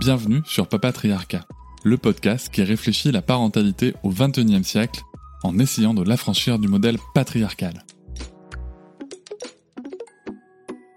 Bienvenue 0.00 0.40
sur 0.46 0.66
Papatriarcat, 0.66 1.44
le 1.84 1.98
podcast 1.98 2.48
qui 2.48 2.62
réfléchit 2.62 3.12
la 3.12 3.20
parentalité 3.20 3.92
au 4.02 4.08
XXIe 4.08 4.64
siècle 4.64 5.02
en 5.42 5.58
essayant 5.58 5.92
de 5.92 6.02
l'affranchir 6.02 6.58
du 6.58 6.68
modèle 6.68 6.96
patriarcal. 7.12 7.84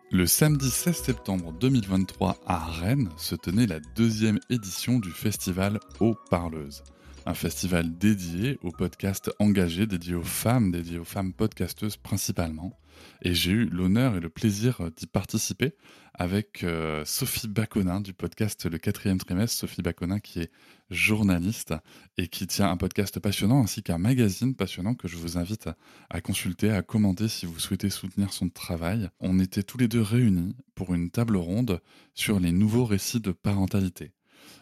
Le 0.09 0.26
samedi 0.26 0.70
16 0.70 0.95
septembre 0.95 1.52
2023 1.59 2.38
à 2.48 2.66
Rennes 2.66 3.09
se 3.17 3.35
tenait 3.35 3.67
la 3.67 3.81
deuxième 3.98 4.39
édition 4.49 4.99
du 4.99 5.09
festival 5.09 5.81
Eau 5.99 6.15
Parleuse 6.29 6.81
un 7.26 7.34
festival 7.34 7.98
dédié 7.98 8.59
aux 8.63 8.71
podcasts 8.71 9.31
engagés, 9.40 9.88
dédié 9.88 10.15
aux 10.15 10.23
femmes, 10.23 10.71
dédié 10.71 10.99
aux 10.99 11.05
femmes 11.05 11.34
podcasteuses 11.34 11.98
principalement. 11.98 12.77
Et 13.21 13.34
j'ai 13.34 13.51
eu 13.51 13.65
l'honneur 13.65 14.15
et 14.15 14.20
le 14.20 14.29
plaisir 14.29 14.90
d'y 14.95 15.07
participer 15.07 15.73
avec 16.13 16.63
euh, 16.63 17.03
Sophie 17.05 17.48
Baconin 17.48 18.02
du 18.02 18.13
podcast 18.13 18.66
Le 18.70 18.77
quatrième 18.77 19.17
trimestre. 19.17 19.58
Sophie 19.58 19.82
Baconin 19.82 20.20
qui 20.20 20.41
est 20.41 20.51
journaliste 20.90 21.74
et 22.18 22.27
qui 22.27 22.46
tient 22.46 22.70
un 22.70 22.77
podcast 22.77 23.20
passionnant 23.20 23.63
ainsi 23.63 23.82
qu'un 23.82 23.98
magazine 23.98 24.55
passionnant 24.55 24.93
que 24.93 25.07
je 25.07 25.18
vous 25.18 25.38
invite 25.38 25.70
à, 26.10 26.21
consulter, 26.21 26.71
à 26.71 26.82
commenter 26.82 27.27
si 27.27 27.46
vous 27.46 27.60
souhaitez 27.60 27.90
soutenir 27.90 28.32
son 28.32 28.49
travail. 28.49 29.10
On 29.20 29.40
était 29.40 29.63
tous 29.63 29.77
les 29.77 29.88
deux 29.88 30.01
réunis 30.01 30.55
pour 30.76 30.93
une 30.93 31.10
table 31.10 31.38
ronde 31.38 31.82
sur 32.13 32.40
les 32.40 32.51
nouveaux 32.51 32.85
récits 32.85 33.21
de 33.21 33.32
parentalité. 33.32 34.12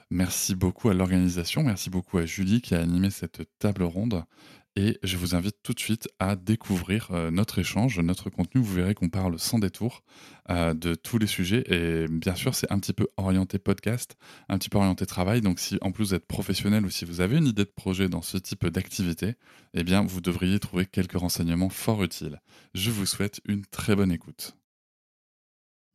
Merci 0.10 0.56
beaucoup 0.56 0.90
à 0.90 0.94
l'organisation, 0.94 1.64
merci 1.64 1.90
beaucoup 1.90 2.18
à 2.18 2.26
Julie 2.26 2.62
qui 2.62 2.76
a 2.76 2.82
animé 2.82 3.10
cette 3.10 3.44
table 3.60 3.84
ronde. 3.84 4.26
Et 4.78 4.98
je 5.04 5.18
vous 5.18 5.36
invite 5.36 5.58
tout 5.64 5.74
de 5.74 5.80
suite 5.80 6.08
à 6.20 6.38
découvrir 6.38 7.10
euh, 7.12 7.30
notre 7.30 7.60
échange, 7.60 8.00
notre 8.00 8.30
contenu. 8.30 8.62
Vous 8.62 8.74
verrez 8.74 8.96
qu'on 8.96 9.10
parle 9.10 9.38
sans 9.38 9.60
détour 9.60 10.02
euh, 10.50 10.74
de 10.74 10.96
tous 10.96 11.18
les 11.18 11.28
sujets. 11.28 11.64
Et 11.68 12.08
bien 12.08 12.36
sûr, 12.36 12.56
c'est 12.56 12.72
un 12.72 12.80
petit 12.80 12.94
peu 12.94 13.08
orienté 13.18 13.60
podcast, 13.60 14.16
un 14.48 14.58
petit 14.58 14.70
peu 14.70 14.78
orienté 14.78 15.06
travail. 15.06 15.42
Donc 15.42 15.60
si 15.60 15.78
en 15.82 15.92
plus 15.92 16.06
vous 16.06 16.14
êtes 16.16 16.26
professionnel 16.26 16.86
ou 16.86 16.90
si 16.90 17.04
vous 17.04 17.20
avez 17.20 17.38
une 17.38 17.48
idée 17.48 17.66
de 17.66 17.70
projet 17.70 18.08
dans 18.08 18.22
ce 18.22 18.38
type 18.38 18.66
d'activité, 18.68 19.36
eh 19.74 19.84
bien 19.84 20.04
vous 20.04 20.22
devriez 20.22 20.60
trouver 20.60 20.86
quelques 20.86 21.20
renseignements 21.20 21.70
fort 21.70 22.02
utiles. 22.02 22.40
Je 22.74 22.92
vous 22.92 23.06
souhaite 23.06 23.42
une 23.46 23.66
très 23.66 23.98
bonne 23.98 24.12
écoute. 24.12 24.56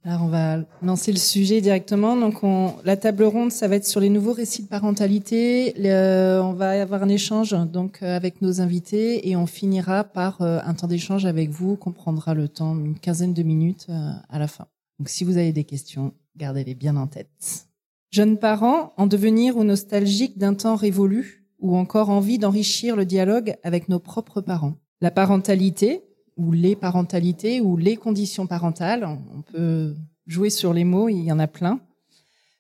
Alors 0.06 0.22
on 0.22 0.28
va 0.28 0.58
lancer 0.82 1.10
le 1.10 1.18
sujet 1.18 1.60
directement. 1.60 2.16
Donc 2.16 2.44
on, 2.44 2.74
la 2.84 2.96
table 2.96 3.24
ronde, 3.24 3.50
ça 3.50 3.66
va 3.66 3.74
être 3.74 3.84
sur 3.84 3.98
les 3.98 4.08
nouveaux 4.08 4.34
récits 4.34 4.62
de 4.62 4.68
parentalité. 4.68 5.74
on 5.76 6.52
va 6.52 6.80
avoir 6.80 7.02
un 7.02 7.08
échange 7.08 7.56
donc 7.72 7.98
euh, 8.02 8.14
avec 8.14 8.40
nos 8.40 8.60
invités 8.60 9.28
et 9.28 9.34
on 9.34 9.46
finira 9.46 10.04
par 10.04 10.42
euh, 10.42 10.60
un 10.64 10.74
temps 10.74 10.86
d'échange 10.86 11.26
avec 11.26 11.50
vous 11.50 11.74
qu'on 11.74 11.90
prendra 11.90 12.34
le 12.34 12.46
temps, 12.46 12.78
une 12.78 12.96
quinzaine 12.96 13.34
de 13.34 13.42
minutes 13.42 13.86
euh, 13.88 14.12
à 14.28 14.38
la 14.38 14.46
fin. 14.46 14.68
Donc 15.00 15.08
si 15.08 15.24
vous 15.24 15.38
avez 15.38 15.52
des 15.52 15.64
questions, 15.64 16.14
gardez-les 16.36 16.76
bien 16.76 16.96
en 16.96 17.08
tête. 17.08 17.66
Jeunes 18.12 18.38
parents, 18.38 18.92
en 18.96 19.08
devenir 19.08 19.56
ou 19.56 19.64
nostalgiques 19.64 20.38
d'un 20.38 20.54
temps 20.54 20.76
révolu, 20.76 21.48
ou 21.58 21.76
encore 21.76 22.10
envie 22.10 22.38
d'enrichir 22.38 22.94
le 22.94 23.06
dialogue 23.06 23.56
avec 23.64 23.88
nos 23.88 23.98
propres 23.98 24.40
parents. 24.40 24.76
La 25.00 25.10
parentalité, 25.10 26.04
ou 26.36 26.52
les 26.52 26.76
parentalités 26.76 27.60
ou 27.60 27.76
les 27.76 27.96
conditions 27.96 28.46
parentales, 28.46 29.04
on 29.04 29.42
peut 29.42 29.94
jouer 30.26 30.50
sur 30.50 30.72
les 30.72 30.84
mots, 30.84 31.08
il 31.08 31.24
y 31.24 31.32
en 31.32 31.38
a 31.38 31.46
plein, 31.46 31.80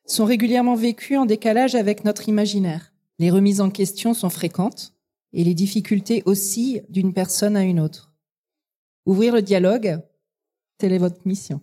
sont 0.06 0.24
régulièrement 0.24 0.76
vécues 0.76 1.16
en 1.16 1.26
décalage 1.26 1.74
avec 1.74 2.04
notre 2.04 2.28
imaginaire. 2.28 2.92
Les 3.18 3.30
remises 3.30 3.60
en 3.60 3.70
question 3.70 4.14
sont 4.14 4.30
fréquentes 4.30 4.94
et 5.32 5.44
les 5.44 5.54
difficultés 5.54 6.22
aussi 6.26 6.80
d'une 6.88 7.12
personne 7.12 7.56
à 7.56 7.64
une 7.64 7.80
autre. 7.80 8.12
Ouvrir 9.04 9.34
le 9.34 9.42
dialogue, 9.42 10.00
telle 10.78 10.92
est 10.92 10.98
votre 10.98 11.26
mission. 11.26 11.60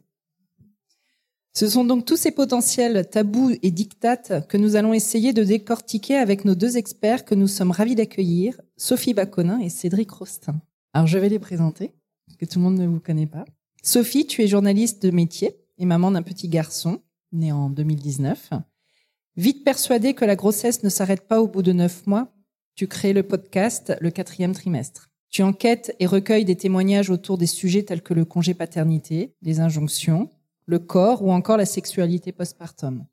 Ce 1.55 1.67
sont 1.67 1.85
donc 1.85 2.05
tous 2.05 2.17
ces 2.17 2.31
potentiels 2.31 3.07
tabous 3.09 3.51
et 3.61 3.69
dictates 3.69 4.47
que 4.47 4.57
nous 4.57 4.75
allons 4.75 4.93
essayer 4.93 5.33
de 5.33 5.43
décortiquer 5.43 6.15
avec 6.15 6.45
nos 6.45 6.55
deux 6.55 6.77
experts 6.77 7.25
que 7.25 7.35
nous 7.35 7.47
sommes 7.47 7.71
ravis 7.71 7.95
d'accueillir, 7.95 8.59
Sophie 8.75 9.13
Baconin 9.13 9.59
et 9.59 9.69
Cédric 9.69 10.09
Rostin. 10.09 10.59
Alors 10.93 11.07
je 11.07 11.19
vais 11.19 11.29
les 11.29 11.39
présenter 11.39 11.91
que 12.37 12.45
tout 12.45 12.59
le 12.59 12.65
monde 12.65 12.77
ne 12.77 12.87
vous 12.87 12.99
connaît 12.99 13.27
pas. 13.27 13.45
Sophie, 13.81 14.27
tu 14.27 14.41
es 14.43 14.47
journaliste 14.47 15.03
de 15.03 15.11
métier 15.11 15.57
et 15.77 15.85
maman 15.85 16.11
d'un 16.11 16.21
petit 16.21 16.47
garçon, 16.47 17.01
né 17.31 17.51
en 17.51 17.69
2019. 17.69 18.51
Vite 19.35 19.63
persuadée 19.63 20.13
que 20.13 20.25
la 20.25 20.35
grossesse 20.35 20.83
ne 20.83 20.89
s'arrête 20.89 21.27
pas 21.27 21.41
au 21.41 21.47
bout 21.47 21.63
de 21.63 21.73
neuf 21.73 22.05
mois, 22.05 22.33
tu 22.75 22.87
crées 22.87 23.13
le 23.13 23.23
podcast 23.23 23.95
Le 23.99 24.09
quatrième 24.09 24.53
trimestre. 24.53 25.09
Tu 25.29 25.41
enquêtes 25.43 25.95
et 25.99 26.05
recueilles 26.05 26.45
des 26.45 26.55
témoignages 26.55 27.09
autour 27.09 27.37
des 27.37 27.47
sujets 27.47 27.83
tels 27.83 28.03
que 28.03 28.13
le 28.13 28.25
congé 28.25 28.53
paternité, 28.53 29.35
les 29.41 29.59
injonctions, 29.59 30.29
le 30.65 30.79
corps 30.79 31.23
ou 31.23 31.31
encore 31.31 31.57
la 31.57 31.65
sexualité 31.65 32.31
postpartum. 32.31 33.05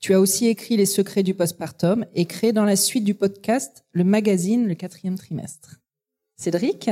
Tu 0.00 0.14
as 0.14 0.20
aussi 0.20 0.46
écrit 0.46 0.76
Les 0.76 0.86
secrets 0.86 1.24
du 1.24 1.34
postpartum 1.34 2.06
et 2.14 2.26
créé 2.26 2.52
dans 2.52 2.64
la 2.64 2.76
suite 2.76 3.04
du 3.04 3.14
podcast 3.14 3.84
le 3.92 4.04
magazine 4.04 4.68
Le 4.68 4.74
quatrième 4.74 5.18
trimestre. 5.18 5.80
Cédric, 6.36 6.88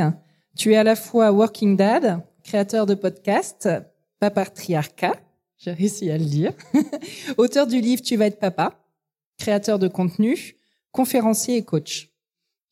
tu 0.57 0.73
es 0.73 0.77
à 0.77 0.85
la 0.85 0.97
fois 0.97 1.31
working 1.33 1.77
dad, 1.77 2.25
créateur 2.43 2.87
de 2.87 2.95
podcast, 2.95 3.69
papatriarcat, 4.19 5.15
j'ai 5.59 5.73
réussi 5.73 6.11
à 6.11 6.19
le 6.19 6.25
dire, 6.25 6.53
auteur 7.37 7.67
du 7.67 7.81
livre 7.81 8.03
Tu 8.03 8.17
vas 8.17 8.27
être 8.27 8.39
papa, 8.39 8.83
créateur 9.39 9.79
de 9.79 9.89
contenu, 9.89 10.57
conférencier 10.93 11.57
et 11.57 11.65
coach. 11.65 12.11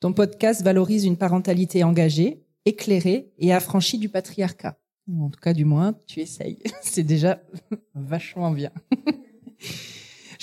Ton 0.01 0.13
podcast 0.13 0.63
valorise 0.63 1.05
une 1.05 1.17
parentalité 1.17 1.85
engagée, 1.85 2.43
éclairée 2.65 3.33
et 3.39 3.53
affranchie 3.53 3.99
du 3.99 4.09
patriarcat. 4.09 4.79
En 5.19 5.29
tout 5.29 5.41
cas, 5.41 5.53
du 5.53 5.67
moins, 5.67 5.95
tu 6.07 6.21
essayes. 6.21 6.59
C'est 6.83 7.03
déjà 7.03 7.43
vachement 7.95 8.51
bien. 8.51 8.71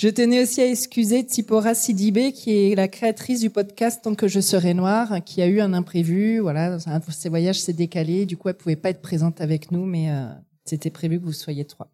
Je 0.02 0.08
tenais 0.08 0.42
aussi 0.42 0.60
à 0.60 0.66
excuser 0.66 1.20
Tsipora 1.20 1.76
Sidibé, 1.76 2.32
qui 2.32 2.50
est 2.50 2.74
la 2.74 2.88
créatrice 2.88 3.38
du 3.38 3.50
podcast 3.50 4.00
Tant 4.02 4.16
que 4.16 4.26
je 4.26 4.40
serai 4.40 4.74
noire, 4.74 5.22
qui 5.24 5.40
a 5.42 5.46
eu 5.46 5.60
un 5.60 5.72
imprévu. 5.72 6.40
Voilà, 6.40 6.76
ses 7.10 7.28
voyages 7.28 7.60
s'est 7.60 7.72
décalé. 7.72 8.26
Du 8.26 8.36
coup, 8.36 8.48
elle 8.48 8.56
pouvait 8.56 8.74
pas 8.74 8.90
être 8.90 9.00
présente 9.00 9.40
avec 9.40 9.70
nous, 9.70 9.86
mais 9.86 10.10
euh, 10.10 10.26
c'était 10.64 10.90
prévu 10.90 11.20
que 11.20 11.24
vous 11.24 11.32
soyez 11.32 11.64
trois. 11.66 11.92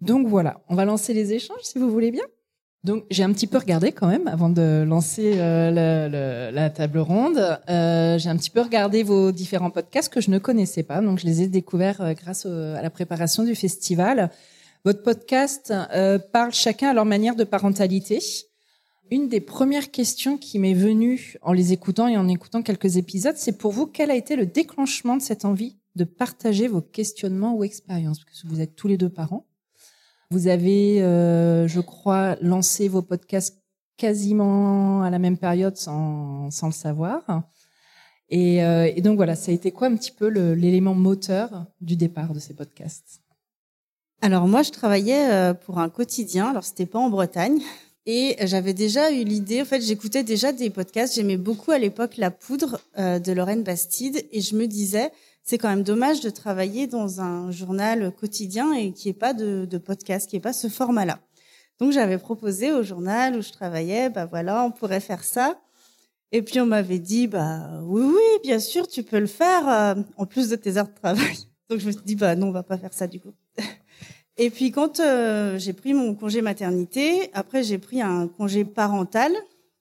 Donc 0.00 0.26
voilà, 0.26 0.60
on 0.68 0.74
va 0.74 0.84
lancer 0.84 1.14
les 1.14 1.32
échanges 1.32 1.62
si 1.62 1.78
vous 1.78 1.88
voulez 1.88 2.10
bien. 2.10 2.24
Donc 2.82 3.04
j'ai 3.12 3.22
un 3.22 3.32
petit 3.32 3.46
peu 3.46 3.58
regardé 3.58 3.92
quand 3.92 4.08
même 4.08 4.26
avant 4.26 4.48
de 4.48 4.82
lancer 4.84 5.34
euh, 5.36 6.50
la 6.50 6.70
table 6.70 6.98
ronde. 6.98 7.60
Euh, 7.70 8.18
j'ai 8.18 8.28
un 8.28 8.36
petit 8.36 8.50
peu 8.50 8.60
regardé 8.60 9.04
vos 9.04 9.30
différents 9.30 9.70
podcasts 9.70 10.12
que 10.12 10.20
je 10.20 10.32
ne 10.32 10.38
connaissais 10.40 10.82
pas, 10.82 11.00
donc 11.00 11.20
je 11.20 11.26
les 11.26 11.42
ai 11.42 11.46
découverts 11.46 12.12
grâce 12.16 12.44
à 12.44 12.82
la 12.82 12.90
préparation 12.90 13.44
du 13.44 13.54
festival. 13.54 14.32
Votre 14.84 15.04
podcast 15.04 15.72
euh, 15.94 16.18
parle 16.18 16.52
chacun 16.52 16.90
à 16.90 16.92
leur 16.92 17.04
manière 17.04 17.36
de 17.36 17.44
parentalité. 17.44 18.18
Une 19.12 19.28
des 19.28 19.40
premières 19.40 19.92
questions 19.92 20.36
qui 20.36 20.58
m'est 20.58 20.74
venue 20.74 21.36
en 21.42 21.52
les 21.52 21.72
écoutant 21.72 22.08
et 22.08 22.16
en 22.16 22.26
écoutant 22.26 22.62
quelques 22.62 22.96
épisodes, 22.96 23.36
c'est 23.36 23.56
pour 23.56 23.70
vous 23.70 23.86
quel 23.86 24.10
a 24.10 24.16
été 24.16 24.34
le 24.34 24.44
déclenchement 24.44 25.16
de 25.16 25.22
cette 25.22 25.44
envie 25.44 25.78
de 25.94 26.02
partager 26.02 26.66
vos 26.66 26.80
questionnements 26.80 27.54
ou 27.54 27.62
expériences? 27.62 28.24
Parce 28.24 28.42
que 28.42 28.48
vous 28.48 28.60
êtes 28.60 28.74
tous 28.74 28.88
les 28.88 28.96
deux 28.96 29.08
parents. 29.08 29.46
Vous 30.32 30.48
avez, 30.48 31.00
euh, 31.00 31.68
je 31.68 31.80
crois, 31.80 32.36
lancé 32.40 32.88
vos 32.88 33.02
podcasts 33.02 33.62
quasiment 33.96 35.02
à 35.02 35.10
la 35.10 35.20
même 35.20 35.38
période 35.38 35.76
sans, 35.76 36.50
sans 36.50 36.66
le 36.66 36.72
savoir. 36.72 37.44
Et, 38.30 38.64
euh, 38.64 38.90
et, 38.96 39.00
donc 39.00 39.14
voilà, 39.14 39.36
ça 39.36 39.52
a 39.52 39.54
été 39.54 39.70
quoi 39.70 39.86
un 39.86 39.94
petit 39.94 40.10
peu 40.10 40.26
l'élément 40.26 40.94
moteur 40.94 41.66
du 41.80 41.94
départ 41.94 42.32
de 42.32 42.40
ces 42.40 42.54
podcasts? 42.54 43.21
Alors 44.22 44.46
moi, 44.46 44.62
je 44.62 44.70
travaillais 44.70 45.30
euh, 45.30 45.52
pour 45.52 45.78
un 45.78 45.88
quotidien. 45.88 46.48
Alors 46.50 46.64
c'était 46.64 46.86
pas 46.86 46.98
en 46.98 47.10
Bretagne. 47.10 47.60
Et 48.06 48.36
j'avais 48.46 48.72
déjà 48.72 49.12
eu 49.12 49.22
l'idée, 49.22 49.62
en 49.62 49.64
fait, 49.64 49.80
j'écoutais 49.80 50.24
déjà 50.24 50.52
des 50.52 50.70
podcasts. 50.70 51.14
J'aimais 51.14 51.36
beaucoup 51.36 51.70
à 51.70 51.78
l'époque 51.78 52.16
La 52.16 52.30
Poudre 52.30 52.80
euh, 52.98 53.18
de 53.18 53.32
Lorraine 53.32 53.62
Bastide. 53.62 54.26
Et 54.32 54.40
je 54.40 54.56
me 54.56 54.66
disais, 54.66 55.12
c'est 55.44 55.58
quand 55.58 55.68
même 55.68 55.82
dommage 55.82 56.20
de 56.20 56.30
travailler 56.30 56.86
dans 56.86 57.20
un 57.20 57.50
journal 57.50 58.12
quotidien 58.12 58.72
et 58.72 58.92
qu'il 58.92 59.10
n'y 59.10 59.18
pas 59.18 59.34
de, 59.34 59.66
de 59.70 59.78
podcast, 59.78 60.30
qu'il 60.30 60.38
n'y 60.38 60.42
pas 60.42 60.52
ce 60.52 60.68
format-là. 60.68 61.20
Donc 61.78 61.92
j'avais 61.92 62.18
proposé 62.18 62.72
au 62.72 62.82
journal 62.82 63.36
où 63.36 63.42
je 63.42 63.50
travaillais, 63.50 64.08
bah 64.08 64.26
voilà, 64.26 64.64
on 64.64 64.70
pourrait 64.70 65.00
faire 65.00 65.24
ça. 65.24 65.60
Et 66.30 66.42
puis 66.42 66.60
on 66.60 66.66
m'avait 66.66 67.00
dit, 67.00 67.26
bah 67.26 67.80
oui, 67.82 68.02
oui, 68.02 68.38
bien 68.42 68.58
sûr, 68.58 68.86
tu 68.86 69.02
peux 69.02 69.18
le 69.18 69.26
faire, 69.26 69.68
euh, 69.68 70.02
en 70.16 70.26
plus 70.26 70.48
de 70.48 70.56
tes 70.56 70.76
heures 70.76 70.88
de 70.88 70.94
travail. 70.94 71.36
Donc 71.68 71.80
je 71.80 71.86
me 71.86 71.92
suis 71.92 72.02
dit, 72.02 72.16
bah 72.16 72.36
non, 72.36 72.48
on 72.48 72.52
va 72.52 72.62
pas 72.62 72.78
faire 72.78 72.92
ça 72.92 73.06
du 73.06 73.20
coup. 73.20 73.32
Et 74.38 74.50
puis 74.50 74.70
quand 74.70 75.00
euh, 75.00 75.58
j'ai 75.58 75.72
pris 75.72 75.92
mon 75.94 76.14
congé 76.14 76.40
maternité, 76.40 77.30
après 77.34 77.62
j'ai 77.62 77.78
pris 77.78 78.00
un 78.00 78.28
congé 78.28 78.64
parental 78.64 79.32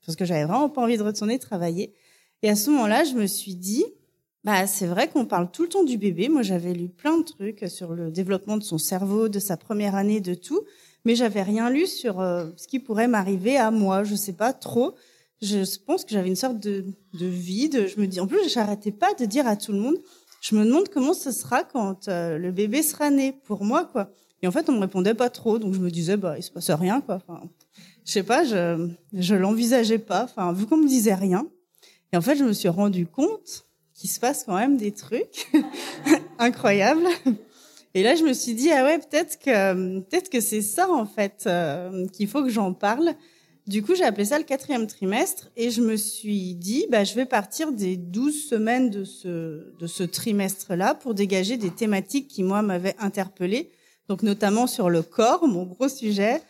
parce 0.06 0.15
que 0.15 0.25
j'avais 0.25 0.45
vraiment 0.45 0.69
pas 0.69 0.81
envie 0.81 0.98
de 0.98 1.03
retourner 1.03 1.39
travailler. 1.39 1.94
Et 2.44 2.50
à 2.50 2.56
ce 2.56 2.69
moment-là, 2.71 3.03
je 3.03 3.13
me 3.13 3.27
suis 3.27 3.56
dit, 3.56 3.86
bah 4.44 4.68
c'est 4.68 4.88
vrai 4.88 5.07
qu'on 5.07 5.25
parle 5.25 5.51
tout 5.51 5.63
le 5.63 5.69
temps 5.69 5.83
du 5.83 5.98
bébé. 5.98 6.27
Moi, 6.27 6.42
j'avais 6.42 6.74
lu 6.74 6.89
plein 6.89 7.18
de 7.19 7.24
trucs 7.24 7.65
sur 7.69 7.94
le 7.94 8.12
développement 8.12 8.57
de 8.57 8.63
son 8.63 8.77
cerveau, 8.77 9.30
de 9.30 9.39
sa 9.39 9.57
première 9.57 9.95
année, 9.95 10.19
de 10.19 10.33
tout, 10.33 10.62
mais 11.06 11.15
j'avais 11.15 11.44
rien 11.44 11.69
lu 11.69 11.86
sur 11.86 12.19
euh, 12.19 12.47
ce 12.57 12.68
qui 12.68 12.80
pourrait 12.80 13.07
m'arriver 13.07 13.57
à 13.57 13.71
moi. 13.71 14.04
Je 14.04 14.15
sais 14.15 14.33
pas 14.33 14.54
trop. 14.54 14.95
Je 15.42 15.63
pense 15.86 16.04
que 16.04 16.12
j'avais 16.12 16.30
une 16.30 16.36
sorte 16.36 16.59
de, 16.59 16.86
de 17.13 17.25
vide. 17.25 17.88
Je 17.88 18.00
me 18.01 18.07
dis, 18.07 18.19
en 18.19 18.27
plus, 18.27 18.50
j'arrêtais 18.50 18.92
pas 18.92 19.13
de 19.13 19.25
dire 19.25 19.47
à 19.47 19.56
tout 19.56 19.71
le 19.71 19.80
monde, 19.80 19.97
je 20.42 20.56
me 20.56 20.65
demande 20.65 20.89
comment 20.89 21.13
ce 21.13 21.31
sera 21.31 21.63
quand 21.63 22.07
euh, 22.07 22.38
le 22.39 22.51
bébé 22.51 22.81
sera 22.81 23.12
né 23.12 23.31
pour 23.45 23.63
moi, 23.63 23.86
quoi. 23.86 24.09
Et 24.41 24.47
en 24.47 24.51
fait, 24.51 24.69
on 24.69 24.73
me 24.73 24.79
répondait 24.79 25.13
pas 25.13 25.29
trop, 25.29 25.59
donc 25.59 25.73
je 25.73 25.79
me 25.79 25.91
disais, 25.91 26.17
bah, 26.17 26.35
il 26.38 26.43
se 26.43 26.51
passe 26.51 26.71
rien, 26.71 27.01
quoi. 27.01 27.15
Enfin, 27.15 27.41
je 28.05 28.11
sais 28.11 28.23
pas, 28.23 28.43
je, 28.43 28.89
je 29.13 29.35
l'envisageais 29.35 29.99
pas. 29.99 30.23
Enfin, 30.23 30.51
vu 30.53 30.65
qu'on 30.65 30.77
me 30.77 30.88
disait 30.88 31.13
rien. 31.13 31.47
Et 32.13 32.17
en 32.17 32.21
fait, 32.21 32.35
je 32.35 32.43
me 32.43 32.53
suis 32.53 32.69
rendu 32.69 33.05
compte 33.05 33.65
qu'il 33.93 34.09
se 34.09 34.19
passe 34.19 34.43
quand 34.43 34.55
même 34.55 34.77
des 34.77 34.91
trucs 34.91 35.51
incroyables. 36.39 37.07
Et 37.93 38.03
là, 38.03 38.15
je 38.15 38.23
me 38.23 38.33
suis 38.33 38.53
dit, 38.53 38.71
ah 38.71 38.83
ouais, 38.83 38.97
peut-être 38.97 39.38
que, 39.38 39.99
peut-être 39.99 40.29
que 40.29 40.39
c'est 40.39 40.61
ça, 40.61 40.89
en 40.89 41.05
fait, 41.05 41.44
euh, 41.45 42.07
qu'il 42.07 42.27
faut 42.27 42.41
que 42.41 42.49
j'en 42.49 42.73
parle. 42.73 43.13
Du 43.67 43.83
coup, 43.83 43.94
j'ai 43.95 44.03
appelé 44.03 44.25
ça 44.25 44.39
le 44.39 44.44
quatrième 44.44 44.87
trimestre 44.87 45.51
et 45.55 45.69
je 45.69 45.81
me 45.81 45.95
suis 45.95 46.55
dit, 46.55 46.87
bah, 46.89 47.03
je 47.03 47.13
vais 47.13 47.25
partir 47.25 47.71
des 47.71 47.95
douze 47.95 48.47
semaines 48.49 48.89
de 48.89 49.03
ce, 49.03 49.71
de 49.77 49.87
ce 49.87 50.03
trimestre-là 50.03 50.95
pour 50.95 51.13
dégager 51.13 51.57
des 51.57 51.69
thématiques 51.69 52.27
qui, 52.27 52.44
moi, 52.44 52.61
m'avaient 52.63 52.95
interpellée 52.97 53.71
donc 54.11 54.23
notamment 54.23 54.67
sur 54.67 54.89
le 54.89 55.03
corps, 55.03 55.47
mon 55.47 55.63
gros 55.63 55.87
sujet. 55.87 56.41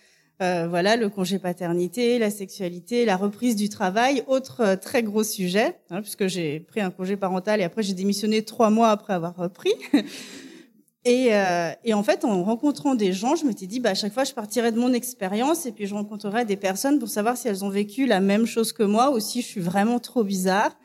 Euh, 0.41 0.65
voilà, 0.67 0.95
le 0.95 1.09
congé 1.09 1.37
paternité, 1.37 2.17
la 2.17 2.31
sexualité, 2.31 3.05
la 3.05 3.15
reprise 3.15 3.55
du 3.55 3.69
travail, 3.69 4.23
autre 4.25 4.61
euh, 4.61 4.75
très 4.75 5.03
gros 5.03 5.23
sujet, 5.23 5.75
hein, 5.91 6.01
puisque 6.01 6.25
j'ai 6.25 6.59
pris 6.59 6.81
un 6.81 6.89
congé 6.89 7.17
parental 7.17 7.61
et 7.61 7.63
après 7.63 7.83
j'ai 7.83 7.93
démissionné 7.93 8.41
trois 8.41 8.71
mois 8.71 8.89
après 8.89 9.13
avoir 9.13 9.35
repris. 9.35 9.73
et, 11.05 11.35
euh, 11.35 11.71
et, 11.83 11.93
en 11.93 12.01
fait, 12.01 12.25
en 12.25 12.43
rencontrant 12.43 12.95
des 12.95 13.13
gens, 13.13 13.35
je 13.35 13.45
m'étais 13.45 13.67
dit, 13.67 13.79
bah, 13.79 13.91
à 13.91 13.93
chaque 13.93 14.13
fois, 14.13 14.23
je 14.23 14.33
partirais 14.33 14.71
de 14.71 14.79
mon 14.79 14.91
expérience 14.91 15.67
et 15.67 15.71
puis 15.71 15.85
je 15.85 15.93
rencontrerais 15.93 16.45
des 16.45 16.57
personnes 16.57 16.97
pour 16.97 17.09
savoir 17.09 17.37
si 17.37 17.47
elles 17.47 17.63
ont 17.63 17.69
vécu 17.69 18.07
la 18.07 18.21
même 18.21 18.47
chose 18.47 18.73
que 18.73 18.81
moi 18.81 19.11
ou 19.11 19.19
si 19.19 19.43
je 19.43 19.45
suis 19.45 19.61
vraiment 19.61 19.99
trop 19.99 20.23
bizarre. 20.23 20.75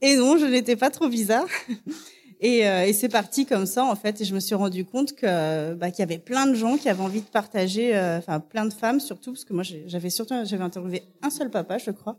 Et 0.00 0.16
non, 0.16 0.38
je 0.38 0.46
n'étais 0.46 0.76
pas 0.76 0.88
trop 0.88 1.10
bizarre. 1.10 1.44
Et, 2.44 2.66
euh, 2.66 2.84
et 2.84 2.92
c'est 2.92 3.08
parti 3.08 3.46
comme 3.46 3.66
ça 3.66 3.84
en 3.84 3.94
fait. 3.94 4.20
Et 4.20 4.24
je 4.24 4.34
me 4.34 4.40
suis 4.40 4.56
rendu 4.56 4.84
compte 4.84 5.14
que 5.14 5.74
bah, 5.74 5.90
qu'il 5.92 6.00
y 6.00 6.02
avait 6.02 6.18
plein 6.18 6.46
de 6.46 6.54
gens 6.54 6.76
qui 6.76 6.88
avaient 6.88 7.02
envie 7.02 7.20
de 7.20 7.26
partager, 7.26 7.96
euh, 7.96 8.18
enfin 8.18 8.40
plein 8.40 8.66
de 8.66 8.72
femmes 8.72 8.98
surtout, 8.98 9.32
parce 9.32 9.44
que 9.44 9.54
moi 9.54 9.62
j'avais 9.62 10.10
surtout 10.10 10.34
j'avais 10.44 10.64
interviewé 10.64 11.04
un 11.22 11.30
seul 11.30 11.50
papa, 11.50 11.78
je 11.78 11.92
crois. 11.92 12.18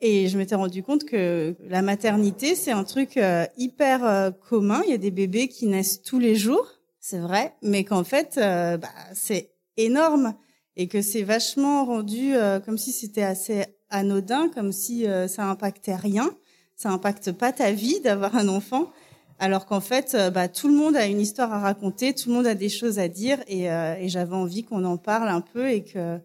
Et 0.00 0.28
je 0.28 0.38
m'étais 0.38 0.56
rendu 0.56 0.82
compte 0.82 1.04
que 1.04 1.56
la 1.68 1.82
maternité 1.82 2.56
c'est 2.56 2.72
un 2.72 2.82
truc 2.82 3.16
euh, 3.16 3.46
hyper 3.56 4.32
commun. 4.48 4.82
Il 4.84 4.90
y 4.90 4.94
a 4.94 4.98
des 4.98 5.12
bébés 5.12 5.46
qui 5.46 5.66
naissent 5.66 6.02
tous 6.02 6.18
les 6.18 6.34
jours, 6.34 6.66
c'est 6.98 7.18
vrai, 7.18 7.54
mais 7.62 7.84
qu'en 7.84 8.04
fait 8.04 8.32
bah, 8.36 8.80
c'est 9.14 9.52
énorme 9.76 10.34
et 10.76 10.88
que 10.88 11.00
c'est 11.00 11.22
vachement 11.22 11.84
rendu 11.84 12.34
comme 12.64 12.76
si 12.78 12.90
c'était 12.90 13.22
assez 13.22 13.66
anodin, 13.88 14.48
comme 14.48 14.72
si 14.72 15.06
ça 15.28 15.44
impactait 15.44 15.96
rien. 15.96 16.28
Ça 16.74 16.90
impacte 16.90 17.32
pas 17.32 17.52
ta 17.52 17.72
vie 17.72 18.00
d'avoir 18.00 18.36
un 18.36 18.46
enfant 18.46 18.92
alors 19.38 19.66
qu'en 19.66 19.80
fait, 19.80 20.14
euh, 20.14 20.30
bah, 20.30 20.48
tout 20.48 20.68
le 20.68 20.74
monde 20.74 20.96
a 20.96 21.06
une 21.06 21.20
histoire 21.20 21.52
à 21.52 21.60
raconter, 21.60 22.14
tout 22.14 22.28
le 22.28 22.34
monde 22.34 22.46
a 22.46 22.54
des 22.54 22.68
choses 22.68 22.98
à 22.98 23.08
dire, 23.08 23.38
et, 23.46 23.70
euh, 23.70 23.94
et 23.98 24.08
j'avais 24.08 24.34
envie 24.34 24.64
qu'on 24.64 24.84
en 24.84 24.96
parle 24.96 25.28
un 25.28 25.40
peu 25.40 25.70
et 25.70 25.84
que, 25.84 26.18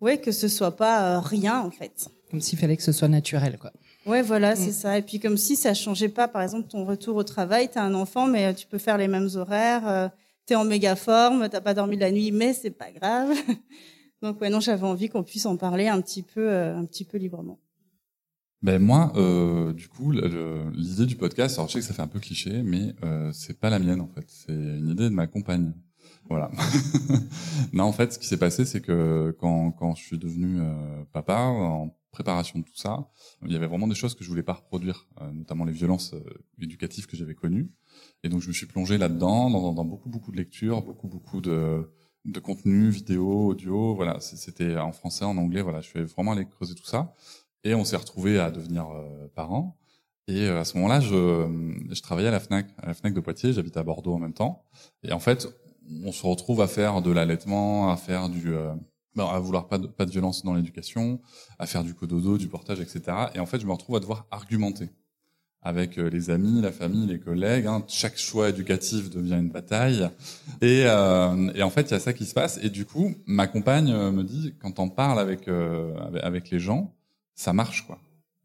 ouais, 0.00 0.18
que 0.18 0.32
ce 0.32 0.48
soit 0.48 0.76
pas 0.76 1.16
euh, 1.16 1.20
rien 1.20 1.60
en 1.60 1.70
fait. 1.70 2.08
Comme 2.30 2.40
s'il 2.40 2.58
fallait 2.58 2.76
que 2.76 2.82
ce 2.82 2.92
soit 2.92 3.08
naturel, 3.08 3.56
quoi. 3.58 3.72
Ouais, 4.04 4.22
voilà, 4.22 4.54
mm. 4.54 4.56
c'est 4.56 4.72
ça. 4.72 4.98
Et 4.98 5.02
puis 5.02 5.20
comme 5.20 5.36
si 5.36 5.54
ça 5.54 5.74
changeait 5.74 6.08
pas, 6.08 6.28
par 6.28 6.42
exemple, 6.42 6.68
ton 6.68 6.84
retour 6.84 7.16
au 7.16 7.24
travail, 7.24 7.68
t'as 7.70 7.82
un 7.82 7.94
enfant, 7.94 8.26
mais 8.26 8.52
tu 8.54 8.66
peux 8.66 8.78
faire 8.78 8.98
les 8.98 9.08
mêmes 9.08 9.28
horaires, 9.34 10.10
t'es 10.46 10.56
en 10.56 10.64
méga 10.64 10.96
forme, 10.96 11.48
t'as 11.48 11.60
pas 11.60 11.74
dormi 11.74 11.96
la 11.96 12.10
nuit, 12.10 12.32
mais 12.32 12.52
c'est 12.52 12.70
pas 12.70 12.90
grave. 12.90 13.30
Donc 14.22 14.40
ouais, 14.40 14.50
non, 14.50 14.58
j'avais 14.58 14.86
envie 14.86 15.08
qu'on 15.08 15.22
puisse 15.22 15.46
en 15.46 15.56
parler 15.56 15.86
un 15.86 16.00
petit 16.00 16.22
peu, 16.22 16.52
un 16.52 16.84
petit 16.84 17.04
peu 17.04 17.18
librement. 17.18 17.58
Ben 18.62 18.82
moi, 18.82 19.12
euh, 19.16 19.72
du 19.72 19.88
coup, 19.88 20.10
l'idée 20.10 21.06
du 21.06 21.16
podcast, 21.16 21.58
alors 21.58 21.68
je 21.68 21.74
sais 21.74 21.78
que 21.78 21.84
ça 21.84 21.94
fait 21.94 22.02
un 22.02 22.08
peu 22.08 22.18
cliché, 22.18 22.62
mais 22.62 22.94
euh, 23.04 23.30
c'est 23.32 23.58
pas 23.60 23.70
la 23.70 23.78
mienne 23.78 24.00
en 24.00 24.08
fait. 24.08 24.24
C'est 24.28 24.52
une 24.52 24.88
idée 24.88 25.04
de 25.04 25.14
ma 25.14 25.26
compagne. 25.28 25.72
Voilà. 26.28 26.50
non, 27.72 27.84
en 27.84 27.92
fait, 27.92 28.12
ce 28.12 28.18
qui 28.18 28.26
s'est 28.26 28.36
passé, 28.36 28.64
c'est 28.64 28.80
que 28.80 29.34
quand, 29.38 29.70
quand 29.72 29.94
je 29.94 30.04
suis 30.04 30.18
devenu 30.18 30.60
euh, 30.60 31.04
papa, 31.12 31.38
en 31.38 31.96
préparation 32.10 32.58
de 32.58 32.64
tout 32.64 32.76
ça, 32.76 33.08
il 33.46 33.52
y 33.52 33.56
avait 33.56 33.66
vraiment 33.66 33.86
des 33.86 33.94
choses 33.94 34.14
que 34.14 34.24
je 34.24 34.28
voulais 34.28 34.42
pas 34.42 34.54
reproduire, 34.54 35.06
euh, 35.20 35.30
notamment 35.32 35.64
les 35.64 35.72
violences 35.72 36.14
euh, 36.14 36.22
éducatives 36.60 37.06
que 37.06 37.16
j'avais 37.16 37.34
connues. 37.34 37.70
Et 38.24 38.28
donc, 38.28 38.40
je 38.40 38.48
me 38.48 38.52
suis 38.52 38.66
plongé 38.66 38.98
là-dedans, 38.98 39.50
dans, 39.50 39.72
dans, 39.72 39.84
beaucoup, 39.84 40.08
beaucoup 40.08 40.32
de 40.32 40.36
lectures, 40.36 40.82
beaucoup, 40.82 41.08
beaucoup 41.08 41.40
de, 41.40 41.90
de 42.24 42.40
contenu, 42.40 42.90
vidéo, 42.90 43.48
audio. 43.48 43.94
Voilà, 43.94 44.20
c'était 44.20 44.76
en 44.76 44.92
français, 44.92 45.24
en 45.24 45.36
anglais. 45.38 45.62
Voilà, 45.62 45.80
je 45.80 45.88
suis 45.88 46.02
vraiment 46.02 46.32
allé 46.32 46.46
creuser 46.46 46.74
tout 46.74 46.86
ça. 46.86 47.14
Et 47.64 47.74
on 47.74 47.84
s'est 47.84 47.96
retrouvé 47.96 48.38
à 48.38 48.50
devenir 48.50 48.88
euh, 48.90 49.28
parents. 49.34 49.76
Et 50.28 50.46
euh, 50.46 50.60
à 50.60 50.64
ce 50.64 50.76
moment-là, 50.76 51.00
je, 51.00 51.46
je 51.90 52.02
travaillais 52.02 52.28
à 52.28 52.32
la 52.32 52.40
Fnac, 52.40 52.66
à 52.78 52.86
la 52.86 52.94
Fnac 52.94 53.14
de 53.14 53.20
Poitiers. 53.20 53.52
J'habite 53.52 53.76
à 53.76 53.82
Bordeaux 53.82 54.14
en 54.14 54.18
même 54.18 54.34
temps. 54.34 54.64
Et 55.02 55.12
en 55.12 55.20
fait, 55.20 55.48
on 56.04 56.12
se 56.12 56.26
retrouve 56.26 56.60
à 56.60 56.68
faire 56.68 57.02
de 57.02 57.10
l'allaitement, 57.10 57.90
à 57.90 57.96
faire 57.96 58.28
du, 58.28 58.52
euh, 58.54 58.72
à 59.16 59.38
vouloir 59.40 59.68
pas 59.68 59.78
de, 59.78 59.86
pas 59.86 60.04
de 60.04 60.10
violence 60.10 60.44
dans 60.44 60.54
l'éducation, 60.54 61.20
à 61.58 61.66
faire 61.66 61.82
du 61.82 61.94
cododo, 61.94 62.38
du 62.38 62.48
portage, 62.48 62.80
etc. 62.80 63.02
Et 63.34 63.40
en 63.40 63.46
fait, 63.46 63.60
je 63.60 63.66
me 63.66 63.72
retrouve 63.72 63.96
à 63.96 64.00
devoir 64.00 64.26
argumenter 64.30 64.90
avec 65.60 65.96
les 65.96 66.30
amis, 66.30 66.60
la 66.60 66.72
famille, 66.72 67.06
les 67.06 67.18
collègues. 67.18 67.66
Hein. 67.66 67.84
Chaque 67.88 68.16
choix 68.16 68.48
éducatif 68.48 69.10
devient 69.10 69.34
une 69.34 69.50
bataille. 69.50 70.08
Et, 70.60 70.84
euh, 70.86 71.50
et 71.54 71.62
en 71.62 71.70
fait, 71.70 71.82
il 71.82 71.90
y 71.90 71.94
a 71.94 72.00
ça 72.00 72.12
qui 72.12 72.26
se 72.26 72.34
passe. 72.34 72.58
Et 72.62 72.70
du 72.70 72.84
coup, 72.84 73.14
ma 73.26 73.46
compagne 73.46 73.92
me 73.92 74.22
dit, 74.22 74.54
quand 74.60 74.78
on 74.78 74.88
parle 74.88 75.18
avec, 75.18 75.48
euh, 75.48 75.94
avec 76.22 76.50
les 76.50 76.60
gens, 76.60 76.94
ça 77.38 77.52
marche 77.52 77.86
quoi. 77.86 77.98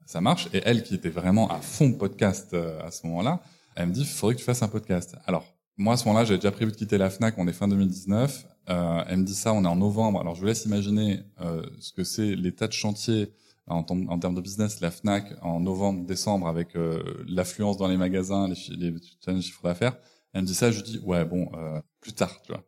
Ça 0.05 0.21
marche. 0.21 0.47
Et 0.53 0.61
elle 0.63 0.83
qui 0.83 0.95
était 0.95 1.09
vraiment 1.09 1.49
à 1.49 1.59
fond 1.59 1.93
podcast 1.93 2.53
euh, 2.53 2.79
à 2.85 2.91
ce 2.91 3.07
moment-là, 3.07 3.41
elle 3.75 3.87
me 3.87 3.93
dit, 3.93 4.01
il 4.01 4.05
faudrait 4.05 4.35
que 4.35 4.39
tu 4.39 4.45
fasses 4.45 4.61
un 4.61 4.67
podcast. 4.67 5.15
Alors, 5.25 5.45
moi, 5.77 5.95
à 5.95 5.97
ce 5.97 6.05
moment-là, 6.05 6.25
j'avais 6.25 6.37
déjà 6.37 6.51
prévu 6.51 6.71
de 6.71 6.77
quitter 6.77 6.99
la 6.99 7.09
FNAC, 7.09 7.35
on 7.39 7.47
est 7.47 7.53
fin 7.53 7.67
2019. 7.67 8.45
Euh, 8.69 9.03
elle 9.07 9.17
me 9.17 9.23
dit 9.23 9.33
ça, 9.33 9.51
on 9.53 9.63
est 9.63 9.67
en 9.67 9.75
novembre. 9.75 10.19
Alors, 10.19 10.35
je 10.35 10.41
vous 10.41 10.45
laisse 10.45 10.65
imaginer 10.65 11.21
euh, 11.41 11.63
ce 11.79 11.91
que 11.91 12.03
c'est 12.03 12.35
l'état 12.35 12.67
de 12.67 12.73
chantier 12.73 13.33
en, 13.65 13.79
en, 13.79 14.19
termes 14.19 14.35
de 14.35 14.41
business, 14.41 14.79
la 14.81 14.91
FNAC, 14.91 15.33
en 15.41 15.59
novembre, 15.59 16.05
décembre, 16.05 16.47
avec 16.47 16.75
euh, 16.75 17.01
l'affluence 17.27 17.77
dans 17.77 17.87
les 17.87 17.97
magasins, 17.97 18.47
les, 18.47 18.75
les, 18.75 18.93
les 19.27 19.41
chiffres 19.41 19.63
d'affaires. 19.63 19.97
Elle 20.33 20.41
me 20.41 20.47
dit 20.47 20.55
ça, 20.55 20.71
je 20.71 20.81
dis 20.81 20.99
ouais 20.99 21.25
bon 21.25 21.49
euh, 21.55 21.79
plus 22.01 22.13
tard, 22.13 22.41
tu 22.43 22.51
vois. 22.51 22.63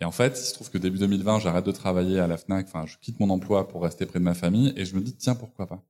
Et 0.00 0.04
en 0.04 0.10
fait, 0.10 0.38
il 0.38 0.44
se 0.44 0.54
trouve 0.54 0.70
que 0.70 0.78
début 0.78 0.98
2020, 0.98 1.40
j'arrête 1.40 1.66
de 1.66 1.72
travailler 1.72 2.18
à 2.18 2.26
la 2.26 2.36
Fnac, 2.36 2.66
enfin 2.66 2.86
je 2.86 2.96
quitte 2.98 3.20
mon 3.20 3.30
emploi 3.30 3.68
pour 3.68 3.82
rester 3.82 4.06
près 4.06 4.18
de 4.18 4.24
ma 4.24 4.34
famille 4.34 4.72
et 4.76 4.84
je 4.84 4.96
me 4.96 5.00
dis 5.00 5.14
tiens 5.14 5.34
pourquoi 5.34 5.66
pas. 5.66 5.82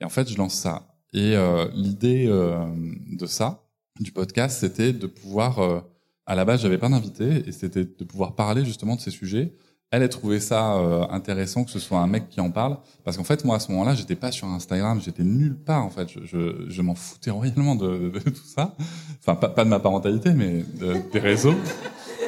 Et 0.00 0.04
en 0.04 0.08
fait, 0.08 0.28
je 0.28 0.36
lance 0.36 0.54
ça. 0.54 0.96
Et 1.12 1.36
euh, 1.36 1.68
l'idée 1.74 2.26
euh, 2.28 2.64
de 3.12 3.26
ça, 3.26 3.64
du 3.98 4.12
podcast, 4.12 4.60
c'était 4.60 4.92
de 4.92 5.06
pouvoir 5.06 5.58
euh, 5.58 5.80
à 6.26 6.34
la 6.34 6.44
base, 6.44 6.62
j'avais 6.62 6.78
pas 6.78 6.88
d'invité 6.88 7.48
et 7.48 7.52
c'était 7.52 7.84
de 7.84 8.04
pouvoir 8.04 8.36
parler 8.36 8.64
justement 8.64 8.94
de 8.94 9.00
ces 9.00 9.10
sujets 9.10 9.52
elle 9.90 10.04
a 10.04 10.08
trouvé 10.08 10.38
ça 10.38 10.76
euh, 10.76 11.04
intéressant 11.10 11.64
que 11.64 11.70
ce 11.70 11.80
soit 11.80 11.98
un 11.98 12.06
mec 12.06 12.28
qui 12.28 12.40
en 12.40 12.50
parle. 12.50 12.78
Parce 13.04 13.16
qu'en 13.16 13.24
fait 13.24 13.44
moi 13.44 13.56
à 13.56 13.58
ce 13.58 13.72
moment-là 13.72 13.94
j'étais 13.94 14.14
pas 14.14 14.30
sur 14.30 14.46
Instagram 14.46 15.00
j'étais 15.04 15.24
nulle 15.24 15.56
part 15.56 15.84
en 15.84 15.90
fait. 15.90 16.08
Je, 16.08 16.24
je, 16.24 16.66
je 16.68 16.82
m'en 16.82 16.94
foutais 16.94 17.30
royalement 17.30 17.74
de, 17.74 18.10
de, 18.10 18.20
tout 18.20 18.46
ça. 18.46 18.76
Enfin 19.18 19.34
pas, 19.34 19.48
pas, 19.48 19.64
de 19.64 19.68
ma 19.68 19.80
parentalité 19.80 20.32
mais 20.32 20.64
de, 20.78 20.96
des 21.12 21.18
réseaux. 21.18 21.56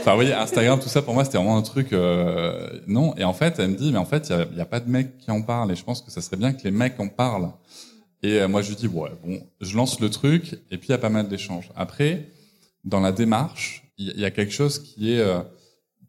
Enfin 0.00 0.10
vous 0.12 0.16
voyez 0.16 0.32
Instagram 0.32 0.80
tout 0.80 0.88
ça 0.88 1.02
pour 1.02 1.14
moi 1.14 1.24
c'était 1.24 1.38
vraiment 1.38 1.56
un 1.56 1.62
truc 1.62 1.92
euh, 1.92 2.80
non. 2.88 3.14
Et 3.16 3.24
en 3.24 3.32
fait 3.32 3.58
elle 3.60 3.70
me 3.70 3.76
dit 3.76 3.92
mais 3.92 3.98
en 3.98 4.06
fait 4.06 4.30
il 4.30 4.56
y 4.56 4.60
a, 4.60 4.64
a, 4.64 4.66
pas 4.66 4.80
de 4.80 4.90
mecs 4.90 5.18
qui 5.18 5.30
en 5.30 5.42
parlent. 5.42 5.70
Et 5.70 5.76
je 5.76 5.84
pense 5.84 6.02
que 6.02 6.10
ça 6.10 6.20
serait 6.20 6.36
bien 6.36 6.52
que 6.52 6.64
les 6.64 6.72
mecs 6.72 6.98
en 6.98 7.08
parlent. 7.08 7.52
Et 8.24 8.40
euh, 8.40 8.48
moi 8.48 8.62
je 8.62 8.70
lui 8.70 8.76
dis 8.76 8.88
ouais 8.88 9.10
bon 9.24 9.40
je 9.60 9.76
lance 9.76 10.00
le 10.00 10.10
truc. 10.10 10.54
Et 10.72 10.78
puis 10.78 10.88
il 10.88 10.92
y 10.92 10.94
a 10.94 10.98
pas 10.98 11.10
mal 11.10 11.28
d'échanges. 11.28 11.70
Après 11.76 12.28
dans 12.84 12.98
la 12.98 13.12
démarche 13.12 13.84
il 13.98 14.18
y, 14.18 14.24
a 14.24 14.30
quelque 14.30 14.52
chose 14.52 14.80
qui 14.80 15.12
est 15.12 15.20
euh, 15.20 15.40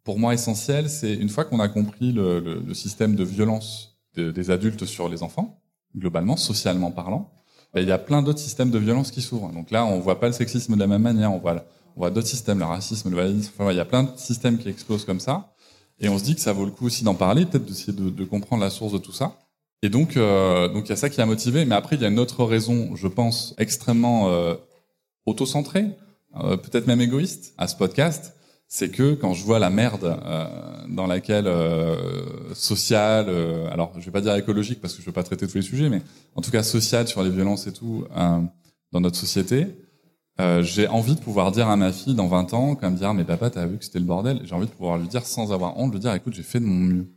pour 0.04 0.20
moi 0.20 0.34
essentiel, 0.34 0.90
c'est 0.90 1.14
une 1.14 1.30
fois 1.30 1.46
qu'on 1.46 1.60
a 1.60 1.70
compris 1.70 2.12
le, 2.12 2.40
le, 2.40 2.60
le, 2.60 2.74
système 2.74 3.16
de 3.16 3.24
violence 3.24 3.98
de, 4.16 4.32
des 4.32 4.52
adultes 4.52 4.86
sur 4.86 5.10
les 5.10 5.24
enfants, 5.24 5.62
globalement, 5.96 6.36
socialement 6.36 6.92
parlant, 6.92 7.32
ben, 7.74 7.82
il 7.82 7.88
y 7.88 7.92
a 7.92 7.98
plein 7.98 8.22
d'autres 8.22 8.40
systèmes 8.40 8.70
de 8.70 8.78
violence 8.78 9.12
qui 9.12 9.22
s'ouvrent. 9.22 9.52
Donc 9.52 9.72
là, 9.72 9.86
on 9.86 10.00
voit 10.00 10.20
pas 10.20 10.28
le 10.28 10.34
sexisme 10.34 10.76
de 10.76 10.80
la 10.80 10.88
même 10.88 11.02
manière, 11.02 11.32
on 11.32 11.40
voit, 11.40 11.66
on 11.96 12.02
voit 12.02 12.12
d'autres 12.12 12.28
systèmes, 12.28 12.60
le 12.60 12.66
racisme, 12.66 13.10
le 13.10 13.16
validisme, 13.16 13.52
enfin, 13.58 13.72
il 13.72 13.78
y 13.78 13.80
a 13.80 13.86
plein 13.86 14.04
de 14.04 14.12
systèmes 14.18 14.58
qui 14.58 14.70
explosent 14.70 15.06
comme 15.06 15.20
ça. 15.20 15.54
Et 16.00 16.10
on 16.10 16.18
se 16.18 16.24
dit 16.24 16.36
que 16.36 16.42
ça 16.42 16.54
vaut 16.54 16.66
le 16.66 16.72
coup 16.72 16.88
aussi 16.88 17.04
d'en 17.04 17.16
parler, 17.16 17.46
peut-être 17.46 17.66
d'essayer 17.66 17.94
de, 17.94 18.10
de, 18.10 18.26
comprendre 18.26 18.64
la 18.64 18.70
source 18.70 18.94
de 18.94 18.98
tout 18.98 19.12
ça. 19.12 19.38
Et 19.84 19.90
donc, 19.90 20.18
euh, 20.18 20.68
donc 20.68 20.86
il 20.88 20.90
y 20.90 20.94
a 20.94 20.98
ça 20.98 21.10
qui 21.10 21.22
a 21.22 21.26
motivé. 21.26 21.66
Mais 21.66 21.76
après, 21.76 21.96
il 21.96 22.02
y 22.02 22.06
a 22.06 22.10
une 22.10 22.20
autre 22.20 22.44
raison, 22.44 22.96
je 22.96 23.08
pense, 23.08 23.54
extrêmement 23.58 24.30
euh, 24.30 24.56
auto-centrée, 25.26 25.86
euh, 26.44 26.58
peut-être 26.58 26.88
même 26.88 27.02
égoïste, 27.02 27.54
à 27.58 27.68
ce 27.68 27.76
podcast 27.76 28.36
c'est 28.76 28.90
que 28.90 29.14
quand 29.14 29.36
je 29.36 29.44
vois 29.44 29.60
la 29.60 29.70
merde 29.70 30.18
euh, 30.26 30.48
dans 30.90 31.06
laquelle 31.06 31.46
euh, 31.46 32.56
sociale, 32.56 33.28
euh, 33.30 33.70
alors 33.70 33.92
je 34.00 34.04
vais 34.04 34.10
pas 34.10 34.20
dire 34.20 34.34
écologique 34.36 34.82
parce 34.82 34.96
que 34.96 35.02
je 35.02 35.06
veux 35.06 35.12
pas 35.12 35.22
traiter 35.22 35.46
tous 35.46 35.54
les 35.54 35.62
sujets, 35.62 35.90
mais 35.90 36.02
en 36.36 36.42
tout 36.42 36.50
cas 36.50 36.64
sociale 36.64 37.08
sur 37.08 37.22
les 37.22 37.30
violences 37.30 37.68
et 37.68 37.72
tout 37.72 38.06
euh, 38.18 38.40
dans 38.92 39.00
notre 39.00 39.16
société, 39.16 39.68
euh, 40.42 40.64
j'ai 40.64 40.88
envie 40.88 41.14
de 41.14 41.20
pouvoir 41.20 41.52
dire 41.52 41.68
à 41.68 41.76
ma 41.76 41.92
fille 41.92 42.16
dans 42.16 42.26
20 42.26 42.56
ans, 42.56 42.74
comme 42.74 42.96
dire 42.96 43.14
mais 43.14 43.24
papa 43.24 43.52
t'as 43.52 43.68
vu 43.68 43.78
que 43.78 43.86
c'était 43.86 44.00
le 44.00 44.06
bordel, 44.06 44.42
j'ai 44.44 44.56
envie 44.56 44.66
de 44.66 44.72
pouvoir 44.72 44.98
lui 44.98 45.08
dire 45.08 45.24
sans 45.24 45.54
avoir 45.54 45.78
honte, 45.78 45.94
lui 45.94 46.00
dire 46.00 46.16
écoute 46.16 46.34
j'ai 46.34 46.42
fait 46.42 46.60
de 46.60 46.66
mon 46.66 46.74
mieux. 46.74 47.14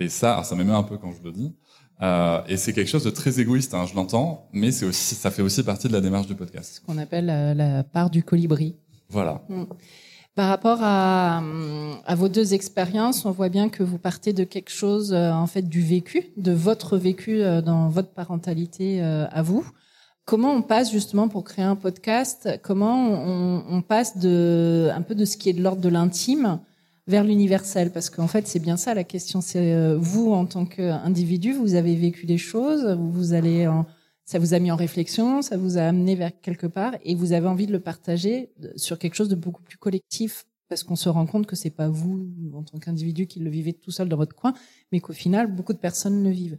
Et 0.00 0.08
ça, 0.08 0.32
alors 0.32 0.46
ça 0.46 0.54
m'émeut 0.56 0.72
un 0.72 0.84
peu 0.84 0.96
quand 0.96 1.12
je 1.12 1.22
le 1.22 1.32
dis. 1.32 1.54
Euh, 2.00 2.40
et 2.48 2.56
c'est 2.56 2.72
quelque 2.72 2.88
chose 2.88 3.04
de 3.04 3.10
très 3.10 3.40
égoïste, 3.40 3.74
hein, 3.74 3.84
je 3.84 3.94
l'entends, 3.94 4.48
mais 4.54 4.72
c'est 4.72 4.86
aussi, 4.86 5.14
ça 5.14 5.30
fait 5.30 5.42
aussi 5.42 5.62
partie 5.64 5.88
de 5.88 5.92
la 5.92 6.00
démarche 6.00 6.28
du 6.28 6.34
podcast. 6.34 6.76
Ce 6.76 6.80
qu'on 6.80 6.96
appelle 6.96 7.26
la, 7.26 7.52
la 7.52 7.84
part 7.84 8.08
du 8.08 8.22
colibri. 8.22 8.74
Voilà. 9.10 9.42
Mm. 9.50 9.64
Par 10.38 10.50
rapport 10.50 10.78
à, 10.82 11.42
vos 12.14 12.28
deux 12.28 12.54
expériences, 12.54 13.24
on 13.24 13.32
voit 13.32 13.48
bien 13.48 13.68
que 13.68 13.82
vous 13.82 13.98
partez 13.98 14.32
de 14.32 14.44
quelque 14.44 14.70
chose, 14.70 15.12
euh, 15.12 15.32
en 15.32 15.48
fait, 15.48 15.62
du 15.62 15.82
vécu, 15.82 16.28
de 16.36 16.52
votre 16.52 16.96
vécu 16.96 17.42
euh, 17.42 17.60
dans 17.60 17.88
votre 17.88 18.10
parentalité 18.10 19.02
euh, 19.02 19.26
à 19.32 19.42
vous. 19.42 19.68
Comment 20.26 20.52
on 20.52 20.62
passe 20.62 20.92
justement 20.92 21.26
pour 21.26 21.42
créer 21.42 21.64
un 21.64 21.74
podcast 21.74 22.48
Comment 22.62 23.08
on, 23.08 23.64
on, 23.68 23.82
passe 23.82 24.16
de 24.16 24.90
un 24.94 25.02
peu 25.02 25.16
de 25.16 25.24
ce 25.24 25.36
qui 25.36 25.48
est 25.48 25.54
de 25.54 25.60
l'ordre 25.60 25.82
de 25.82 25.88
l'intime 25.88 26.60
vers 27.08 27.24
l'universel? 27.24 27.90
Parce 27.90 28.08
qu'en 28.08 28.28
fait, 28.28 28.46
c'est 28.46 28.60
bien 28.60 28.76
ça 28.76 28.94
la 28.94 29.02
question. 29.02 29.40
C'est 29.40 29.96
vous 29.96 30.32
en 30.32 30.46
tant 30.46 30.66
qu'individu, 30.66 31.52
vous 31.52 31.74
avez 31.74 31.96
vécu 31.96 32.26
des 32.26 32.38
choses, 32.38 32.96
vous 32.96 33.32
allez 33.32 33.66
en, 33.66 33.86
ça 34.28 34.38
vous 34.38 34.52
a 34.52 34.58
mis 34.58 34.70
en 34.70 34.76
réflexion, 34.76 35.40
ça 35.40 35.56
vous 35.56 35.78
a 35.78 35.84
amené 35.84 36.14
vers 36.14 36.38
quelque 36.42 36.66
part, 36.66 36.92
et 37.02 37.14
vous 37.14 37.32
avez 37.32 37.46
envie 37.46 37.66
de 37.66 37.72
le 37.72 37.80
partager 37.80 38.50
sur 38.76 38.98
quelque 38.98 39.14
chose 39.14 39.30
de 39.30 39.34
beaucoup 39.34 39.62
plus 39.62 39.78
collectif, 39.78 40.44
parce 40.68 40.82
qu'on 40.82 40.96
se 40.96 41.08
rend 41.08 41.24
compte 41.24 41.46
que 41.46 41.56
c'est 41.56 41.70
pas 41.70 41.88
vous, 41.88 42.28
en 42.52 42.62
tant 42.62 42.78
qu'individu, 42.78 43.26
qui 43.26 43.40
le 43.40 43.48
vivez 43.48 43.72
tout 43.72 43.90
seul 43.90 44.06
dans 44.06 44.18
votre 44.18 44.36
coin, 44.36 44.52
mais 44.92 45.00
qu'au 45.00 45.14
final, 45.14 45.46
beaucoup 45.46 45.72
de 45.72 45.78
personnes 45.78 46.22
le 46.22 46.28
vivent. 46.28 46.58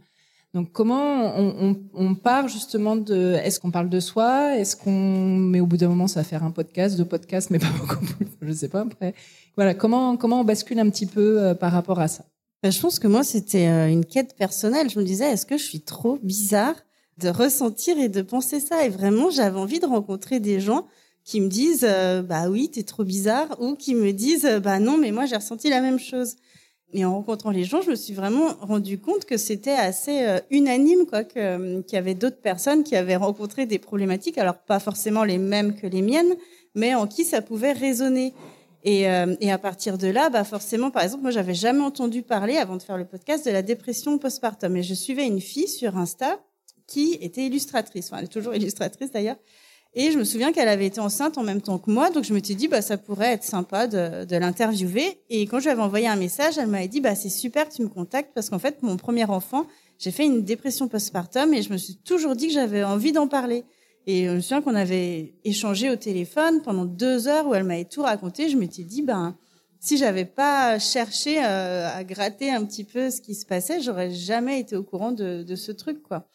Donc, 0.52 0.72
comment 0.72 1.38
on, 1.38 1.70
on, 1.70 1.80
on 1.94 2.14
part 2.16 2.48
justement 2.48 2.96
de, 2.96 3.34
est-ce 3.34 3.60
qu'on 3.60 3.70
parle 3.70 3.88
de 3.88 4.00
soi, 4.00 4.58
est-ce 4.58 4.74
qu'on, 4.74 5.36
mais 5.36 5.60
au 5.60 5.66
bout 5.66 5.76
d'un 5.76 5.90
moment, 5.90 6.08
ça 6.08 6.20
va 6.20 6.24
faire 6.24 6.42
un 6.42 6.50
podcast, 6.50 6.96
deux 6.96 7.04
podcasts, 7.04 7.50
mais 7.50 7.60
pas 7.60 7.70
beaucoup 7.78 8.04
plus, 8.04 8.26
je 8.42 8.52
sais 8.52 8.68
pas 8.68 8.80
après. 8.80 9.14
Voilà, 9.54 9.74
comment 9.74 10.16
comment 10.16 10.40
on 10.40 10.44
bascule 10.44 10.80
un 10.80 10.90
petit 10.90 11.06
peu 11.06 11.40
euh, 11.40 11.54
par 11.54 11.70
rapport 11.70 12.00
à 12.00 12.08
ça? 12.08 12.24
Ben, 12.64 12.72
Je 12.72 12.80
pense 12.80 12.98
que 12.98 13.06
moi, 13.06 13.22
c'était 13.22 13.68
euh, 13.68 13.88
une 13.88 14.04
quête 14.04 14.34
personnelle. 14.36 14.90
Je 14.90 14.98
me 14.98 15.04
disais, 15.04 15.30
est-ce 15.30 15.46
que 15.46 15.56
je 15.56 15.62
suis 15.62 15.82
trop 15.82 16.18
bizarre? 16.20 16.74
De 17.20 17.28
ressentir 17.28 17.98
et 17.98 18.08
de 18.08 18.22
penser 18.22 18.60
ça. 18.60 18.84
Et 18.84 18.88
vraiment, 18.88 19.30
j'avais 19.30 19.58
envie 19.58 19.80
de 19.80 19.86
rencontrer 19.86 20.40
des 20.40 20.60
gens 20.60 20.86
qui 21.24 21.40
me 21.40 21.48
disent 21.48 21.86
euh, 21.88 22.22
bah 22.22 22.48
oui, 22.48 22.70
t'es 22.70 22.82
trop 22.82 23.04
bizarre, 23.04 23.56
ou 23.60 23.74
qui 23.74 23.94
me 23.94 24.12
disent 24.12 24.48
bah 24.62 24.78
non, 24.80 24.96
mais 24.98 25.12
moi 25.12 25.26
j'ai 25.26 25.36
ressenti 25.36 25.68
la 25.68 25.80
même 25.80 25.98
chose. 25.98 26.36
Et 26.92 27.04
en 27.04 27.14
rencontrant 27.14 27.50
les 27.50 27.64
gens, 27.64 27.82
je 27.82 27.90
me 27.90 27.94
suis 27.94 28.14
vraiment 28.14 28.48
rendu 28.60 28.98
compte 28.98 29.24
que 29.24 29.36
c'était 29.36 29.70
assez 29.70 30.22
euh, 30.22 30.40
unanime, 30.50 31.06
quoi, 31.06 31.22
qu'il 31.22 31.84
y 31.92 31.96
avait 31.96 32.14
d'autres 32.14 32.40
personnes 32.40 32.82
qui 32.82 32.96
avaient 32.96 33.16
rencontré 33.16 33.66
des 33.66 33.78
problématiques, 33.78 34.38
alors 34.38 34.56
pas 34.56 34.80
forcément 34.80 35.22
les 35.22 35.38
mêmes 35.38 35.76
que 35.76 35.86
les 35.86 36.02
miennes, 36.02 36.34
mais 36.74 36.94
en 36.94 37.06
qui 37.06 37.24
ça 37.24 37.42
pouvait 37.42 37.72
résonner. 37.72 38.34
Et, 38.82 39.08
euh, 39.08 39.36
et 39.40 39.52
à 39.52 39.58
partir 39.58 39.98
de 39.98 40.08
là, 40.08 40.30
bah 40.30 40.42
forcément, 40.42 40.90
par 40.90 41.02
exemple, 41.04 41.22
moi 41.22 41.30
j'avais 41.30 41.54
jamais 41.54 41.82
entendu 41.82 42.22
parler 42.22 42.56
avant 42.56 42.76
de 42.76 42.82
faire 42.82 42.96
le 42.96 43.04
podcast 43.04 43.44
de 43.44 43.50
la 43.50 43.62
dépression 43.62 44.18
postpartum. 44.18 44.76
Et 44.76 44.82
je 44.82 44.94
suivais 44.94 45.26
une 45.26 45.40
fille 45.40 45.68
sur 45.68 45.96
Insta 45.96 46.40
qui 46.90 47.16
était 47.20 47.46
illustratrice. 47.46 48.06
Enfin, 48.08 48.18
elle 48.18 48.24
est 48.24 48.28
toujours 48.28 48.54
illustratrice 48.54 49.10
d'ailleurs. 49.12 49.36
Et 49.94 50.12
je 50.12 50.18
me 50.18 50.24
souviens 50.24 50.52
qu'elle 50.52 50.68
avait 50.68 50.86
été 50.86 51.00
enceinte 51.00 51.36
en 51.36 51.42
même 51.42 51.60
temps 51.60 51.78
que 51.78 51.90
moi, 51.90 52.10
donc 52.10 52.24
je 52.24 52.32
me 52.32 52.40
suis 52.40 52.54
dit 52.54 52.68
bah 52.68 52.80
ça 52.80 52.96
pourrait 52.96 53.32
être 53.32 53.42
sympa 53.42 53.88
de, 53.88 54.24
de 54.24 54.36
l'interviewer. 54.36 55.20
Et 55.30 55.46
quand 55.46 55.58
je 55.58 55.64
lui 55.64 55.70
avais 55.70 55.82
envoyé 55.82 56.06
un 56.06 56.16
message, 56.16 56.58
elle 56.58 56.68
m'avait 56.68 56.86
dit 56.88 57.00
bah 57.00 57.14
c'est 57.16 57.28
super 57.28 57.68
tu 57.68 57.82
me 57.82 57.88
contactes 57.88 58.30
parce 58.34 58.50
qu'en 58.50 58.60
fait 58.60 58.82
mon 58.82 58.96
premier 58.96 59.24
enfant, 59.24 59.66
j'ai 59.98 60.12
fait 60.12 60.24
une 60.24 60.44
dépression 60.44 60.86
postpartum 60.86 61.52
et 61.54 61.62
je 61.62 61.72
me 61.72 61.76
suis 61.76 61.96
toujours 61.96 62.36
dit 62.36 62.48
que 62.48 62.52
j'avais 62.52 62.84
envie 62.84 63.12
d'en 63.12 63.26
parler. 63.26 63.64
Et 64.06 64.26
je 64.26 64.30
me 64.30 64.40
souviens 64.40 64.62
qu'on 64.62 64.76
avait 64.76 65.34
échangé 65.44 65.90
au 65.90 65.96
téléphone 65.96 66.62
pendant 66.62 66.84
deux 66.84 67.26
heures 67.26 67.48
où 67.48 67.54
elle 67.54 67.64
m'avait 67.64 67.84
tout 67.84 68.02
raconté. 68.02 68.48
Je 68.48 68.56
m'étais 68.56 68.84
dit 68.84 69.02
ben 69.02 69.36
si 69.80 69.96
j'avais 69.96 70.24
pas 70.24 70.78
cherché 70.78 71.42
euh, 71.42 71.88
à 71.92 72.04
gratter 72.04 72.50
un 72.50 72.64
petit 72.64 72.84
peu 72.84 73.10
ce 73.10 73.20
qui 73.20 73.34
se 73.34 73.44
passait, 73.44 73.80
j'aurais 73.80 74.12
jamais 74.12 74.60
été 74.60 74.76
au 74.76 74.84
courant 74.84 75.10
de, 75.10 75.42
de 75.42 75.56
ce 75.56 75.72
truc 75.72 76.00
quoi 76.02 76.28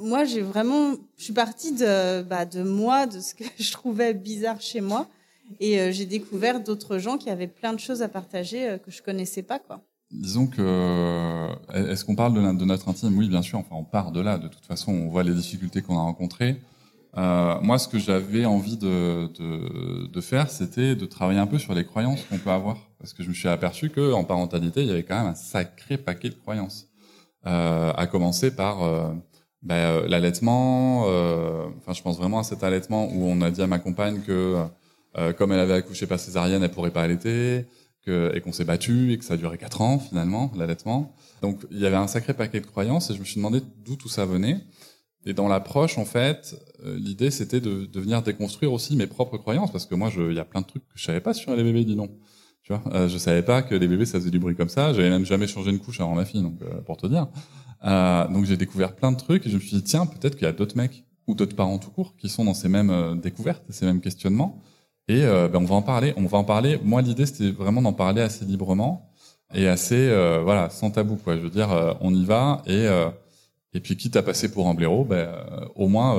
moi, 0.00 0.24
j'ai 0.24 0.40
vraiment, 0.40 0.94
je 1.16 1.24
suis 1.24 1.32
partie 1.32 1.72
de, 1.72 2.22
bah, 2.22 2.44
de 2.44 2.62
moi, 2.62 3.06
de 3.06 3.20
ce 3.20 3.34
que 3.34 3.44
je 3.58 3.72
trouvais 3.72 4.14
bizarre 4.14 4.60
chez 4.60 4.80
moi, 4.80 5.06
et 5.58 5.80
euh, 5.80 5.92
j'ai 5.92 6.06
découvert 6.06 6.60
d'autres 6.62 6.98
gens 6.98 7.18
qui 7.18 7.30
avaient 7.30 7.48
plein 7.48 7.72
de 7.72 7.80
choses 7.80 8.02
à 8.02 8.08
partager 8.08 8.68
euh, 8.68 8.78
que 8.78 8.90
je 8.90 9.02
connaissais 9.02 9.42
pas, 9.42 9.58
quoi. 9.58 9.80
Disons 10.10 10.48
que, 10.48 10.60
euh, 10.60 11.92
est-ce 11.92 12.04
qu'on 12.04 12.16
parle 12.16 12.34
de, 12.34 12.64
notre 12.64 12.88
intime? 12.88 13.16
Oui, 13.16 13.28
bien 13.28 13.42
sûr. 13.42 13.60
Enfin, 13.60 13.76
on 13.76 13.84
part 13.84 14.10
de 14.10 14.20
là. 14.20 14.38
De 14.38 14.48
toute 14.48 14.64
façon, 14.66 14.92
on 14.92 15.08
voit 15.08 15.22
les 15.22 15.34
difficultés 15.34 15.82
qu'on 15.82 15.96
a 15.96 16.02
rencontrées. 16.02 16.60
Moi, 17.14 17.78
ce 17.78 17.86
que 17.86 17.98
j'avais 17.98 18.44
envie 18.44 18.76
de, 18.76 19.28
de, 19.38 20.08
de 20.08 20.20
faire, 20.20 20.50
c'était 20.50 20.96
de 20.96 21.06
travailler 21.06 21.38
un 21.38 21.46
peu 21.46 21.58
sur 21.58 21.74
les 21.74 21.84
croyances 21.84 22.24
qu'on 22.24 22.38
peut 22.38 22.50
avoir, 22.50 22.76
parce 22.98 23.12
que 23.12 23.22
je 23.22 23.28
me 23.28 23.34
suis 23.34 23.48
aperçu 23.48 23.90
que 23.90 24.12
en 24.12 24.24
parentalité, 24.24 24.82
il 24.82 24.88
y 24.88 24.90
avait 24.90 25.04
quand 25.04 25.16
même 25.16 25.30
un 25.30 25.36
sacré 25.36 25.96
paquet 25.96 26.30
de 26.30 26.34
croyances. 26.34 26.90
Euh, 27.46 27.90
à 27.96 28.06
commencer 28.06 28.54
par 28.54 28.82
ben, 29.62 29.74
euh, 29.74 30.08
l'allaitement, 30.08 31.04
euh, 31.08 31.66
enfin 31.78 31.92
je 31.92 32.02
pense 32.02 32.16
vraiment 32.16 32.38
à 32.38 32.44
cet 32.44 32.64
allaitement 32.64 33.10
où 33.12 33.24
on 33.24 33.40
a 33.42 33.50
dit 33.50 33.60
à 33.60 33.66
ma 33.66 33.78
compagne 33.78 34.20
que 34.22 34.56
euh, 35.18 35.32
comme 35.34 35.52
elle 35.52 35.60
avait 35.60 35.74
accouché 35.74 36.06
par 36.06 36.18
césarienne, 36.18 36.62
elle 36.62 36.70
pourrait 36.70 36.92
pas 36.92 37.02
allaiter, 37.02 37.66
que, 38.06 38.34
et 38.34 38.40
qu'on 38.40 38.52
s'est 38.52 38.64
battu 38.64 39.12
et 39.12 39.18
que 39.18 39.24
ça 39.24 39.34
a 39.34 39.36
duré 39.36 39.58
quatre 39.58 39.82
ans 39.82 39.98
finalement 39.98 40.50
l'allaitement. 40.56 41.14
Donc 41.42 41.66
il 41.70 41.78
y 41.78 41.86
avait 41.86 41.96
un 41.96 42.06
sacré 42.06 42.32
paquet 42.32 42.60
de 42.60 42.66
croyances 42.66 43.10
et 43.10 43.14
je 43.14 43.20
me 43.20 43.24
suis 43.24 43.36
demandé 43.36 43.60
d'où 43.84 43.96
tout 43.96 44.08
ça 44.08 44.24
venait. 44.24 44.60
Et 45.26 45.34
dans 45.34 45.48
l'approche, 45.48 45.98
en 45.98 46.06
fait, 46.06 46.56
l'idée 46.82 47.30
c'était 47.30 47.60
de, 47.60 47.84
de 47.84 48.00
venir 48.00 48.22
déconstruire 48.22 48.72
aussi 48.72 48.96
mes 48.96 49.06
propres 49.06 49.36
croyances 49.36 49.70
parce 49.70 49.84
que 49.84 49.94
moi, 49.94 50.10
il 50.16 50.32
y 50.32 50.38
a 50.38 50.46
plein 50.46 50.62
de 50.62 50.66
trucs 50.66 50.86
que 50.88 50.94
je 50.94 51.04
savais 51.04 51.20
pas 51.20 51.34
sur 51.34 51.54
les 51.54 51.62
bébés, 51.62 51.84
dis 51.84 51.96
non. 51.96 52.08
Tu 52.62 52.72
vois, 52.72 52.82
euh, 52.94 53.08
je 53.08 53.18
savais 53.18 53.42
pas 53.42 53.60
que 53.60 53.74
les 53.74 53.86
bébés 53.88 54.06
ça 54.06 54.18
faisait 54.18 54.30
du 54.30 54.38
bruit 54.38 54.56
comme 54.56 54.70
ça. 54.70 54.94
J'avais 54.94 55.10
même 55.10 55.26
jamais 55.26 55.46
changé 55.46 55.70
une 55.70 55.80
couche 55.80 56.00
avant 56.00 56.14
ma 56.14 56.24
fille, 56.24 56.40
donc 56.40 56.60
pour 56.86 56.96
te 56.96 57.06
dire. 57.06 57.28
Euh, 57.84 58.28
donc 58.28 58.44
j'ai 58.44 58.56
découvert 58.56 58.94
plein 58.94 59.12
de 59.12 59.16
trucs 59.16 59.46
et 59.46 59.50
je 59.50 59.56
me 59.56 59.60
suis 59.60 59.76
dit 59.76 59.82
tiens 59.82 60.04
peut-être 60.06 60.36
qu'il 60.36 60.44
y 60.44 60.48
a 60.48 60.52
d'autres 60.52 60.76
mecs 60.76 61.04
ou 61.26 61.34
d'autres 61.34 61.56
parents 61.56 61.78
tout 61.78 61.90
court 61.90 62.14
qui 62.16 62.28
sont 62.28 62.44
dans 62.44 62.54
ces 62.54 62.68
mêmes 62.68 62.90
euh, 62.90 63.14
découvertes, 63.14 63.62
ces 63.70 63.86
mêmes 63.86 64.00
questionnements. 64.00 64.60
Et 65.10 65.24
euh, 65.24 65.48
ben, 65.48 65.58
on 65.60 65.64
va 65.64 65.74
en 65.74 65.82
parler. 65.82 66.14
On 66.16 66.26
va 66.26 66.38
en 66.38 66.44
parler. 66.44 66.78
Moi 66.84 67.02
l'idée 67.02 67.26
c'était 67.26 67.50
vraiment 67.50 67.82
d'en 67.82 67.92
parler 67.92 68.22
assez 68.22 68.44
librement 68.44 69.10
et 69.52 69.66
assez 69.66 70.08
euh, 70.08 70.40
voilà 70.44 70.70
sans 70.70 70.90
tabou 70.92 71.16
quoi. 71.16 71.36
Je 71.36 71.40
veux 71.42 71.50
dire 71.50 71.72
euh, 71.72 71.94
on 72.00 72.14
y 72.14 72.24
va 72.24 72.62
et 72.66 72.86
et 73.72 73.80
puis 73.80 73.96
quitte 73.96 74.16
à 74.16 74.22
passer 74.22 74.50
pour 74.52 74.68
un 74.68 74.74
blaireau, 74.74 75.04
ben 75.04 75.28
au 75.74 75.88
moins 75.88 76.16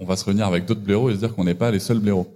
on 0.00 0.04
va 0.04 0.16
se 0.16 0.24
réunir 0.24 0.46
avec 0.46 0.66
d'autres 0.66 0.80
blaireaux 0.80 1.10
et 1.10 1.14
se 1.14 1.18
dire 1.18 1.34
qu'on 1.34 1.44
n'est 1.44 1.54
pas 1.54 1.70
les 1.70 1.78
seuls 1.78 1.98
blaireaux. 1.98 2.26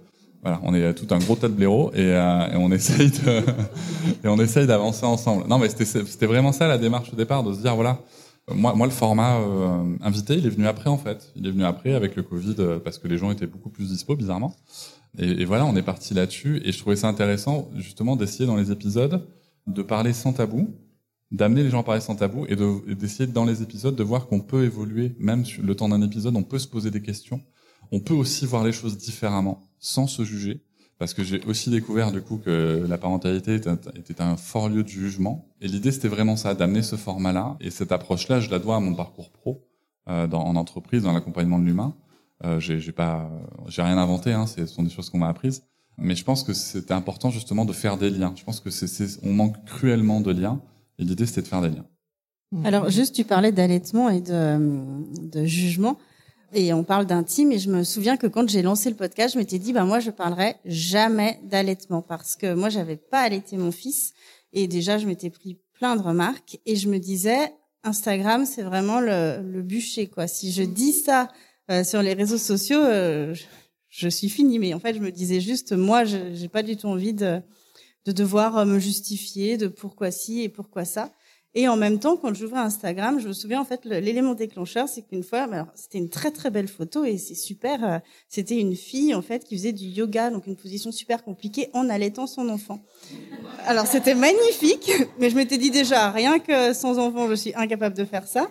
Voilà, 0.43 0.59
on 0.63 0.73
est 0.73 0.93
tout 0.95 1.07
un 1.13 1.19
gros 1.19 1.35
tas 1.35 1.47
de 1.47 1.53
blaireaux 1.53 1.91
et, 1.93 2.09
et 2.09 2.55
on 2.55 2.71
essaye 2.71 3.11
de 3.11 3.43
et 4.23 4.27
on 4.27 4.39
essaye 4.39 4.65
d'avancer 4.65 5.05
ensemble. 5.05 5.47
Non 5.47 5.59
mais 5.59 5.69
c'était 5.69 5.85
c'était 5.85 6.25
vraiment 6.25 6.51
ça 6.51 6.67
la 6.67 6.79
démarche 6.79 7.13
au 7.13 7.15
départ 7.15 7.43
de 7.43 7.53
se 7.53 7.59
dire 7.59 7.75
voilà 7.75 7.99
moi, 8.55 8.73
moi, 8.75 8.87
le 8.87 8.91
format 8.91 9.39
euh, 9.39 9.97
invité, 10.01 10.35
il 10.35 10.45
est 10.45 10.49
venu 10.49 10.67
après 10.67 10.89
en 10.89 10.97
fait. 10.97 11.31
Il 11.35 11.47
est 11.47 11.51
venu 11.51 11.63
après 11.63 11.93
avec 11.93 12.15
le 12.15 12.23
Covid 12.23 12.55
euh, 12.59 12.79
parce 12.79 12.97
que 12.97 13.07
les 13.07 13.17
gens 13.17 13.31
étaient 13.31 13.47
beaucoup 13.47 13.69
plus 13.69 13.89
dispo, 13.89 14.15
bizarrement. 14.15 14.55
Et, 15.17 15.43
voilà, 15.43 15.65
on 15.65 15.75
est 15.75 15.81
parti 15.81 16.13
là-dessus. 16.13 16.61
Et 16.63 16.71
je 16.71 16.79
trouvais 16.79 16.95
ça 16.95 17.07
intéressant 17.07 17.69
justement 17.75 18.15
d'essayer 18.15 18.45
dans 18.45 18.55
les 18.55 18.71
épisodes 18.71 19.27
de 19.67 19.81
parler 19.81 20.13
sans 20.13 20.33
tabou, 20.33 20.73
d'amener 21.31 21.63
les 21.63 21.69
gens 21.69 21.81
à 21.81 21.83
parler 21.83 22.01
sans 22.01 22.15
tabou 22.15 22.45
et 22.47 22.55
d'essayer 22.95 23.27
dans 23.27 23.45
les 23.45 23.61
épisodes 23.61 23.95
de 23.95 24.03
voir 24.03 24.27
qu'on 24.27 24.39
peut 24.39 24.63
évoluer, 24.63 25.15
même 25.19 25.45
sur 25.45 25.63
le 25.63 25.75
temps 25.75 25.89
d'un 25.89 26.01
épisode, 26.01 26.35
on 26.35 26.43
peut 26.43 26.59
se 26.59 26.67
poser 26.67 26.91
des 26.91 27.01
questions. 27.01 27.41
On 27.91 27.99
peut 27.99 28.13
aussi 28.13 28.45
voir 28.45 28.63
les 28.63 28.71
choses 28.71 28.97
différemment, 28.97 29.67
sans 29.79 30.07
se 30.07 30.23
juger 30.23 30.61
parce 31.01 31.15
que 31.15 31.23
j'ai 31.23 31.43
aussi 31.45 31.71
découvert 31.71 32.11
du 32.11 32.21
coup 32.21 32.37
que 32.37 32.85
la 32.87 32.99
parentalité 32.99 33.55
était 33.55 34.21
un 34.21 34.37
fort 34.37 34.69
lieu 34.69 34.83
de 34.83 34.87
jugement. 34.87 35.47
Et 35.59 35.67
l'idée, 35.67 35.91
c'était 35.91 36.07
vraiment 36.07 36.35
ça, 36.35 36.53
d'amener 36.53 36.83
ce 36.83 36.95
format-là. 36.95 37.57
Et 37.59 37.71
cette 37.71 37.91
approche-là, 37.91 38.39
je 38.39 38.51
la 38.51 38.59
dois 38.59 38.75
à 38.75 38.79
mon 38.79 38.93
parcours 38.93 39.31
pro 39.31 39.65
euh, 40.07 40.29
en 40.29 40.55
entreprise, 40.55 41.01
dans 41.01 41.11
l'accompagnement 41.11 41.57
de 41.57 41.65
l'humain. 41.65 41.95
Euh, 42.45 42.59
j'ai 42.59 42.91
pas, 42.91 43.31
j'ai 43.67 43.81
rien 43.81 43.97
inventé. 43.97 44.31
Hein, 44.31 44.45
ce 44.45 44.67
sont 44.67 44.83
des 44.83 44.91
choses 44.91 45.09
qu'on 45.09 45.17
m'a 45.17 45.29
apprises. 45.29 45.63
Mais 45.97 46.13
je 46.13 46.23
pense 46.23 46.43
que 46.43 46.53
c'était 46.53 46.93
important 46.93 47.31
justement 47.31 47.65
de 47.65 47.73
faire 47.73 47.97
des 47.97 48.11
liens. 48.11 48.35
Je 48.35 48.43
pense 48.43 48.59
que 48.59 48.69
c'est, 48.69 49.07
on 49.23 49.33
manque 49.33 49.55
cruellement 49.65 50.21
de 50.21 50.31
liens. 50.31 50.61
Et 50.99 51.03
l'idée, 51.03 51.25
c'était 51.25 51.41
de 51.41 51.47
faire 51.47 51.61
des 51.63 51.69
liens. 51.69 51.85
Alors, 52.63 52.91
juste, 52.91 53.15
tu 53.15 53.23
parlais 53.23 53.51
d'allaitement 53.51 54.09
et 54.09 54.21
de, 54.21 54.59
de 55.31 55.45
jugement 55.45 55.97
et 56.53 56.73
on 56.73 56.83
parle 56.83 57.05
d'intime. 57.05 57.51
Et 57.51 57.59
je 57.59 57.69
me 57.69 57.83
souviens 57.83 58.17
que 58.17 58.27
quand 58.27 58.47
j'ai 58.49 58.61
lancé 58.61 58.89
le 58.89 58.95
podcast, 58.95 59.33
je 59.33 59.39
m'étais 59.39 59.59
dit, 59.59 59.73
bah 59.73 59.85
moi, 59.85 59.99
je 59.99 60.11
parlerai 60.11 60.55
jamais 60.65 61.39
d'allaitement 61.43 62.01
parce 62.01 62.35
que 62.35 62.53
moi, 62.53 62.69
j'avais 62.69 62.97
pas 62.97 63.19
allaité 63.19 63.57
mon 63.57 63.71
fils. 63.71 64.13
Et 64.53 64.67
déjà, 64.67 64.97
je 64.97 65.07
m'étais 65.07 65.29
pris 65.29 65.59
plein 65.73 65.95
de 65.95 66.01
remarques 66.01 66.59
et 66.65 66.75
je 66.75 66.89
me 66.89 66.99
disais, 66.99 67.53
Instagram, 67.83 68.45
c'est 68.45 68.63
vraiment 68.63 68.99
le, 68.99 69.61
bûcher, 69.61 70.07
quoi. 70.07 70.27
Si 70.27 70.51
je 70.51 70.63
dis 70.63 70.93
ça 70.93 71.29
euh, 71.69 71.83
sur 71.83 72.01
les 72.01 72.13
réseaux 72.13 72.37
sociaux, 72.37 72.81
euh, 72.83 73.33
je, 73.89 74.07
suis 74.09 74.29
finie. 74.29 74.59
Mais 74.59 74.73
en 74.73 74.79
fait, 74.79 74.93
je 74.93 74.99
me 74.99 75.11
disais 75.11 75.39
juste, 75.39 75.73
moi, 75.73 76.03
j'ai 76.05 76.49
pas 76.49 76.63
du 76.63 76.77
tout 76.77 76.87
envie 76.87 77.13
de 77.13 77.41
de 78.05 78.11
devoir 78.11 78.65
me 78.65 78.79
justifier 78.79 79.57
de 79.57 79.67
pourquoi 79.67 80.11
ci 80.11 80.41
et 80.41 80.49
pourquoi 80.49 80.85
ça. 80.85 81.11
Et 81.53 81.67
en 81.67 81.75
même 81.75 81.99
temps, 81.99 82.15
quand 82.15 82.33
j'ouvrais 82.33 82.61
Instagram, 82.61 83.19
je 83.19 83.27
me 83.27 83.33
souviens 83.33 83.59
en 83.59 83.65
fait 83.65 83.83
l'élément 83.83 84.35
déclencheur, 84.35 84.87
c'est 84.87 85.01
qu'une 85.01 85.23
fois, 85.23 85.49
c'était 85.75 85.97
une 85.97 86.09
très 86.09 86.31
très 86.31 86.49
belle 86.49 86.69
photo 86.69 87.03
et 87.03 87.17
c'est 87.17 87.35
super. 87.35 87.83
Euh, 87.83 87.97
c'était 88.29 88.57
une 88.57 88.75
fille 88.75 89.13
en 89.13 89.21
fait 89.21 89.43
qui 89.43 89.57
faisait 89.57 89.73
du 89.73 89.85
yoga, 89.85 90.29
donc 90.29 90.47
une 90.47 90.55
position 90.55 90.93
super 90.93 91.23
compliquée 91.23 91.69
en 91.73 91.89
allaitant 91.89 92.25
son 92.25 92.47
enfant. 92.47 92.79
Alors 93.65 93.85
c'était 93.85 94.15
magnifique, 94.15 94.91
mais 95.19 95.29
je 95.29 95.35
m'étais 95.35 95.57
dit 95.57 95.71
déjà 95.71 96.09
rien 96.11 96.39
que 96.39 96.73
sans 96.73 96.97
enfant, 96.99 97.27
je 97.29 97.35
suis 97.35 97.53
incapable 97.55 97.97
de 97.97 98.05
faire 98.05 98.27
ça. 98.27 98.49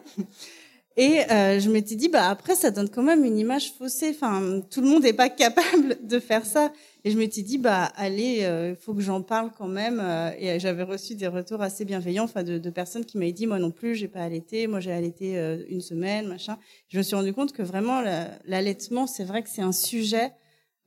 Et 1.00 1.21
euh, 1.30 1.59
je 1.59 1.71
m'étais 1.71 1.95
dit, 1.95 2.11
bah 2.11 2.28
après, 2.28 2.54
ça 2.54 2.71
donne 2.71 2.90
quand 2.90 3.02
même 3.02 3.25
une 3.25 3.38
image 3.38 3.73
faussée. 3.73 4.11
Enfin, 4.11 4.61
tout 4.71 4.83
le 4.83 4.87
monde 4.87 5.04
n'est 5.04 5.14
pas 5.14 5.28
capable 5.45 5.97
de 6.07 6.21
faire 6.21 6.45
ça. 6.45 6.75
Et 7.04 7.11
je 7.11 7.16
m'étais 7.16 7.40
dit, 7.40 7.57
bah 7.57 7.85
allez, 7.97 8.40
il 8.40 8.45
euh, 8.45 8.76
faut 8.76 8.92
que 8.92 9.00
j'en 9.00 9.23
parle 9.23 9.50
quand 9.57 9.66
même. 9.66 9.99
Euh, 9.99 10.30
et 10.38 10.61
j'avais 10.61 10.83
reçu 10.83 11.14
des 11.14 11.26
retours 11.26 11.62
assez 11.62 11.87
bienveillants, 11.87 12.25
enfin 12.25 12.42
de, 12.42 12.59
de, 12.59 12.69
personnes 12.69 13.07
qui 13.07 13.16
m'avaient 13.16 13.33
dit, 13.33 13.47
moi 13.47 13.59
non 13.59 13.71
plus, 13.71 13.95
j'ai 13.95 14.09
pas 14.09 14.21
allaité, 14.21 14.66
moi 14.66 14.80
j'ai 14.80 14.92
allaité 14.92 15.38
euh, 15.38 15.64
une 15.71 15.80
semaine, 15.80 16.26
machin. 16.26 16.59
Je 16.88 16.99
me 16.99 17.02
suis 17.02 17.16
rendu 17.16 17.33
compte 17.33 17.54
que 17.54 17.62
vraiment 17.62 18.02
l'allaitement, 18.45 19.07
c'est 19.07 19.25
vrai 19.25 19.42
que 19.42 19.49
c'est 19.49 19.62
un 19.62 19.73
sujet, 19.73 20.33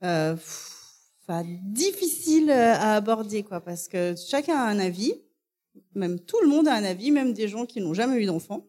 euh, 0.04 0.36
enfin 1.26 1.44
difficile 1.64 2.52
à 2.52 2.94
aborder, 2.94 3.42
quoi, 3.42 3.60
parce 3.60 3.88
que 3.88 4.14
chacun 4.14 4.54
a 4.54 4.68
un 4.68 4.78
avis, 4.78 5.14
même 5.96 6.20
tout 6.20 6.38
le 6.40 6.46
monde 6.48 6.68
a 6.68 6.74
un 6.74 6.84
avis, 6.84 7.10
même 7.10 7.32
des 7.32 7.48
gens 7.48 7.66
qui 7.66 7.80
n'ont 7.80 7.94
jamais 7.94 8.22
eu 8.22 8.26
d'enfants. 8.26 8.64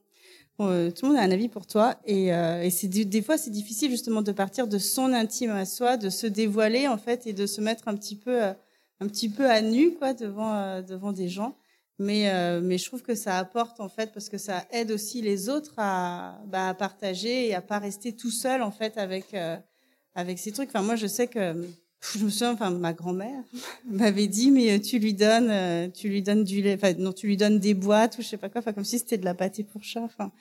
Euh, 0.62 0.90
tout 0.90 1.06
le 1.06 1.12
monde 1.12 1.20
a 1.20 1.24
un 1.24 1.32
avis 1.32 1.50
pour 1.50 1.68
toi 1.68 1.98
et, 2.06 2.34
euh, 2.34 2.64
et 2.64 2.70
c'est 2.70 2.88
des 2.88 3.22
fois 3.22 3.38
c'est 3.38 3.50
difficile 3.50 3.92
justement 3.92 4.22
de 4.22 4.32
partir 4.32 4.68
de 4.68 4.78
son 4.78 5.12
intime 5.12 5.52
à 5.52 5.66
soi, 5.66 5.98
de 5.98 6.10
se 6.10 6.28
dévoiler 6.28 6.88
en 6.88 6.98
fait 6.98 7.28
et 7.28 7.34
de 7.34 7.46
se 7.46 7.60
mettre 7.60 7.90
un 7.90 7.96
petit 7.96 8.16
peu 8.16 8.42
euh, 8.42 8.54
un 9.02 9.08
petit 9.08 9.28
peu 9.28 9.50
à 9.50 9.62
nu 9.62 9.96
quoi 9.96 10.14
devant 10.14 10.56
euh, 10.56 10.82
devant 10.82 11.12
des 11.12 11.28
gens. 11.28 11.58
Mais 12.00 12.30
mais 12.62 12.78
je 12.78 12.86
trouve 12.86 13.04
que 13.04 13.16
ça 13.16 13.38
apporte 13.38 13.80
en 13.80 13.88
fait 13.88 14.12
parce 14.14 14.28
que 14.28 14.38
ça 14.38 14.66
aide 14.72 14.92
aussi 14.92 15.22
les 15.22 15.48
autres 15.48 15.76
à, 15.78 16.42
bah, 16.46 16.68
à 16.68 16.74
partager 16.74 17.48
et 17.48 17.56
à 17.56 17.62
pas 17.62 17.80
rester 17.80 18.14
tout 18.14 18.32
seul 18.32 18.62
en 18.64 18.72
fait 18.72 18.98
avec 18.98 19.34
avec 20.14 20.38
ces 20.38 20.52
trucs. 20.52 20.70
Enfin 20.70 20.82
moi 20.82 20.98
je 20.98 21.08
sais 21.08 21.28
que 21.28 21.56
je 22.14 22.24
me 22.24 22.30
souviens, 22.30 22.54
enfin, 22.54 22.70
ma 22.72 22.94
grand-mère 22.94 23.44
m'avait 23.90 24.28
dit, 24.28 24.52
mais 24.52 24.72
euh, 24.72 24.80
tu 24.80 25.00
lui 25.00 25.14
donnes, 25.14 25.50
euh, 25.50 25.88
tu 25.90 26.10
lui 26.10 26.22
donnes 26.22 26.44
du 26.44 26.62
lait, 26.62 26.76
enfin, 26.76 26.94
non, 26.98 27.12
tu 27.12 27.28
lui 27.28 27.38
donnes 27.38 27.60
des 27.60 27.74
boîtes 27.74 28.18
ou 28.18 28.22
je 28.22 28.28
sais 28.28 28.38
pas 28.38 28.50
quoi, 28.50 28.60
enfin, 28.60 28.74
comme 28.74 28.84
si 28.84 29.00
c'était 29.00 29.18
de 29.18 29.26
la 29.26 29.34
pâté 29.34 29.64
pour 29.64 29.84
chat, 29.84 30.02
enfin, 30.02 30.32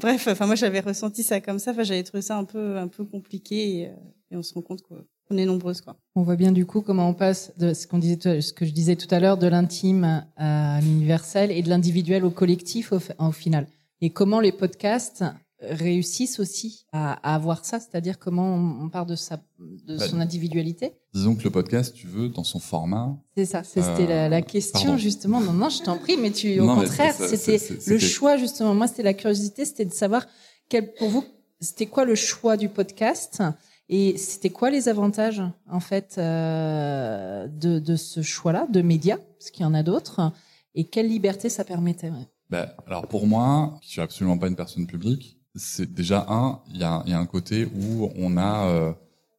bref, 0.00 0.28
enfin, 0.28 0.46
moi, 0.46 0.54
j'avais 0.54 0.80
ressenti 0.80 1.22
ça 1.22 1.40
comme 1.40 1.58
ça, 1.58 1.70
enfin, 1.70 1.82
j'avais 1.82 2.02
trouvé 2.02 2.22
ça 2.22 2.36
un 2.36 2.44
peu, 2.44 2.78
un 2.78 2.88
peu 2.88 3.04
compliqué 3.04 3.78
et, 3.78 3.86
euh, 3.86 3.92
on 4.32 4.42
se 4.42 4.54
rend 4.54 4.62
compte 4.62 4.82
qu'on 4.82 5.36
est 5.36 5.44
nombreuses, 5.44 5.80
quoi. 5.80 5.96
On 6.16 6.22
voit 6.22 6.34
bien, 6.34 6.50
du 6.50 6.66
coup, 6.66 6.80
comment 6.80 7.08
on 7.08 7.14
passe 7.14 7.52
de 7.56 7.72
ce 7.72 7.86
qu'on 7.86 7.98
disait, 7.98 8.40
ce 8.40 8.52
que 8.52 8.66
je 8.66 8.72
disais 8.72 8.96
tout 8.96 9.06
à 9.14 9.20
l'heure, 9.20 9.38
de 9.38 9.46
l'intime 9.46 10.26
à 10.36 10.80
l'universel 10.80 11.52
et 11.52 11.62
de 11.62 11.68
l'individuel 11.68 12.24
au 12.24 12.30
collectif 12.30 12.92
au 12.92 13.30
final. 13.30 13.68
Et 14.00 14.10
comment 14.10 14.40
les 14.40 14.50
podcasts 14.50 15.24
réussissent 15.68 16.40
aussi 16.40 16.86
à, 16.92 17.12
avoir 17.34 17.64
ça, 17.64 17.80
c'est-à-dire 17.80 18.18
comment 18.18 18.54
on, 18.54 18.88
part 18.88 19.06
de, 19.06 19.16
sa, 19.16 19.36
de 19.58 19.96
bah, 19.96 20.08
son 20.08 20.20
individualité. 20.20 20.92
Disons 21.12 21.34
que 21.34 21.44
le 21.44 21.50
podcast, 21.50 21.94
tu 21.94 22.06
veux, 22.06 22.28
dans 22.28 22.44
son 22.44 22.58
format. 22.58 23.16
C'est 23.36 23.44
ça, 23.44 23.62
c'était 23.64 24.06
la, 24.06 24.28
la, 24.28 24.38
euh, 24.38 24.42
question 24.42 24.96
justement. 24.96 25.40
Non, 25.40 25.52
non, 25.52 25.68
je 25.68 25.82
t'en 25.82 25.98
prie, 25.98 26.16
mais 26.16 26.30
tu, 26.30 26.60
au 26.60 26.74
contraire, 26.74 27.14
c'était 27.14 27.58
le 27.86 27.98
choix 27.98 28.36
justement. 28.36 28.74
Moi, 28.74 28.86
c'était 28.88 29.02
la 29.02 29.14
curiosité, 29.14 29.64
c'était 29.64 29.84
de 29.84 29.92
savoir 29.92 30.26
quel, 30.68 30.92
pour 30.94 31.08
vous, 31.08 31.24
c'était 31.60 31.86
quoi 31.86 32.04
le 32.04 32.14
choix 32.14 32.56
du 32.56 32.68
podcast 32.68 33.42
et 33.88 34.16
c'était 34.16 34.50
quoi 34.50 34.70
les 34.70 34.88
avantages 34.88 35.42
en 35.70 35.80
fait 35.80 36.16
euh, 36.18 37.46
de, 37.48 37.78
de 37.78 37.96
ce 37.96 38.22
choix-là, 38.22 38.66
de 38.70 38.80
médias, 38.80 39.18
parce 39.38 39.50
qu'il 39.50 39.62
y 39.62 39.66
en 39.66 39.74
a 39.74 39.82
d'autres, 39.82 40.32
et 40.74 40.84
quelle 40.84 41.08
liberté 41.08 41.48
ça 41.48 41.64
permettait. 41.64 42.10
Ben, 42.50 42.70
alors 42.86 43.06
pour 43.08 43.26
moi, 43.26 43.78
je 43.82 43.88
suis 43.88 44.00
absolument 44.00 44.38
pas 44.38 44.48
une 44.48 44.56
personne 44.56 44.86
publique, 44.86 45.38
c'est 45.54 45.92
déjà 45.92 46.26
un, 46.28 46.60
il 46.70 46.78
y 46.78 46.84
a, 46.84 47.02
y 47.06 47.12
a, 47.12 47.18
un 47.18 47.26
côté 47.26 47.66
où 47.66 48.10
on 48.16 48.36
a, 48.36 48.66
euh, 48.66 48.92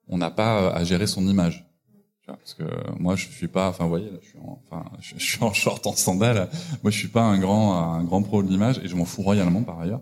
on 0.07 0.17
n'a 0.17 0.31
pas 0.31 0.61
euh, 0.61 0.73
à 0.73 0.83
gérer 0.83 1.07
son 1.07 1.27
image. 1.27 1.65
Parce 2.25 2.55
que 2.55 2.63
moi, 2.99 3.15
je 3.15 3.27
suis 3.27 3.47
pas, 3.47 3.69
enfin, 3.69 3.83
vous 3.83 3.91
voyez, 3.91 4.11
je 4.21 4.29
suis 4.29 4.39
en, 4.39 4.59
enfin, 4.65 4.85
je, 4.99 5.15
suis 5.19 5.43
en 5.43 5.53
short, 5.53 5.85
en 5.85 5.95
sandales. 5.95 6.49
Moi, 6.81 6.91
je 6.91 6.97
suis 6.97 7.07
pas 7.07 7.21
un 7.21 7.37
grand, 7.37 7.93
un 7.93 8.03
grand 8.03 8.23
pro 8.23 8.41
de 8.41 8.47
l'image 8.47 8.79
et 8.79 8.87
je 8.87 8.95
m'en 8.95 9.05
fous 9.05 9.21
royalement 9.21 9.61
par 9.61 9.79
ailleurs. 9.79 10.01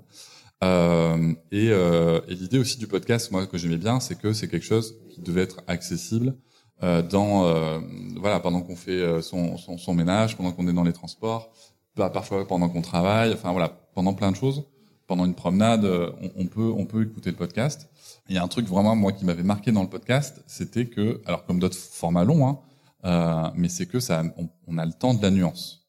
Euh, 0.64 1.34
et, 1.52 1.70
euh, 1.72 2.22
et 2.30 2.36
l'idée 2.36 2.60
aussi 2.60 2.78
du 2.78 2.88
podcast, 2.88 3.32
moi, 3.32 3.46
que 3.46 3.58
j'aimais 3.58 3.78
bien, 3.78 4.00
c'est 4.00 4.18
que 4.18 4.32
c'est 4.32 4.48
quelque 4.48 4.66
chose 4.66 4.96
qui 5.10 5.20
devait 5.22 5.42
être 5.42 5.62
accessible 5.68 6.36
euh, 6.82 7.02
dans, 7.02 7.46
euh, 7.46 7.80
voilà, 8.18 8.40
pendant 8.40 8.62
qu'on 8.62 8.78
fait 8.78 9.22
son, 9.22 9.58
son, 9.58 9.78
son, 9.78 9.94
ménage, 9.94 10.38
pendant 10.38 10.54
qu'on 10.54 10.68
est 10.70 10.74
dans 10.74 10.84
les 10.84 10.94
transports, 10.94 11.52
parfois 11.96 12.48
pendant 12.48 12.70
qu'on 12.70 12.82
travaille, 12.82 13.34
enfin 13.34 13.52
voilà, 13.52 13.70
pendant 13.94 14.14
plein 14.14 14.32
de 14.32 14.38
choses 14.38 14.64
pendant 15.08 15.26
une 15.26 15.36
promenade, 15.36 15.86
euh, 15.86 16.12
on, 16.36 16.48
peut 16.48 16.72
on 16.76 16.86
peut 16.86 17.04
écouter 17.04 17.30
le 17.30 17.36
podcast. 17.36 17.90
Il 18.30 18.36
y 18.36 18.38
a 18.38 18.44
un 18.44 18.48
truc 18.48 18.68
vraiment 18.68 18.96
moi 18.96 19.12
qui 19.12 19.26
m'avait 19.26 19.44
marqué 19.44 19.72
dans 19.72 19.84
le 19.84 19.90
podcast, 19.90 20.44
c'était 20.48 20.88
que 20.88 21.22
alors 21.26 21.46
comme 21.46 21.60
d'autres 21.60 21.78
formats 21.78 22.24
longs, 22.24 22.48
hein, 22.48 22.60
euh, 23.06 23.52
mais 23.56 23.70
c'est 23.70 23.86
que 23.86 24.00
ça 24.00 24.24
on, 24.68 24.78
a 24.78 24.86
le 24.86 24.94
temps 24.94 25.14
de 25.14 25.22
la 25.22 25.30
nuance, 25.30 25.88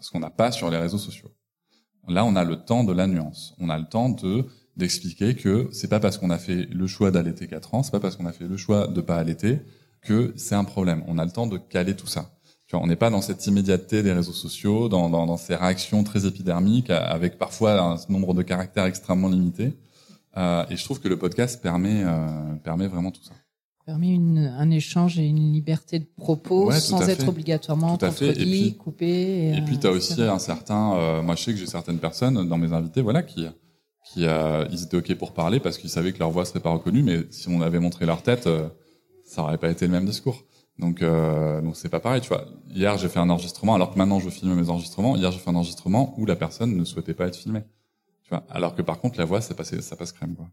ce 0.00 0.10
qu'on 0.10 0.20
n'a 0.20 0.30
pas 0.30 0.50
sur 0.50 0.70
les 0.70 0.78
réseaux 0.78 0.98
sociaux. 0.98 1.30
Là, 2.08 2.24
on 2.24 2.34
a 2.36 2.44
le 2.44 2.64
temps 2.64 2.82
de 2.82 2.92
la 2.92 3.06
nuance. 3.06 3.54
On 3.58 3.68
a 3.68 3.78
le 3.78 3.84
temps 3.84 4.08
de 4.08 4.46
d'expliquer 4.76 5.36
que 5.36 5.68
c'est 5.72 5.88
pas 5.88 6.00
parce 6.00 6.16
qu'on 6.16 6.30
a 6.30 6.38
fait 6.38 6.66
le 6.70 6.86
choix 6.86 7.10
d'allaiter 7.10 7.46
4 7.46 7.74
ans, 7.74 7.82
c'est 7.82 7.90
pas 7.90 8.00
parce 8.00 8.16
qu'on 8.16 8.24
a 8.24 8.32
fait 8.32 8.46
le 8.46 8.56
choix 8.56 8.86
de 8.86 9.00
pas 9.02 9.16
allaiter 9.16 9.60
que 10.00 10.32
c'est 10.36 10.54
un 10.54 10.64
problème. 10.64 11.04
On 11.06 11.18
a 11.18 11.24
le 11.24 11.30
temps 11.30 11.46
de 11.46 11.58
caler 11.58 11.94
tout 11.94 12.06
ça 12.06 12.32
on 12.72 12.86
n'est 12.86 12.96
pas 12.96 13.10
dans 13.10 13.20
cette 13.20 13.46
immédiateté 13.46 14.02
des 14.02 14.12
réseaux 14.12 14.32
sociaux, 14.32 14.88
dans, 14.88 15.08
dans, 15.08 15.26
dans, 15.26 15.36
ces 15.36 15.54
réactions 15.54 16.04
très 16.04 16.26
épidermiques, 16.26 16.90
avec 16.90 17.38
parfois 17.38 17.80
un 17.80 17.96
nombre 18.08 18.34
de 18.34 18.42
caractères 18.42 18.84
extrêmement 18.84 19.28
limité. 19.28 19.74
Euh, 20.36 20.64
et 20.70 20.76
je 20.76 20.84
trouve 20.84 21.00
que 21.00 21.08
le 21.08 21.16
podcast 21.16 21.60
permet, 21.60 22.04
euh, 22.04 22.54
permet 22.62 22.86
vraiment 22.86 23.10
tout 23.10 23.24
ça. 23.24 23.32
Permet 23.86 24.10
une, 24.10 24.38
un 24.38 24.70
échange 24.70 25.18
et 25.18 25.26
une 25.26 25.52
liberté 25.52 25.98
de 25.98 26.06
propos 26.16 26.70
sans 26.70 27.08
être 27.08 27.28
obligatoirement 27.28 27.96
contredit, 27.96 28.76
coupé. 28.76 29.06
Et, 29.06 29.56
et 29.56 29.62
puis 29.62 29.78
tu 29.78 29.86
as 29.86 29.90
aussi 29.90 30.20
un 30.22 30.38
certain, 30.38 30.94
euh, 30.94 31.22
moi 31.22 31.34
je 31.34 31.42
sais 31.42 31.52
que 31.52 31.58
j'ai 31.58 31.66
certaines 31.66 31.98
personnes 31.98 32.48
dans 32.48 32.58
mes 32.58 32.72
invités, 32.72 33.02
voilà, 33.02 33.22
qui 33.22 33.46
qui 34.12 34.26
euh, 34.26 34.64
ils 34.70 34.82
étaient 34.82 34.96
ok 34.96 35.14
pour 35.16 35.32
parler 35.32 35.60
parce 35.60 35.78
qu'ils 35.78 35.90
savaient 35.90 36.12
que 36.12 36.18
leur 36.18 36.30
voix 36.30 36.44
serait 36.44 36.60
pas 36.60 36.70
reconnue, 36.70 37.02
mais 37.02 37.26
si 37.30 37.48
on 37.48 37.60
avait 37.60 37.78
montré 37.78 38.06
leur 38.06 38.22
tête, 38.22 38.46
euh, 38.46 38.68
ça 39.24 39.42
aurait 39.42 39.58
pas 39.58 39.70
été 39.70 39.86
le 39.86 39.92
même 39.92 40.06
discours. 40.06 40.44
Donc, 40.80 41.02
euh, 41.02 41.60
donc 41.60 41.76
c'est 41.76 41.90
pas 41.90 42.00
pareil, 42.00 42.22
tu 42.22 42.28
vois. 42.28 42.46
Hier, 42.70 42.96
j'ai 42.96 43.08
fait 43.08 43.18
un 43.18 43.28
enregistrement, 43.28 43.74
alors 43.74 43.92
que 43.92 43.98
maintenant 43.98 44.18
je 44.18 44.30
filme 44.30 44.54
mes 44.54 44.70
enregistrements. 44.70 45.14
Hier, 45.16 45.30
j'ai 45.30 45.38
fait 45.38 45.50
un 45.50 45.54
enregistrement 45.54 46.14
où 46.16 46.24
la 46.24 46.36
personne 46.36 46.76
ne 46.76 46.84
souhaitait 46.84 47.14
pas 47.14 47.26
être 47.26 47.36
filmée, 47.36 47.62
tu 48.22 48.30
vois. 48.30 48.44
Alors 48.48 48.74
que 48.74 48.82
par 48.82 48.98
contre, 48.98 49.18
la 49.18 49.26
voix, 49.26 49.40
ça 49.40 49.54
passe, 49.54 49.78
ça 49.80 49.96
passe 49.96 50.12
crème, 50.12 50.34
quoi. 50.34 50.48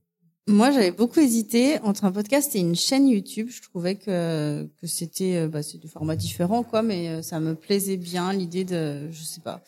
Moi, 0.50 0.72
j'avais 0.72 0.92
beaucoup 0.92 1.20
hésité 1.20 1.78
entre 1.82 2.06
un 2.06 2.12
podcast 2.12 2.56
et 2.56 2.60
une 2.60 2.76
chaîne 2.76 3.08
YouTube. 3.10 3.50
Je 3.50 3.62
trouvais 3.62 3.96
que 3.96 4.70
que 4.80 4.88
c'était, 4.88 5.36
euh, 5.36 5.48
bah, 5.50 5.62
c'est 5.64 5.78
du 5.78 5.90
format 5.90 6.16
différent, 6.16 6.64
quoi, 6.64 6.82
mais 6.82 7.10
euh, 7.10 7.22
ça 7.22 7.40
me 7.40 7.56
plaisait 7.56 7.98
bien 7.98 8.32
l'idée 8.32 8.64
de, 8.64 9.10
je 9.12 9.24
sais 9.24 9.42
pas 9.42 9.62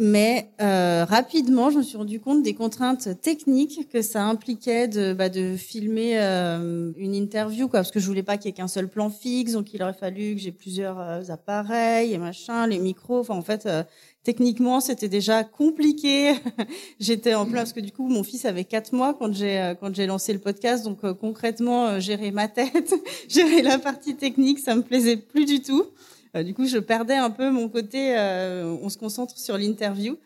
mais 0.00 0.52
euh, 0.60 1.04
rapidement, 1.04 1.70
je 1.70 1.78
me 1.78 1.82
suis 1.82 1.96
rendu 1.96 2.20
compte 2.20 2.44
des 2.44 2.54
contraintes 2.54 3.20
techniques 3.20 3.88
que 3.90 4.00
ça 4.00 4.22
impliquait 4.22 4.86
de, 4.86 5.12
bah, 5.12 5.28
de 5.28 5.56
filmer 5.56 6.20
euh, 6.20 6.92
une 6.96 7.16
interview, 7.16 7.66
quoi, 7.66 7.80
parce 7.80 7.90
que 7.90 7.98
je 7.98 8.06
voulais 8.06 8.22
pas 8.22 8.36
qu'il 8.36 8.46
y 8.46 8.50
ait 8.50 8.52
qu'un 8.52 8.68
seul 8.68 8.88
plan 8.88 9.10
fixe, 9.10 9.52
donc 9.52 9.74
il 9.74 9.82
aurait 9.82 9.92
fallu 9.92 10.36
que 10.36 10.40
j'ai 10.40 10.52
plusieurs 10.52 11.00
euh, 11.00 11.22
appareils 11.30 12.12
et 12.12 12.18
machin, 12.18 12.68
les 12.68 12.78
micros. 12.78 13.18
Enfin, 13.18 13.34
en 13.34 13.42
fait, 13.42 13.66
euh, 13.66 13.82
techniquement, 14.22 14.78
c'était 14.80 15.08
déjà 15.08 15.42
compliqué. 15.42 16.34
J'étais 17.00 17.34
en 17.34 17.44
plein 17.44 17.58
parce 17.58 17.72
que 17.72 17.80
du 17.80 17.90
coup, 17.90 18.06
mon 18.06 18.22
fils 18.22 18.44
avait 18.44 18.64
quatre 18.64 18.92
mois 18.92 19.14
quand 19.14 19.34
j'ai 19.34 19.74
quand 19.80 19.92
j'ai 19.92 20.06
lancé 20.06 20.32
le 20.32 20.38
podcast, 20.38 20.84
donc 20.84 21.00
concrètement, 21.14 21.98
gérer 21.98 22.30
ma 22.30 22.46
tête, 22.46 22.94
gérer 23.28 23.62
la 23.62 23.80
partie 23.80 24.14
technique, 24.14 24.60
ça 24.60 24.76
me 24.76 24.82
plaisait 24.82 25.16
plus 25.16 25.44
du 25.44 25.60
tout. 25.60 25.86
Euh, 26.36 26.42
du 26.42 26.54
coup, 26.54 26.66
je 26.66 26.78
perdais 26.78 27.14
un 27.14 27.30
peu 27.30 27.50
mon 27.50 27.68
côté. 27.68 28.16
Euh, 28.16 28.76
on 28.82 28.88
se 28.88 28.98
concentre 28.98 29.38
sur 29.38 29.56
l'interview. 29.56 30.18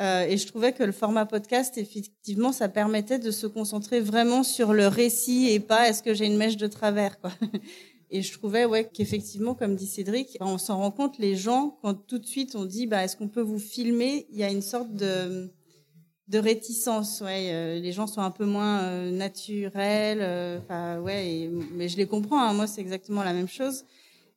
Euh, 0.00 0.26
et 0.26 0.36
je 0.36 0.46
trouvais 0.46 0.72
que 0.72 0.82
le 0.82 0.92
format 0.92 1.24
podcast, 1.24 1.78
effectivement, 1.78 2.52
ça 2.52 2.68
permettait 2.68 3.18
de 3.18 3.30
se 3.30 3.46
concentrer 3.46 4.00
vraiment 4.00 4.42
sur 4.42 4.74
le 4.74 4.88
récit 4.88 5.48
et 5.50 5.58
pas 5.58 5.88
est-ce 5.88 6.02
que 6.02 6.12
j'ai 6.12 6.26
une 6.26 6.36
mèche 6.36 6.58
de 6.58 6.66
travers. 6.66 7.18
Quoi. 7.20 7.32
Et 8.08 8.22
je 8.22 8.32
trouvais 8.38 8.66
ouais, 8.66 8.88
qu'effectivement, 8.92 9.56
comme 9.56 9.74
dit 9.74 9.88
Cédric, 9.88 10.36
on 10.40 10.58
s'en 10.58 10.76
rend 10.76 10.92
compte, 10.92 11.18
les 11.18 11.34
gens, 11.34 11.76
quand 11.82 11.94
tout 11.94 12.18
de 12.18 12.26
suite 12.26 12.54
on 12.54 12.64
dit 12.64 12.86
bah, 12.86 13.02
est-ce 13.02 13.16
qu'on 13.16 13.26
peut 13.26 13.40
vous 13.40 13.58
filmer, 13.58 14.28
il 14.30 14.38
y 14.38 14.44
a 14.44 14.48
une 14.48 14.62
sorte 14.62 14.94
de, 14.94 15.50
de 16.28 16.38
réticence. 16.38 17.20
Ouais, 17.20 17.80
les 17.80 17.90
gens 17.90 18.06
sont 18.06 18.20
un 18.20 18.30
peu 18.30 18.44
moins 18.44 19.10
naturels. 19.10 20.60
Enfin, 20.62 21.00
ouais, 21.00 21.50
mais 21.72 21.88
je 21.88 21.96
les 21.96 22.06
comprends. 22.06 22.40
Hein, 22.40 22.52
moi, 22.52 22.68
c'est 22.68 22.80
exactement 22.80 23.24
la 23.24 23.32
même 23.32 23.48
chose. 23.48 23.84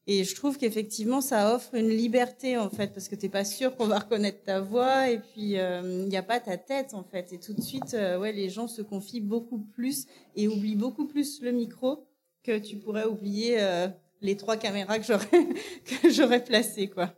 Et 0.08 0.24
je 0.24 0.34
trouve 0.36 0.58
qu'effectivement, 0.58 1.22
ça 1.22 1.54
offre 1.54 1.76
une 1.76 1.90
liberté, 1.90 2.58
en 2.58 2.70
fait, 2.70 2.94
parce 2.94 3.08
que 3.08 3.16
t'es 3.16 3.30
pas 3.30 3.46
sûr 3.46 3.76
qu'on 3.76 3.86
va 3.86 4.00
reconnaître 4.00 4.44
ta 4.44 4.60
voix, 4.60 5.10
et 5.10 5.20
puis 5.20 5.52
il 5.52 5.60
euh, 5.60 6.08
n'y 6.08 6.18
a 6.18 6.24
pas 6.24 6.40
ta 6.40 6.58
tête, 6.58 6.94
en 6.96 7.04
fait. 7.04 7.32
Et 7.32 7.38
tout 7.38 7.54
de 7.54 7.62
suite, 7.62 7.94
euh, 7.94 8.18
ouais, 8.18 8.32
les 8.34 8.50
gens 8.50 8.68
se 8.68 8.82
confient 8.82 9.22
beaucoup 9.22 9.60
plus 9.60 10.08
et 10.36 10.48
oublient 10.48 10.76
beaucoup 10.76 11.06
plus 11.06 11.42
le 11.44 11.52
micro 11.52 12.08
que 12.44 12.58
tu 12.58 12.78
pourrais 12.78 13.06
oublier 13.06 13.58
euh, 13.60 13.88
les 14.22 14.36
trois 14.36 14.58
caméras 14.58 14.98
que 14.98 15.06
j'aurais 15.06 15.28
que 16.02 16.10
j'aurais 16.10 16.44
placées 16.44 16.88
quoi. 16.88 17.14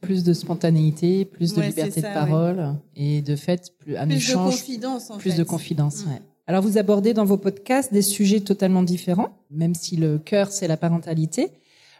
Plus 0.00 0.24
de 0.24 0.32
spontanéité, 0.32 1.26
plus 1.26 1.52
de 1.52 1.60
Ouais, 1.60 1.68
liberté 1.68 2.00
de 2.00 2.06
parole 2.06 2.74
et 2.96 3.20
de 3.20 3.36
fait 3.36 3.72
plus 3.78 3.96
un 3.96 4.06
Plus 4.06 4.30
de 4.30 4.34
confidence 4.34 5.10
en 5.10 5.18
plus 5.18 5.32
fait. 5.32 5.38
de 5.38 5.44
confidence. 5.44 6.06
Mm. 6.06 6.08
ouais. 6.10 6.22
Alors 6.46 6.62
vous 6.62 6.78
abordez 6.78 7.12
dans 7.12 7.24
vos 7.24 7.36
podcasts 7.36 7.92
des 7.92 8.00
sujets 8.02 8.40
totalement 8.40 8.82
différents, 8.82 9.36
même 9.50 9.74
si 9.74 9.96
le 9.96 10.18
cœur 10.18 10.50
c'est 10.52 10.68
la 10.68 10.76
parentalité. 10.76 11.50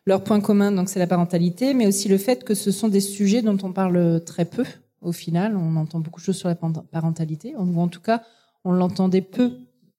Leur 0.07 0.25
point 0.25 0.41
commun 0.41 0.73
donc 0.73 0.89
c'est 0.89 0.99
la 0.99 1.07
parentalité, 1.07 1.75
mais 1.75 1.87
aussi 1.87 2.09
le 2.09 2.19
fait 2.19 2.45
que 2.45 2.55
ce 2.55 2.71
sont 2.71 2.89
des 2.89 3.01
sujets 3.01 3.43
dont 3.43 3.59
on 3.63 3.73
parle 3.73 4.23
très 4.25 4.45
peu. 4.45 4.65
Au 5.03 5.13
final, 5.13 5.57
on 5.57 5.77
entend 5.77 6.01
beaucoup 6.01 6.21
de 6.21 6.25
choses 6.25 6.37
sur 6.37 6.49
la 6.49 6.57
parentalité, 6.57 7.55
ou 7.57 7.81
en 7.81 7.89
tout 7.89 8.01
cas 8.01 8.23
on 8.65 8.73
l'entendait 8.73 9.23
peu 9.23 9.53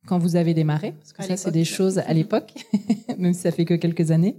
quand 0.08 0.18
vous 0.18 0.36
avez 0.36 0.54
démarré, 0.54 0.94
parce 0.94 1.14
que 1.14 1.22
À 1.22 1.26
ça 1.26 1.38
c'est 1.38 1.52
des 1.52 1.66
choses 1.66 2.00
à 2.00 2.14
l'époque, 2.14 2.54
même 3.18 3.34
si 3.34 3.42
ça 3.42 3.52
fait 3.52 3.66
que 3.66 3.76
quelques 3.76 4.12
années. 4.12 4.36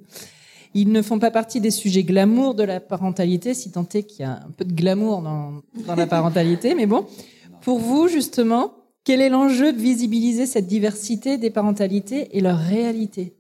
Ils 0.74 0.90
ne 0.90 1.02
font 1.02 1.18
pas 1.18 1.30
partie 1.30 1.60
des 1.60 1.70
sujets 1.70 2.02
glamour 2.02 2.54
de 2.54 2.62
la 2.62 2.80
parentalité, 2.80 3.54
si 3.54 3.70
tant 3.70 3.86
est 3.92 4.04
qu'il 4.04 4.20
y 4.20 4.24
a 4.24 4.40
un 4.46 4.50
peu 4.56 4.64
de 4.64 4.72
glamour 4.72 5.20
dans, 5.20 5.62
dans 5.86 5.94
la 5.94 6.06
parentalité. 6.06 6.74
Mais 6.74 6.86
bon, 6.86 7.06
pour 7.60 7.78
vous, 7.78 8.08
justement, 8.08 8.72
quel 9.04 9.20
est 9.20 9.28
l'enjeu 9.28 9.72
de 9.72 9.78
visibiliser 9.78 10.46
cette 10.46 10.66
diversité 10.66 11.36
des 11.36 11.50
parentalités 11.50 12.36
et 12.36 12.40
leur 12.40 12.58
réalité? 12.58 13.34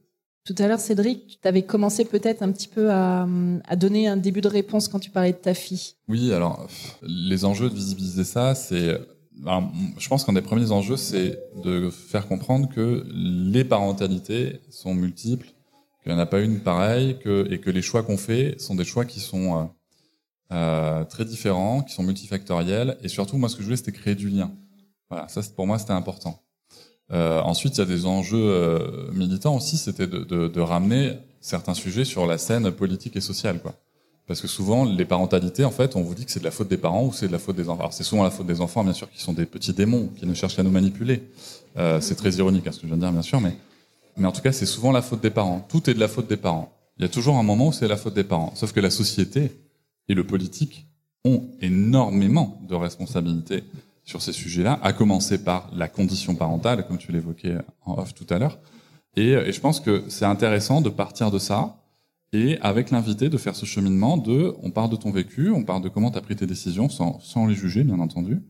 Tout 0.44 0.56
à 0.58 0.66
l'heure, 0.66 0.80
Cédric, 0.80 1.38
tu 1.40 1.48
avais 1.48 1.62
commencé 1.62 2.04
peut-être 2.04 2.42
un 2.42 2.50
petit 2.50 2.66
peu 2.66 2.90
à, 2.90 3.28
à 3.64 3.76
donner 3.76 4.08
un 4.08 4.16
début 4.16 4.40
de 4.40 4.48
réponse 4.48 4.88
quand 4.88 4.98
tu 4.98 5.10
parlais 5.10 5.32
de 5.32 5.36
ta 5.36 5.54
fille. 5.54 5.94
Oui, 6.08 6.32
alors 6.32 6.66
les 7.02 7.44
enjeux 7.44 7.70
de 7.70 7.74
visibiliser 7.74 8.24
ça, 8.24 8.56
c'est, 8.56 8.98
je 9.98 10.08
pense 10.08 10.24
qu'un 10.24 10.32
des 10.32 10.42
premiers 10.42 10.72
enjeux, 10.72 10.96
c'est 10.96 11.38
de 11.62 11.90
faire 11.90 12.26
comprendre 12.26 12.68
que 12.68 13.06
les 13.14 13.64
parentalités 13.64 14.60
sont 14.68 14.94
multiples, 14.94 15.46
qu'il 16.02 16.12
n'y 16.12 16.18
en 16.18 16.20
a 16.20 16.26
pas 16.26 16.40
une 16.40 16.58
pareille, 16.58 17.18
que, 17.20 17.46
et 17.52 17.60
que 17.60 17.70
les 17.70 17.82
choix 17.82 18.02
qu'on 18.02 18.16
fait 18.16 18.60
sont 18.60 18.74
des 18.74 18.84
choix 18.84 19.04
qui 19.04 19.20
sont 19.20 19.56
euh, 19.56 19.64
euh, 20.52 21.04
très 21.04 21.24
différents, 21.24 21.82
qui 21.82 21.94
sont 21.94 22.02
multifactoriels, 22.02 22.98
et 23.02 23.08
surtout, 23.08 23.36
moi, 23.36 23.48
ce 23.48 23.54
que 23.54 23.62
je 23.62 23.66
voulais, 23.66 23.76
c'était 23.76 23.92
créer 23.92 24.16
du 24.16 24.28
lien. 24.28 24.50
Voilà, 25.08 25.28
ça, 25.28 25.40
pour 25.54 25.68
moi, 25.68 25.78
c'était 25.78 25.92
important. 25.92 26.41
Euh, 27.12 27.40
ensuite, 27.42 27.76
il 27.76 27.80
y 27.80 27.82
a 27.82 27.86
des 27.86 28.06
enjeux 28.06 28.38
euh, 28.38 29.10
militants 29.12 29.56
aussi, 29.56 29.76
c'était 29.76 30.06
de, 30.06 30.60
ramener 30.60 31.18
certains 31.40 31.74
sujets 31.74 32.04
sur 32.04 32.26
la 32.26 32.38
scène 32.38 32.70
politique 32.70 33.16
et 33.16 33.20
sociale, 33.20 33.60
quoi. 33.60 33.74
Parce 34.28 34.40
que 34.40 34.46
souvent, 34.48 34.84
les 34.84 35.04
parentalités, 35.04 35.64
en 35.64 35.72
fait, 35.72 35.96
on 35.96 36.02
vous 36.02 36.14
dit 36.14 36.24
que 36.24 36.30
c'est 36.30 36.38
de 36.38 36.44
la 36.44 36.52
faute 36.52 36.68
des 36.68 36.76
parents 36.76 37.04
ou 37.04 37.12
c'est 37.12 37.26
de 37.26 37.32
la 37.32 37.40
faute 37.40 37.56
des 37.56 37.68
enfants. 37.68 37.80
Alors, 37.80 37.92
c'est 37.92 38.04
souvent 38.04 38.22
la 38.22 38.30
faute 38.30 38.46
des 38.46 38.60
enfants, 38.60 38.84
bien 38.84 38.92
sûr, 38.92 39.10
qui 39.10 39.20
sont 39.20 39.32
des 39.32 39.46
petits 39.46 39.72
démons, 39.72 40.10
qui 40.16 40.26
ne 40.26 40.32
cherchent 40.32 40.56
qu'à 40.56 40.62
nous 40.62 40.70
manipuler. 40.70 41.24
Euh, 41.76 42.00
c'est 42.00 42.14
très 42.14 42.30
ironique, 42.34 42.66
hein, 42.66 42.72
ce 42.72 42.78
que 42.78 42.82
je 42.82 42.86
viens 42.86 42.96
de 42.96 43.02
dire, 43.02 43.12
bien 43.12 43.22
sûr, 43.22 43.40
mais, 43.40 43.56
mais 44.16 44.26
en 44.26 44.32
tout 44.32 44.40
cas, 44.40 44.52
c'est 44.52 44.64
souvent 44.64 44.92
la 44.92 45.02
faute 45.02 45.20
des 45.20 45.30
parents. 45.30 45.66
Tout 45.68 45.90
est 45.90 45.94
de 45.94 46.00
la 46.00 46.08
faute 46.08 46.28
des 46.28 46.36
parents. 46.36 46.72
Il 46.98 47.02
y 47.02 47.04
a 47.04 47.08
toujours 47.08 47.36
un 47.36 47.42
moment 47.42 47.68
où 47.68 47.72
c'est 47.72 47.88
la 47.88 47.96
faute 47.96 48.14
des 48.14 48.24
parents. 48.24 48.52
Sauf 48.54 48.72
que 48.72 48.80
la 48.80 48.90
société 48.90 49.50
et 50.08 50.14
le 50.14 50.24
politique 50.24 50.86
ont 51.24 51.48
énormément 51.60 52.60
de 52.68 52.74
responsabilités 52.74 53.64
sur 54.04 54.22
ces 54.22 54.32
sujets-là, 54.32 54.80
à 54.82 54.92
commencer 54.92 55.42
par 55.42 55.70
la 55.74 55.88
condition 55.88 56.34
parentale, 56.34 56.86
comme 56.86 56.98
tu 56.98 57.12
l'évoquais 57.12 57.56
en 57.84 57.98
off 57.98 58.14
tout 58.14 58.26
à 58.30 58.38
l'heure. 58.38 58.58
Et, 59.16 59.30
et 59.30 59.52
je 59.52 59.60
pense 59.60 59.80
que 59.80 60.04
c'est 60.08 60.24
intéressant 60.24 60.80
de 60.80 60.88
partir 60.88 61.30
de 61.30 61.38
ça, 61.38 61.82
et 62.32 62.58
avec 62.62 62.90
l'invité 62.90 63.28
de 63.28 63.36
faire 63.36 63.54
ce 63.54 63.66
cheminement 63.66 64.16
de, 64.16 64.54
on 64.62 64.70
part 64.70 64.88
de 64.88 64.96
ton 64.96 65.10
vécu, 65.10 65.50
on 65.50 65.64
part 65.64 65.80
de 65.80 65.88
comment 65.88 66.10
tu 66.10 66.18
as 66.18 66.22
pris 66.22 66.34
tes 66.34 66.46
décisions, 66.46 66.88
sans, 66.88 67.20
sans 67.20 67.46
les 67.46 67.54
juger, 67.54 67.84
bien 67.84 68.00
entendu. 68.00 68.42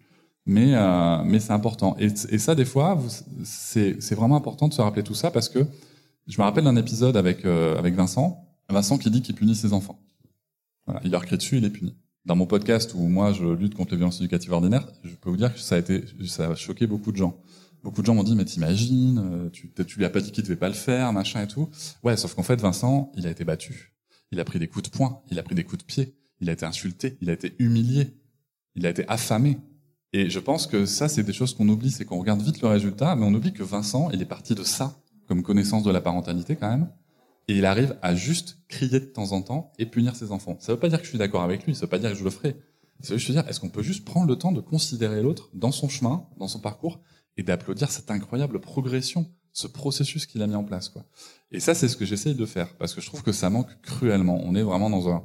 Mais, 0.47 0.75
euh, 0.75 1.23
mais 1.25 1.41
c'est 1.41 1.53
important. 1.53 1.97
Et, 1.99 2.39
ça, 2.39 2.55
des 2.55 2.65
fois, 2.65 2.99
c'est 3.45 4.15
vraiment 4.15 4.37
important 4.37 4.69
de 4.69 4.75
se 4.75 4.81
rappeler 4.81 5.03
tout 5.03 5.15
ça 5.15 5.31
parce 5.31 5.49
que 5.49 5.67
je 6.29 6.39
me 6.39 6.45
rappelle 6.45 6.65
d'un 6.65 6.77
épisode 6.77 7.17
avec, 7.17 7.45
euh, 7.45 7.77
avec 7.77 7.95
Vincent. 7.95 8.45
Vincent 8.69 8.99
qui 8.99 9.11
dit 9.11 9.23
qu'il 9.23 9.35
punit 9.35 9.55
ses 9.55 9.73
enfants. 9.73 10.01
Voilà, 10.87 11.01
il 11.05 11.11
leur 11.11 11.25
crie 11.27 11.37
dessus, 11.37 11.59
il 11.59 11.65
est 11.65 11.71
puni. 11.71 11.97
Dans 12.25 12.37
mon 12.37 12.47
podcast 12.47 12.95
où 12.95 13.09
moi 13.09 13.33
je 13.33 13.45
lutte 13.45 13.75
contre 13.75 13.93
les 13.93 13.97
violences 13.97 14.21
éducatives 14.21 14.53
ordinaires, 14.53 14.87
je 15.03 15.15
peux 15.17 15.29
vous 15.29 15.37
dire 15.37 15.53
que 15.53 15.59
ça 15.59 15.75
a 15.75 15.79
été, 15.79 16.05
ça 16.27 16.51
a 16.51 16.55
choqué 16.55 16.87
beaucoup 16.87 17.11
de 17.11 17.17
gens. 17.17 17.37
Beaucoup 17.83 18.01
de 18.01 18.07
gens 18.07 18.15
m'ont 18.15 18.23
dit 18.23 18.37
mais 18.37 18.45
t'imagines, 18.45 19.19
euh, 19.19 19.51
tu, 19.51 19.73
tu 19.73 19.99
lui 19.99 20.05
as 20.05 20.11
pas 20.11 20.21
dit 20.21 20.31
qu'il 20.31 20.45
devait 20.45 20.55
pas 20.55 20.69
le 20.69 20.75
faire, 20.75 21.13
machin 21.13 21.43
et 21.43 21.49
tout. 21.49 21.69
Ouais, 22.05 22.17
sauf 22.17 22.35
qu'en 22.35 22.45
fait 22.45 22.61
Vincent, 22.61 23.11
il 23.17 23.27
a 23.27 23.31
été 23.31 23.45
battu, 23.45 23.93
il 24.31 24.39
a 24.39 24.45
pris 24.45 24.61
des 24.61 24.69
coups 24.69 24.89
de 24.89 24.97
poing, 24.97 25.21
il 25.33 25.39
a 25.41 25.43
pris 25.43 25.57
des 25.57 25.65
coups 25.65 25.79
de 25.79 25.85
pied, 25.85 26.15
il 26.41 26.49
a 26.49 26.53
été 26.53 26.65
insulté, 26.65 27.19
il 27.21 27.29
a 27.29 27.33
été 27.33 27.57
humilié, 27.59 28.15
il 28.77 28.87
a 28.87 28.91
été 28.91 29.05
affamé. 29.09 29.59
Et 30.13 30.31
je 30.31 30.39
pense 30.39 30.69
que 30.69 30.87
ça 30.87 31.09
c'est 31.09 31.25
des 31.25 31.33
choses 31.33 31.55
qu'on 31.55 31.69
oublie, 31.69 31.91
c'est 31.91 32.05
qu'on 32.05 32.21
regarde 32.21 32.41
vite 32.41 32.63
le 32.63 32.69
résultat, 32.69 33.17
mais 33.17 33.27
on 33.27 33.35
oublie 33.35 33.53
que 33.53 33.65
Vincent, 33.65 34.11
il 34.13 34.23
est 34.23 34.27
parti 34.27 34.55
de 34.55 34.63
ça 34.63 34.97
comme 35.27 35.43
connaissance 35.43 35.83
de 35.83 35.91
la 35.91 36.01
parentalité 36.01 36.55
quand 36.55 36.71
même. 36.71 36.89
Et 37.49 37.57
il 37.57 37.65
arrive 37.65 37.97
à 38.03 38.15
juste 38.15 38.59
crier 38.69 39.01
de 39.01 39.05
temps 39.05 39.33
en 39.33 39.43
temps 39.43 39.73
et 39.79 39.87
punir 39.87 40.15
ses 40.17 40.31
enfants. 40.31 40.57
Ça 40.61 40.73
veut 40.73 40.79
pas 40.79 40.89
dire 40.89 40.99
que 40.99 41.05
je 41.05 41.11
suis 41.11 41.19
d'accord 41.19 41.43
avec 41.43 41.67
lui, 41.67 41.75
ça 41.75 41.83
veut 41.83 41.91
pas 41.91 41.99
dire 41.99 42.11
que 42.11 42.17
je 42.17 42.25
le 42.25 42.31
ferai. 42.31 42.57
Ça 43.01 43.15
veut 43.15 43.19
juste 43.19 43.33
dire, 43.33 43.47
est-ce 43.49 43.59
qu'on 43.59 43.69
peut 43.69 43.83
juste 43.83 44.05
prendre 44.05 44.29
le 44.29 44.37
temps 44.37 44.53
de 44.53 44.61
considérer 44.61 45.23
l'autre 45.23 45.51
dans 45.55 45.73
son 45.73 45.89
chemin, 45.89 46.27
dans 46.39 46.47
son 46.47 46.61
parcours, 46.61 47.01
et 47.37 47.43
d'applaudir 47.43 47.91
cette 47.91 48.11
incroyable 48.11 48.61
progression, 48.61 49.29
ce 49.53 49.67
processus 49.67 50.27
qu'il 50.27 50.41
a 50.43 50.47
mis 50.47 50.55
en 50.55 50.65
place, 50.65 50.89
quoi. 50.89 51.05
Et 51.51 51.61
ça, 51.61 51.75
c'est 51.75 51.89
ce 51.89 51.97
que 51.97 52.07
j'essaye 52.07 52.35
de 52.35 52.47
faire, 52.47 52.75
parce 52.77 52.95
que 52.95 53.01
je 53.01 53.07
trouve 53.07 53.23
que 53.23 53.33
ça 53.33 53.51
manque 53.51 53.69
cruellement. 53.83 54.41
On 54.43 54.55
est 54.55 54.63
vraiment 54.63 54.89
dans 54.89 55.11
un, 55.11 55.23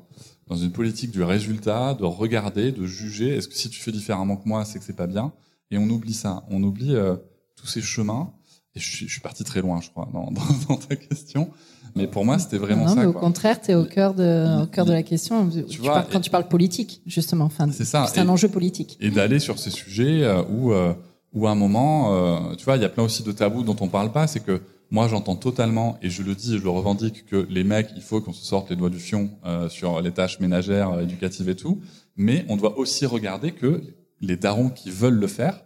dans 0.48 0.58
une 0.58 0.72
politique 0.72 1.12
du 1.12 1.24
résultat, 1.24 1.94
de 1.94 2.04
regarder, 2.04 2.72
de 2.72 2.86
juger. 2.86 3.36
Est-ce 3.36 3.48
que 3.48 3.56
si 3.56 3.70
tu 3.70 3.80
fais 3.80 3.92
différemment 3.94 4.36
que 4.36 4.48
moi, 4.48 4.66
c'est 4.66 4.80
que 4.80 4.86
c'est 4.86 4.96
pas 4.96 5.08
bien? 5.08 5.34
Et 5.72 5.78
on 5.78 5.90
oublie 5.90 6.14
ça. 6.14 6.46
On 6.50 6.62
oublie 6.64 6.96
euh, 6.96 7.16
tous 7.56 7.68
ces 7.68 7.82
chemins. 7.82 8.34
Et 8.76 8.80
je 8.80 8.90
suis, 8.90 9.08
je 9.08 9.14
suis 9.14 9.22
parti 9.22 9.46
très 9.46 9.62
loin, 9.62 9.80
je 9.80 9.90
crois, 9.90 10.10
dans, 10.12 10.32
dans 10.68 10.78
ta 10.78 10.96
question. 10.98 11.52
Mais 11.98 12.08
pour 12.08 12.24
moi, 12.26 12.40
c'était 12.40 12.58
vraiment 12.58 12.86
non, 12.86 12.94
ça. 12.96 13.00
mais 13.02 13.06
au 13.08 13.12
quoi. 13.12 13.22
contraire, 13.22 13.60
tu 13.62 13.72
es 13.72 13.76
au 13.76 13.86
cœur 13.86 14.14
de, 14.14 14.64
au 14.64 14.68
cœur 14.68 14.86
de 14.86 14.94
la 14.94 15.04
question. 15.04 15.50
Tu 15.70 15.80
vois, 15.82 15.94
parles- 15.96 16.06
quand 16.12 16.20
et- 16.20 16.22
tu 16.22 16.30
parles 16.30 16.48
politique, 16.48 17.02
justement. 17.06 17.46
Enfin, 17.46 17.68
C'est 17.72 17.86
ça. 17.86 18.06
C'est 18.08 18.20
un 18.20 18.30
enjeu 18.30 18.48
politique. 18.48 18.98
et 19.02 19.10
d'aller 19.10 19.40
sur 19.40 19.60
ces 19.60 19.72
sujets 19.72 20.24
euh, 20.24 20.42
où, 20.50 20.72
euh, 20.72 20.94
où 21.34 21.48
à 21.48 21.52
un 21.52 21.56
moment, 21.56 22.14
euh, 22.14 22.56
tu 22.56 22.66
vois, 22.66 22.78
il 22.78 22.82
y 22.82 22.86
a 22.86 22.90
plein 22.90 23.04
aussi 23.04 23.24
de 23.24 23.32
tabous 23.32 23.64
dont 23.64 23.76
on 23.82 23.88
parle 23.88 24.12
pas. 24.12 24.28
C'est 24.28 24.40
que 24.42 24.62
moi, 24.90 25.08
j'entends 25.10 25.36
totalement, 25.36 25.98
et 26.02 26.10
je 26.10 26.24
le 26.24 26.34
dis 26.34 26.58
je 26.58 26.64
le 26.64 26.70
revendique, 26.70 27.26
que 27.26 27.46
les 27.50 27.66
mecs, 27.66 27.90
il 27.98 28.02
faut 28.02 28.22
qu'on 28.22 28.32
se 28.32 28.46
sorte 28.46 28.70
les 28.70 28.76
doigts 28.78 28.90
du 28.90 29.00
fion 29.00 29.30
euh, 29.46 29.68
sur 29.68 30.00
les 30.02 30.12
tâches 30.12 30.40
ménagères, 30.40 30.98
éducatives 31.02 31.50
et 31.50 31.56
tout. 31.56 31.82
Mais 32.16 32.46
on 32.48 32.56
doit 32.56 32.78
aussi 32.80 33.06
regarder 33.06 33.52
que 33.52 33.82
les 34.22 34.38
darons 34.38 34.70
qui 34.70 34.90
veulent 34.90 35.20
le 35.20 35.28
faire, 35.28 35.62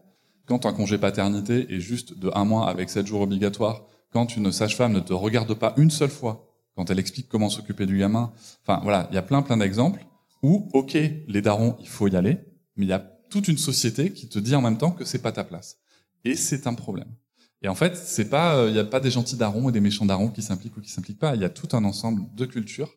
quand 0.48 0.66
un 0.66 0.74
congé 0.74 0.98
paternité 0.98 1.68
est 1.74 1.80
juste 1.80 2.18
de 2.20 2.32
un 2.36 2.44
mois 2.46 2.68
avec 2.68 2.90
sept 2.90 3.06
jours 3.08 3.22
obligatoires, 3.22 3.84
quand 4.12 4.36
une 4.36 4.52
sage-femme 4.52 4.94
ne 4.94 5.00
te 5.00 5.14
regarde 5.14 5.54
pas 5.54 5.74
une 5.78 5.92
seule 5.92 6.10
fois, 6.10 6.48
quand 6.76 6.90
elle 6.90 7.00
explique 7.00 7.28
comment 7.28 7.50
s'occuper 7.50 7.86
du 7.86 7.98
gamin, 7.98 8.32
enfin 8.64 8.80
voilà, 8.84 9.08
il 9.12 9.16
y 9.16 9.18
a 9.18 9.22
plein 9.22 9.42
plein 9.42 9.58
d'exemples 9.58 10.06
où, 10.44 10.70
ok, 10.74 10.98
les 11.28 11.42
darons, 11.42 11.78
il 11.80 11.88
faut 11.88 12.08
y 12.08 12.16
aller, 12.16 12.40
mais 12.76 12.86
il 12.86 12.90
y 12.90 12.94
a 12.94 13.00
toute 13.30 13.48
une 13.48 13.58
société 13.58 14.12
qui 14.12 14.28
te 14.28 14.40
dit 14.40 14.56
en 14.56 14.62
même 14.62 14.78
temps 14.78 14.92
que 14.92 15.06
c'est 15.06 15.22
pas 15.22 15.32
ta 15.32 15.44
place. 15.44 15.78
Et 16.26 16.36
c'est 16.36 16.68
un 16.68 16.74
problème. 16.74 17.10
Et 17.62 17.68
en 17.68 17.76
fait, 17.76 17.96
c'est 17.96 18.30
pas, 18.30 18.56
euh, 18.56 18.70
il 18.70 18.76
y 18.76 18.80
a 18.80 18.84
pas 18.84 19.00
des 19.00 19.12
gentils 19.12 19.36
darons 19.38 19.70
et 19.70 19.72
des 19.72 19.80
méchants 19.80 20.06
darons 20.06 20.30
qui 20.30 20.42
s'impliquent 20.42 20.78
ou 20.78 20.82
qui 20.82 20.90
s'impliquent 20.90 21.20
pas. 21.20 21.36
Il 21.36 21.42
y 21.42 21.46
a 21.46 21.50
tout 21.50 21.70
un 21.76 21.84
ensemble 21.84 22.24
de 22.34 22.46
cultures. 22.46 22.92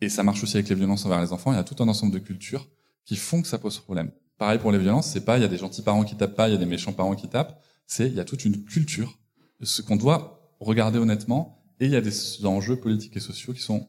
Et 0.00 0.08
ça 0.08 0.22
marche 0.22 0.42
aussi 0.42 0.56
avec 0.56 0.68
les 0.68 0.74
violences 0.74 1.04
envers 1.06 1.20
les 1.20 1.32
enfants. 1.32 1.52
Il 1.52 1.56
y 1.56 1.58
a 1.58 1.64
tout 1.64 1.82
un 1.82 1.88
ensemble 1.88 2.12
de 2.12 2.18
cultures 2.18 2.68
qui 3.04 3.16
font 3.16 3.42
que 3.42 3.48
ça 3.48 3.58
pose 3.58 3.78
problème. 3.78 4.12
Pareil 4.36 4.58
pour 4.58 4.70
les 4.70 4.78
violences, 4.78 5.08
c'est 5.08 5.24
pas 5.24 5.38
il 5.38 5.40
y 5.40 5.44
a 5.44 5.48
des 5.48 5.56
gentils 5.56 5.82
parents 5.82 6.04
qui 6.04 6.14
tapent 6.16 6.36
pas, 6.36 6.48
il 6.48 6.52
y 6.52 6.54
a 6.54 6.58
des 6.58 6.66
méchants 6.66 6.92
parents 6.92 7.16
qui 7.16 7.28
tapent. 7.28 7.60
C'est 7.86 8.06
il 8.06 8.14
y 8.14 8.20
a 8.20 8.24
toute 8.24 8.44
une 8.44 8.64
culture, 8.64 9.18
ce 9.62 9.82
qu'on 9.82 9.96
doit 9.96 10.54
regarder 10.60 10.98
honnêtement. 10.98 11.62
Et 11.80 11.86
il 11.86 11.92
y 11.92 11.96
a 11.96 12.00
des 12.00 12.44
enjeux 12.44 12.76
politiques 12.76 13.16
et 13.16 13.20
sociaux 13.20 13.52
qui 13.52 13.62
sont 13.62 13.88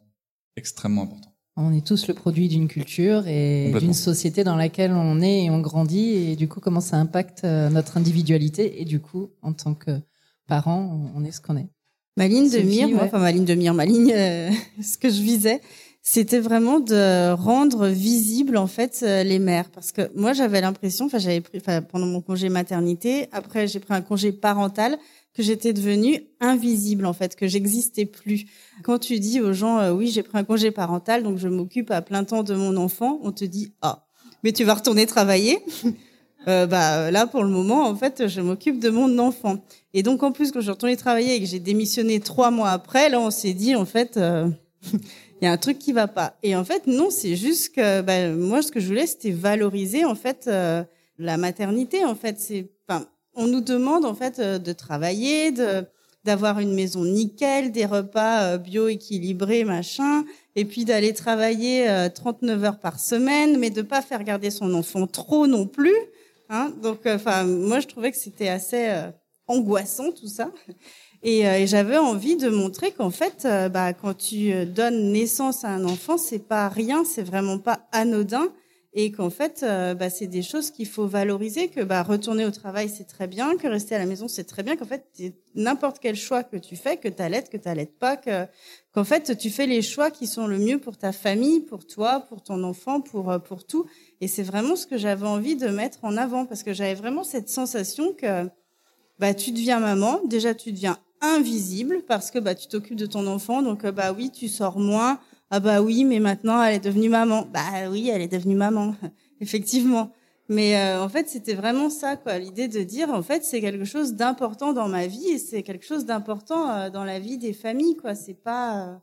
extrêmement 0.56 1.04
importants. 1.04 1.34
On 1.56 1.74
est 1.74 1.86
tous 1.86 2.08
le 2.08 2.14
produit 2.14 2.48
d'une 2.48 2.68
culture 2.68 3.28
et 3.28 3.74
d'une 3.80 3.94
société 3.94 4.44
dans 4.44 4.56
laquelle 4.56 4.92
on 4.94 5.20
est 5.22 5.46
et 5.46 5.50
on 5.50 5.60
grandit. 5.60 6.12
Et 6.12 6.36
du 6.36 6.48
coup, 6.48 6.60
comment 6.62 6.80
ça 6.80 6.98
impacte 6.98 7.44
euh, 7.44 7.70
notre 7.70 7.98
individualité. 7.98 8.82
Et 8.82 8.86
du 8.86 9.00
coup, 9.00 9.32
en 9.42 9.54
tant 9.54 9.74
que 9.74 10.00
parent, 10.48 11.12
on 11.16 11.24
est 11.26 11.32
ce 11.32 11.42
qu'on 11.42 11.58
est. 11.58 11.68
Ma 12.16 12.28
ligne 12.28 12.50
de 12.50 12.60
mire, 12.60 12.90
ouais. 12.90 13.00
enfin 13.02 13.20
ma 13.20 13.32
ligne 13.32 13.46
de 13.46 13.56
mire, 13.56 13.74
ma 13.74 13.86
ligne, 13.86 14.12
euh, 14.14 14.50
ce 14.82 14.98
que 14.98 15.10
je 15.10 15.22
visais, 15.22 15.62
c'était 16.02 16.40
vraiment 16.40 16.80
de 16.80 17.32
rendre 17.34 17.88
visible 17.88 18.58
en 18.58 18.68
fait 18.68 19.02
euh, 19.04 19.24
les 19.24 19.40
mères, 19.40 19.70
parce 19.70 19.92
que 19.92 20.12
moi 20.16 20.34
j'avais 20.34 20.60
l'impression, 20.60 21.06
enfin 21.06 21.18
j'avais 21.18 21.40
pris, 21.40 21.60
enfin 21.60 21.82
pendant 21.82 22.08
mon 22.08 22.20
congé 22.20 22.50
maternité, 22.50 23.28
après 23.32 23.68
j'ai 23.68 23.80
pris 23.80 23.94
un 23.94 24.02
congé 24.02 24.32
parental, 24.32 24.98
que 25.40 25.46
j'étais 25.46 25.72
devenue 25.72 26.22
invisible 26.42 27.06
en 27.06 27.14
fait, 27.14 27.38
que 27.38 27.48
j'existais 27.48 28.06
plus. 28.06 28.46
Quand 28.84 29.00
tu 29.00 29.22
dis 29.22 29.40
aux 29.40 29.54
gens, 29.54 29.80
euh, 29.80 29.94
oui 29.94 30.08
j'ai 30.08 30.22
pris 30.22 30.38
un 30.38 30.44
congé 30.44 30.70
parental, 30.70 31.24
donc 31.24 31.38
je 31.38 31.48
m'occupe 31.48 31.92
à 31.92 32.02
plein 32.02 32.26
temps 32.26 32.44
de 32.44 32.54
mon 32.56 32.76
enfant, 32.76 33.22
on 33.24 33.32
te 33.32 33.46
dit 33.46 33.72
ah, 33.82 34.06
mais 34.44 34.52
tu 34.52 34.66
vas 34.66 34.74
retourner 34.74 35.06
travailler? 35.06 35.60
Euh, 36.48 36.66
bah 36.66 37.12
là 37.12 37.28
pour 37.28 37.44
le 37.44 37.50
moment 37.50 37.86
en 37.86 37.96
fait 37.98 38.30
je 38.30 38.40
m'occupe 38.40 38.80
de 38.80 38.90
mon 38.90 39.20
enfant 39.20 39.58
et 39.94 40.04
donc 40.04 40.24
en 40.24 40.32
plus 40.32 40.54
quand 40.54 40.62
je 40.62 40.72
suis 40.72 40.96
travailler 40.96 41.36
et 41.36 41.42
que 41.42 41.46
j'ai 41.46 41.60
démissionné 41.60 42.22
trois 42.22 42.50
mois 42.50 42.70
après 42.70 43.10
là 43.10 43.20
on 43.20 43.30
s'est 43.30 43.52
dit 43.52 43.76
en 43.76 43.84
fait 43.84 44.16
euh, 44.16 44.50
il 44.94 45.44
y 45.44 45.48
a 45.48 45.52
un 45.52 45.58
truc 45.58 45.80
qui 45.80 45.92
va 45.92 46.08
pas 46.08 46.38
et 46.42 46.56
en 46.56 46.64
fait 46.64 46.88
non 46.88 47.10
c'est 47.10 47.36
juste 47.36 47.76
que 47.76 48.00
bah, 48.00 48.30
moi 48.30 48.62
ce 48.62 48.72
que 48.72 48.80
je 48.80 48.88
voulais 48.88 49.06
c'était 49.06 49.32
valoriser 49.32 50.06
en 50.06 50.16
fait 50.16 50.50
la 51.18 51.38
maternité 51.38 52.06
en 52.06 52.16
fait 52.16 52.40
c'est 52.40 52.72
enfin 52.88 53.06
on 53.40 53.48
nous 53.48 53.62
demande 53.62 54.06
en 54.06 54.14
fait 54.14 54.40
euh, 54.40 54.60
de 54.60 54.74
travailler 54.74 55.52
d'avoir 56.26 56.60
une 56.60 56.74
maison 56.74 57.06
nickel, 57.06 57.72
des 57.72 57.86
repas 57.86 58.58
bio 58.58 58.90
équilibrés, 58.90 59.64
machin, 59.64 60.26
et 60.56 60.66
puis 60.66 60.84
d'aller 60.84 61.14
travailler 61.14 61.88
39 62.14 62.64
heures 62.66 62.80
par 62.80 63.00
semaine, 63.00 63.58
mais 63.58 63.70
de 63.70 63.82
pas 63.82 64.02
faire 64.02 64.24
garder 64.24 64.52
son 64.52 64.74
enfant 64.74 65.08
trop 65.08 65.48
non 65.48 65.66
plus. 65.66 65.96
Hein 66.50 66.74
Donc, 66.84 67.00
enfin, 67.06 67.46
moi, 67.46 67.80
je 67.80 67.88
trouvais 67.88 68.12
que 68.12 68.18
c'était 68.18 68.50
assez 68.50 68.92
angoissant 69.48 70.12
tout 70.12 70.28
ça. 70.28 70.52
Et, 71.24 71.40
et 71.40 71.68
j'avais 71.68 71.98
envie 71.98 72.36
de 72.36 72.50
montrer 72.50 72.92
qu'en 72.92 73.12
fait, 73.12 73.48
bah, 73.72 73.94
quand 73.94 74.16
tu 74.16 74.66
donnes 74.66 75.14
naissance 75.14 75.64
à 75.64 75.70
un 75.70 75.86
enfant, 75.86 76.18
c'est 76.18 76.48
pas 76.48 76.68
rien, 76.68 77.06
c'est 77.06 77.24
vraiment 77.24 77.60
pas 77.60 77.88
anodin 77.94 78.50
et 79.02 79.14
qu'en 79.14 79.30
fait, 79.30 79.64
euh, 79.64 79.94
bah, 79.94 80.10
c'est 80.10 80.28
des 80.28 80.42
choses 80.42 80.72
qu'il 80.72 80.86
faut 80.86 81.08
valoriser, 81.08 81.70
que 81.70 81.80
bah, 81.80 82.04
retourner 82.04 82.44
au 82.44 82.52
travail, 82.52 82.90
c'est 82.90 83.06
très 83.06 83.28
bien, 83.28 83.56
que 83.56 83.66
rester 83.66 83.96
à 83.96 83.98
la 83.98 84.06
maison, 84.06 84.28
c'est 84.28 84.44
très 84.44 84.62
bien, 84.62 84.76
qu'en 84.76 84.86
fait, 84.86 85.06
n'importe 85.56 86.00
quel 86.02 86.18
choix 86.18 86.44
que 86.44 86.58
tu 86.58 86.76
fais, 86.76 86.98
que 86.98 87.08
tu 87.08 87.22
allaites, 87.22 87.50
que 87.50 87.56
tu 87.56 87.70
allaites 87.70 87.98
pas, 87.98 88.18
que, 88.18 88.46
qu'en 88.94 89.06
fait, 89.06 89.38
tu 89.38 89.52
fais 89.52 89.68
les 89.68 89.82
choix 89.82 90.12
qui 90.12 90.28
sont 90.28 90.48
le 90.48 90.58
mieux 90.58 90.80
pour 90.80 90.98
ta 90.98 91.14
famille, 91.14 91.62
pour 91.62 91.88
toi, 91.88 92.26
pour 92.28 92.44
ton 92.44 92.62
enfant, 92.62 93.00
pour, 93.00 93.32
euh, 93.32 93.40
pour 93.40 93.66
tout. 93.66 93.86
Et 94.20 94.28
c'est 94.28 94.44
vraiment 94.44 94.76
ce 94.76 94.86
que 94.86 94.98
j'avais 94.98 95.28
envie 95.28 95.56
de 95.56 95.70
mettre 95.70 96.00
en 96.02 96.18
avant, 96.18 96.46
parce 96.46 96.64
que 96.64 96.74
j'avais 96.74 96.96
vraiment 96.96 97.24
cette 97.24 97.48
sensation 97.48 98.12
que 98.12 98.50
bah, 99.18 99.34
tu 99.34 99.52
deviens 99.52 99.80
maman, 99.80 100.20
déjà 100.26 100.54
tu 100.54 100.74
deviens 100.74 100.98
invisible, 101.22 102.04
parce 102.06 102.32
que 102.32 102.40
bah, 102.40 102.54
tu 102.54 102.68
t'occupes 102.68 102.98
de 102.98 103.06
ton 103.06 103.28
enfant, 103.28 103.62
donc 103.62 103.86
euh, 103.86 103.94
bah 103.94 104.12
oui, 104.12 104.30
tu 104.30 104.50
sors 104.50 104.78
moins, 104.78 105.22
ah 105.52 105.60
bah 105.60 105.82
oui, 105.82 106.06
mais 106.06 106.20
maintenant 106.20 106.62
elle 106.62 106.76
est 106.76 106.80
devenue 106.84 107.10
maman. 107.10 107.46
Bah 107.52 107.90
oui, 107.90 108.10
elle 108.10 108.22
est 108.22 108.28
devenue 108.28 108.56
maman, 108.56 108.96
effectivement. 109.42 110.12
Mais 110.50 110.78
euh, 110.78 111.04
en 111.04 111.10
fait, 111.10 111.30
c'était 111.30 111.54
vraiment 111.54 111.92
ça, 111.92 112.18
quoi, 112.18 112.40
l'idée 112.40 112.68
de 112.68 112.82
dire, 112.82 113.10
en 113.12 113.22
fait, 113.22 113.44
c'est 113.44 113.62
quelque 113.62 113.86
chose 113.86 114.16
d'important 114.16 114.74
dans 114.74 114.88
ma 114.88 115.06
vie 115.06 115.28
et 115.30 115.38
c'est 115.38 115.62
quelque 115.62 115.86
chose 115.86 116.06
d'important 116.06 116.70
euh, 116.72 116.90
dans 116.90 117.04
la 117.04 117.20
vie 117.20 117.38
des 117.38 117.54
familles, 117.54 117.96
quoi. 117.98 118.16
C'est 118.16 118.34
pas, 118.34 118.88
euh, 118.90 118.98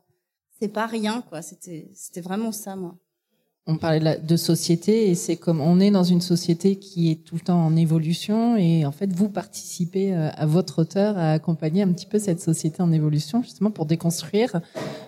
c'est 0.59 0.67
pas 0.67 0.87
rien, 0.87 1.21
quoi. 1.21 1.41
C'était, 1.41 1.89
c'était 1.93 2.19
vraiment 2.21 2.51
ça, 2.51 2.75
moi. 2.75 2.97
On 3.67 3.77
parlait 3.77 3.99
de, 3.99 4.25
de 4.25 4.37
société 4.37 5.09
et 5.09 5.15
c'est 5.15 5.35
comme 5.35 5.59
on 5.59 5.79
est 5.79 5.91
dans 5.91 6.03
une 6.03 6.21
société 6.21 6.77
qui 6.77 7.11
est 7.11 7.23
tout 7.23 7.35
le 7.35 7.41
temps 7.41 7.65
en 7.65 7.75
évolution 7.75 8.55
et 8.55 8.85
en 8.85 8.91
fait 8.91 9.11
vous 9.13 9.29
participez 9.29 10.13
euh, 10.13 10.29
à 10.35 10.45
votre 10.45 10.83
hauteur 10.83 11.17
à 11.17 11.33
accompagner 11.33 11.83
un 11.83 11.91
petit 11.91 12.05
peu 12.05 12.17
cette 12.17 12.41
société 12.41 12.81
en 12.81 12.91
évolution 12.91 13.43
justement 13.43 13.69
pour 13.69 13.85
déconstruire 13.85 14.51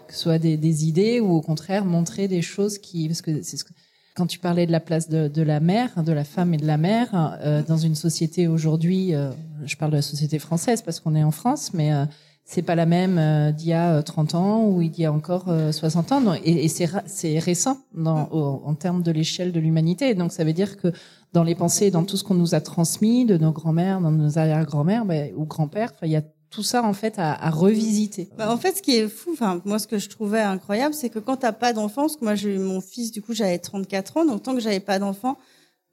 que 0.08 0.14
ce 0.14 0.20
soit 0.20 0.40
des, 0.40 0.58
des 0.58 0.88
idées 0.88 1.20
ou 1.20 1.32
au 1.32 1.42
contraire 1.42 1.86
montrer 1.86 2.28
des 2.28 2.42
choses 2.42 2.78
qui 2.78 3.08
parce 3.08 3.22
que 3.22 3.42
c'est 3.42 3.58
ce 3.58 3.64
que 3.64 3.72
quand 4.20 4.28
tu 4.28 4.40
parlais 4.40 4.66
de 4.66 4.72
la 4.74 4.82
place 4.82 5.08
de, 5.08 5.30
de, 5.30 5.42
la 5.42 5.62
mère, 5.62 6.04
de 6.04 6.12
la 6.12 6.26
femme 6.26 6.54
et 6.54 6.58
de 6.58 6.68
la 6.68 6.76
mère 6.76 7.38
euh, 7.42 7.64
dans 7.66 7.78
une 7.78 7.96
société 7.96 8.50
aujourd'hui, 8.50 9.16
euh, 9.16 9.32
je 9.64 9.78
parle 9.78 9.92
de 9.92 9.96
la 9.96 10.02
société 10.02 10.40
française 10.40 10.82
parce 10.82 11.00
qu'on 11.00 11.16
est 11.16 11.24
en 11.24 11.32
France, 11.32 11.72
mais 11.74 11.94
euh, 11.94 12.06
c'est 12.50 12.64
pas 12.64 12.74
la 12.74 12.88
même 12.88 13.20
euh, 13.20 13.52
d'il 13.52 13.68
y 13.68 13.74
a 13.74 14.02
30 14.02 14.34
euh, 14.34 14.38
ans 14.40 14.66
ou 14.66 14.82
il 14.82 14.98
y 15.00 15.06
a 15.06 15.14
encore 15.14 15.46
60 15.72 16.12
euh, 16.12 16.16
ans. 16.16 16.36
et, 16.44 16.68
c'est 16.68 17.38
récent 17.38 17.78
dans, 17.94 18.28
en 18.32 18.74
termes 18.74 19.04
de 19.04 19.12
l'échelle 19.12 19.52
de 19.52 19.60
l'humanité. 19.60 20.16
Donc 20.16 20.32
ça 20.32 20.44
veut 20.44 20.54
dire 20.54 20.78
que 20.78 20.92
dans 21.32 21.44
les 21.44 21.54
pensées, 21.54 21.92
dans 21.92 22.04
tout 22.04 22.18
ce 22.18 22.24
qu'on 22.24 22.34
nous 22.34 22.56
a 22.56 22.60
transmis 22.60 23.26
de 23.26 23.38
nos 23.38 23.52
grands-mères, 23.52 24.02
dans 24.02 24.10
nos 24.10 24.40
arrière-grand-mères 24.40 25.06
ben, 25.06 25.32
ou 25.38 25.46
grands-pères, 25.46 25.92
il 26.02 26.10
y 26.10 26.16
a 26.16 26.24
tout 26.50 26.64
ça 26.64 26.84
en 26.84 26.94
fait 26.94 27.20
à, 27.20 27.34
à 27.34 27.52
revisiter. 27.52 28.30
Bah, 28.36 28.52
en 28.52 28.58
fait, 28.58 28.78
ce 28.78 28.82
qui 28.82 28.96
est 28.96 29.08
fou, 29.08 29.30
enfin 29.34 29.62
moi 29.64 29.78
ce 29.78 29.86
que 29.86 30.00
je 30.00 30.10
trouvais 30.10 30.42
incroyable, 30.42 30.96
c'est 30.96 31.12
que 31.12 31.20
quand 31.20 31.38
t'as 31.38 31.52
pas 31.52 31.72
d'enfant, 31.72 32.02
parce 32.02 32.16
que 32.16 32.26
moi 32.26 32.34
j'ai 32.34 32.56
eu 32.56 32.58
mon 32.58 32.82
fils, 32.82 33.12
du 33.12 33.22
coup 33.22 33.36
j'avais 33.36 33.60
34 33.60 34.18
ans, 34.18 34.26
donc 34.26 34.42
tant 34.42 34.56
que 34.56 34.60
j'avais 34.60 34.80
pas 34.80 34.98
d'enfant, 34.98 35.38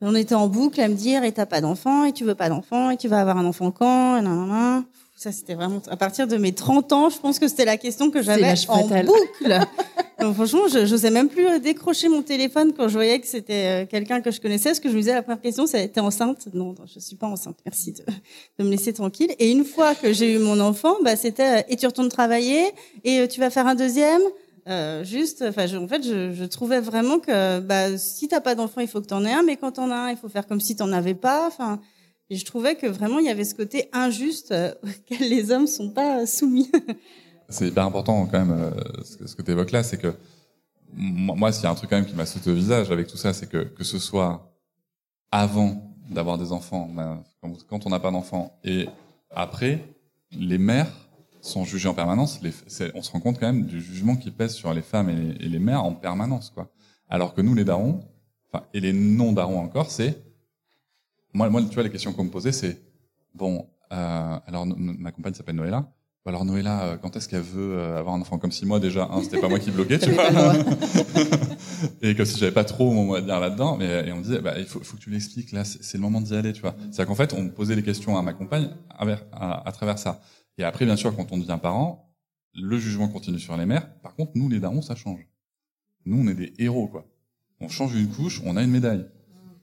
on 0.01 0.15
était 0.15 0.35
en 0.35 0.49
boucle 0.49 0.81
à 0.81 0.89
me 0.89 0.95
dire 0.95 1.23
et 1.23 1.33
t'as 1.33 1.45
pas 1.45 1.61
d'enfant 1.61 2.05
et 2.05 2.15
tu 2.15 2.25
veux 2.25 2.35
pas 2.35 2.49
d'enfant 2.49 2.89
et 2.89 2.97
tu 2.97 3.09
vas 3.09 3.21
avoir 3.21 3.37
un 3.37 3.45
enfant 3.45 3.71
quand, 3.73 4.17
et 4.17 4.23
nan, 4.23 4.85
ça, 5.17 5.33
c'était 5.33 5.55
vraiment 5.55 5.81
à 5.89 5.97
partir 5.97 6.29
de 6.29 6.37
mes 6.37 6.53
30 6.53 6.93
ans, 6.93 7.09
je 7.09 7.19
pense 7.19 7.39
que 7.39 7.49
c'était 7.49 7.65
la 7.65 7.79
question 7.79 8.11
que 8.11 8.21
j'avais 8.21 8.53
en 8.69 8.87
boucle. 8.87 9.61
Donc 10.21 10.35
franchement, 10.35 10.69
je 10.71 10.81
n'osais 10.91 11.11
même 11.11 11.29
plus 11.29 11.47
euh, 11.47 11.59
décrocher 11.59 12.11
mon 12.11 12.23
téléphone 12.23 12.75
quand 12.77 12.89
je 12.89 12.95
voyais 12.95 13.19
que 13.19 13.27
c'était 13.27 13.85
euh, 13.85 13.87
quelqu'un 13.87 14.21
que 14.21 14.31
je 14.31 14.43
connaissais. 14.43 14.75
Ce 14.75 14.81
que 14.81 14.91
je 14.91 14.95
me 14.95 15.01
disais, 15.01 15.15
la 15.15 15.23
première 15.23 15.41
question, 15.41 15.67
ça 15.67 15.81
était 15.81 16.01
enceinte. 16.01 16.49
Non, 16.53 16.75
non, 16.79 16.85
je 16.95 17.01
suis 17.01 17.17
pas 17.17 17.29
enceinte. 17.29 17.57
Merci 17.65 17.93
de, 17.93 18.05
de 18.59 18.65
me 18.65 18.71
laisser 18.71 18.93
tranquille. 18.93 19.35
Et 19.39 19.51
une 19.51 19.65
fois 19.65 19.95
que 19.95 20.13
j'ai 20.13 20.35
eu 20.35 20.39
mon 20.39 20.61
enfant, 20.61 20.97
bah 21.03 21.17
c'était 21.17 21.61
euh, 21.61 21.63
et 21.71 21.77
tu 21.77 21.87
retournes 21.87 22.11
travailler 22.11 22.67
et 23.05 23.27
tu 23.27 23.41
vas 23.41 23.49
faire 23.49 23.67
un 23.67 23.75
deuxième? 23.75 24.23
Euh, 24.69 25.03
juste, 25.05 25.45
enfin, 25.49 25.65
en 25.77 25.89
fait, 25.89 26.03
je, 26.03 26.33
je, 26.33 26.45
trouvais 26.45 26.81
vraiment 26.81 27.21
que 27.21 27.61
bah, 27.61 27.97
si 27.97 28.27
t'as 28.29 28.41
pas 28.41 28.55
d'enfant, 28.55 28.81
il 28.81 28.89
faut 28.89 29.01
que 29.01 29.07
t'en 29.07 29.25
aies 29.25 29.33
un, 29.33 29.45
mais 29.45 29.57
quand 29.57 29.73
t'en 29.73 29.91
as 29.91 29.97
un, 29.97 30.11
il 30.11 30.17
faut 30.17 30.29
faire 30.29 30.47
comme 30.47 30.61
si 30.61 30.75
t'en 30.77 30.93
avais 30.93 31.15
pas. 31.15 31.47
Enfin, 31.47 31.81
et 32.29 32.37
je 32.37 32.45
trouvais 32.45 32.75
que 32.75 32.87
vraiment, 32.87 33.19
il 33.19 33.27
y 33.27 33.31
avait 33.31 33.45
ce 33.45 33.55
côté 33.55 33.89
injuste 33.93 34.53
euh, 34.53 34.75
auquel 34.83 35.29
les 35.29 35.51
hommes 35.51 35.67
sont 35.67 35.91
pas 35.91 36.23
euh, 36.23 36.27
soumis. 36.27 36.71
c'est 37.49 37.69
hyper 37.69 37.85
important 37.85 38.27
quand 38.27 38.45
même, 38.45 38.59
euh, 38.59 38.71
ce 39.05 39.35
que, 39.35 39.43
tu 39.43 39.51
évoques 39.51 39.71
là, 39.71 39.83
c'est 39.83 39.99
que 39.99 40.15
moi, 40.93 41.53
s'il 41.53 41.65
y 41.65 41.67
a 41.67 41.71
un 41.71 41.75
truc 41.75 41.91
quand 41.91 41.97
même 41.97 42.07
qui 42.07 42.15
m'a 42.15 42.27
sauté 42.27 42.51
au 42.51 42.55
visage 42.55 42.91
avec 42.91 43.07
tout 43.07 43.17
ça, 43.17 43.33
c'est 43.33 43.49
que 43.49 43.65
que 43.65 43.85
ce 43.85 43.99
soit 43.99 44.53
avant 45.31 45.95
d'avoir 46.09 46.39
des 46.39 46.53
enfants, 46.53 46.89
ben, 46.95 47.25
quand 47.69 47.87
on 47.87 47.91
n'a 47.91 47.99
pas 47.99 48.13
d'enfants, 48.13 48.57
et 48.65 48.87
après, 49.31 49.85
les 50.31 50.59
mères 50.59 51.09
sont 51.41 51.65
jugées 51.65 51.89
en 51.89 51.95
permanence. 51.95 52.41
Les, 52.43 52.53
on 52.95 53.03
se 53.03 53.11
rend 53.11 53.21
compte 53.21 53.39
quand 53.39 53.47
même 53.47 53.67
du 53.67 53.81
jugement 53.81 54.17
qui 54.17 54.31
pèse 54.31 54.55
sur 54.55 54.73
les 54.73 54.83
femmes 54.83 55.11
et 55.11 55.17
les, 55.17 55.47
et 55.47 55.49
les 55.49 55.59
mères 55.59 55.85
en 55.85 55.93
permanence, 55.93 56.51
quoi. 56.51 56.69
Alors 57.09 57.35
que 57.35 57.41
nous, 57.41 57.55
les 57.55 57.65
darons, 57.65 58.01
enfin, 58.49 58.65
et 58.73 58.81
les 58.81 58.93
non-darons 58.93 59.61
encore, 59.61 59.91
c'est 59.91 60.26
moi, 61.37 61.51
moi, 61.51 61.63
tu 61.63 61.75
vois, 61.75 61.83
les 61.83 61.91
questions 61.91 62.13
qu'on 62.13 62.25
me 62.25 62.31
posait, 62.31 62.53
c'est 62.53 62.81
bon. 63.35 63.69
Euh, 63.93 64.39
alors, 64.47 64.67
ma 64.67 65.13
compagne 65.13 65.35
s'appelle 65.35 65.57
Noëlla. 65.57 65.93
Alors 66.25 66.45
Noëlla, 66.45 66.83
euh, 66.83 66.97
quand 66.97 67.15
est-ce 67.15 67.29
qu'elle 67.29 67.43
veut 67.43 67.79
euh, 67.79 68.01
avoir 68.01 68.17
un 68.17 68.21
enfant? 68.21 68.39
Comme 68.39 68.51
si 68.51 68.67
moi 68.67 68.81
déjà, 68.81 69.09
hein, 69.13 69.21
c'était 69.23 69.41
pas 69.41 69.49
moi 69.49 69.61
qui 69.61 69.71
bloquais, 69.71 70.01
tu 70.01 70.11
vois. 70.13 70.25
et 72.03 72.17
comme 72.17 72.27
si 72.27 72.41
j'avais 72.41 72.51
pas 72.51 72.65
trop 72.65 72.91
mon 72.91 73.05
mot 73.05 73.15
à 73.15 73.21
dire 73.21 73.39
là-dedans, 73.39 73.77
mais 73.77 74.09
et 74.09 74.11
on 74.11 74.17
me 74.17 74.23
disait, 74.23 74.41
bah, 74.41 74.59
il 74.59 74.65
faut, 74.65 74.81
faut 74.81 74.97
que 74.97 75.03
tu 75.03 75.11
l'expliques 75.11 75.53
là, 75.53 75.63
c'est 75.65 75.95
le 75.95 76.03
moment 76.03 76.21
d'y 76.21 76.35
aller, 76.35 76.53
tu 76.53 76.63
vois. 76.63 76.75
C'est-à-dire 76.91 77.07
qu'en 77.07 77.15
fait, 77.15 77.33
on 77.33 77.49
posait 77.51 77.77
les 77.77 77.85
questions 77.85 78.19
à 78.19 78.23
ma 78.23 78.33
compagne 78.33 78.71
à, 78.91 79.69
à, 79.69 79.73
travers 79.73 80.01
ça. 80.01 80.21
Et 80.59 80.65
après, 80.65 80.85
bien 80.85 80.97
sûr, 80.97 81.15
quand 81.15 81.31
on 81.31 81.39
devient 81.39 81.59
parent, 81.63 82.13
le 82.55 82.77
jugement 82.77 83.07
continue 83.07 83.39
sur 83.39 83.57
les 83.57 83.67
mères. 83.67 83.89
Par 84.01 84.17
contre, 84.17 84.33
nous, 84.35 84.49
les 84.49 84.59
darons, 84.59 84.83
ça 84.83 84.97
change. 84.97 85.29
Nous, 86.07 86.21
on 86.21 86.27
est 86.27 86.35
des 86.35 86.55
héros, 86.59 86.89
quoi. 86.89 87.07
On 87.61 87.69
change 87.69 87.95
une 87.95 88.09
couche, 88.09 88.43
on 88.45 88.57
a 88.57 88.65
une 88.65 88.71
médaille 88.71 89.07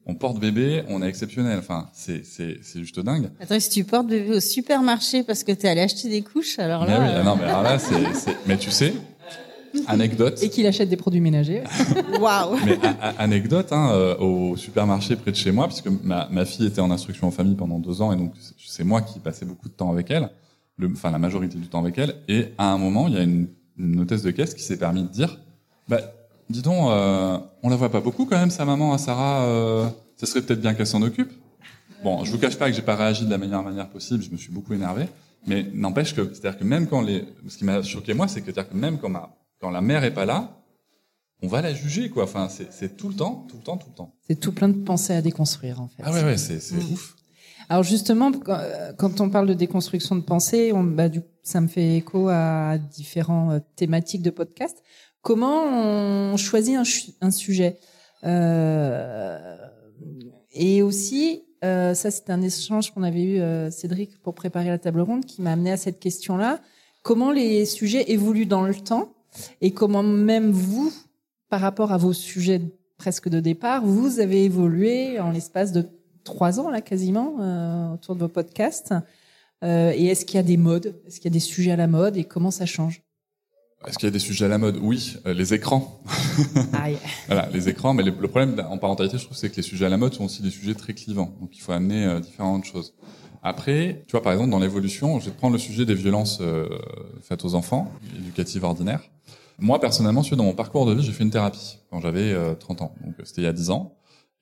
on 0.06 0.16
porte 0.16 0.40
bébé, 0.40 0.84
on 0.90 1.02
est 1.02 1.08
exceptionnel. 1.08 1.60
Enfin, 1.60 1.88
c'est 1.94 2.26
c'est 2.26 2.58
c'est 2.62 2.80
juste 2.80 3.00
dingue. 3.00 3.30
Attends, 3.40 3.60
si 3.60 3.70
tu 3.70 3.84
portes 3.84 4.08
bébé 4.08 4.36
au 4.36 4.40
supermarché 4.40 5.24
parce 5.24 5.44
que 5.44 5.52
t'es 5.52 5.70
allé 5.70 5.82
acheter 5.82 6.10
des 6.10 6.22
couches, 6.22 6.60
alors 6.60 6.86
là. 6.86 7.00
Mais 7.00 7.20
oui, 7.20 7.26
non, 7.26 7.36
mais 7.36 7.44
alors 7.46 7.64
là, 7.64 7.80
c'est 7.80 7.96
mais 8.46 8.58
tu 8.58 8.70
sais, 8.70 8.94
anecdote. 9.88 10.42
Et 10.44 10.50
qu'il 10.50 10.68
achète 10.68 10.90
des 10.90 10.98
produits 10.98 11.22
ménagers. 11.22 11.64
Waouh. 12.20 12.58
Mais 12.66 12.78
anecdote, 13.18 13.72
hein, 13.72 13.92
euh, 13.94 14.18
au 14.18 14.58
supermarché 14.58 15.16
près 15.16 15.32
de 15.32 15.38
chez 15.38 15.52
moi, 15.52 15.68
puisque 15.68 15.88
ma 16.04 16.28
ma 16.30 16.46
fille 16.46 16.66
était 16.66 16.82
en 16.82 16.92
instruction 16.92 17.28
en 17.28 17.32
famille 17.32 17.56
pendant 17.56 17.80
deux 17.80 18.02
ans 18.02 18.12
et 18.12 18.18
donc 18.18 18.34
c'est 18.58 18.84
moi 18.84 19.02
qui 19.02 19.20
passais 19.20 19.46
beaucoup 19.46 19.70
de 19.70 19.74
temps 19.74 19.92
avec 19.92 20.12
elle, 20.12 20.30
le, 20.78 20.90
enfin 20.92 21.12
la 21.12 21.20
majorité 21.20 21.58
du 21.58 21.68
temps 21.68 21.80
avec 21.80 21.98
elle. 21.98 22.16
Et 22.28 22.48
à 22.58 22.72
un 22.72 22.78
moment, 22.78 23.08
il 23.08 23.14
y 23.14 23.18
a 23.18 23.24
une, 23.24 23.48
une 23.78 24.02
hôtesse 24.02 24.22
de 24.22 24.32
caisse 24.32 24.54
qui 24.54 24.64
s'est 24.64 24.78
permis 24.78 25.04
de 25.04 25.10
dire, 25.10 25.40
bah 25.88 26.02
Dis 26.54 26.62
donc, 26.62 26.92
euh, 26.92 27.40
on 27.64 27.70
la 27.70 27.76
voit 27.76 27.90
pas 27.90 28.00
beaucoup 28.00 28.26
quand 28.26 28.38
même, 28.38 28.52
sa 28.52 28.64
maman, 28.64 28.94
à 28.94 29.00
Sarah. 29.00 29.46
Euh, 29.46 29.90
ça 30.18 30.28
serait 30.28 30.44
peut-être 30.44 30.62
bien 30.62 30.76
qu'elle 30.76 30.86
s'en 30.86 31.02
occupe. 31.02 31.32
Bon, 32.04 32.24
je 32.24 32.32
vous 32.32 32.38
cache 32.38 32.58
pas 32.58 32.70
que 32.70 32.76
j'ai 32.76 32.84
pas 32.84 32.96
réagi 32.96 33.26
de 33.26 33.32
la 33.32 33.40
meilleure 33.40 33.64
manière 33.64 33.90
possible. 33.90 34.22
Je 34.24 34.30
me 34.30 34.38
suis 34.38 34.52
beaucoup 34.52 34.76
énervé, 34.76 35.08
mais 35.48 35.66
n'empêche 35.74 36.14
que, 36.14 36.32
c'est-à-dire 36.32 36.60
que 36.60 36.64
même 36.64 36.86
quand 36.86 37.02
les, 37.02 37.26
ce 37.48 37.58
qui 37.58 37.66
m'a 37.66 37.82
choqué 37.82 38.14
moi, 38.14 38.28
c'est 38.28 38.42
que, 38.42 38.52
que 38.52 38.76
même 38.76 39.00
quand 39.00 39.10
ma, 39.10 39.36
quand 39.60 39.72
la 39.72 39.82
mère 39.82 40.04
est 40.04 40.14
pas 40.14 40.26
là, 40.26 40.52
on 41.42 41.48
va 41.48 41.64
la 41.64 41.74
juger, 41.74 42.12
quoi. 42.12 42.26
Enfin, 42.26 42.48
c'est 42.50 42.98
tout 42.98 43.10
le 43.10 43.16
temps, 43.16 43.48
tout 43.50 43.58
le 43.58 43.64
temps, 43.64 43.78
tout 43.78 43.88
le 43.90 43.96
temps. 43.96 44.14
C'est 44.28 44.40
tout 44.40 44.52
plein 44.52 44.70
de 44.70 44.78
pensées 44.78 45.16
à 45.16 45.24
déconstruire, 45.24 45.82
en 45.82 45.88
fait. 45.88 46.04
Ah 46.06 46.12
ouais, 46.12 46.24
ouais, 46.24 46.38
c'est 46.38 46.72
mmh. 46.72 46.94
ouf. 46.94 47.16
Alors 47.70 47.84
justement, 47.84 48.32
quand 48.98 49.22
on 49.22 49.30
parle 49.30 49.48
de 49.48 49.54
déconstruction 49.54 50.16
de 50.16 50.22
pensée, 50.22 50.72
on, 50.74 50.84
bah, 50.84 51.10
du, 51.10 51.22
ça 51.44 51.62
me 51.62 51.68
fait 51.68 51.98
écho 51.98 52.30
à 52.30 52.78
différentes 52.78 53.54
euh, 53.54 53.60
thématiques 53.76 54.22
de 54.22 54.30
podcast. 54.30 54.84
Comment 55.24 55.64
on 55.64 56.38
choisit 56.38 56.76
un, 57.22 57.32
sujet 57.32 57.80
euh, 58.24 59.58
Et 60.52 60.84
aussi, 60.84 61.46
euh, 61.64 61.96
ça 61.96 62.12
c'est 62.12 62.30
un 62.30 62.42
échange 62.42 62.92
qu'on 62.94 63.04
avait 63.04 63.24
eu, 63.24 63.40
euh, 63.40 63.72
Cédric, 63.72 64.22
pour 64.22 64.36
préparer 64.36 64.68
la 64.70 64.78
table 64.78 65.02
ronde, 65.02 65.26
qui 65.26 65.42
m'a 65.42 65.54
amené 65.54 65.72
à 65.72 65.78
cette 65.78 66.00
question-là. 66.00 66.60
Comment 67.02 67.32
les 67.32 67.66
sujets 67.66 68.12
évoluent 68.12 68.46
dans 68.46 68.64
le 68.64 68.76
temps 68.76 69.14
et 69.62 69.72
comment 69.72 70.04
même 70.04 70.52
vous, 70.52 70.94
par 71.50 71.62
rapport 71.62 71.92
à 71.92 71.98
vos 71.98 72.14
sujets 72.14 72.62
presque 72.98 73.30
de 73.30 73.40
départ, 73.40 73.86
vous 73.86 74.20
avez 74.20 74.44
évolué 74.44 75.20
en 75.20 75.32
l'espace 75.32 75.72
de 75.72 75.86
trois 76.24 76.60
ans 76.60 76.70
là 76.70 76.82
quasiment 76.82 77.38
euh, 77.40 77.94
autour 77.94 78.16
de 78.16 78.22
vos 78.22 78.28
podcasts. 78.28 78.94
Euh, 79.64 79.94
et 79.96 80.08
est-ce 80.08 80.26
qu'il 80.26 80.36
y 80.36 80.40
a 80.40 80.44
des 80.44 80.58
modes? 80.58 80.96
Est-ce 81.08 81.18
qu'il 81.18 81.32
y 81.32 81.34
a 81.34 81.38
des 81.38 81.40
sujets 81.40 81.72
à 81.72 81.76
la 81.76 81.88
mode? 81.88 82.18
Et 82.18 82.26
comment 82.26 82.52
ça 82.52 82.66
change? 82.66 83.02
Est-ce 83.88 83.98
qu'il 83.98 84.08
y 84.08 84.12
a 84.12 84.12
des 84.12 84.20
sujets 84.20 84.46
à 84.46 84.48
la 84.48 84.58
mode? 84.58 84.78
Oui, 84.82 85.18
euh, 85.26 85.34
les 85.34 85.54
écrans. 85.54 86.02
Ah, 86.74 86.88
voilà, 87.28 87.50
les 87.54 87.70
écrans. 87.70 87.94
Mais 87.94 88.04
le, 88.04 88.14
problème 88.14 88.62
en 88.70 88.78
parentalité, 88.78 89.18
je 89.18 89.26
trouve, 89.26 89.38
c'est 89.38 89.50
que 89.50 89.58
les 89.58 89.62
sujets 89.62 89.86
à 89.86 89.90
la 89.90 89.98
mode 89.98 90.14
sont 90.14 90.26
aussi 90.26 90.42
des 90.42 90.50
sujets 90.50 90.74
très 90.74 90.94
clivants. 90.94 91.34
Donc, 91.42 91.56
il 91.56 91.60
faut 91.60 91.72
amener 91.72 92.06
euh, 92.06 92.20
différentes 92.20 92.66
choses. 92.66 92.94
Après, 93.42 94.04
tu 94.08 94.12
vois, 94.12 94.22
par 94.22 94.32
exemple, 94.32 94.52
dans 94.52 94.60
l'évolution, 94.60 95.20
je 95.20 95.26
vais 95.26 95.36
prendre 95.36 95.54
le 95.54 95.60
sujet 95.60 95.86
des 95.86 95.96
violences 95.96 96.40
euh, 96.42 96.68
faites 97.22 97.44
aux 97.44 97.56
enfants, 97.56 97.92
éducatives 98.18 98.64
ordinaires. 98.64 99.02
Moi, 99.60 99.80
personnellement, 99.80 100.22
dans 100.22 100.44
mon 100.44 100.54
parcours 100.54 100.86
de 100.86 100.94
vie, 100.94 101.04
j'ai 101.04 101.12
fait 101.12 101.24
une 101.24 101.30
thérapie 101.30 101.80
quand 101.90 102.00
j'avais 102.00 102.36
30 102.56 102.82
ans. 102.82 102.96
Donc, 103.04 103.16
c'était 103.24 103.42
il 103.42 103.46
y 103.46 103.48
a 103.48 103.54
10 103.54 103.70
ans. 103.70 103.96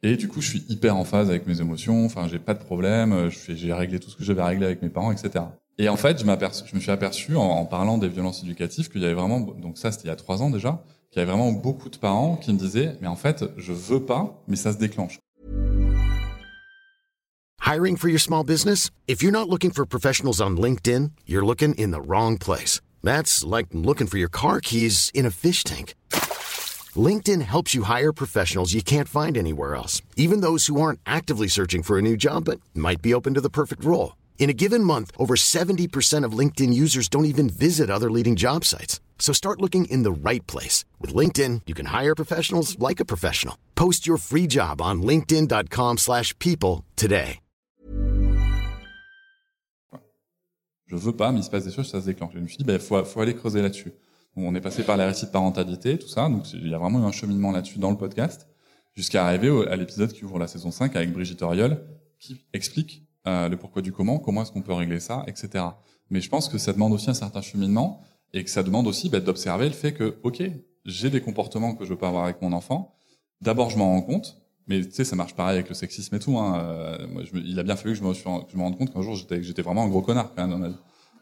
Et 0.04 0.16
du 0.16 0.28
coup, 0.28 0.42
je 0.42 0.48
suis 0.48 0.66
hyper 0.70 0.96
en 0.96 1.04
phase 1.04 1.30
avec 1.30 1.48
mes 1.48 1.60
émotions. 1.60 2.06
Enfin, 2.06 2.28
j'ai 2.28 2.40
pas 2.40 2.54
de 2.54 2.64
problème. 2.64 3.30
J'ai 3.30 3.74
réglé 3.74 4.00
tout 4.00 4.10
ce 4.10 4.16
que 4.16 4.24
j'avais 4.24 4.42
réglé 4.42 4.66
avec 4.66 4.82
mes 4.82 4.90
parents, 4.90 5.12
etc. 5.12 5.44
Et 5.82 5.90
en 5.90 5.98
fait, 5.98 6.20
je, 6.20 6.26
je 6.26 6.76
me 6.76 6.80
suis 6.80 6.92
aperçu 6.92 7.36
en, 7.36 7.42
en 7.42 7.66
parlant 7.66 7.98
des 7.98 8.08
violences 8.08 8.44
éducatives 8.44 8.90
qu'il 8.90 9.02
y 9.02 9.06
avait 9.06 9.16
vraiment, 9.16 9.40
donc 9.40 9.80
ça 9.80 9.92
c'était 9.92 10.04
il 10.04 10.08
y 10.10 10.12
a 10.12 10.16
trois 10.16 10.44
ans 10.44 10.52
déjà, 10.52 10.84
qu'il 11.10 11.20
y 11.20 11.24
avait 11.24 11.32
vraiment 11.32 11.52
beaucoup 11.52 11.90
de 11.90 11.98
parents 11.98 12.36
qui 12.36 12.54
me 12.54 12.60
disaient, 12.60 12.98
mais 13.02 13.08
en 13.08 13.16
fait, 13.16 13.46
je 13.58 13.74
veux 13.74 14.00
pas, 14.06 14.44
mais 14.48 14.56
ça 14.56 14.74
se 14.74 14.78
déclenche. 14.78 15.18
Hiring 17.66 17.98
for 17.98 18.10
your 18.10 18.20
small 18.20 18.44
business? 18.44 18.92
If 19.08 19.24
you're 19.24 19.32
not 19.32 19.50
looking 19.50 19.72
for 19.72 19.88
professionals 19.88 20.40
on 20.40 20.56
LinkedIn, 20.56 21.14
you're 21.26 21.44
looking 21.44 21.74
in 21.74 21.90
the 21.90 22.02
wrong 22.02 22.38
place. 22.38 22.80
That's 23.02 23.44
like 23.44 23.74
looking 23.74 24.06
for 24.06 24.20
your 24.20 24.30
car 24.30 24.62
keys 24.62 25.10
in 25.16 25.26
a 25.26 25.32
fish 25.32 25.64
tank. 25.64 25.96
LinkedIn 26.96 27.42
helps 27.42 27.74
you 27.74 27.86
hire 27.86 28.14
professionals 28.14 28.76
you 28.76 28.84
can't 28.84 29.10
find 29.10 29.36
anywhere 29.36 29.74
else, 29.74 30.04
even 30.16 30.42
those 30.42 30.68
who 30.68 30.80
aren't 30.80 31.00
actively 31.08 31.48
searching 31.48 31.82
for 31.82 31.98
a 31.98 32.04
new 32.04 32.16
job 32.16 32.46
but 32.46 32.60
might 32.76 33.02
be 33.02 33.16
open 33.16 33.34
to 33.34 33.42
the 33.42 33.50
perfect 33.50 33.84
role. 33.84 34.14
In 34.42 34.50
a 34.50 34.54
given 34.54 34.84
month, 34.84 35.12
over 35.20 35.36
70% 35.36 36.26
of 36.26 36.40
LinkedIn 36.40 36.74
users 36.74 37.08
don't 37.08 37.26
even 37.26 37.48
visit 37.48 37.92
other 37.92 38.10
leading 38.10 38.36
job 38.36 38.66
sites. 38.66 39.00
So 39.20 39.34
start 39.34 39.62
looking 39.62 39.86
in 39.86 40.02
the 40.02 40.12
right 40.12 40.46
place. 40.48 40.84
With 41.00 41.14
LinkedIn, 41.14 41.62
you 41.68 41.76
can 41.76 41.86
hire 41.86 42.16
professionals 42.16 42.76
like 42.80 43.00
a 43.00 43.06
professional. 43.06 43.56
Post 43.76 44.08
your 44.08 44.18
free 44.18 44.48
job 44.48 44.82
on 44.82 45.04
linkedin.com 45.04 46.00
slash 46.00 46.34
people 46.40 46.84
today. 46.96 47.40
Je 50.88 50.96
veux 50.96 51.16
pas, 51.16 51.32
mais 51.32 51.40
il 51.40 51.44
se 51.44 51.50
passe 51.52 51.64
des 51.64 51.72
choses, 51.72 51.90
ça 51.90 52.02
se 52.02 52.08
déclenche. 52.08 52.34
Je 52.34 52.40
me 52.40 52.48
suis 52.48 52.58
dit, 52.58 52.64
ben, 52.64 52.80
faut, 52.80 53.02
faut 53.06 53.22
aller 53.22 53.36
creuser 53.36 53.62
là-dessus. 53.62 53.94
On 54.36 54.56
est 54.56 54.62
passé 54.62 54.84
par 54.84 54.98
les 54.98 55.06
récits 55.06 55.28
de 55.28 55.32
parentalité, 55.32 56.00
tout 56.00 56.08
ça, 56.08 56.28
donc 56.28 56.52
il 56.52 56.68
y 56.68 56.74
a 56.74 56.80
vraiment 56.80 57.00
eu 57.00 57.06
un 57.06 57.12
cheminement 57.12 57.52
là-dessus 57.52 57.78
dans 57.78 57.92
le 57.92 57.98
podcast, 57.98 58.48
jusqu'à 58.96 59.26
arriver 59.26 59.68
à 59.70 59.76
l'épisode 59.76 60.12
qui 60.12 60.26
ouvre 60.26 60.40
la 60.40 60.48
saison 60.48 60.72
5 60.72 60.96
avec 60.96 61.14
Brigitte 61.14 61.44
Auriol, 61.44 61.82
qui 62.20 62.44
explique 62.52 63.04
euh, 63.28 63.50
le 63.50 63.58
pourquoi 63.58 63.82
du 63.82 63.92
comment, 63.92 64.18
comment 64.18 64.42
est-ce 64.42 64.52
qu'on 64.52 64.62
peut 64.62 64.74
régler 64.74 65.00
ça, 65.00 65.24
etc. 65.28 65.66
Mais 66.10 66.22
je 66.22 66.30
pense 66.30 66.50
que 66.50 66.58
ça 66.58 66.74
demande 66.74 66.94
aussi 66.94 67.10
un 67.10 67.14
certain 67.14 67.42
cheminement 67.42 68.02
et 68.34 68.44
que 68.44 68.50
ça 68.50 68.64
demande 68.64 68.88
aussi 68.88 69.10
bah, 69.10 69.20
d'observer 69.20 69.68
le 69.68 69.74
fait 69.74 69.94
que, 69.94 70.18
ok, 70.24 70.44
j'ai 70.86 71.10
des 71.10 71.22
comportements 71.22 71.76
que 71.76 71.86
je 71.86 71.92
veux 71.92 71.98
pas 71.98 72.08
avoir 72.08 72.24
avec 72.24 72.42
mon 72.42 72.52
enfant. 72.54 72.96
D'abord, 73.42 73.70
je 73.70 73.78
m'en 73.78 73.92
rends 73.92 74.02
compte, 74.02 74.42
mais 74.68 74.82
tu 74.82 74.92
sais, 74.92 75.04
ça 75.04 75.16
marche 75.16 75.36
pareil 75.36 75.56
avec 75.56 75.70
le 75.70 75.76
sexisme 75.76 76.16
et 76.16 76.20
tout. 76.20 76.38
Hein. 76.38 76.60
Euh, 76.60 77.08
moi, 77.08 77.24
je 77.24 77.38
il 77.38 77.60
a 77.60 77.64
bien 77.64 77.76
fallu 77.76 77.94
que 77.94 78.00
je 78.00 78.04
me, 78.04 78.62
rende 78.62 78.78
compte 78.78 78.94
qu'un 78.94 79.02
jour 79.02 79.16
j'étais, 79.16 79.62
vraiment 79.62 79.84
un 79.84 79.90
gros 79.90 80.02
connard 80.02 80.34
quand 80.36 80.48
même. 80.48 80.76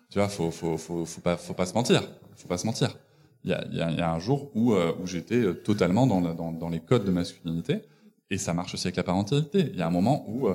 Tu 0.10 0.18
vois, 0.18 0.30
faut, 0.30 0.52
faut, 0.52 0.78
faut, 0.78 1.06
faut 1.06 1.22
pas, 1.22 1.38
faut 1.38 1.54
pas 1.54 1.66
se 1.66 1.74
mentir. 1.74 2.04
Faut 2.36 2.48
pas 2.48 2.58
se 2.58 2.66
mentir. 2.66 2.98
Il 3.44 3.52
y 3.52 3.54
a, 3.54 3.66
y 3.72 3.82
a, 3.82 3.92
y 3.92 4.02
a 4.02 4.12
un 4.12 4.20
jour 4.20 4.52
où, 4.56 4.74
euh, 4.74 4.94
où 5.02 5.08
j'étais 5.08 5.54
totalement 5.64 6.08
dans, 6.08 6.22
dans, 6.22 6.52
dans 6.52 6.70
les 6.70 6.80
codes 6.80 7.06
de 7.06 7.12
masculinité, 7.12 7.82
et 8.30 8.38
ça 8.38 8.54
marche 8.54 8.74
aussi 8.74 8.88
avec 8.88 8.96
la 8.96 9.04
parentalité. 9.04 9.70
Il 9.74 9.80
y 9.80 9.82
a 9.82 9.88
un 9.88 9.92
moment 9.92 10.26
où 10.28 10.50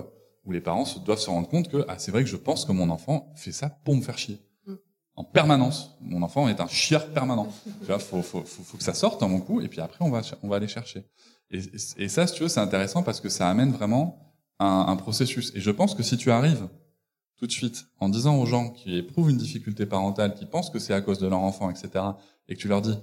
où 0.44 0.52
les 0.52 0.60
parents 0.60 0.84
doivent 1.04 1.18
se 1.18 1.30
rendre 1.30 1.48
compte 1.48 1.68
que 1.68 1.84
ah, 1.88 1.98
c'est 1.98 2.10
vrai 2.10 2.22
que 2.22 2.30
je 2.30 2.36
pense 2.36 2.64
que 2.64 2.72
mon 2.72 2.90
enfant 2.90 3.32
fait 3.34 3.52
ça 3.52 3.70
pour 3.84 3.96
me 3.96 4.02
faire 4.02 4.18
chier. 4.18 4.40
Mm. 4.66 4.74
En 5.16 5.24
permanence. 5.24 5.96
Mon 6.00 6.22
enfant 6.22 6.48
est 6.48 6.60
un 6.60 6.66
chieur 6.66 7.08
permanent. 7.10 7.48
tu 7.80 7.86
vois, 7.86 7.98
faut, 7.98 8.22
faut, 8.22 8.42
faut, 8.42 8.62
faut, 8.62 8.76
que 8.76 8.84
ça 8.84 8.94
sorte 8.94 9.20
dans 9.20 9.28
mon 9.28 9.40
coup, 9.40 9.60
et 9.60 9.68
puis 9.68 9.80
après, 9.80 10.04
on 10.04 10.10
va, 10.10 10.22
on 10.42 10.48
va 10.48 10.56
aller 10.56 10.68
chercher. 10.68 11.04
Et, 11.50 11.60
et 11.98 12.08
ça, 12.08 12.26
si 12.26 12.34
tu 12.34 12.42
veux, 12.42 12.48
c'est 12.48 12.60
intéressant 12.60 13.02
parce 13.02 13.20
que 13.20 13.28
ça 13.28 13.48
amène 13.48 13.70
vraiment 13.70 14.34
un, 14.58 14.86
un, 14.88 14.96
processus. 14.96 15.52
Et 15.54 15.60
je 15.60 15.70
pense 15.70 15.94
que 15.94 16.02
si 16.02 16.16
tu 16.16 16.30
arrives 16.30 16.68
tout 17.36 17.46
de 17.46 17.52
suite 17.52 17.86
en 18.00 18.08
disant 18.08 18.38
aux 18.38 18.46
gens 18.46 18.70
qui 18.70 18.96
éprouvent 18.96 19.30
une 19.30 19.36
difficulté 19.36 19.86
parentale, 19.86 20.34
qui 20.34 20.46
pensent 20.46 20.70
que 20.70 20.78
c'est 20.78 20.94
à 20.94 21.00
cause 21.00 21.18
de 21.18 21.26
leur 21.26 21.40
enfant, 21.40 21.70
etc., 21.70 22.04
et 22.48 22.54
que 22.54 22.60
tu 22.60 22.68
leur 22.68 22.82
dis, 22.82 22.96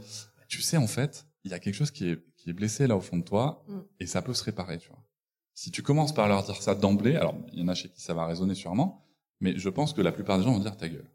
tu 0.47 0.62
sais, 0.62 0.77
en 0.77 0.88
fait, 0.88 1.25
il 1.43 1.51
y 1.51 1.54
a 1.54 1.60
quelque 1.60 1.73
chose 1.73 1.91
qui 1.91 2.10
est, 2.10 2.19
qui 2.36 2.49
est 2.49 2.54
blessé 2.54 2.88
là 2.88 2.95
au 2.95 3.01
fond 3.01 3.17
de 3.17 3.23
toi, 3.23 3.63
mm. 3.67 3.80
et 3.99 4.06
ça 4.06 4.21
peut 4.21 4.34
se 4.34 4.43
réparer, 4.43 4.77
tu 4.77 4.89
vois. 4.89 5.00
Si 5.62 5.69
tu 5.69 5.84
commences 5.84 6.12
par 6.12 6.28
leur 6.28 6.41
dire 6.41 6.60
ça 6.60 6.74
d'emblée, 6.74 7.15
alors 7.15 7.36
il 7.54 7.60
y 7.60 7.62
en 7.62 7.67
a 7.67 7.76
chez 7.76 7.88
qui 7.88 8.02
ça 8.02 8.15
va 8.15 8.26
résonner 8.26 8.56
sûrement, 8.56 9.06
mais 9.41 9.54
je 9.60 9.69
pense 9.69 9.93
que 9.93 10.02
la 10.02 10.12
plupart 10.12 10.39
des 10.39 10.43
gens 10.43 10.54
vont 10.54 10.60
dire 10.60 10.76
ta 10.76 10.89
gueule. 10.89 11.06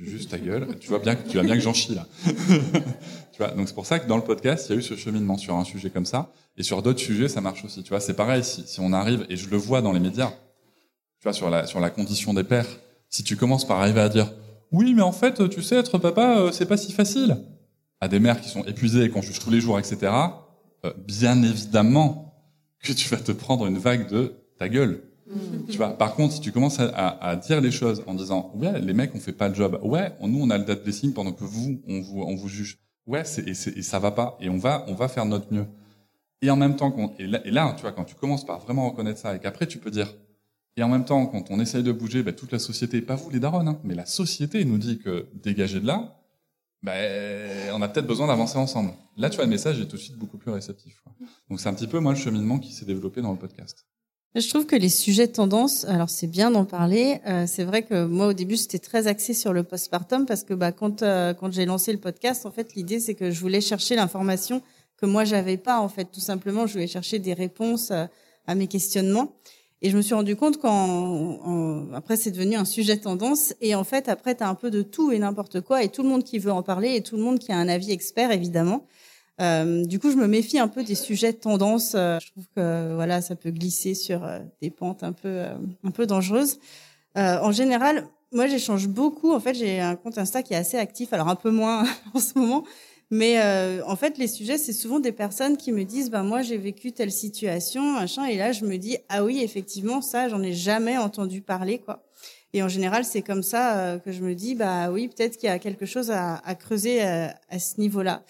Juste 0.00 0.30
ta 0.30 0.38
gueule. 0.38 0.78
Tu 0.80 0.88
vois 0.88 0.98
bien 0.98 1.14
que 1.14 1.28
tu 1.28 1.36
vois 1.36 1.42
bien 1.42 1.56
que 1.56 1.60
j'en 1.60 1.74
chie 1.74 1.94
là. 1.94 2.06
tu 2.24 3.36
vois. 3.36 3.48
Donc 3.48 3.68
c'est 3.68 3.74
pour 3.74 3.84
ça 3.84 3.98
que 3.98 4.08
dans 4.08 4.16
le 4.16 4.24
podcast, 4.24 4.64
il 4.66 4.72
y 4.72 4.76
a 4.76 4.78
eu 4.78 4.82
ce 4.82 4.96
cheminement 4.96 5.36
sur 5.36 5.56
un 5.56 5.64
sujet 5.64 5.90
comme 5.90 6.06
ça, 6.06 6.32
et 6.56 6.62
sur 6.62 6.80
d'autres 6.80 7.00
sujets, 7.00 7.28
ça 7.28 7.42
marche 7.42 7.66
aussi. 7.66 7.82
Tu 7.82 7.90
vois, 7.90 8.00
c'est 8.00 8.14
pareil. 8.14 8.42
Si, 8.42 8.66
si 8.66 8.80
on 8.80 8.94
arrive, 8.94 9.26
et 9.28 9.36
je 9.36 9.50
le 9.50 9.58
vois 9.58 9.82
dans 9.82 9.92
les 9.92 10.00
médias, 10.00 10.30
tu 11.18 11.24
vois, 11.24 11.34
sur 11.34 11.50
la 11.50 11.66
sur 11.66 11.78
la 11.78 11.90
condition 11.90 12.32
des 12.32 12.44
pères, 12.44 12.78
si 13.10 13.22
tu 13.22 13.36
commences 13.36 13.66
par 13.66 13.78
arriver 13.78 14.00
à 14.00 14.08
dire 14.08 14.32
oui, 14.70 14.94
mais 14.94 15.02
en 15.02 15.12
fait, 15.12 15.50
tu 15.50 15.62
sais, 15.62 15.76
être 15.76 15.98
papa, 15.98 16.38
euh, 16.38 16.50
c'est 16.50 16.64
pas 16.64 16.78
si 16.78 16.92
facile. 16.92 17.36
À 18.00 18.08
des 18.08 18.20
mères 18.20 18.40
qui 18.40 18.48
sont 18.48 18.64
épuisées 18.64 19.04
et 19.04 19.10
qu'on 19.10 19.20
juge 19.20 19.38
tous 19.38 19.50
les 19.50 19.60
jours, 19.60 19.78
etc. 19.78 20.10
Euh, 20.86 20.94
bien 21.06 21.42
évidemment, 21.42 22.21
que 22.82 22.92
tu 22.92 23.08
vas 23.08 23.18
te 23.18 23.32
prendre 23.32 23.66
une 23.66 23.78
vague 23.78 24.08
de 24.10 24.34
ta 24.58 24.68
gueule. 24.68 25.02
Mm. 25.26 25.66
Tu 25.70 25.76
vois. 25.76 25.90
Par 25.90 26.14
contre, 26.14 26.34
si 26.34 26.40
tu 26.40 26.52
commences 26.52 26.80
à, 26.80 26.88
à, 26.88 27.36
dire 27.36 27.60
les 27.60 27.70
choses 27.70 28.02
en 28.06 28.14
disant 28.14 28.52
ouais, 28.54 28.80
les 28.80 28.92
mecs 28.92 29.14
on 29.14 29.20
fait 29.20 29.32
pas 29.32 29.48
le 29.48 29.54
job. 29.54 29.78
Ouais, 29.82 30.12
nous 30.20 30.40
on 30.42 30.50
a 30.50 30.58
le 30.58 30.64
date 30.64 30.82
blessing 30.82 31.12
pendant 31.14 31.32
que 31.32 31.44
vous 31.44 31.80
on 31.88 32.00
vous 32.00 32.22
on 32.22 32.34
vous 32.34 32.48
juge. 32.48 32.78
Ouais, 33.06 33.24
c'est, 33.24 33.42
et, 33.48 33.50
et, 33.50 33.82
ça 33.82 33.98
va 33.98 34.10
pas 34.10 34.36
et 34.40 34.48
on 34.48 34.58
va 34.58 34.84
on 34.88 34.94
va 34.94 35.08
faire 35.08 35.24
notre 35.24 35.52
mieux. 35.52 35.66
Et 36.40 36.50
en 36.50 36.56
même 36.56 36.76
temps 36.76 36.90
qu'on 36.90 37.12
et 37.18 37.26
là, 37.26 37.40
et 37.46 37.50
là 37.50 37.72
tu 37.76 37.82
vois 37.82 37.92
quand 37.92 38.04
tu 38.04 38.14
commences 38.14 38.44
par 38.44 38.58
vraiment 38.60 38.90
reconnaître 38.90 39.20
ça 39.20 39.34
et 39.34 39.38
qu'après 39.38 39.66
tu 39.66 39.78
peux 39.78 39.90
dire 39.90 40.14
et 40.76 40.82
en 40.82 40.88
même 40.88 41.04
temps 41.04 41.26
quand 41.26 41.50
on 41.50 41.60
essaye 41.60 41.82
de 41.82 41.92
bouger, 41.92 42.22
bah, 42.22 42.32
toute 42.32 42.52
la 42.52 42.58
société, 42.58 43.02
pas 43.02 43.14
vous 43.14 43.30
les 43.30 43.40
darons, 43.40 43.66
hein, 43.66 43.78
mais 43.84 43.94
la 43.94 44.06
société 44.06 44.64
nous 44.64 44.78
dit 44.78 44.98
que 44.98 45.26
dégager 45.34 45.80
de 45.80 45.86
là, 45.86 46.21
ben, 46.82 47.70
on 47.72 47.82
a 47.82 47.88
peut-être 47.88 48.06
besoin 48.06 48.26
d'avancer 48.26 48.58
ensemble. 48.58 48.92
Là, 49.16 49.30
tu 49.30 49.36
vois, 49.36 49.44
le 49.44 49.50
message 49.50 49.80
est 49.80 49.86
tout 49.86 49.96
de 49.96 50.00
suite 50.00 50.16
beaucoup 50.16 50.38
plus 50.38 50.50
réceptif. 50.50 51.00
Quoi. 51.02 51.12
Donc, 51.48 51.60
c'est 51.60 51.68
un 51.68 51.74
petit 51.74 51.86
peu, 51.86 52.00
moi, 52.00 52.12
le 52.12 52.18
cheminement 52.18 52.58
qui 52.58 52.72
s'est 52.72 52.84
développé 52.84 53.22
dans 53.22 53.32
le 53.32 53.38
podcast. 53.38 53.86
Je 54.34 54.48
trouve 54.48 54.64
que 54.64 54.76
les 54.76 54.88
sujets 54.88 55.26
de 55.26 55.32
tendance, 55.32 55.84
alors 55.84 56.08
c'est 56.08 56.26
bien 56.26 56.50
d'en 56.50 56.64
parler. 56.64 57.20
Euh, 57.26 57.44
c'est 57.46 57.64
vrai 57.64 57.82
que 57.82 58.06
moi, 58.06 58.28
au 58.28 58.32
début, 58.32 58.56
j'étais 58.56 58.78
très 58.78 59.06
axée 59.06 59.34
sur 59.34 59.52
le 59.52 59.62
postpartum 59.62 60.24
parce 60.24 60.42
que 60.42 60.54
bah, 60.54 60.72
quand, 60.72 61.02
euh, 61.02 61.34
quand 61.34 61.52
j'ai 61.52 61.66
lancé 61.66 61.92
le 61.92 61.98
podcast, 61.98 62.46
en 62.46 62.50
fait, 62.50 62.74
l'idée, 62.74 62.98
c'est 62.98 63.14
que 63.14 63.30
je 63.30 63.38
voulais 63.38 63.60
chercher 63.60 63.94
l'information 63.94 64.62
que 64.96 65.04
moi, 65.04 65.24
j'avais 65.24 65.58
pas, 65.58 65.80
en 65.80 65.88
fait. 65.88 66.06
Tout 66.06 66.20
simplement, 66.20 66.66
je 66.66 66.72
voulais 66.72 66.86
chercher 66.86 67.18
des 67.18 67.34
réponses 67.34 67.90
euh, 67.90 68.06
à 68.46 68.54
mes 68.54 68.68
questionnements. 68.68 69.34
Et 69.84 69.90
je 69.90 69.96
me 69.96 70.02
suis 70.02 70.14
rendu 70.14 70.36
compte 70.36 70.58
qu'en 70.58 71.92
après 71.92 72.16
c'est 72.16 72.30
devenu 72.30 72.54
un 72.54 72.64
sujet 72.64 72.98
tendance 72.98 73.52
et 73.60 73.74
en 73.74 73.82
fait 73.82 74.08
après 74.08 74.36
tu 74.36 74.44
as 74.44 74.48
un 74.48 74.54
peu 74.54 74.70
de 74.70 74.80
tout 74.82 75.10
et 75.10 75.18
n'importe 75.18 75.60
quoi 75.60 75.82
et 75.82 75.88
tout 75.88 76.04
le 76.04 76.08
monde 76.08 76.22
qui 76.22 76.38
veut 76.38 76.52
en 76.52 76.62
parler 76.62 76.94
et 76.94 77.02
tout 77.02 77.16
le 77.16 77.22
monde 77.22 77.40
qui 77.40 77.50
a 77.50 77.56
un 77.56 77.68
avis 77.68 77.90
expert 77.90 78.30
évidemment. 78.30 78.86
Euh, 79.40 79.84
du 79.84 79.98
coup, 79.98 80.10
je 80.10 80.16
me 80.16 80.26
méfie 80.26 80.58
un 80.58 80.68
peu 80.68 80.84
des 80.84 80.94
sujets 80.94 81.32
de 81.32 81.38
tendance. 81.38 81.94
Euh, 81.94 82.18
je 82.20 82.30
trouve 82.30 82.44
que 82.54 82.94
voilà, 82.94 83.20
ça 83.20 83.34
peut 83.34 83.50
glisser 83.50 83.94
sur 83.94 84.24
euh, 84.24 84.38
des 84.60 84.70
pentes 84.70 85.02
un 85.02 85.12
peu 85.12 85.28
euh, 85.28 85.54
un 85.84 85.90
peu 85.90 86.06
dangereuses. 86.06 86.58
en 87.16 87.52
général, 87.52 88.06
moi 88.30 88.46
j'échange 88.46 88.88
beaucoup. 88.88 89.32
En 89.32 89.40
fait, 89.40 89.54
j'ai 89.54 89.80
un 89.80 89.96
compte 89.96 90.18
Insta 90.18 90.42
qui 90.42 90.54
est 90.54 90.56
assez 90.56 90.78
actif, 90.78 91.12
alors 91.12 91.28
un 91.28 91.34
peu 91.36 91.50
moins 91.50 91.84
en 92.14 92.20
ce 92.20 92.38
moment, 92.38 92.64
mais 93.12 93.42
euh, 93.42 93.82
en 93.86 93.94
fait, 93.94 94.16
les 94.16 94.26
sujets, 94.26 94.56
c'est 94.56 94.72
souvent 94.72 94.98
des 94.98 95.12
personnes 95.12 95.58
qui 95.58 95.70
me 95.70 95.84
disent, 95.84 96.10
ben 96.10 96.22
moi, 96.22 96.40
j'ai 96.40 96.56
vécu 96.56 96.92
telle 96.92 97.12
situation, 97.12 97.82
machin, 97.82 98.24
et 98.24 98.38
là, 98.38 98.52
je 98.52 98.64
me 98.64 98.78
dis, 98.78 98.96
ah 99.10 99.22
oui, 99.22 99.42
effectivement, 99.42 100.00
ça, 100.00 100.30
j'en 100.30 100.42
ai 100.42 100.54
jamais 100.54 100.96
entendu 100.96 101.42
parler, 101.42 101.78
quoi. 101.78 102.02
Et 102.54 102.62
en 102.62 102.68
général, 102.68 103.04
c'est 103.04 103.20
comme 103.20 103.42
ça 103.42 103.76
euh, 103.76 103.98
que 103.98 104.12
je 104.12 104.22
me 104.22 104.34
dis, 104.34 104.54
bah 104.54 104.90
oui, 104.90 105.08
peut-être 105.08 105.36
qu'il 105.36 105.50
y 105.50 105.52
a 105.52 105.58
quelque 105.58 105.84
chose 105.84 106.10
à, 106.10 106.40
creuser 106.58 107.02
à, 107.02 107.26
euh, 107.26 107.32
à 107.50 107.58
ce 107.58 107.78
niveau-là. 107.78 108.22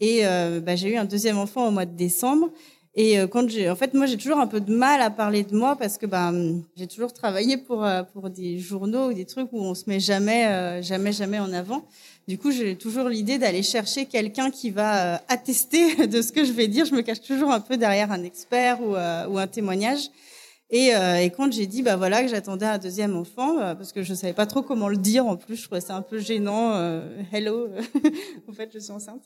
Et 0.00 0.24
bah, 0.24 0.74
j'ai 0.74 0.92
eu 0.92 0.96
un 0.96 1.04
deuxième 1.04 1.38
enfant 1.38 1.68
au 1.68 1.70
mois 1.70 1.86
de 1.86 1.96
décembre. 1.96 2.50
Et 2.96 3.18
quand 3.30 3.48
j'ai, 3.50 3.68
en 3.68 3.74
fait, 3.74 3.92
moi, 3.92 4.06
j'ai 4.06 4.16
toujours 4.16 4.38
un 4.38 4.46
peu 4.46 4.60
de 4.60 4.72
mal 4.72 5.00
à 5.00 5.10
parler 5.10 5.42
de 5.42 5.56
moi 5.56 5.74
parce 5.74 5.98
que 5.98 6.06
bah, 6.06 6.32
j'ai 6.76 6.86
toujours 6.86 7.12
travaillé 7.12 7.56
pour 7.56 7.84
pour 8.12 8.30
des 8.30 8.60
journaux 8.60 9.08
ou 9.08 9.12
des 9.12 9.24
trucs 9.24 9.52
où 9.52 9.58
on 9.58 9.74
se 9.74 9.84
met 9.88 9.98
jamais, 9.98 10.80
jamais, 10.80 11.10
jamais 11.12 11.40
en 11.40 11.52
avant. 11.52 11.84
Du 12.26 12.38
coup, 12.38 12.50
j'ai 12.50 12.76
toujours 12.76 13.10
l'idée 13.10 13.36
d'aller 13.36 13.62
chercher 13.62 14.06
quelqu'un 14.06 14.50
qui 14.50 14.70
va 14.70 15.14
euh, 15.14 15.18
attester 15.28 16.06
de 16.06 16.22
ce 16.22 16.32
que 16.32 16.44
je 16.44 16.52
vais 16.52 16.68
dire. 16.68 16.86
Je 16.86 16.94
me 16.94 17.02
cache 17.02 17.20
toujours 17.20 17.50
un 17.50 17.60
peu 17.60 17.76
derrière 17.76 18.10
un 18.12 18.22
expert 18.22 18.80
ou, 18.80 18.96
euh, 18.96 19.26
ou 19.28 19.38
un 19.38 19.46
témoignage. 19.46 20.10
Et, 20.70 20.96
euh, 20.96 21.18
et 21.18 21.28
quand 21.28 21.52
j'ai 21.52 21.66
dit 21.66 21.82
bah 21.82 21.96
voilà 21.96 22.22
que 22.22 22.28
j'attendais 22.28 22.64
un 22.64 22.78
deuxième 22.78 23.14
enfant 23.14 23.56
parce 23.58 23.92
que 23.92 24.02
je 24.02 24.14
savais 24.14 24.32
pas 24.32 24.46
trop 24.46 24.62
comment 24.62 24.88
le 24.88 24.96
dire 24.96 25.26
en 25.26 25.36
plus, 25.36 25.56
je 25.56 25.64
trouvais 25.64 25.82
ça 25.82 25.94
un 25.94 26.00
peu 26.00 26.18
gênant. 26.18 26.74
hello, 27.32 27.68
en 28.48 28.52
fait, 28.52 28.70
je 28.72 28.78
suis 28.78 28.90
enceinte. 28.90 29.22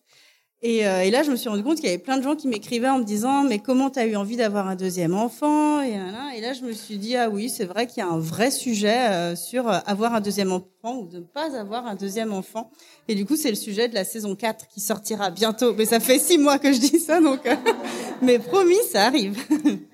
Et, 0.61 0.87
euh, 0.89 1.03
et, 1.03 1.13
là, 1.13 1.23
je 1.23 1.31
me 1.31 1.37
suis 1.37 1.49
rendu 1.49 1.63
compte 1.63 1.77
qu'il 1.77 1.87
y 1.87 1.89
avait 1.89 2.03
plein 2.03 2.17
de 2.17 2.23
gens 2.23 2.35
qui 2.35 2.49
m'écrivaient 2.49 2.89
en 2.89 2.99
me 2.99 3.05
disant 3.05 3.45
mais 3.45 3.61
comment 3.61 3.91
tu 3.91 4.01
as 4.01 4.07
eu 4.07 4.17
envie 4.17 4.37
d'avoir 4.37 4.67
un 4.67 4.75
deuxième 4.75 5.15
enfant? 5.15 5.81
Et, 5.83 5.93
là, 6.41 6.53
je 6.53 6.65
me 6.65 6.73
suis 6.73 6.99
dit 6.99 7.17
ah 7.17 7.29
oui, 7.29 7.49
c'est 7.49 7.65
vrai 7.65 7.87
qu'il 7.87 8.03
y 8.03 8.07
a 8.07 8.09
un 8.09 8.19
vrai 8.19 8.51
sujet 8.51 9.09
euh, 9.11 9.37
sur 9.37 9.69
euh, 9.69 9.79
avoir 9.87 10.15
un 10.15 10.21
deuxième 10.21 10.51
enfant 10.51 10.99
ou 10.99 11.07
de 11.07 11.19
ne 11.19 11.23
pas 11.23 11.57
avoir 11.57 11.87
un 11.87 11.95
deuxième 11.95 12.33
enfant. 12.33 12.71
Et 13.07 13.15
du 13.15 13.25
coup, 13.25 13.37
c'est 13.37 13.51
le 13.51 13.57
sujet 13.57 13.89
de 13.89 13.95
la 13.95 14.05
saison 14.05 14.35
4 14.35 14.67
qui 14.67 14.81
sortira 14.81 15.31
bientôt. 15.31 15.75
Mais 15.75 15.85
ça 15.85 16.01
fait 16.01 16.19
six 16.19 16.39
mois 16.39 16.59
que 16.59 16.73
je 16.73 16.81
dis 16.81 16.99
ça, 16.99 17.21
donc 17.21 17.41
mais 18.23 18.41
promis, 18.41 18.79
ça 18.91 19.05
arrive. 19.05 19.39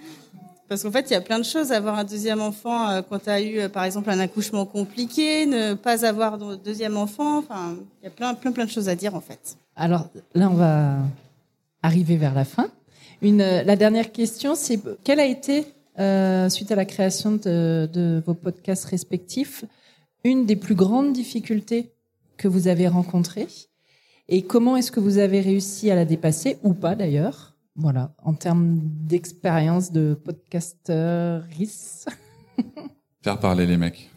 Parce 0.68 0.82
qu'en 0.82 0.90
fait, 0.90 1.10
il 1.10 1.12
y 1.12 1.16
a 1.16 1.20
plein 1.20 1.38
de 1.38 1.44
choses. 1.44 1.72
Avoir 1.72 1.98
un 1.98 2.04
deuxième 2.04 2.40
enfant 2.40 2.88
euh, 2.88 3.02
quand 3.08 3.18
tu 3.18 3.30
as 3.30 3.40
eu, 3.40 3.58
euh, 3.58 3.68
par 3.68 3.84
exemple, 3.84 4.10
un 4.10 4.18
accouchement 4.18 4.64
compliqué, 4.66 5.46
ne 5.46 5.74
pas 5.74 6.04
avoir 6.06 6.38
de 6.38 6.56
deuxième 6.56 6.96
enfant. 6.96 7.38
Enfin, 7.38 7.76
il 8.00 8.04
y 8.04 8.08
a 8.08 8.10
plein, 8.10 8.34
plein, 8.34 8.52
plein 8.52 8.64
de 8.64 8.70
choses 8.70 8.88
à 8.88 8.94
dire, 8.94 9.14
en 9.14 9.20
fait. 9.20 9.56
Alors 9.76 10.08
là, 10.34 10.48
on 10.50 10.54
va 10.54 10.96
arriver 11.82 12.16
vers 12.16 12.34
la 12.34 12.44
fin. 12.44 12.68
Une, 13.22 13.40
euh, 13.40 13.62
la 13.62 13.76
dernière 13.76 14.12
question, 14.12 14.54
c'est 14.54 14.80
quelle 15.02 15.20
a 15.20 15.26
été, 15.26 15.66
euh, 15.98 16.48
suite 16.48 16.72
à 16.72 16.76
la 16.76 16.84
création 16.84 17.32
de, 17.32 17.88
de 17.92 18.22
vos 18.26 18.34
podcasts 18.34 18.86
respectifs, 18.86 19.64
une 20.24 20.46
des 20.46 20.56
plus 20.56 20.74
grandes 20.74 21.12
difficultés 21.12 21.92
que 22.36 22.48
vous 22.48 22.68
avez 22.68 22.88
rencontrées 22.88 23.48
et 24.28 24.42
comment 24.42 24.76
est-ce 24.76 24.90
que 24.90 25.00
vous 25.00 25.18
avez 25.18 25.40
réussi 25.40 25.90
à 25.90 25.94
la 25.94 26.04
dépasser 26.04 26.58
ou 26.62 26.72
pas 26.72 26.94
d'ailleurs 26.94 27.53
voilà, 27.76 28.14
en 28.22 28.34
termes 28.34 28.78
d'expérience 28.82 29.90
de 29.90 30.14
podcasteur 30.14 31.44
Faire 33.22 33.40
parler 33.40 33.66
les 33.66 33.76
mecs. 33.76 34.10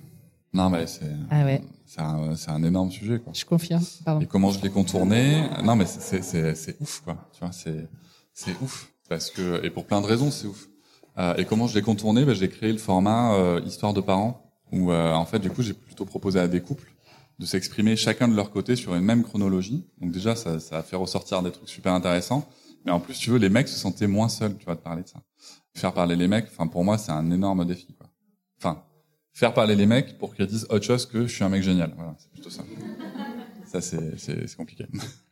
Non, 0.53 0.69
mais 0.69 0.87
c'est 0.87 1.05
ah 1.29 1.43
ouais. 1.43 1.63
c'est 1.85 2.01
un, 2.01 2.33
un, 2.47 2.63
énorme 2.63 2.91
sujet. 2.91 3.19
Quoi. 3.19 3.33
Je 3.33 3.45
confirme. 3.45 3.83
Pardon. 4.05 4.21
Et 4.21 4.27
comment 4.27 4.51
je 4.51 4.61
l'ai 4.61 4.69
contourné 4.69 5.43
Non, 5.63 5.75
mais 5.75 5.85
c'est 5.85 6.81
ouf, 6.81 7.01
quoi. 7.03 7.29
Tu 7.33 7.39
vois, 7.39 7.51
c'est 7.51 8.61
ouf. 8.61 8.91
Parce 9.09 9.31
que, 9.31 9.63
et 9.65 9.69
pour 9.69 9.85
plein 9.85 10.01
de 10.01 10.05
raisons, 10.05 10.31
c'est 10.31 10.47
ouf. 10.47 10.67
Euh, 11.17 11.35
et 11.35 11.45
comment 11.45 11.67
je 11.67 11.75
l'ai 11.75 11.81
contourné 11.81 12.25
ben, 12.25 12.35
J'ai 12.35 12.49
créé 12.49 12.71
le 12.71 12.77
format 12.77 13.33
euh, 13.33 13.61
Histoire 13.65 13.93
de 13.93 14.01
parents, 14.01 14.51
où 14.71 14.91
euh, 14.91 15.13
en 15.13 15.25
fait, 15.25 15.39
du 15.39 15.49
coup, 15.49 15.63
j'ai 15.63 15.73
plutôt 15.73 16.05
proposé 16.05 16.39
à 16.39 16.47
des 16.47 16.61
couples 16.61 16.93
de 17.39 17.45
s'exprimer 17.45 17.95
chacun 17.95 18.27
de 18.27 18.35
leur 18.35 18.51
côté 18.51 18.75
sur 18.75 18.95
une 18.95 19.03
même 19.03 19.23
chronologie. 19.23 19.85
Donc 20.01 20.11
déjà, 20.11 20.35
ça, 20.35 20.59
ça 20.59 20.77
a 20.77 20.83
fait 20.83 20.95
ressortir 20.95 21.41
des 21.41 21.51
trucs 21.51 21.69
super 21.69 21.93
intéressants. 21.93 22.47
Mais 22.87 22.93
en 22.93 23.01
plus, 23.01 23.19
tu 23.19 23.31
veux, 23.31 23.37
les 23.37 23.49
mecs 23.49 23.67
se 23.67 23.77
sentaient 23.77 24.07
moins 24.07 24.29
seuls, 24.29 24.55
tu 24.57 24.63
vois, 24.63 24.75
de 24.75 24.79
parler 24.79 25.03
de 25.03 25.09
ça. 25.09 25.21
Faire 25.75 25.91
parler 25.91 26.15
les 26.15 26.29
mecs, 26.29 26.45
enfin, 26.45 26.67
pour 26.67 26.85
moi, 26.85 26.97
c'est 26.97 27.11
un 27.11 27.29
énorme 27.31 27.65
défi, 27.65 27.93
quoi. 27.93 28.07
Enfin, 28.57 28.81
faire 29.33 29.53
parler 29.53 29.75
les 29.75 29.85
mecs 29.85 30.17
pour 30.17 30.33
qu'ils 30.33 30.47
disent 30.47 30.65
autre 30.69 30.85
chose 30.85 31.05
que 31.05 31.27
je 31.27 31.35
suis 31.35 31.43
un 31.43 31.49
mec 31.49 31.63
génial. 31.63 31.93
Voilà, 31.97 32.15
c'est 32.17 32.31
plutôt 32.31 32.49
ça. 32.49 32.63
ça, 33.65 33.81
c'est, 33.81 34.17
c'est, 34.17 34.55
compliqué. 34.55 34.85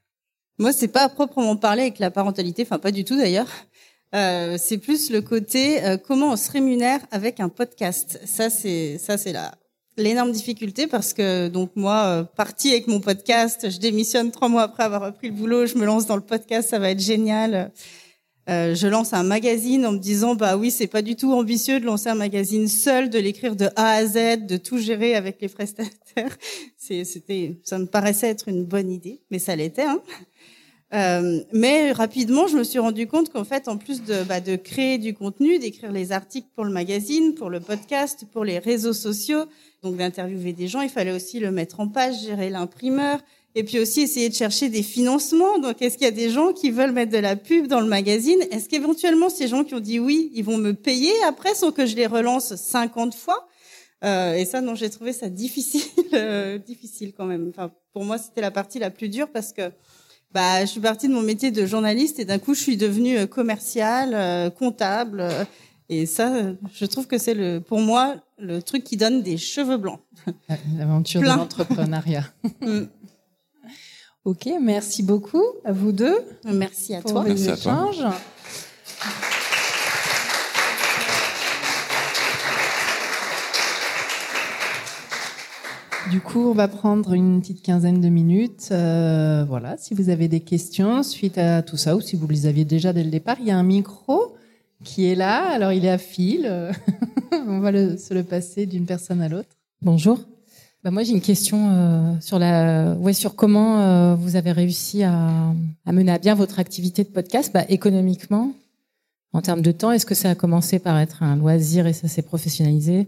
Moi, 0.60 0.74
c'est 0.74 0.90
pas 0.90 1.04
à 1.04 1.10
proprement 1.10 1.56
parler 1.56 1.84
avec 1.84 2.00
la 2.00 2.12
parentalité, 2.12 2.64
enfin, 2.64 2.78
pas 2.78 2.92
du 2.92 3.06
tout 3.06 3.16
d'ailleurs. 3.16 3.48
Euh, 4.14 4.58
c'est 4.60 4.78
plus 4.78 5.10
le 5.10 5.22
côté 5.22 5.82
euh, 5.86 5.96
comment 5.96 6.34
on 6.34 6.36
se 6.36 6.52
rémunère 6.52 7.00
avec 7.12 7.40
un 7.40 7.48
podcast. 7.48 8.20
Ça, 8.26 8.50
c'est 8.50 8.98
ça, 8.98 9.18
c'est 9.18 9.32
la 9.32 9.56
l'énorme 9.98 10.32
difficulté 10.32 10.88
parce 10.88 11.14
que 11.14 11.48
donc 11.48 11.72
moi 11.76 12.06
euh, 12.06 12.24
partie 12.24 12.72
avec 12.72 12.88
mon 12.88 13.00
podcast, 13.00 13.70
je 13.70 13.80
démissionne 13.80 14.32
trois 14.32 14.50
mois 14.50 14.64
après 14.64 14.84
avoir 14.84 15.02
repris 15.02 15.28
le 15.28 15.34
boulot, 15.34 15.66
je 15.66 15.78
me 15.78 15.86
lance 15.86 16.06
dans 16.06 16.16
le 16.16 16.22
podcast, 16.22 16.70
ça 16.70 16.80
va 16.80 16.92
être 16.92 17.00
génial. 17.00 17.72
Euh, 18.48 18.76
je 18.76 18.86
lance 18.88 19.14
un 19.14 19.24
magazine 19.24 19.88
en 19.88 19.94
me 19.94 19.98
disant 19.98 20.36
bah 20.36 20.56
oui 20.56 20.70
c'est 20.70 20.88
pas 20.88 21.02
du 21.02 21.16
tout 21.16 21.34
ambitieux 21.34 21.80
de 21.80 21.86
lancer 21.86 22.10
un 22.10 22.16
magazine 22.16 22.68
seul, 22.68 23.10
de 23.10 23.18
l'écrire 23.18 23.56
de 23.56 23.70
A 23.76 23.94
à 23.94 24.06
Z, 24.06 24.46
de 24.46 24.58
tout 24.58 24.78
gérer 24.78 25.16
avec 25.16 25.42
les 25.42 25.50
prestataires. 25.50 26.38
C'était 26.78 27.60
ça 27.64 27.80
me 27.80 27.86
paraissait 27.86 28.30
être 28.30 28.48
une 28.48 28.66
bonne 28.66 28.92
idée, 28.92 29.22
mais 29.32 29.40
ça 29.40 29.56
l'était. 29.56 29.84
Hein. 29.84 30.02
Euh, 30.94 31.42
mais 31.52 31.92
rapidement, 31.92 32.48
je 32.48 32.58
me 32.58 32.64
suis 32.64 32.80
rendu 32.80 33.08
compte 33.08 33.30
qu'en 33.32 33.44
fait, 33.44 33.68
en 33.68 33.78
plus 33.78 34.04
de, 34.04 34.24
bah, 34.24 34.40
de 34.40 34.56
créer 34.56 34.98
du 34.98 35.14
contenu, 35.14 35.58
d'écrire 35.60 35.92
les 35.92 36.12
articles 36.12 36.48
pour 36.56 36.64
le 36.64 36.72
magazine, 36.72 37.34
pour 37.34 37.50
le 37.50 37.60
podcast, 37.60 38.26
pour 38.32 38.46
les 38.46 38.60
réseaux 38.60 38.94
sociaux, 38.94 39.46
donc 39.86 39.98
d'interviewer 39.98 40.52
des 40.52 40.68
gens, 40.68 40.82
il 40.82 40.90
fallait 40.90 41.12
aussi 41.12 41.40
le 41.40 41.52
mettre 41.52 41.80
en 41.80 41.88
page, 41.88 42.24
gérer 42.24 42.50
l'imprimeur, 42.50 43.20
et 43.54 43.64
puis 43.64 43.80
aussi 43.80 44.02
essayer 44.02 44.30
de 44.30 44.34
chercher 44.34 44.68
des 44.68 44.82
financements. 44.82 45.60
Donc, 45.60 45.82
est-ce 45.82 45.98
qu'il 45.98 46.06
y 46.06 46.08
a 46.08 46.12
des 46.12 46.32
gens 46.32 46.54
qui 46.54 46.72
veulent 46.72 46.92
mettre 46.92 47.12
de 47.12 47.20
la 47.20 47.36
pub 47.36 47.68
dans 47.68 47.82
le 47.82 47.88
magazine? 47.88 48.40
Est-ce 48.52 48.68
qu'éventuellement, 48.68 49.30
ces 49.30 49.48
gens 49.48 49.64
qui 49.64 49.76
ont 49.76 49.80
dit 49.80 50.00
oui, 50.00 50.32
ils 50.34 50.44
vont 50.44 50.58
me 50.58 50.74
payer 50.74 51.14
après 51.28 51.54
sans 51.54 51.72
que 51.72 51.86
je 51.86 51.96
les 51.96 52.08
relance 52.08 52.56
50 52.56 53.14
fois? 53.14 53.48
Euh, 54.04 54.34
Et 54.34 54.46
ça, 54.46 54.60
non, 54.60 54.74
j'ai 54.74 54.90
trouvé 54.90 55.14
ça 55.14 55.30
difficile, 55.30 55.82
euh, 56.14 56.58
difficile 56.58 57.14
quand 57.16 57.26
même. 57.26 57.48
Enfin, 57.50 57.72
pour 57.94 58.04
moi, 58.04 58.18
c'était 58.18 58.42
la 58.42 58.52
partie 58.52 58.80
la 58.80 58.90
plus 58.90 59.08
dure 59.08 59.30
parce 59.32 59.54
que 59.54 59.72
bah, 60.34 60.62
je 60.62 60.66
suis 60.66 60.82
partie 60.82 61.08
de 61.08 61.14
mon 61.14 61.22
métier 61.22 61.52
de 61.52 61.66
journaliste 61.66 62.20
et 62.20 62.26
d'un 62.26 62.40
coup, 62.40 62.56
je 62.56 62.62
suis 62.62 62.76
devenue 62.76 63.20
euh, 63.20 63.28
commerciale, 63.28 64.14
euh, 64.16 64.50
comptable. 64.50 65.24
Et 65.90 66.06
ça, 66.06 66.54
je 66.74 66.86
trouve 66.86 67.08
que 67.08 67.18
c'est 67.18 67.36
le, 67.36 67.60
pour 67.60 67.80
moi, 67.80 68.16
le 68.40 68.62
truc 68.62 68.84
qui 68.84 68.98
donne 68.98 69.22
des 69.22 69.38
cheveux 69.38 69.78
blancs. 69.78 70.00
L'aventure 70.78 71.22
de 71.22 71.28
l'entrepreneuriat. 71.28 72.24
Mm. 72.62 72.88
ok, 74.24 74.50
merci 74.62 75.04
beaucoup 75.04 75.44
à 75.64 75.72
vous 75.72 75.92
deux. 75.92 76.18
Merci 76.46 76.96
à 76.96 77.02
pour 77.02 77.12
toi. 77.12 77.24
Merci 77.24 77.50
à 77.50 77.58
toi. 77.58 77.92
Du 86.12 86.22
coup, 86.22 86.50
on 86.50 86.54
va 86.54 86.68
prendre 86.68 87.14
une 87.14 87.42
petite 87.42 87.62
quinzaine 87.64 88.00
de 88.00 88.10
minutes. 88.10 88.70
Euh, 88.72 89.44
voilà, 89.48 89.76
si 89.78 89.94
vous 89.94 90.10
avez 90.10 90.28
des 90.28 90.40
questions 90.40 91.02
suite 91.04 91.38
à 91.38 91.62
tout 91.62 91.78
ça, 91.78 91.96
ou 91.96 92.02
si 92.02 92.16
vous 92.16 92.28
les 92.28 92.46
aviez 92.46 92.64
déjà 92.64 92.94
dès 92.94 93.04
le 93.04 93.10
départ, 93.10 93.38
il 93.40 93.48
y 93.48 93.52
a 93.52 93.58
un 93.58 93.64
micro 93.64 94.36
qui 94.86 95.08
est 95.08 95.16
là. 95.16 95.50
Alors, 95.50 95.74
il 95.74 95.84
est 95.84 95.90
à 95.90 95.98
fil. 95.98 96.46
on 97.48 97.60
va 97.60 97.72
se 97.98 98.14
le 98.14 98.24
passer 98.24 98.66
d'une 98.66 98.86
personne 98.86 99.22
à 99.22 99.28
l'autre. 99.28 99.50
Bonjour. 99.82 100.20
Bah 100.86 100.92
moi, 100.92 101.04
j'ai 101.04 101.14
une 101.14 101.22
question 101.22 101.72
euh, 101.72 102.14
sur 102.22 102.38
la, 102.38 102.94
ouais, 102.94 103.14
sur 103.14 103.36
comment 103.36 103.82
euh, 103.82 104.16
vous 104.16 104.36
avez 104.36 104.52
réussi 104.52 105.02
à, 105.02 105.52
à, 105.86 105.92
mener 105.92 106.12
à 106.12 106.20
bien 106.20 106.36
votre 106.36 106.60
activité 106.60 107.04
de 107.04 107.10
podcast, 107.10 107.52
bah, 107.52 107.66
économiquement, 107.70 108.54
en 109.34 109.42
termes 109.42 109.64
de 109.64 109.72
temps. 109.72 109.92
Est-ce 109.92 110.06
que 110.06 110.14
ça 110.14 110.30
a 110.30 110.36
commencé 110.36 110.78
par 110.78 111.00
être 111.00 111.24
un 111.24 111.36
loisir 111.36 111.88
et 111.88 111.94
ça 111.94 112.08
s'est 112.08 112.22
professionnalisé? 112.22 113.08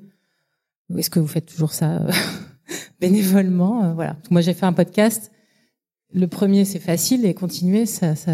Ou 0.90 0.98
est-ce 0.98 1.12
que 1.12 1.20
vous 1.20 1.28
faites 1.28 1.46
toujours 1.46 1.72
ça 1.72 2.02
bénévolement? 3.00 3.84
Euh, 3.84 3.94
voilà. 3.94 4.16
Moi, 4.32 4.42
j'ai 4.42 4.56
fait 4.56 4.66
un 4.66 4.74
podcast. 4.74 5.32
Le 6.12 6.26
premier, 6.28 6.66
c'est 6.66 6.80
facile, 6.80 7.26
et 7.26 7.36
continuer, 7.36 7.86
ça, 7.86 8.16
ça 8.16 8.32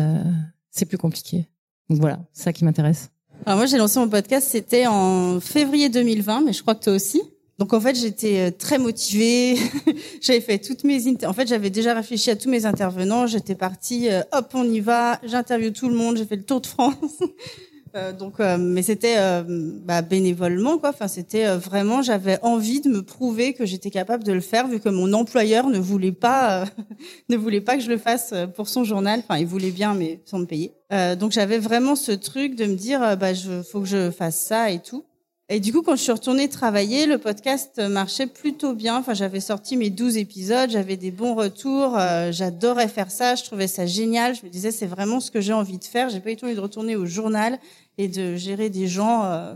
c'est 0.72 0.86
plus 0.86 0.98
compliqué. 0.98 1.48
Donc 1.90 2.00
voilà, 2.00 2.24
c'est 2.32 2.44
ça 2.44 2.54
qui 2.54 2.64
m'intéresse. 2.64 3.10
Alors 3.46 3.58
moi, 3.58 3.66
j'ai 3.66 3.78
lancé 3.78 4.00
mon 4.00 4.08
podcast, 4.08 4.48
c'était 4.50 4.88
en 4.88 5.42
février 5.42 5.90
2020, 5.90 6.42
mais 6.46 6.54
je 6.54 6.62
crois 6.62 6.76
que 6.76 6.84
toi 6.86 6.94
aussi. 6.94 7.22
Donc 7.60 7.74
en 7.74 7.82
fait, 7.82 7.94
j'étais 7.94 8.40
euh, 8.40 8.52
très 8.58 8.78
motivée. 8.78 9.58
j'avais 10.22 10.40
fait 10.40 10.60
toutes 10.60 10.86
mes 10.86 11.02
en 11.26 11.34
fait, 11.34 11.48
j'avais 11.48 11.70
déjà 11.70 11.94
réfléchi 11.94 12.32
à 12.32 12.38
tous 12.38 12.50
mes 12.50 12.66
intervenants. 12.66 13.28
J'étais 13.28 13.56
partie, 13.56 14.10
euh, 14.10 14.22
hop, 14.32 14.52
on 14.54 14.64
y 14.64 14.80
va. 14.80 15.20
J'interviewe 15.24 15.72
tout 15.72 15.90
le 15.90 15.96
monde. 15.96 16.16
J'ai 16.16 16.26
fait 16.26 16.38
le 16.38 16.46
tour 16.46 16.62
de 16.62 16.68
France. 16.68 17.20
Euh, 17.96 18.12
donc, 18.12 18.40
euh, 18.40 18.58
mais 18.58 18.82
c'était 18.82 19.16
euh, 19.18 19.44
bah, 19.46 20.02
bénévolement, 20.02 20.78
quoi. 20.78 20.90
Enfin, 20.90 21.08
c'était 21.08 21.56
vraiment, 21.58 22.02
j'avais 22.02 22.40
envie 22.42 22.82
de 22.82 22.90
me 22.90 23.04
prouver 23.04 23.54
que 23.54 23.66
j'étais 23.66 23.92
capable 23.92 24.24
de 24.24 24.32
le 24.32 24.42
faire, 24.42 24.68
vu 24.68 24.80
que 24.80 24.90
mon 24.90 25.14
employeur 25.14 25.68
ne 25.68 25.78
voulait 25.78 26.12
pas, 26.12 26.66
ne 27.30 27.38
voulait 27.38 27.62
pas 27.62 27.76
que 27.76 27.84
je 27.84 27.90
le 27.90 27.98
fasse 27.98 28.34
pour 28.56 28.68
son 28.68 28.84
journal. 28.84 29.20
Enfin, 29.20 29.40
il 29.40 29.46
voulait 29.46 29.72
bien, 29.72 29.94
mais 29.94 30.22
sans 30.26 30.40
me 30.40 30.46
payer. 30.46 30.74
donc, 31.20 31.32
j'avais 31.32 31.60
vraiment 31.60 31.96
ce 31.96 32.12
truc 32.12 32.56
de 32.56 32.66
me 32.66 32.76
dire, 32.76 33.18
bah, 33.18 33.34
je, 33.34 33.62
faut 33.62 33.82
que 33.82 33.88
je 33.88 34.12
fasse 34.12 34.40
ça 34.40 34.72
et 34.72 34.80
tout. 34.80 35.06
Et 35.54 35.60
du 35.60 35.72
coup, 35.72 35.84
quand 35.84 35.96
je 35.96 36.02
suis 36.02 36.12
retournée 36.12 36.50
travailler, 36.50 37.06
le 37.06 37.20
podcast 37.20 37.78
marchait 37.78 38.26
plutôt 38.26 38.74
bien. 38.74 38.98
Enfin, 38.98 39.14
j'avais 39.14 39.40
sorti 39.40 39.78
mes 39.78 39.92
12 39.92 40.18
épisodes, 40.18 40.72
j'avais 40.72 40.98
des 40.98 41.12
bons 41.12 41.36
retours, 41.36 41.96
j'adorais 42.32 42.88
faire 42.88 43.12
ça, 43.12 43.36
je 43.36 43.44
trouvais 43.44 43.68
ça 43.68 43.86
génial. 43.86 44.34
Je 44.34 44.44
me 44.44 44.50
disais, 44.50 44.72
c'est 44.72 44.88
vraiment 44.88 45.20
ce 45.20 45.30
que 45.30 45.42
j'ai 45.42 45.54
envie 45.54 45.78
de 45.78 45.84
faire. 45.84 46.10
J'ai 46.10 46.22
pas 46.22 46.32
eu 46.32 46.38
envie 46.42 46.56
de 46.56 46.60
retourner 46.60 46.96
au 46.96 47.06
journal 47.06 47.60
et 48.00 48.08
de 48.08 48.36
gérer 48.36 48.72
des 48.72 48.88
gens 48.88 49.26
euh, 49.26 49.54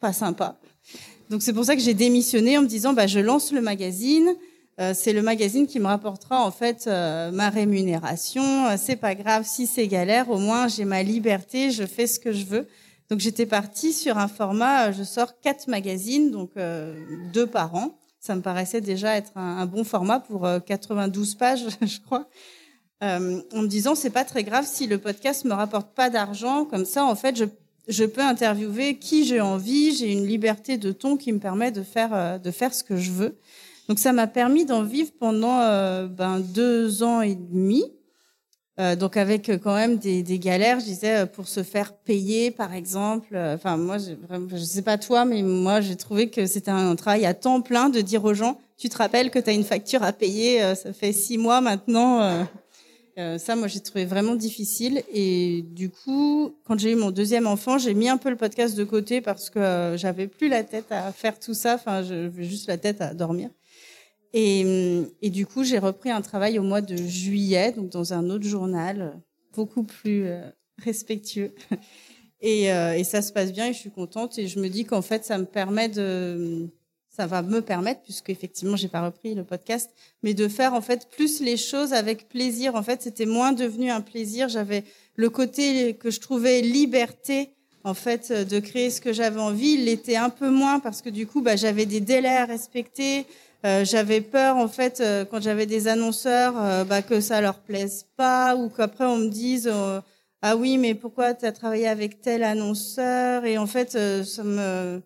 pas 0.00 0.12
sympas. 0.12 0.58
Donc 1.30 1.42
c'est 1.42 1.52
pour 1.52 1.64
ça 1.64 1.76
que 1.76 1.82
j'ai 1.82 1.94
démissionné 1.94 2.58
en 2.58 2.62
me 2.62 2.66
disant 2.66 2.92
bah 2.92 3.06
je 3.06 3.20
lance 3.20 3.52
le 3.52 3.60
magazine. 3.60 4.34
Euh, 4.80 4.94
c'est 4.94 5.12
le 5.12 5.20
magazine 5.20 5.66
qui 5.66 5.78
me 5.78 5.86
rapportera 5.86 6.44
en 6.44 6.50
fait 6.50 6.86
euh, 6.86 7.30
ma 7.30 7.50
rémunération. 7.50 8.66
Euh, 8.66 8.76
c'est 8.78 8.96
pas 8.96 9.14
grave 9.14 9.44
si 9.46 9.66
c'est 9.66 9.86
galère, 9.86 10.30
au 10.30 10.38
moins 10.38 10.68
j'ai 10.68 10.84
ma 10.84 11.02
liberté, 11.02 11.70
je 11.70 11.84
fais 11.84 12.06
ce 12.06 12.18
que 12.18 12.32
je 12.32 12.44
veux. 12.46 12.66
Donc 13.10 13.20
j'étais 13.20 13.46
partie 13.46 13.92
sur 13.92 14.18
un 14.18 14.28
format, 14.28 14.92
je 14.92 15.02
sors 15.02 15.40
quatre 15.40 15.66
magazines, 15.66 16.30
donc 16.30 16.52
deux 17.32 17.46
par 17.46 17.74
an. 17.74 17.98
Ça 18.20 18.36
me 18.36 18.40
paraissait 18.40 18.80
déjà 18.80 19.16
être 19.16 19.32
un, 19.36 19.66
bon 19.66 19.82
format 19.82 20.20
pour 20.20 20.48
92 20.66 21.34
pages, 21.34 21.66
je 21.82 21.98
crois 22.00 22.28
euh, 23.02 23.40
en 23.54 23.62
me 23.62 23.66
disant 23.66 23.94
c'est 23.94 24.10
pas 24.10 24.24
très 24.24 24.44
grave 24.44 24.66
si 24.66 24.86
le 24.86 24.98
podcast 24.98 25.44
me 25.44 25.54
rapporte 25.54 25.94
pas 25.94 26.10
d'argent, 26.10 26.64
comme 26.64 26.84
ça 26.84 27.04
en 27.04 27.14
fait 27.14 27.36
je, 27.36 27.44
je 27.88 28.04
peux 28.04 28.20
interviewer 28.20 28.98
qui 28.98 29.24
j'ai 29.24 29.40
envie, 29.40 29.94
j'ai 29.96 30.12
une 30.12 30.26
liberté 30.26 30.76
de 30.76 30.92
ton 30.92 31.16
qui 31.16 31.32
me 31.32 31.38
permet 31.38 31.72
de 31.72 31.82
faire 31.82 32.10
euh, 32.12 32.38
de 32.38 32.50
faire 32.50 32.74
ce 32.74 32.84
que 32.84 32.96
je 32.96 33.10
veux. 33.10 33.38
Donc 33.88 33.98
ça 33.98 34.12
m'a 34.12 34.26
permis 34.26 34.66
d'en 34.66 34.82
vivre 34.82 35.10
pendant 35.18 35.60
euh, 35.60 36.06
ben, 36.06 36.40
deux 36.40 37.02
ans 37.02 37.22
et 37.22 37.34
demi. 37.34 37.84
Euh, 38.78 38.96
donc 38.96 39.16
avec 39.16 39.48
euh, 39.48 39.58
quand 39.58 39.74
même 39.74 39.98
des, 39.98 40.22
des, 40.22 40.38
galères, 40.38 40.80
je 40.80 40.84
disais 40.84 41.26
pour 41.26 41.48
se 41.48 41.62
faire 41.62 41.92
payer 41.92 42.50
par 42.50 42.72
exemple. 42.72 43.36
Enfin 43.36 43.76
moi, 43.76 43.98
je, 43.98 44.12
je 44.56 44.62
sais 44.62 44.82
pas 44.82 44.96
toi, 44.96 45.24
mais 45.24 45.42
moi 45.42 45.80
j'ai 45.80 45.96
trouvé 45.96 46.30
que 46.30 46.46
c'était 46.46 46.70
un 46.70 46.94
travail 46.96 47.26
à 47.26 47.34
temps 47.34 47.60
plein 47.60 47.88
de 47.88 48.00
dire 48.00 48.24
aux 48.24 48.34
gens, 48.34 48.58
tu 48.78 48.88
te 48.88 48.96
rappelles 48.96 49.30
que 49.30 49.38
tu 49.38 49.50
as 49.50 49.52
une 49.52 49.64
facture 49.64 50.02
à 50.02 50.12
payer, 50.12 50.74
ça 50.74 50.92
fait 50.92 51.12
six 51.12 51.36
mois 51.36 51.60
maintenant 51.60 52.46
Euh, 53.20 53.38
ça, 53.38 53.56
moi, 53.56 53.68
j'ai 53.68 53.80
trouvé 53.80 54.04
vraiment 54.04 54.34
difficile. 54.34 55.02
Et 55.12 55.62
du 55.62 55.90
coup, 55.90 56.54
quand 56.64 56.78
j'ai 56.78 56.92
eu 56.92 56.96
mon 56.96 57.10
deuxième 57.10 57.46
enfant, 57.46 57.78
j'ai 57.78 57.94
mis 57.94 58.08
un 58.08 58.16
peu 58.16 58.30
le 58.30 58.36
podcast 58.36 58.76
de 58.76 58.84
côté 58.84 59.20
parce 59.20 59.50
que 59.50 59.58
euh, 59.58 59.96
j'avais 59.96 60.26
plus 60.26 60.48
la 60.48 60.64
tête 60.64 60.90
à 60.90 61.12
faire 61.12 61.38
tout 61.38 61.54
ça. 61.54 61.74
Enfin, 61.74 62.02
j'avais 62.02 62.44
juste 62.44 62.68
la 62.68 62.78
tête 62.78 63.00
à 63.00 63.12
dormir. 63.14 63.50
Et, 64.32 65.02
et 65.22 65.30
du 65.30 65.46
coup, 65.46 65.64
j'ai 65.64 65.78
repris 65.78 66.10
un 66.10 66.22
travail 66.22 66.58
au 66.58 66.62
mois 66.62 66.80
de 66.80 66.96
juillet, 66.96 67.72
donc 67.72 67.90
dans 67.90 68.12
un 68.12 68.30
autre 68.30 68.46
journal, 68.46 69.20
beaucoup 69.54 69.82
plus 69.82 70.26
euh, 70.26 70.48
respectueux. 70.78 71.54
Et, 72.42 72.72
euh, 72.72 72.94
et, 72.94 73.04
ça 73.04 73.20
se 73.20 73.34
passe 73.34 73.52
bien 73.52 73.66
et 73.66 73.74
je 73.74 73.78
suis 73.78 73.90
contente. 73.90 74.38
Et 74.38 74.48
je 74.48 74.60
me 74.60 74.68
dis 74.68 74.86
qu'en 74.86 75.02
fait, 75.02 75.26
ça 75.26 75.36
me 75.36 75.44
permet 75.44 75.90
de, 75.90 76.70
ça 77.10 77.26
va 77.26 77.42
me 77.42 77.60
permettre, 77.60 78.00
puisque 78.00 78.30
effectivement, 78.30 78.76
j'ai 78.76 78.88
pas 78.88 79.04
repris 79.04 79.34
le 79.34 79.44
podcast, 79.44 79.90
mais 80.22 80.32
de 80.32 80.48
faire 80.48 80.72
en 80.72 80.80
fait 80.80 81.10
plus 81.10 81.40
les 81.40 81.58
choses 81.58 81.92
avec 81.92 82.30
plaisir. 82.30 82.76
En 82.76 82.82
fait, 82.82 83.02
c'était 83.02 83.26
moins 83.26 83.52
devenu 83.52 83.90
un 83.90 84.00
plaisir. 84.00 84.48
J'avais 84.48 84.84
le 85.16 85.28
côté 85.28 85.92
que 85.96 86.10
je 86.10 86.18
trouvais 86.18 86.62
liberté 86.62 87.50
en 87.84 87.92
fait 87.92 88.32
de 88.32 88.58
créer 88.58 88.88
ce 88.88 89.02
que 89.02 89.12
j'avais 89.12 89.40
envie. 89.40 89.72
Il 89.72 89.84
l'était 89.84 90.16
un 90.16 90.30
peu 90.30 90.48
moins 90.48 90.80
parce 90.80 91.02
que 91.02 91.10
du 91.10 91.26
coup, 91.26 91.42
bah, 91.42 91.56
j'avais 91.56 91.84
des 91.84 92.00
délais 92.00 92.36
à 92.36 92.46
respecter. 92.46 93.26
Euh, 93.66 93.84
j'avais 93.84 94.22
peur 94.22 94.56
en 94.56 94.68
fait 94.68 95.00
euh, 95.00 95.26
quand 95.26 95.42
j'avais 95.42 95.66
des 95.66 95.86
annonceurs 95.86 96.54
euh, 96.56 96.82
bah, 96.84 97.02
que 97.02 97.20
ça 97.20 97.42
leur 97.42 97.58
plaise 97.58 98.06
pas 98.16 98.56
ou 98.56 98.70
qu'après 98.70 99.04
on 99.04 99.18
me 99.18 99.28
dise 99.28 99.68
euh, 99.70 100.00
ah 100.40 100.56
oui 100.56 100.78
mais 100.78 100.94
pourquoi 100.94 101.34
tu 101.34 101.44
as 101.44 101.52
travaillé 101.52 101.86
avec 101.86 102.22
tel 102.22 102.42
annonceur? 102.42 103.44
Et 103.44 103.58
en 103.58 103.66
fait 103.66 103.98
ça 104.24 104.44
me 104.44 105.02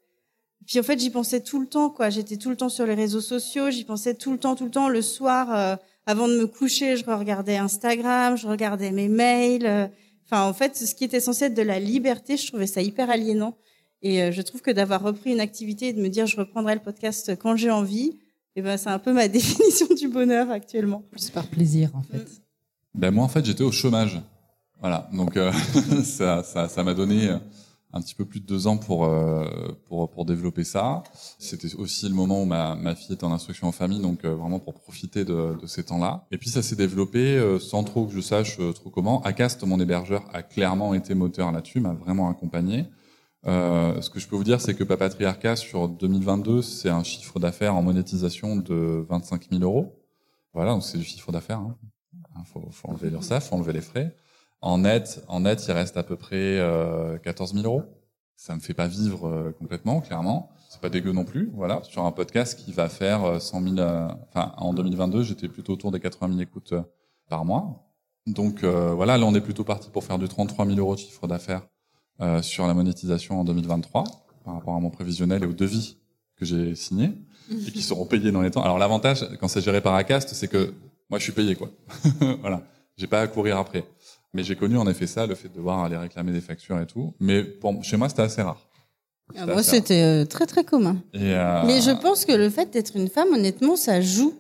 puis 0.66 0.78
en 0.78 0.84
fait 0.84 1.00
j'y 1.00 1.10
pensais 1.10 1.40
tout 1.40 1.60
le 1.60 1.66
temps 1.66 1.90
quoi. 1.90 2.10
J'étais 2.10 2.36
tout 2.36 2.48
le 2.48 2.56
temps 2.56 2.68
sur 2.68 2.86
les 2.86 2.94
réseaux 2.94 3.20
sociaux 3.20 3.70
j'y 3.70 3.82
pensais 3.82 4.14
tout 4.14 4.30
le 4.30 4.38
temps 4.38 4.54
tout 4.54 4.66
le 4.66 4.70
temps. 4.70 4.88
Le 4.88 5.02
soir 5.02 5.78
avant 6.06 6.28
de 6.28 6.38
me 6.38 6.46
coucher 6.46 6.96
je 6.96 7.04
regardais 7.04 7.56
Instagram 7.56 8.36
je 8.36 8.46
regardais 8.46 8.92
mes 8.92 9.08
mails 9.08 9.90
enfin 10.26 10.44
en 10.44 10.52
fait 10.54 10.76
ce 10.76 10.94
qui 10.94 11.02
était 11.02 11.18
censé 11.18 11.46
être 11.46 11.54
de 11.54 11.62
la 11.62 11.80
liberté 11.80 12.36
je 12.36 12.46
trouvais 12.46 12.68
ça 12.68 12.82
hyper 12.82 13.10
aliénant. 13.10 13.56
Et 14.02 14.30
je 14.30 14.42
trouve 14.42 14.62
que 14.62 14.70
d'avoir 14.70 15.02
repris 15.02 15.32
une 15.32 15.40
activité 15.40 15.88
et 15.88 15.92
de 15.92 16.00
me 16.00 16.08
dire 16.08 16.26
je 16.28 16.36
reprendrai 16.36 16.74
le 16.74 16.82
podcast 16.82 17.36
quand 17.36 17.56
j'ai 17.56 17.72
envie 17.72 18.16
et 18.56 18.62
ben, 18.62 18.76
c'est 18.76 18.90
un 18.90 18.98
peu 18.98 19.12
ma 19.12 19.28
définition 19.38 19.86
du 19.94 20.08
bonheur 20.08 20.50
actuellement. 20.50 21.02
Plus 21.10 21.30
par 21.30 21.46
plaisir, 21.46 21.90
en 21.94 22.02
fait. 22.02 22.26
Ben, 22.94 23.10
moi, 23.10 23.24
en 23.24 23.28
fait, 23.28 23.44
j'étais 23.44 23.64
au 23.64 23.72
chômage. 23.72 24.20
Voilà. 24.80 25.08
Donc, 25.12 25.36
euh, 25.36 25.52
ça, 26.04 26.42
ça, 26.42 26.68
ça 26.68 26.84
m'a 26.84 26.94
donné 26.94 27.28
un 27.92 28.00
petit 28.00 28.14
peu 28.14 28.24
plus 28.24 28.40
de 28.40 28.46
deux 28.46 28.66
ans 28.66 28.76
pour, 28.76 29.04
euh, 29.04 29.44
pour, 29.86 30.10
pour 30.10 30.24
développer 30.24 30.64
ça. 30.64 31.02
C'était 31.38 31.74
aussi 31.76 32.08
le 32.08 32.14
moment 32.14 32.42
où 32.42 32.44
ma, 32.44 32.74
ma 32.74 32.94
fille 32.94 33.14
était 33.14 33.24
en 33.24 33.32
instruction 33.32 33.68
en 33.68 33.72
famille, 33.72 34.00
donc 34.00 34.24
euh, 34.24 34.34
vraiment 34.34 34.58
pour 34.58 34.74
profiter 34.74 35.24
de, 35.24 35.56
de 35.60 35.66
ces 35.66 35.84
temps-là. 35.84 36.26
Et 36.32 36.38
puis 36.38 36.50
ça 36.50 36.62
s'est 36.62 36.76
développé 36.76 37.40
sans 37.60 37.84
trop 37.84 38.06
que 38.06 38.12
je 38.12 38.20
sache 38.20 38.58
trop 38.74 38.90
comment. 38.90 39.22
Acast, 39.22 39.62
mon 39.64 39.78
hébergeur, 39.80 40.24
a 40.32 40.42
clairement 40.42 40.92
été 40.94 41.14
moteur 41.14 41.50
là-dessus, 41.52 41.80
m'a 41.80 41.92
vraiment 41.92 42.28
accompagné. 42.28 42.86
Euh, 43.46 44.00
ce 44.00 44.10
que 44.10 44.18
je 44.20 44.28
peux 44.28 44.36
vous 44.36 44.44
dire, 44.44 44.60
c'est 44.60 44.74
que 44.74 44.84
Papatriarcat, 44.84 45.56
sur 45.56 45.88
2022, 45.88 46.62
c'est 46.62 46.88
un 46.88 47.02
chiffre 47.02 47.38
d'affaires 47.38 47.74
en 47.74 47.82
monétisation 47.82 48.56
de 48.56 49.04
25 49.08 49.50
000 49.50 49.62
euros. 49.62 50.00
Voilà, 50.52 50.72
donc 50.72 50.82
c'est 50.82 50.98
du 50.98 51.04
chiffre 51.04 51.32
d'affaires. 51.32 51.58
Hein. 51.58 51.76
Faut, 52.46 52.68
faut 52.70 52.88
enlever 52.88 53.10
l'URSSAF, 53.10 53.48
faut 53.48 53.56
enlever 53.56 53.72
les 53.72 53.80
frais. 53.80 54.16
En 54.60 54.78
net, 54.78 55.22
en 55.28 55.40
net, 55.40 55.64
il 55.66 55.72
reste 55.72 55.96
à 55.96 56.02
peu 56.02 56.16
près 56.16 56.58
euh, 56.58 57.18
14 57.18 57.54
000 57.54 57.66
euros. 57.66 57.84
Ça 58.36 58.54
me 58.54 58.60
fait 58.60 58.74
pas 58.74 58.88
vivre 58.88 59.28
euh, 59.28 59.52
complètement, 59.52 60.00
clairement. 60.00 60.50
C'est 60.68 60.80
pas 60.80 60.88
dégueu 60.88 61.12
non 61.12 61.24
plus. 61.24 61.50
Voilà, 61.54 61.82
sur 61.84 62.04
un 62.04 62.12
podcast 62.12 62.58
qui 62.58 62.72
va 62.72 62.88
faire 62.88 63.40
100 63.40 63.62
euh, 63.62 63.68
000. 63.76 63.78
Euh, 63.78 64.08
enfin, 64.28 64.52
en 64.56 64.74
2022, 64.74 65.22
j'étais 65.22 65.48
plutôt 65.48 65.74
autour 65.74 65.92
des 65.92 66.00
80 66.00 66.28
000 66.28 66.40
écoutes 66.40 66.74
par 67.28 67.44
mois. 67.44 67.90
Donc 68.26 68.64
voilà, 68.64 69.18
là, 69.18 69.26
on 69.26 69.34
est 69.34 69.40
plutôt 69.40 69.64
parti 69.64 69.90
pour 69.90 70.02
faire 70.02 70.18
du 70.18 70.28
33 70.28 70.66
000 70.66 70.78
euros 70.78 70.94
de 70.94 71.00
chiffre 71.00 71.26
d'affaires 71.26 71.66
euh, 72.20 72.42
sur 72.42 72.66
la 72.66 72.74
monétisation 72.74 73.40
en 73.40 73.44
2023 73.44 74.04
par 74.44 74.54
rapport 74.54 74.74
à 74.74 74.80
mon 74.80 74.90
prévisionnel 74.90 75.42
et 75.42 75.46
aux 75.46 75.52
devis 75.52 75.96
que 76.36 76.44
j'ai 76.44 76.74
signés 76.74 77.12
et 77.50 77.70
qui 77.70 77.82
seront 77.82 78.06
payés 78.06 78.30
dans 78.30 78.40
les 78.40 78.50
temps. 78.50 78.62
Alors 78.62 78.78
l'avantage 78.78 79.26
quand 79.40 79.48
c'est 79.48 79.60
géré 79.60 79.80
par 79.80 79.94
Acast, 79.94 80.30
c'est 80.34 80.48
que 80.48 80.72
moi 81.10 81.18
je 81.18 81.24
suis 81.24 81.32
payé 81.32 81.56
quoi. 81.56 81.70
voilà, 82.40 82.62
j'ai 82.96 83.06
pas 83.06 83.20
à 83.20 83.26
courir 83.26 83.58
après. 83.58 83.84
Mais 84.32 84.42
j'ai 84.42 84.56
connu 84.56 84.76
en 84.76 84.86
effet 84.88 85.06
ça, 85.06 85.26
le 85.26 85.34
fait 85.34 85.48
de 85.48 85.54
devoir 85.54 85.84
aller 85.84 85.96
réclamer 85.96 86.32
des 86.32 86.40
factures 86.40 86.80
et 86.80 86.86
tout. 86.86 87.14
Mais 87.20 87.42
pour, 87.42 87.82
chez 87.84 87.96
moi 87.96 88.08
c'était 88.08 88.22
assez 88.22 88.42
rare. 88.42 88.60
Ah, 89.36 89.46
moi 89.46 89.62
c'était 89.62 90.02
euh, 90.02 90.24
très 90.24 90.46
très 90.46 90.64
commun. 90.64 90.96
Et 91.14 91.34
euh... 91.34 91.62
Mais 91.66 91.80
je 91.80 91.90
pense 91.90 92.24
que 92.24 92.32
le 92.32 92.50
fait 92.50 92.70
d'être 92.70 92.96
une 92.96 93.08
femme, 93.08 93.28
honnêtement, 93.32 93.76
ça 93.76 94.00
joue. 94.00 94.34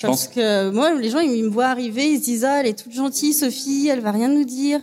Parce 0.00 0.28
que 0.28 0.70
moi, 0.70 0.94
les 0.94 1.10
gens, 1.10 1.20
ils 1.20 1.44
me 1.44 1.50
voient 1.50 1.66
arriver, 1.66 2.10
ils 2.10 2.20
se 2.20 2.24
disent 2.24 2.44
ah, 2.44 2.60
elle 2.60 2.66
est 2.66 2.82
toute 2.82 2.92
gentille, 2.92 3.34
Sophie, 3.34 3.88
elle 3.88 4.00
va 4.00 4.12
rien 4.12 4.28
nous 4.28 4.44
dire. 4.44 4.80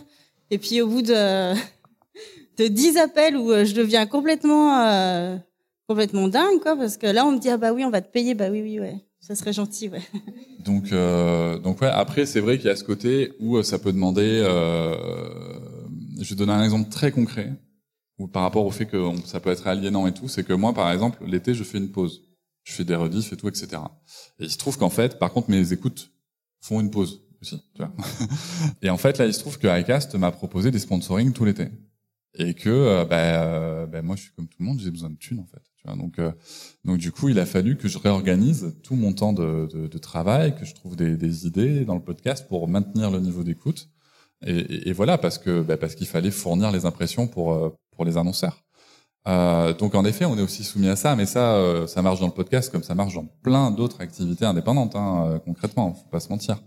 Et 0.50 0.58
puis 0.58 0.80
au 0.80 0.86
bout 0.86 1.02
de 1.02 1.54
de 2.58 2.66
10 2.68 2.96
appels 2.98 3.36
où 3.36 3.50
euh, 3.50 3.64
je 3.64 3.74
deviens 3.74 4.06
complètement 4.06 4.80
euh, 4.80 5.36
complètement 5.88 6.28
dingue 6.28 6.60
quoi 6.60 6.76
parce 6.76 6.96
que 6.96 7.06
là 7.06 7.26
on 7.26 7.32
me 7.32 7.38
dit 7.38 7.48
ah 7.48 7.56
bah 7.56 7.72
oui 7.72 7.84
on 7.84 7.90
va 7.90 8.00
te 8.02 8.10
payer. 8.10 8.34
Bah 8.34 8.50
oui 8.50 8.62
oui 8.62 8.80
ouais. 8.80 9.04
Ça 9.20 9.34
serait 9.34 9.52
gentil 9.52 9.88
ouais. 9.88 10.02
Donc 10.64 10.92
euh, 10.92 11.58
donc 11.58 11.80
ouais 11.80 11.88
après 11.88 12.26
c'est 12.26 12.40
vrai 12.40 12.58
qu'il 12.58 12.66
y 12.66 12.70
a 12.70 12.76
ce 12.76 12.84
côté 12.84 13.32
où 13.40 13.56
euh, 13.56 13.62
ça 13.62 13.78
peut 13.78 13.92
demander 13.92 14.42
euh, 14.44 14.94
je 16.20 16.28
vais 16.30 16.36
donner 16.36 16.52
un 16.52 16.62
exemple 16.62 16.90
très 16.90 17.10
concret 17.10 17.52
où 18.18 18.26
par 18.26 18.42
rapport 18.42 18.66
au 18.66 18.70
fait 18.70 18.86
que 18.86 18.98
ça 19.24 19.40
peut 19.40 19.50
être 19.50 19.66
aliénant 19.66 20.06
et 20.06 20.12
tout 20.12 20.28
c'est 20.28 20.44
que 20.44 20.52
moi 20.52 20.74
par 20.74 20.90
exemple 20.92 21.24
l'été 21.26 21.54
je 21.54 21.64
fais 21.64 21.78
une 21.78 21.90
pause. 21.90 22.24
Je 22.64 22.74
fais 22.74 22.84
des 22.84 22.94
rediffs 22.94 23.32
et 23.32 23.36
tout 23.36 23.48
etc 23.48 23.68
et 24.38 24.44
il 24.44 24.50
se 24.50 24.58
trouve 24.58 24.76
qu'en 24.76 24.90
fait 24.90 25.18
par 25.18 25.32
contre 25.32 25.50
mes 25.50 25.72
écoutes 25.72 26.10
font 26.60 26.80
une 26.80 26.90
pause 26.90 27.22
aussi 27.40 27.62
tu 27.74 27.82
vois. 27.82 27.92
Et 28.82 28.90
en 28.90 28.98
fait 28.98 29.16
là 29.18 29.26
il 29.26 29.32
se 29.32 29.40
trouve 29.40 29.58
que 29.58 29.80
iCast 29.80 30.14
m'a 30.16 30.32
proposé 30.32 30.70
des 30.70 30.78
sponsoring 30.80 31.32
tout 31.32 31.44
l'été 31.44 31.68
et 32.34 32.54
que 32.54 32.68
euh, 32.68 33.04
bah, 33.04 33.16
euh, 33.16 33.86
bah, 33.86 34.02
moi 34.02 34.16
je 34.16 34.22
suis 34.22 34.32
comme 34.32 34.48
tout 34.48 34.58
le 34.60 34.66
monde, 34.66 34.80
j'ai 34.80 34.90
besoin 34.90 35.10
de 35.10 35.16
thunes 35.16 35.40
en 35.40 35.46
fait. 35.46 35.62
Tu 35.76 35.86
vois, 35.86 35.96
donc 35.96 36.18
euh, 36.18 36.32
donc 36.84 36.98
du 36.98 37.12
coup 37.12 37.28
il 37.28 37.38
a 37.38 37.46
fallu 37.46 37.76
que 37.76 37.88
je 37.88 37.98
réorganise 37.98 38.76
tout 38.82 38.96
mon 38.96 39.12
temps 39.12 39.32
de, 39.32 39.66
de, 39.72 39.86
de 39.86 39.98
travail, 39.98 40.54
que 40.56 40.64
je 40.64 40.74
trouve 40.74 40.96
des, 40.96 41.16
des, 41.16 41.46
idées 41.46 41.84
dans 41.84 41.94
le 41.94 42.02
podcast 42.02 42.46
pour 42.48 42.68
maintenir 42.68 43.10
le 43.10 43.20
niveau 43.20 43.44
d'écoute. 43.44 43.88
Et, 44.46 44.88
et, 44.88 44.92
voilà 44.92 45.18
parce 45.18 45.38
que 45.38 45.62
bah, 45.62 45.76
parce 45.76 45.94
qu'il 45.94 46.06
fallait 46.06 46.30
fournir 46.30 46.70
les 46.70 46.86
impressions 46.86 47.26
pour 47.26 47.76
pour 47.92 48.04
les 48.04 48.16
annonceurs. 48.16 48.64
Euh, 49.26 49.74
donc 49.74 49.94
en 49.94 50.04
effet, 50.04 50.24
on 50.24 50.38
est 50.38 50.42
aussi 50.42 50.64
soumis 50.64 50.88
à 50.88 50.96
ça, 50.96 51.16
mais 51.16 51.26
ça, 51.26 51.86
ça 51.86 52.02
marche 52.02 52.20
dans 52.20 52.26
le 52.26 52.32
podcast 52.32 52.70
comme 52.70 52.82
ça 52.84 52.94
marche 52.94 53.14
dans 53.14 53.26
plein 53.42 53.70
d'autres 53.70 54.00
activités 54.00 54.44
indépendantes. 54.44 54.94
Hein, 54.96 55.40
concrètement, 55.44 55.94
faut 55.94 56.08
pas 56.08 56.20
se 56.20 56.28
mentir. 56.28 56.62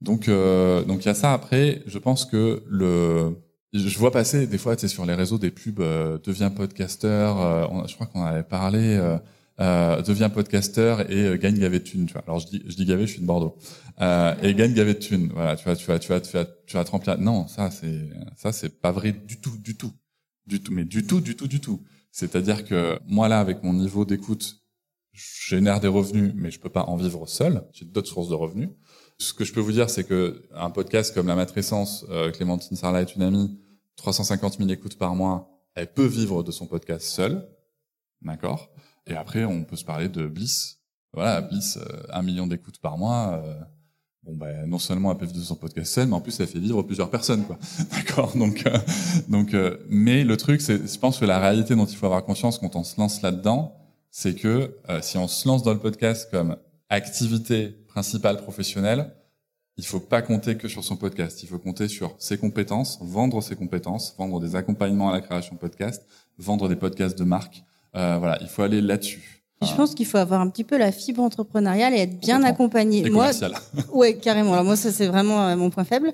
Donc 0.00 0.28
donc 0.28 1.04
il 1.04 1.06
y 1.06 1.08
a 1.08 1.14
ça. 1.14 1.32
Après, 1.32 1.82
je 1.86 1.98
pense 1.98 2.24
que 2.24 2.62
le 2.68 3.36
je 3.72 3.98
vois 3.98 4.10
passer 4.10 4.46
des 4.46 4.58
fois, 4.58 4.76
tu 4.76 4.82
sais, 4.82 4.88
sur 4.88 5.04
les 5.06 5.14
réseaux 5.14 5.38
des 5.38 5.50
pubs 5.50 5.80
euh, 5.80 6.18
deviens 6.24 6.50
podcasteur. 6.50 7.40
Euh, 7.40 7.86
je 7.86 7.94
crois 7.94 8.06
qu'on 8.06 8.22
avait 8.22 8.42
parlé. 8.42 8.96
Euh, 8.96 9.18
euh, 9.60 10.00
deviens 10.02 10.30
podcasteur 10.30 11.10
et 11.10 11.24
euh, 11.26 11.36
gagne 11.36 11.58
gavé 11.58 11.80
de. 11.80 11.84
Tu 11.84 11.96
vois. 11.96 12.22
Alors 12.26 12.38
je 12.38 12.46
dis, 12.46 12.62
je 12.66 12.76
dis 12.76 12.84
gavé, 12.84 13.06
je 13.06 13.12
suis 13.12 13.20
de 13.20 13.26
Bordeaux. 13.26 13.56
Euh, 14.00 14.34
et 14.42 14.54
gagne 14.54 14.72
gavé 14.72 14.94
de. 14.94 15.32
Voilà, 15.32 15.56
tu 15.56 15.64
vois, 15.64 15.74
tu 15.74 15.86
vas, 15.86 15.98
tu 15.98 16.08
vas, 16.08 16.20
tu 16.20 16.32
vas, 16.32 16.44
tu 16.44 16.76
vas 16.76 16.84
te 16.84 16.90
remplir. 16.90 17.18
Non, 17.18 17.48
ça 17.48 17.70
c'est, 17.70 18.08
ça 18.36 18.52
c'est 18.52 18.80
pas 18.80 18.92
vrai 18.92 19.12
du 19.12 19.40
tout, 19.40 19.56
du 19.58 19.76
tout, 19.76 19.92
du 20.46 20.62
tout, 20.62 20.72
mais 20.72 20.84
du 20.84 21.04
tout, 21.06 21.20
du 21.20 21.34
tout, 21.34 21.48
du 21.48 21.60
tout. 21.60 21.82
C'est-à-dire 22.12 22.64
que 22.64 23.00
moi 23.06 23.28
là, 23.28 23.40
avec 23.40 23.64
mon 23.64 23.72
niveau 23.72 24.04
d'écoute, 24.04 24.62
je 25.12 25.24
génère 25.48 25.80
des 25.80 25.88
revenus, 25.88 26.32
mais 26.36 26.52
je 26.52 26.60
peux 26.60 26.68
pas 26.68 26.84
en 26.84 26.96
vivre 26.96 27.26
seul. 27.26 27.64
J'ai 27.72 27.84
d'autres 27.84 28.08
sources 28.08 28.28
de 28.28 28.34
revenus. 28.34 28.68
Ce 29.20 29.32
que 29.32 29.44
je 29.44 29.52
peux 29.52 29.60
vous 29.60 29.72
dire, 29.72 29.90
c'est 29.90 30.04
que 30.04 30.44
un 30.54 30.70
podcast 30.70 31.12
comme 31.12 31.26
La 31.26 31.34
Matrescence, 31.34 32.06
euh, 32.08 32.30
Clémentine 32.30 32.76
Sarlat 32.76 33.02
est 33.02 33.16
une 33.16 33.22
amie, 33.22 33.58
350 33.96 34.58
000 34.58 34.70
écoutes 34.70 34.96
par 34.96 35.16
mois, 35.16 35.50
elle 35.74 35.92
peut 35.92 36.06
vivre 36.06 36.44
de 36.44 36.52
son 36.52 36.66
podcast 36.66 37.04
seule, 37.04 37.48
d'accord? 38.22 38.70
Et 39.08 39.16
après, 39.16 39.44
on 39.44 39.64
peut 39.64 39.74
se 39.74 39.84
parler 39.84 40.08
de 40.08 40.28
Bliss. 40.28 40.78
Voilà, 41.12 41.40
Bliss, 41.40 41.78
euh, 41.78 42.02
un 42.12 42.22
million 42.22 42.46
d'écoutes 42.46 42.78
par 42.78 42.96
mois. 42.96 43.42
Euh, 43.42 43.54
bon, 44.22 44.36
ben, 44.36 44.68
non 44.68 44.78
seulement 44.78 45.10
elle 45.10 45.18
peut 45.18 45.26
vivre 45.26 45.40
de 45.40 45.44
son 45.44 45.56
podcast 45.56 45.92
seule, 45.92 46.06
mais 46.06 46.14
en 46.14 46.20
plus, 46.20 46.38
elle 46.38 46.46
fait 46.46 46.60
vivre 46.60 46.82
plusieurs 46.82 47.10
personnes, 47.10 47.44
quoi. 47.44 47.58
D'accord? 47.90 48.36
Donc, 48.36 48.64
euh, 48.68 48.78
donc, 49.28 49.52
mais 49.88 50.22
le 50.22 50.36
truc, 50.36 50.60
c'est, 50.60 50.86
je 50.86 50.98
pense 51.00 51.18
que 51.18 51.24
la 51.24 51.40
réalité 51.40 51.74
dont 51.74 51.86
il 51.86 51.96
faut 51.96 52.06
avoir 52.06 52.24
conscience 52.24 52.58
quand 52.58 52.76
on 52.76 52.84
se 52.84 53.00
lance 53.00 53.20
là-dedans, 53.22 53.74
c'est 54.12 54.36
que 54.36 54.76
si 55.02 55.18
on 55.18 55.26
se 55.26 55.48
lance 55.48 55.64
dans 55.64 55.72
le 55.72 55.80
podcast 55.80 56.28
comme 56.30 56.56
activité 56.88 57.76
principale 57.98 58.36
professionnelle, 58.36 59.10
il 59.76 59.84
faut 59.84 59.98
pas 59.98 60.22
compter 60.22 60.56
que 60.56 60.68
sur 60.68 60.84
son 60.84 60.96
podcast. 60.96 61.42
Il 61.42 61.48
faut 61.48 61.58
compter 61.58 61.88
sur 61.88 62.14
ses 62.18 62.38
compétences, 62.38 62.98
vendre 63.02 63.40
ses 63.40 63.56
compétences, 63.56 64.14
vendre 64.16 64.38
des 64.38 64.54
accompagnements 64.54 65.10
à 65.10 65.12
la 65.12 65.20
création 65.20 65.56
de 65.56 65.58
podcast, 65.58 66.06
vendre 66.38 66.68
des 66.68 66.76
podcasts 66.76 67.18
de 67.18 67.24
marque. 67.24 67.64
Euh, 67.96 68.16
voilà, 68.20 68.38
il 68.40 68.46
faut 68.46 68.62
aller 68.62 68.80
là-dessus. 68.80 69.42
Je 69.62 69.74
pense 69.74 69.96
qu'il 69.96 70.06
faut 70.06 70.18
avoir 70.18 70.40
un 70.40 70.48
petit 70.48 70.62
peu 70.62 70.78
la 70.78 70.92
fibre 70.92 71.22
entrepreneuriale 71.22 71.92
et 71.92 71.98
être 72.02 72.20
bien 72.20 72.44
accompagné. 72.44 73.04
Et 73.04 73.10
moi, 73.10 73.30
ouais, 73.92 74.16
carrément. 74.16 74.52
Alors 74.52 74.64
moi, 74.64 74.76
ça 74.76 74.92
c'est 74.92 75.08
vraiment 75.08 75.48
euh, 75.48 75.56
mon 75.56 75.70
point 75.70 75.82
faible. 75.82 76.12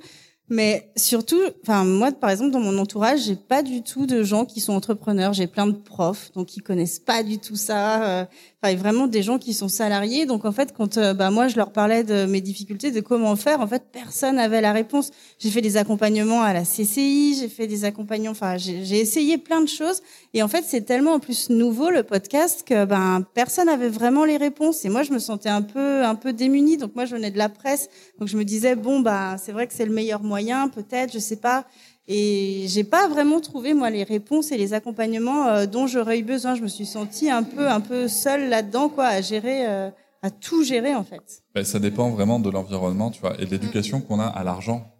Mais 0.48 0.90
surtout, 0.96 1.40
enfin 1.62 1.84
moi 1.84 2.12
par 2.12 2.30
exemple 2.30 2.50
dans 2.50 2.60
mon 2.60 2.78
entourage, 2.78 3.24
j'ai 3.24 3.36
pas 3.36 3.62
du 3.62 3.82
tout 3.82 4.06
de 4.06 4.22
gens 4.22 4.44
qui 4.46 4.60
sont 4.60 4.72
entrepreneurs. 4.72 5.32
J'ai 5.34 5.46
plein 5.46 5.66
de 5.66 5.72
profs 5.72 6.32
donc 6.32 6.56
ils 6.56 6.62
connaissent 6.62 6.98
pas 6.98 7.22
du 7.22 7.38
tout 7.38 7.56
ça. 7.56 8.28
Enfin 8.64 8.76
vraiment 8.76 9.06
des 9.06 9.22
gens 9.22 9.38
qui 9.38 9.52
sont 9.52 9.68
salariés. 9.68 10.24
Donc 10.24 10.46
en 10.46 10.52
fait, 10.52 10.72
quand 10.74 10.96
euh, 10.96 11.12
bah, 11.12 11.30
moi 11.30 11.48
je 11.48 11.56
leur 11.56 11.70
parlais 11.70 12.02
de 12.02 12.24
mes 12.24 12.40
difficultés, 12.40 12.90
de 12.90 13.00
comment 13.00 13.36
faire, 13.36 13.60
en 13.60 13.66
fait 13.66 13.82
personne 13.92 14.36
n'avait 14.36 14.62
la 14.62 14.72
réponse. 14.72 15.10
J'ai 15.38 15.50
fait 15.50 15.60
des 15.60 15.76
accompagnements 15.76 16.40
à 16.42 16.54
la 16.54 16.62
CCI, 16.62 17.36
j'ai 17.38 17.48
fait 17.48 17.66
des 17.66 17.84
accompagnements, 17.84 18.30
enfin 18.30 18.56
j'ai 18.56 18.98
essayé 18.98 19.36
plein 19.36 19.60
de 19.60 19.68
choses. 19.68 20.00
Et 20.32 20.42
en 20.42 20.48
fait, 20.48 20.64
c'est 20.66 20.80
tellement 20.80 21.12
en 21.12 21.18
plus 21.18 21.50
nouveau 21.50 21.90
le 21.90 22.04
podcast 22.04 22.64
que 22.66 22.86
ben 22.86 23.26
personne 23.34 23.66
n'avait 23.66 23.90
vraiment 23.90 24.24
les 24.24 24.38
réponses. 24.38 24.86
Et 24.86 24.88
moi, 24.88 25.02
je 25.02 25.12
me 25.12 25.18
sentais 25.18 25.50
un 25.50 25.62
peu 25.62 26.02
un 26.02 26.14
peu 26.14 26.32
démunie. 26.32 26.78
Donc 26.78 26.94
moi, 26.94 27.04
je 27.04 27.14
venais 27.16 27.30
de 27.30 27.38
la 27.38 27.50
presse, 27.50 27.90
donc 28.18 28.28
je 28.28 28.38
me 28.38 28.44
disais 28.44 28.76
bon 28.76 29.00
bah 29.00 29.36
c'est 29.36 29.52
vrai 29.52 29.66
que 29.66 29.74
c'est 29.74 29.84
le 29.84 29.92
meilleur 29.92 30.22
moyen, 30.22 30.68
peut-être, 30.68 31.12
je 31.12 31.18
sais 31.18 31.36
pas. 31.36 31.66
Et 32.06 32.66
j'ai 32.68 32.84
pas 32.84 33.08
vraiment 33.08 33.40
trouvé 33.40 33.72
moi 33.72 33.88
les 33.90 34.04
réponses 34.04 34.52
et 34.52 34.58
les 34.58 34.74
accompagnements 34.74 35.46
euh, 35.48 35.66
dont 35.66 35.86
j'aurais 35.86 36.18
eu 36.18 36.22
besoin. 36.22 36.54
Je 36.54 36.62
me 36.62 36.68
suis 36.68 36.86
sentie 36.86 37.30
un 37.30 37.42
peu 37.42 37.68
un 37.68 37.80
peu 37.80 38.08
seule 38.08 38.48
là-dedans 38.48 38.88
quoi, 38.90 39.06
à 39.06 39.20
gérer, 39.22 39.66
euh, 39.66 39.90
à 40.22 40.30
tout 40.30 40.64
gérer 40.64 40.94
en 40.94 41.04
fait. 41.04 41.42
Ben, 41.54 41.64
ça 41.64 41.78
dépend 41.78 42.10
vraiment 42.10 42.38
de 42.40 42.50
l'environnement, 42.50 43.10
tu 43.10 43.20
vois, 43.20 43.40
et 43.40 43.46
de 43.46 43.50
l'éducation 43.50 44.00
qu'on 44.00 44.20
a 44.20 44.26
à 44.26 44.44
l'argent. 44.44 44.90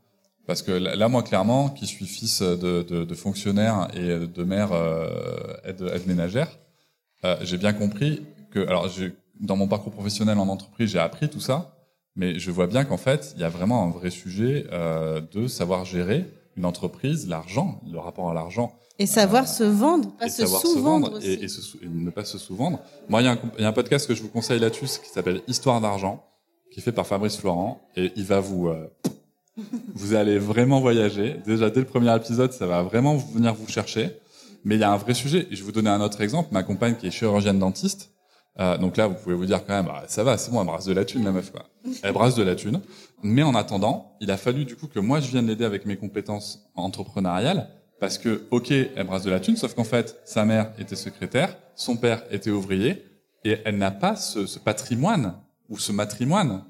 Parce 0.47 0.61
que 0.61 0.73
là, 0.73 1.09
moi, 1.09 1.23
clairement, 1.23 1.71
qui 1.71 1.87
suis 1.87 2.05
fils 2.05 2.43
de, 2.43 2.83
de, 2.83 3.05
de 3.05 3.15
fonctionnaire 3.15 3.89
et 3.95 4.27
de 4.27 4.45
mère 4.45 4.73
euh, 4.73 5.09
aide, 5.65 5.81
aide 5.95 6.07
ménagère, 6.07 6.49
euh, 7.25 7.37
j'ai 7.43 7.57
bien 7.57 7.73
compris 7.73 8.23
que, 8.51 8.61
alors, 8.67 8.89
dans 9.41 9.57
mon 9.57 9.69
parcours 9.69 9.93
professionnel 9.93 10.39
en 10.39 10.49
entreprise, 10.49 10.91
j'ai 10.91 10.99
appris 10.99 11.31
tout 11.31 11.41
ça, 11.41 11.75
mais 12.15 12.39
je 12.39 12.51
vois 12.51 12.67
bien 12.67 12.85
qu'en 12.85 12.99
fait, 12.99 13.33
il 13.37 13.41
y 13.41 13.45
a 13.45 13.49
vraiment 13.49 13.85
un 13.85 13.91
vrai 13.91 14.11
sujet 14.11 14.67
euh, 14.71 15.23
de 15.33 15.47
savoir 15.47 15.87
gérer 15.87 16.27
une 16.57 16.65
entreprise, 16.65 17.29
l'argent, 17.29 17.81
le 17.91 17.99
rapport 17.99 18.31
à 18.31 18.35
l'argent. 18.35 18.75
Et 18.99 19.07
savoir 19.07 19.49
se 19.49 19.65
vendre, 19.65 20.13
pas 20.17 20.29
se 20.29 20.47
sous-vendre 20.47 21.19
et, 21.21 21.33
et, 21.33 21.45
et, 21.47 21.89
ne 21.89 22.11
pas 22.11 22.25
se 22.25 22.39
sous-vendre. 22.39 22.79
Moi, 23.09 23.23
il 23.23 23.25
y, 23.25 23.29
a 23.29 23.33
un, 23.33 23.39
il 23.59 23.63
y, 23.63 23.65
a 23.65 23.69
un 23.69 23.73
podcast 23.73 24.07
que 24.07 24.15
je 24.15 24.23
vous 24.23 24.29
conseille 24.29 24.61
là-dessus 24.61 24.87
qui 25.03 25.11
s'appelle 25.13 25.43
Histoire 25.49 25.81
d'argent, 25.81 26.25
qui 26.71 26.79
est 26.79 26.83
fait 26.83 26.93
par 26.93 27.07
Fabrice 27.07 27.37
Florent, 27.37 27.81
et 27.97 28.13
il 28.17 28.25
va 28.25 28.41
vous... 28.41 28.69
Euh, 28.69 28.87
vous 29.95 30.15
allez 30.15 30.39
vraiment 30.39 30.81
voyager. 30.81 31.37
Déjà, 31.47 31.71
dès 31.71 31.81
le 31.81 31.87
premier 31.87 32.15
épisode, 32.15 32.53
ça 32.53 32.67
va 32.67 32.83
vraiment 32.83 33.17
venir 33.17 33.55
vous 33.55 33.69
chercher. 33.69 34.11
Mais 34.65 34.77
il 34.77 34.81
y 34.81 34.85
a 34.85 34.91
un 34.91 34.97
vrai 34.97 35.15
sujet. 35.15 35.47
Et 35.51 35.57
je 35.57 35.61
vais 35.61 35.67
vous 35.67 35.73
donner 35.73 35.91
un 35.91 36.01
autre 36.01 36.21
exemple. 36.21 36.49
Ma 36.53 36.63
compagne 36.63 36.97
qui 36.97 37.07
est 37.07 37.11
chirurgienne 37.11 37.59
dentiste, 37.59 38.11
euh, 38.61 38.79
donc 38.79 38.97
là, 38.97 39.07
vous 39.07 39.15
pouvez 39.15 39.35
vous 39.35 39.47
dire 39.47 39.65
quand 39.67 39.75
même, 39.75 39.87
bah, 39.87 40.05
ça 40.07 40.23
va, 40.23 40.39
c'est 40.39 40.51
bon, 40.51 40.61
elle 40.61 40.67
brasse 40.67 40.85
de 40.85 40.93
la 40.93 41.05
thune, 41.05 41.25
la 41.25 41.33
meuf, 41.33 41.51
quoi. 41.51 41.65
Elle 42.03 42.13
brasse 42.13 42.35
de 42.37 42.43
la 42.43 42.55
thune. 42.55 42.81
Mais 43.23 43.43
en 43.43 43.55
attendant, 43.55 44.17
il 44.21 44.31
a 44.31 44.37
fallu 44.37 44.65
du 44.65 44.77
coup 44.77 44.87
que 44.87 45.01
moi, 45.01 45.21
je 45.21 45.29
vienne 45.29 45.47
l'aider 45.47 45.65
avec 45.65 45.87
mes 45.87 45.97
compétences 45.97 46.65
entrepreneuriales, 46.77 47.69
parce 47.99 48.19
que, 48.19 48.47
ok, 48.51 48.71
elle 48.71 49.07
brasse 49.07 49.23
de 49.23 49.31
la 49.31 49.41
thune, 49.41 49.57
sauf 49.57 49.75
qu'en 49.75 49.85
fait, 49.85 50.21
sa 50.25 50.45
mère 50.45 50.73
était 50.79 50.97
secrétaire, 50.97 51.57
son 51.75 51.97
père 51.97 52.23
était 52.31 52.51
ouvrier, 52.51 53.05
et 53.45 53.59
elle 53.65 53.79
n'a 53.79 53.91
pas 53.91 54.15
ce, 54.17 54.47
ce, 54.47 54.59
patrimoine, 54.59 55.35
ou 55.69 55.79
ce 55.79 55.91
matrimoine, 55.93 56.65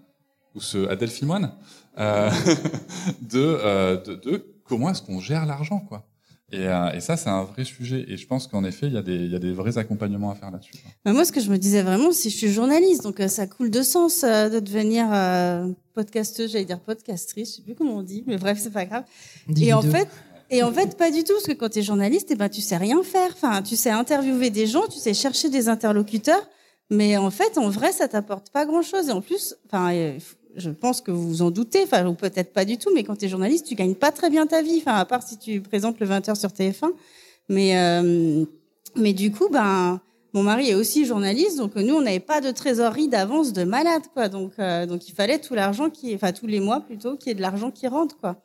ou 0.55 0.61
ce 0.61 0.89
adelphimoine, 0.89 1.53
euh, 1.99 2.31
de, 3.21 3.39
euh, 3.41 4.03
de, 4.03 4.15
de 4.15 4.55
comment 4.65 4.91
est-ce 4.91 5.03
qu'on 5.03 5.21
gère 5.21 5.45
l'argent, 5.45 5.81
quoi. 5.81 6.07
Et, 6.55 6.69
euh, 6.69 6.93
et, 6.93 7.01
ça, 7.01 7.17
c'est 7.17 7.29
un 7.29 7.45
vrai 7.45 7.65
sujet. 7.65 8.05
Et 8.09 8.17
je 8.17 8.27
pense 8.27 8.47
qu'en 8.47 8.65
effet, 8.65 8.87
il 8.87 8.93
y, 8.93 8.97
a 8.97 9.03
des, 9.03 9.17
il 9.17 9.31
y 9.31 9.37
a 9.37 9.39
des 9.39 9.53
vrais 9.53 9.77
accompagnements 9.77 10.31
à 10.31 10.35
faire 10.35 10.51
là-dessus. 10.51 10.73
Bah 11.05 11.13
moi, 11.13 11.25
ce 11.25 11.33
que 11.33 11.41
je 11.41 11.51
me 11.51 11.59
disais 11.59 11.83
vraiment, 11.83 12.13
c'est 12.13 12.31
je 12.31 12.37
suis 12.37 12.53
journaliste, 12.53 13.03
donc 13.03 13.21
euh, 13.21 13.29
ça 13.29 13.47
coule 13.47 13.71
de 13.71 13.83
sens 13.83 14.23
euh, 14.23 14.49
de 14.49 14.61
devenir 14.61 15.07
euh, 15.13 15.69
podcasteuse, 15.95 16.53
j'allais 16.53 16.65
dire 16.65 16.81
podcastrice, 16.81 17.51
je 17.51 17.57
sais 17.57 17.63
plus 17.63 17.75
comment 17.75 17.97
on 17.97 18.03
dit, 18.03 18.25
mais 18.27 18.37
bref, 18.37 18.59
c'est 18.61 18.73
pas 18.73 18.85
grave. 18.85 19.05
Dis 19.49 19.69
et 19.69 19.73
en 19.73 19.83
fait, 19.83 20.09
et 20.51 20.63
en 20.63 20.73
fait, 20.73 20.97
pas 20.97 21.11
du 21.11 21.25
tout, 21.25 21.33
parce 21.33 21.47
que 21.47 21.53
quand 21.53 21.71
tu 21.71 21.81
es 21.81 21.83
journaliste, 21.83 22.29
eh 22.31 22.37
ben, 22.37 22.49
tu 22.49 22.61
sais 22.61 22.77
rien 22.77 23.03
faire. 23.03 23.31
Enfin, 23.33 23.63
tu 23.63 23.75
sais 23.75 23.91
interviewer 23.91 24.51
des 24.51 24.67
gens, 24.67 24.87
tu 24.87 24.99
sais 24.99 25.15
chercher 25.15 25.49
des 25.49 25.69
interlocuteurs, 25.69 26.49
mais 26.91 27.17
en 27.17 27.31
fait, 27.31 27.59
en 27.59 27.69
vrai, 27.69 27.93
ça 27.93 28.07
t'apporte 28.07 28.51
pas 28.51 28.65
grand-chose. 28.67 29.09
Et 29.09 29.13
en 29.13 29.21
plus, 29.21 29.57
enfin, 29.67 29.91
je 30.57 30.71
pense 30.71 31.01
que 31.01 31.11
vous 31.11 31.29
vous 31.29 31.43
en 31.43 31.51
doutez, 31.51 31.83
enfin, 31.83 32.07
ou 32.07 32.15
peut-être 32.15 32.53
pas 32.53 32.65
du 32.65 32.79
tout, 32.79 32.91
mais 32.95 33.05
quand 33.05 33.17
tu 33.17 33.27
es 33.27 33.29
journaliste, 33.29 33.67
tu 33.67 33.75
gagnes 33.75 33.95
pas 33.95 34.13
très 34.13 34.31
bien 34.31 34.47
ta 34.47 34.63
vie, 34.63 34.79
enfin, 34.79 34.95
à 34.95 35.05
part 35.05 35.23
si 35.23 35.39
tu 35.39 35.61
présentes 35.61 36.01
le 36.01 36.07
20h 36.07 36.39
sur 36.39 36.51
TF1. 36.51 36.91
Mais, 37.49 37.77
euh, 37.77 38.45
mais 38.97 39.13
du 39.13 39.31
coup, 39.33 39.49
ben, 39.51 40.01
mon 40.33 40.43
mari 40.43 40.71
est 40.71 40.75
aussi 40.75 41.05
journaliste, 41.05 41.59
donc 41.59 41.75
nous, 41.77 41.95
on 41.95 42.01
n'avait 42.01 42.21
pas 42.21 42.41
de 42.41 42.51
trésorerie 42.51 43.09
d'avance 43.09 43.53
de 43.53 43.65
malade, 43.65 44.03
quoi. 44.13 44.29
Donc, 44.29 44.53
euh, 44.59 44.87
donc 44.87 45.09
il 45.09 45.15
fallait 45.15 45.39
tout 45.39 45.55
l'argent 45.55 45.91
qui, 45.91 46.15
enfin, 46.15 46.33
tous 46.33 46.47
les 46.47 46.61
mois 46.61 46.81
plutôt, 46.81 47.17
qu'il 47.17 47.29
y 47.29 47.31
ait 47.33 47.35
de 47.35 47.43
l'argent 47.43 47.71
qui 47.71 47.87
rentre, 47.87 48.19
quoi. 48.19 48.37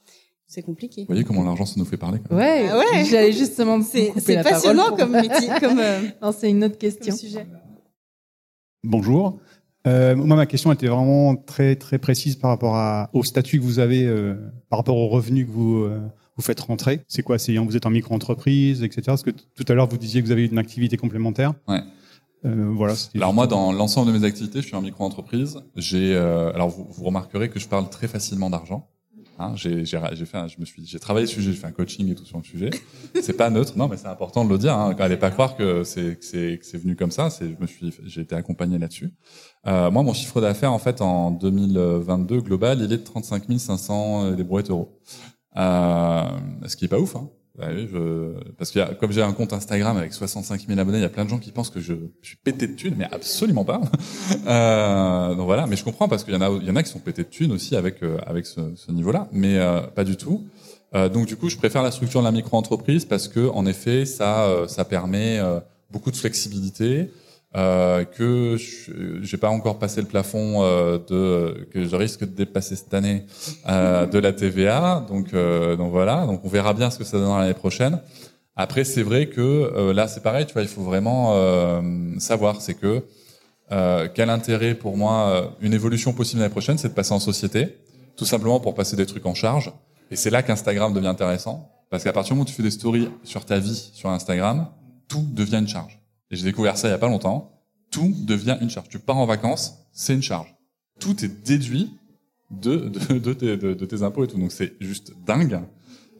C'est 0.47 0.63
compliqué. 0.63 1.01
Vous 1.01 1.07
voyez 1.09 1.23
comment 1.23 1.43
l'argent 1.43 1.67
ça 1.67 1.75
nous 1.77 1.85
fait 1.85 1.97
parler. 1.97 2.17
Même. 2.27 2.39
Ouais, 2.39 2.67
ah 2.71 2.79
ouais. 2.79 3.05
J'allais 3.05 3.31
justement. 3.31 3.79
C'est 3.83 4.11
passionnant 4.41 4.95
comme 4.95 5.11
métier, 5.21 5.47
comme. 5.59 5.77
Euh, 5.77 6.01
non, 6.23 6.31
c'est 6.35 6.49
une 6.49 6.63
autre 6.63 6.79
question. 6.79 7.15
Sujet. 7.15 7.45
Bonjour. 8.83 9.37
Euh, 9.87 10.15
moi, 10.15 10.35
ma 10.35 10.45
question 10.45 10.71
était 10.71 10.87
vraiment 10.87 11.35
très 11.35 11.75
très 11.75 11.97
précise 11.97 12.35
par 12.35 12.49
rapport 12.49 12.75
à, 12.75 13.09
au 13.13 13.23
statut 13.23 13.59
que 13.59 13.63
vous 13.63 13.79
avez, 13.79 14.05
euh, 14.05 14.35
par 14.69 14.79
rapport 14.79 14.97
aux 14.97 15.07
revenus 15.07 15.45
que 15.45 15.51
vous 15.51 15.83
euh, 15.83 15.99
vous 16.35 16.43
faites 16.43 16.59
rentrer. 16.59 17.01
C'est 17.07 17.23
quoi? 17.23 17.37
C'est 17.37 17.55
vous 17.57 17.75
êtes 17.75 17.85
en 17.85 17.89
micro-entreprise, 17.89 18.83
etc. 18.83 19.01
Parce 19.07 19.23
que 19.23 19.31
tout 19.31 19.65
à 19.67 19.73
l'heure 19.73 19.87
vous 19.87 19.97
disiez 19.97 20.21
que 20.21 20.25
vous 20.25 20.31
avez 20.31 20.45
une 20.45 20.57
activité 20.57 20.97
complémentaire. 20.97 21.53
Ouais. 21.67 21.81
Euh, 22.45 22.71
voilà. 22.73 22.93
Alors 23.15 23.33
moi, 23.33 23.47
dans 23.47 23.71
l'ensemble 23.71 24.11
de 24.13 24.17
mes 24.17 24.25
activités, 24.25 24.61
je 24.61 24.67
suis 24.67 24.75
en 24.75 24.81
micro-entreprise. 24.81 25.59
J'ai, 25.75 26.15
euh, 26.15 26.53
alors 26.53 26.69
vous, 26.69 26.87
vous 26.89 27.03
remarquerez 27.03 27.49
que 27.49 27.59
je 27.59 27.67
parle 27.67 27.89
très 27.89 28.07
facilement 28.07 28.49
d'argent. 28.49 28.87
Hein, 29.41 29.53
j'ai, 29.55 29.85
j'ai, 29.85 29.97
j'ai 30.11 30.25
fait, 30.25 30.49
je 30.49 30.59
me 30.59 30.65
suis, 30.65 30.85
j'ai 30.85 30.99
travaillé 30.99 31.25
le 31.25 31.31
sujet, 31.31 31.53
j'ai 31.53 31.57
fait 31.57 31.67
un 31.67 31.71
coaching 31.71 32.11
et 32.11 32.15
tout 32.15 32.25
sur 32.25 32.37
le 32.37 32.43
sujet. 32.43 32.69
C'est 33.21 33.37
pas 33.37 33.49
neutre, 33.49 33.77
non, 33.77 33.87
mais 33.87 33.95
c'est 33.95 34.07
important 34.07 34.43
de 34.43 34.49
le 34.49 34.57
dire. 34.57 34.73
Hein. 34.73 34.93
Allez 34.99 35.15
pas 35.15 35.31
croire 35.31 35.55
que 35.55 35.85
c'est, 35.85 36.19
que 36.19 36.25
c'est, 36.25 36.57
que 36.59 36.65
c'est 36.65 36.77
venu 36.77 36.97
comme 36.97 37.11
ça. 37.11 37.29
C'est, 37.29 37.45
je 37.49 37.55
me 37.57 37.65
suis, 37.65 37.93
j'ai 38.05 38.21
été 38.21 38.35
accompagné 38.35 38.77
là-dessus. 38.77 39.13
Euh, 39.65 39.89
moi, 39.91 40.03
mon 40.03 40.13
chiffre 40.13 40.41
d'affaires, 40.41 40.73
en 40.73 40.79
fait, 40.79 41.01
en 41.01 41.31
2022 41.31 42.41
global, 42.41 42.79
il 42.79 42.91
est 42.91 42.97
de 42.97 43.03
35 43.03 43.45
500 43.57 44.31
des 44.31 44.43
brouettes 44.43 44.69
euros. 44.69 44.99
Euh, 45.55 46.23
ce 46.67 46.75
qui 46.75 46.85
est 46.85 46.89
pas 46.89 46.99
ouf, 46.99 47.15
hein. 47.15 47.29
Bah 47.59 47.67
oui, 47.75 47.89
je... 47.91 48.33
parce 48.57 48.71
que 48.71 48.93
comme 48.93 49.11
j'ai 49.11 49.21
un 49.21 49.33
compte 49.33 49.51
Instagram 49.51 49.97
avec 49.97 50.13
65 50.13 50.65
000 50.65 50.79
abonnés, 50.79 50.99
il 50.99 51.01
y 51.01 51.05
a 51.05 51.09
plein 51.09 51.25
de 51.25 51.29
gens 51.29 51.39
qui 51.39 51.51
pensent 51.51 51.69
que 51.69 51.81
je, 51.81 51.93
suis 52.21 52.37
pété 52.37 52.67
de 52.67 52.73
thunes, 52.73 52.95
mais 52.97 53.07
absolument 53.11 53.65
pas. 53.65 53.81
euh, 54.47 55.35
donc 55.35 55.45
voilà, 55.45 55.67
mais 55.67 55.75
je 55.75 55.83
comprends 55.83 56.07
parce 56.07 56.23
qu'il 56.23 56.33
y 56.33 56.37
en 56.37 56.41
a, 56.41 56.49
il 56.61 56.65
y 56.65 56.71
en 56.71 56.75
a 56.77 56.83
qui 56.83 56.89
sont 56.89 56.99
pétés 56.99 57.23
de 57.23 57.27
thunes 57.27 57.51
aussi 57.51 57.75
avec 57.75 58.01
euh, 58.01 58.17
avec 58.25 58.45
ce, 58.45 58.61
ce 58.75 58.91
niveau-là, 58.93 59.27
mais 59.33 59.57
euh, 59.57 59.81
pas 59.81 60.05
du 60.05 60.15
tout. 60.15 60.45
Euh, 60.95 61.09
donc 61.09 61.25
du 61.25 61.35
coup, 61.35 61.49
je 61.49 61.57
préfère 61.57 61.83
la 61.83 61.91
structure 61.91 62.21
de 62.21 62.25
la 62.25 62.31
micro-entreprise 62.31 63.03
parce 63.03 63.27
que 63.27 63.49
en 63.49 63.65
effet, 63.65 64.05
ça 64.05 64.45
euh, 64.45 64.67
ça 64.67 64.85
permet 64.85 65.39
beaucoup 65.91 66.11
de 66.11 66.17
flexibilité. 66.17 67.11
Euh, 67.55 68.05
que 68.05 68.57
j'ai 69.21 69.37
pas 69.37 69.49
encore 69.49 69.79
passé 69.79 70.01
le 70.01 70.07
plafond 70.07 70.61
euh, 70.61 70.99
de 70.99 71.67
que 71.71 71.83
je 71.83 71.95
risque 71.95 72.19
de 72.19 72.25
dépasser 72.25 72.75
cette 72.75 72.93
année 72.93 73.25
euh, 73.67 74.05
de 74.05 74.19
la 74.19 74.33
TVA. 74.33 75.03
Donc 75.07 75.33
donc 75.33 75.91
voilà, 75.91 76.25
donc 76.27 76.41
on 76.43 76.47
verra 76.47 76.73
bien 76.73 76.91
ce 76.91 76.99
que 76.99 77.03
ça 77.03 77.17
donnera 77.17 77.41
l'année 77.41 77.53
prochaine. 77.55 78.01
Après, 78.55 78.83
c'est 78.83 79.03
vrai 79.03 79.27
que 79.27 79.91
là, 79.93 80.07
c'est 80.09 80.21
pareil, 80.21 80.45
tu 80.45 80.53
vois, 80.53 80.63
il 80.63 80.67
faut 80.67 80.83
vraiment 80.83 81.81
savoir, 82.19 82.61
c'est 82.61 82.73
que 82.73 83.03
quel 84.13 84.29
intérêt 84.29 84.75
pour 84.75 84.97
moi, 84.97 85.55
une 85.61 85.73
évolution 85.73 86.11
possible 86.11 86.41
l'année 86.41 86.51
prochaine, 86.51 86.77
c'est 86.77 86.89
de 86.89 86.93
passer 86.93 87.13
en 87.13 87.19
société, 87.19 87.77
tout 88.17 88.25
simplement 88.25 88.59
pour 88.59 88.75
passer 88.75 88.97
des 88.97 89.05
trucs 89.05 89.25
en 89.25 89.33
charge. 89.33 89.71
Et 90.11 90.17
c'est 90.17 90.29
là 90.29 90.43
qu'Instagram 90.43 90.93
devient 90.93 91.07
intéressant, 91.07 91.71
parce 91.89 92.03
qu'à 92.03 92.11
partir 92.11 92.33
du 92.33 92.39
moment 92.39 92.43
où 92.43 92.49
tu 92.49 92.53
fais 92.53 92.63
des 92.63 92.71
stories 92.71 93.09
sur 93.23 93.45
ta 93.45 93.59
vie 93.59 93.91
sur 93.93 94.09
Instagram, 94.09 94.67
tout 95.07 95.25
devient 95.31 95.59
une 95.59 95.67
charge. 95.67 95.98
Et 96.31 96.35
j'ai 96.35 96.43
découvert 96.45 96.77
ça 96.77 96.87
il 96.87 96.91
y 96.91 96.93
a 96.93 96.97
pas 96.97 97.07
longtemps. 97.07 97.51
Tout 97.91 98.13
devient 98.25 98.57
une 98.61 98.69
charge. 98.69 98.89
Tu 98.89 98.99
pars 98.99 99.17
en 99.17 99.25
vacances, 99.25 99.75
c'est 99.91 100.13
une 100.13 100.21
charge. 100.21 100.55
Tout 100.99 101.23
est 101.25 101.45
déduit 101.45 101.91
de, 102.51 102.75
de, 102.89 103.17
de, 103.19 103.33
tes, 103.33 103.57
de, 103.57 103.73
tes 103.73 104.03
impôts 104.03 104.23
et 104.23 104.27
tout. 104.27 104.37
Donc 104.37 104.51
c'est 104.51 104.73
juste 104.79 105.13
dingue. 105.25 105.59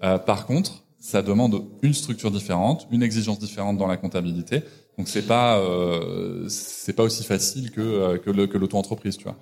Euh, 0.03 0.18
par 0.18 0.45
contre, 0.45 0.84
ça 0.99 1.22
demande 1.22 1.64
une 1.82 1.93
structure 1.93 2.32
différente, 2.32 2.88
une 2.91 3.03
exigence 3.03 3.39
différente 3.39 3.78
dans 3.78 3.88
la 3.88 3.97
comptabilité. 3.97 4.64
Donc 4.97 5.07
c'est 5.07 5.26
pas 5.26 5.57
euh, 5.60 6.45
c'est 6.49 6.93
pas 6.93 7.03
aussi 7.03 7.24
facile 7.24 7.72
que 7.72 7.80
euh, 7.80 8.18
que 8.18 8.57
l'auto-entreprise, 8.57 9.16
tu 9.18 9.24
vois. 9.24 9.38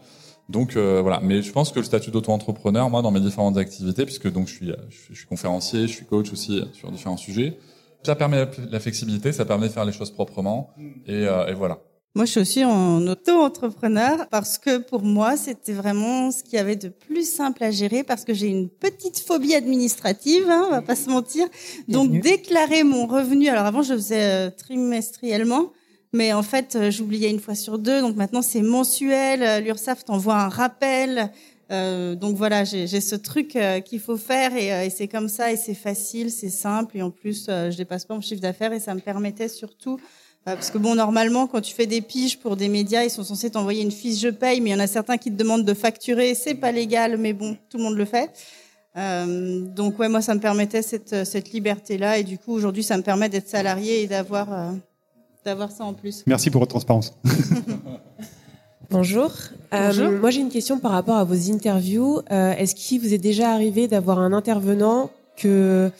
Donc 0.49 0.77
euh, 0.77 1.01
voilà, 1.01 1.19
mais 1.19 1.41
je 1.41 1.51
pense 1.51 1.71
que 1.71 1.79
le 1.79 1.85
statut 1.85 2.11
d'auto-entrepreneur, 2.11 2.89
moi, 2.89 3.01
dans 3.01 3.11
mes 3.11 3.19
différentes 3.19 3.57
activités, 3.57 4.05
puisque 4.05 4.31
donc 4.31 4.47
je 4.47 4.53
suis 4.53 4.71
je 4.89 5.15
suis 5.15 5.25
conférencier, 5.25 5.87
je 5.87 5.93
suis 5.93 6.05
coach 6.05 6.31
aussi 6.31 6.61
sur 6.73 6.91
différents 6.91 7.17
sujets, 7.17 7.57
ça 8.07 8.15
permet 8.15 8.47
la 8.71 8.79
flexibilité, 8.79 9.33
ça 9.33 9.43
permet 9.43 9.67
de 9.67 9.73
faire 9.73 9.83
les 9.85 9.91
choses 9.91 10.11
proprement, 10.11 10.69
et, 11.05 11.27
euh, 11.27 11.47
et 11.47 11.53
voilà. 11.53 11.77
Moi, 12.15 12.25
je 12.25 12.31
suis 12.31 12.39
aussi 12.39 12.65
en 12.65 13.05
auto-entrepreneur 13.05 14.27
parce 14.31 14.57
que 14.57 14.77
pour 14.77 15.03
moi, 15.03 15.37
c'était 15.37 15.73
vraiment 15.73 16.31
ce 16.31 16.41
qu'il 16.41 16.53
y 16.53 16.57
avait 16.57 16.77
de 16.77 16.89
plus 16.89 17.29
simple 17.29 17.63
à 17.63 17.69
gérer 17.69 18.03
parce 18.03 18.23
que 18.23 18.33
j'ai 18.33 18.47
une 18.47 18.69
petite 18.69 19.19
phobie 19.19 19.53
administrative, 19.53 20.45
hein, 20.49 20.63
on 20.67 20.71
va 20.71 20.81
pas 20.81 20.95
se 20.95 21.09
mentir. 21.09 21.45
Donc, 21.87 22.09
Bienvenue. 22.09 22.21
déclarer 22.21 22.83
mon 22.83 23.05
revenu. 23.05 23.49
Alors 23.49 23.65
avant, 23.65 23.83
je 23.83 23.93
faisais 23.93 24.23
euh, 24.23 24.49
trimestriellement. 24.49 25.73
Mais 26.13 26.31
en 26.33 26.41
fait, 26.41 26.75
euh, 26.75 26.89
j'oubliais 26.89 27.29
une 27.29 27.39
fois 27.39 27.53
sur 27.55 27.77
deux. 27.77 28.01
Donc 28.01 28.15
maintenant, 28.15 28.41
c'est 28.41 28.63
mensuel. 28.63 29.63
L'URSSAF 29.63 30.05
t'envoie 30.05 30.37
un 30.37 30.49
rappel. 30.49 31.31
Euh, 31.71 32.15
donc 32.15 32.37
voilà, 32.37 32.63
j'ai 32.63 32.87
ce 32.87 33.15
truc 33.15 33.55
euh, 33.55 33.81
qu'il 33.81 33.99
faut 33.99 34.15
faire 34.15 34.55
et, 34.55 34.73
euh, 34.73 34.85
et 34.85 34.89
c'est 34.89 35.09
comme 35.09 35.27
ça 35.27 35.51
et 35.51 35.57
c'est 35.57 35.73
facile, 35.73 36.31
c'est 36.31 36.49
simple 36.49 36.97
et 36.97 37.01
en 37.01 37.11
plus, 37.11 37.47
je 37.47 37.75
dépasse 37.75 38.05
pas 38.05 38.13
mon 38.15 38.21
chiffre 38.21 38.41
d'affaires 38.41 38.71
et 38.71 38.79
ça 38.79 38.95
me 38.95 39.01
permettait 39.01 39.49
surtout 39.49 39.99
Parce 40.45 40.71
que 40.71 40.77
bon, 40.77 40.95
normalement, 40.95 41.45
quand 41.47 41.59
tu 41.59 41.73
fais 41.73 41.87
des 41.87 42.01
piges 42.01 42.39
pour 42.39 42.55
des 42.55 42.69
médias, 42.69 43.03
ils 43.03 43.09
sont 43.09 43.23
censés 43.23 43.49
t'envoyer 43.49 43.81
une 43.81 43.91
fiche 43.91 44.21
je 44.21 44.29
paye, 44.29 44.61
mais 44.61 44.69
il 44.69 44.73
y 44.73 44.75
en 44.75 44.79
a 44.79 44.87
certains 44.87 45.17
qui 45.17 45.29
te 45.29 45.35
demandent 45.35 45.65
de 45.65 45.73
facturer. 45.73 46.35
C'est 46.35 46.55
pas 46.55 46.71
légal, 46.71 47.17
mais 47.17 47.33
bon, 47.33 47.57
tout 47.69 47.77
le 47.77 47.83
monde 47.83 47.97
le 47.97 48.05
fait. 48.05 48.31
Euh, 48.97 49.61
donc 49.61 49.99
ouais, 49.99 50.09
moi, 50.09 50.21
ça 50.21 50.33
me 50.33 50.39
permettait 50.39 50.81
cette, 50.81 51.25
cette 51.25 51.51
liberté-là, 51.51 52.17
et 52.17 52.23
du 52.23 52.37
coup, 52.37 52.53
aujourd'hui, 52.53 52.83
ça 52.83 52.97
me 52.97 53.03
permet 53.03 53.29
d'être 53.29 53.47
salarié 53.47 54.01
et 54.03 54.07
d'avoir 54.07 54.51
euh, 54.51 54.71
d'avoir 55.45 55.71
ça 55.71 55.85
en 55.85 55.93
plus. 55.93 56.23
Merci 56.25 56.49
pour 56.49 56.59
votre 56.59 56.71
transparence. 56.71 57.13
Bonjour. 58.89 59.31
Euh, 59.73 60.19
moi, 60.19 60.29
j'ai 60.29 60.39
une 60.39 60.49
question 60.49 60.79
par 60.79 60.91
rapport 60.91 61.17
à 61.17 61.25
vos 61.25 61.51
interviews. 61.51 62.21
Euh, 62.31 62.53
Est-ce 62.53 62.73
qu'il 62.73 63.01
vous 63.01 63.13
est 63.13 63.17
déjà 63.17 63.51
arrivé 63.51 63.87
d'avoir 63.87 64.19
un 64.19 64.31
intervenant 64.31 65.11
que 65.35 65.91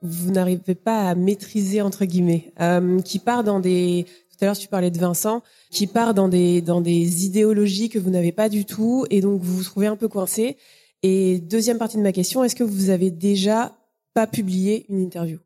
vous 0.00 0.30
n'arrivez 0.30 0.74
pas 0.74 1.08
à 1.08 1.14
maîtriser 1.14 1.82
entre 1.82 2.06
guillemets, 2.06 2.52
euh, 2.60 3.00
qui 3.00 3.18
part 3.18 3.44
dans 3.44 3.60
des 3.60 4.06
tout 4.30 4.44
à 4.44 4.46
l'heure 4.46 4.58
tu 4.58 4.66
parlais 4.66 4.90
de 4.90 4.98
Vincent, 4.98 5.42
qui 5.70 5.86
part 5.86 6.14
dans 6.14 6.28
des 6.28 6.62
dans 6.62 6.80
des 6.80 7.26
idéologies 7.26 7.88
que 7.90 7.98
vous 7.98 8.10
n'avez 8.10 8.32
pas 8.32 8.48
du 8.48 8.64
tout 8.64 9.06
et 9.10 9.20
donc 9.20 9.40
vous 9.42 9.58
vous 9.58 9.64
trouvez 9.64 9.86
un 9.86 9.96
peu 9.96 10.08
coincé? 10.08 10.56
Et 11.02 11.38
deuxième 11.38 11.78
partie 11.78 11.98
de 11.98 12.02
ma 12.02 12.12
question, 12.12 12.42
est-ce 12.42 12.56
que 12.56 12.64
vous 12.64 12.90
avez 12.90 13.10
déjà 13.10 13.76
pas 14.14 14.26
publié 14.26 14.86
une 14.88 15.00
interview? 15.00 15.38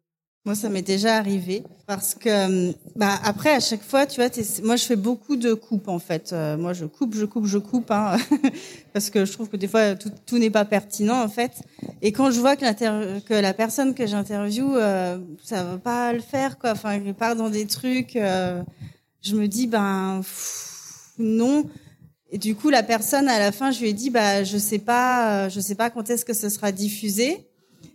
Moi, 0.46 0.54
ça 0.54 0.68
m'est 0.68 0.80
déjà 0.80 1.16
arrivé 1.16 1.64
parce 1.88 2.14
que, 2.14 2.70
bah, 2.94 3.18
après, 3.24 3.50
à 3.50 3.58
chaque 3.58 3.82
fois, 3.82 4.06
tu 4.06 4.20
vois, 4.20 4.30
moi, 4.62 4.76
je 4.76 4.84
fais 4.84 4.94
beaucoup 4.94 5.34
de 5.34 5.54
coupes 5.54 5.88
en 5.88 5.98
fait. 5.98 6.32
Euh, 6.32 6.56
moi, 6.56 6.72
je 6.72 6.84
coupe, 6.84 7.16
je 7.16 7.24
coupe, 7.24 7.46
je 7.46 7.58
coupe, 7.58 7.90
hein, 7.90 8.16
parce 8.92 9.10
que 9.10 9.24
je 9.24 9.32
trouve 9.32 9.48
que 9.48 9.56
des 9.56 9.66
fois, 9.66 9.96
tout, 9.96 10.12
tout 10.24 10.38
n'est 10.38 10.50
pas 10.50 10.64
pertinent 10.64 11.20
en 11.20 11.28
fait. 11.28 11.62
Et 12.00 12.12
quand 12.12 12.30
je 12.30 12.38
vois 12.38 12.54
que, 12.54 13.18
que 13.26 13.34
la 13.34 13.54
personne 13.54 13.92
que 13.92 14.06
j'interviewe, 14.06 14.76
euh, 14.76 15.18
ça 15.42 15.64
va 15.64 15.78
pas 15.78 16.12
le 16.12 16.20
faire, 16.20 16.58
quoi. 16.58 16.70
Enfin, 16.70 16.92
elle 16.92 17.12
part 17.12 17.34
dans 17.34 17.50
des 17.50 17.66
trucs. 17.66 18.14
euh, 18.14 18.62
je 19.22 19.34
me 19.34 19.48
dis, 19.48 19.66
ben, 19.66 20.20
non. 21.18 21.64
Et 22.30 22.38
du 22.38 22.54
coup, 22.54 22.70
la 22.70 22.84
personne, 22.84 23.28
à 23.28 23.40
la 23.40 23.50
fin, 23.50 23.72
je 23.72 23.80
lui 23.80 23.88
ai 23.88 23.92
dit, 23.92 24.10
bah, 24.10 24.44
je 24.44 24.58
sais 24.58 24.78
pas, 24.78 25.46
euh, 25.46 25.48
je 25.48 25.58
sais 25.58 25.74
pas 25.74 25.90
quand 25.90 26.08
est-ce 26.08 26.24
que 26.24 26.34
ce 26.34 26.48
sera 26.48 26.70
diffusé. 26.70 27.48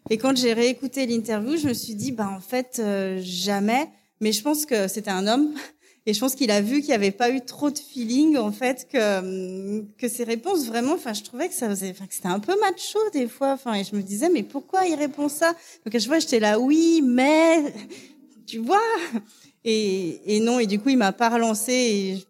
Et 0.10 0.18
quand 0.18 0.36
j'ai 0.36 0.54
réécouté 0.54 1.06
l'interview, 1.06 1.58
je 1.58 1.68
me 1.68 1.74
suis 1.74 1.96
dit, 1.96 2.12
bah, 2.12 2.30
en 2.36 2.40
fait, 2.40 2.78
euh, 2.80 3.20
jamais. 3.22 3.88
Mais 4.20 4.32
je 4.32 4.42
pense 4.42 4.66
que 4.66 4.88
c'était 4.88 5.12
un 5.12 5.28
homme. 5.28 5.54
Et 6.08 6.16
je 6.16 6.20
pense 6.20 6.34
qu'il 6.34 6.50
a 6.50 6.62
vu 6.62 6.80
qu'il 6.80 6.88
n'y 6.88 6.96
avait 6.96 7.12
pas 7.12 7.30
eu 7.30 7.42
trop 7.42 7.70
de 7.70 7.78
feeling, 7.78 8.36
en 8.36 8.52
fait, 8.52 8.88
que, 8.92 9.20
hum, 9.20 9.88
que 10.00 10.08
ses 10.08 10.24
réponses, 10.24 10.66
vraiment, 10.66 10.94
enfin, 10.94 11.14
je 11.14 11.22
trouvais 11.22 11.48
que 11.48 11.54
ça 11.54 11.70
faisait, 11.70 11.92
enfin, 11.92 12.08
que 12.08 12.16
c'était 12.16 12.28
un 12.28 12.40
peu 12.40 12.60
macho, 12.60 12.98
des 13.14 13.28
fois. 13.28 13.54
Enfin, 13.54 13.76
et 13.76 13.84
je 13.84 13.96
me 13.96 14.02
disais, 14.02 14.30
mais 14.30 14.42
pourquoi 14.42 14.88
il 14.88 14.96
répond 14.96 15.30
ça? 15.30 15.54
Donc, 15.86 15.94
à 15.94 16.00
chaque 16.00 16.08
fois, 16.08 16.18
j'étais 16.18 16.40
là, 16.40 16.60
oui, 16.60 17.04
mais, 17.06 17.72
tu 18.48 18.58
vois. 18.58 18.82
Et, 19.64 20.36
et 20.36 20.40
non, 20.40 20.60
et 20.60 20.66
du 20.66 20.80
coup, 20.80 20.90
il 20.90 20.98
m'a 20.98 21.12
pas 21.12 21.30
relancé 21.30 22.24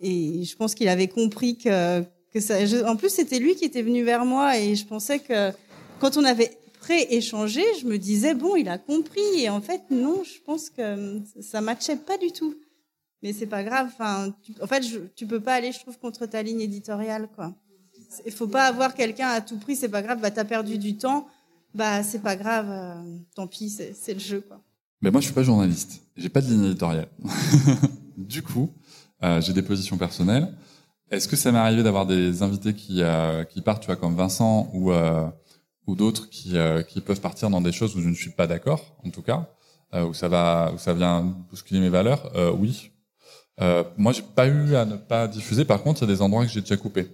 et, 0.00 0.44
je 0.44 0.54
pense 0.54 0.74
qu'il 0.74 0.88
avait 0.88 1.08
compris 1.08 1.58
que, 1.58 2.02
que 2.32 2.38
ça, 2.38 2.56
en 2.86 2.96
plus, 2.96 3.10
c'était 3.10 3.40
lui 3.40 3.56
qui 3.56 3.64
était 3.64 3.82
venu 3.82 4.04
vers 4.04 4.24
moi 4.24 4.56
et 4.56 4.76
je 4.76 4.86
pensais 4.86 5.18
que 5.18 5.50
quand 5.98 6.16
on 6.16 6.24
avait 6.24 6.56
pré-échangé, 6.88 7.62
je 7.82 7.86
me 7.86 7.98
disais, 7.98 8.34
bon, 8.34 8.56
il 8.56 8.68
a 8.68 8.78
compris. 8.78 9.20
Et 9.36 9.50
en 9.50 9.60
fait, 9.60 9.82
non, 9.90 10.22
je 10.24 10.40
pense 10.46 10.70
que 10.70 11.20
ça 11.40 11.60
matchait 11.60 11.96
pas 11.96 12.16
du 12.16 12.32
tout. 12.32 12.54
Mais 13.22 13.34
c'est 13.34 13.46
pas 13.46 13.62
grave. 13.62 13.88
Enfin, 13.92 14.34
en 14.62 14.66
fait, 14.66 14.82
je, 14.82 14.98
tu 15.14 15.26
peux 15.26 15.40
pas 15.40 15.54
aller, 15.54 15.70
je 15.72 15.80
trouve, 15.80 15.98
contre 15.98 16.24
ta 16.24 16.42
ligne 16.42 16.62
éditoriale, 16.62 17.28
quoi. 17.34 17.54
Il 18.24 18.32
faut 18.32 18.46
pas 18.46 18.64
avoir 18.64 18.94
quelqu'un 18.94 19.28
à 19.28 19.42
tout 19.42 19.58
prix. 19.58 19.76
C'est 19.76 19.90
pas 19.90 20.00
grave. 20.00 20.20
Bah, 20.22 20.30
t'as 20.30 20.46
perdu 20.46 20.78
du 20.78 20.96
temps. 20.96 21.26
Bah, 21.74 22.02
c'est 22.02 22.22
pas 22.22 22.36
grave. 22.36 22.70
euh, 22.70 23.18
tant 23.34 23.46
pis, 23.46 23.68
c'est 23.68 24.14
le 24.14 24.20
jeu, 24.20 24.40
quoi. 24.40 24.62
Mais 25.02 25.10
moi, 25.10 25.20
je 25.20 25.26
suis 25.26 25.34
pas 25.34 25.42
journaliste. 25.42 26.00
J'ai 26.16 26.30
pas 26.30 26.40
de 26.40 26.46
ligne 26.46 26.64
éditoriale. 26.64 27.08
du 28.16 28.42
coup, 28.42 28.70
euh, 29.22 29.42
j'ai 29.42 29.52
des 29.52 29.62
positions 29.62 29.98
personnelles. 29.98 30.54
Est-ce 31.10 31.28
que 31.28 31.36
ça 31.36 31.52
m'est 31.52 31.58
arrivé 31.58 31.82
d'avoir 31.82 32.06
des 32.06 32.42
invités 32.42 32.72
qui, 32.72 33.02
euh, 33.02 33.44
partent, 33.62 33.82
tu 33.82 33.86
vois, 33.86 33.96
comme 33.96 34.14
Vincent 34.14 34.70
ou, 34.72 34.90
euh, 34.90 35.28
ou 35.88 35.96
d'autres 35.96 36.28
qui, 36.30 36.56
euh, 36.56 36.82
qui 36.82 37.00
peuvent 37.00 37.20
partir 37.20 37.50
dans 37.50 37.60
des 37.60 37.72
choses 37.72 37.96
où 37.96 38.00
je 38.00 38.08
ne 38.08 38.14
suis 38.14 38.30
pas 38.30 38.46
d'accord, 38.46 38.96
en 39.04 39.10
tout 39.10 39.22
cas, 39.22 39.48
euh, 39.94 40.04
où 40.04 40.14
ça 40.14 40.28
va, 40.28 40.70
où 40.74 40.78
ça 40.78 40.94
vient 40.94 41.22
bousculer 41.50 41.80
mes 41.80 41.88
valeurs 41.88 42.30
euh, 42.36 42.52
Oui. 42.52 42.92
Moi, 43.96 44.12
j'ai 44.12 44.22
pas 44.22 44.46
eu 44.46 44.76
à 44.76 44.84
ne 44.84 44.94
pas 44.94 45.26
diffuser. 45.26 45.64
Par 45.64 45.82
contre, 45.82 46.02
il 46.02 46.08
y 46.08 46.12
a 46.12 46.14
des 46.14 46.22
endroits 46.22 46.44
que 46.44 46.52
j'ai 46.52 46.60
déjà 46.60 46.76
coupés. 46.76 47.08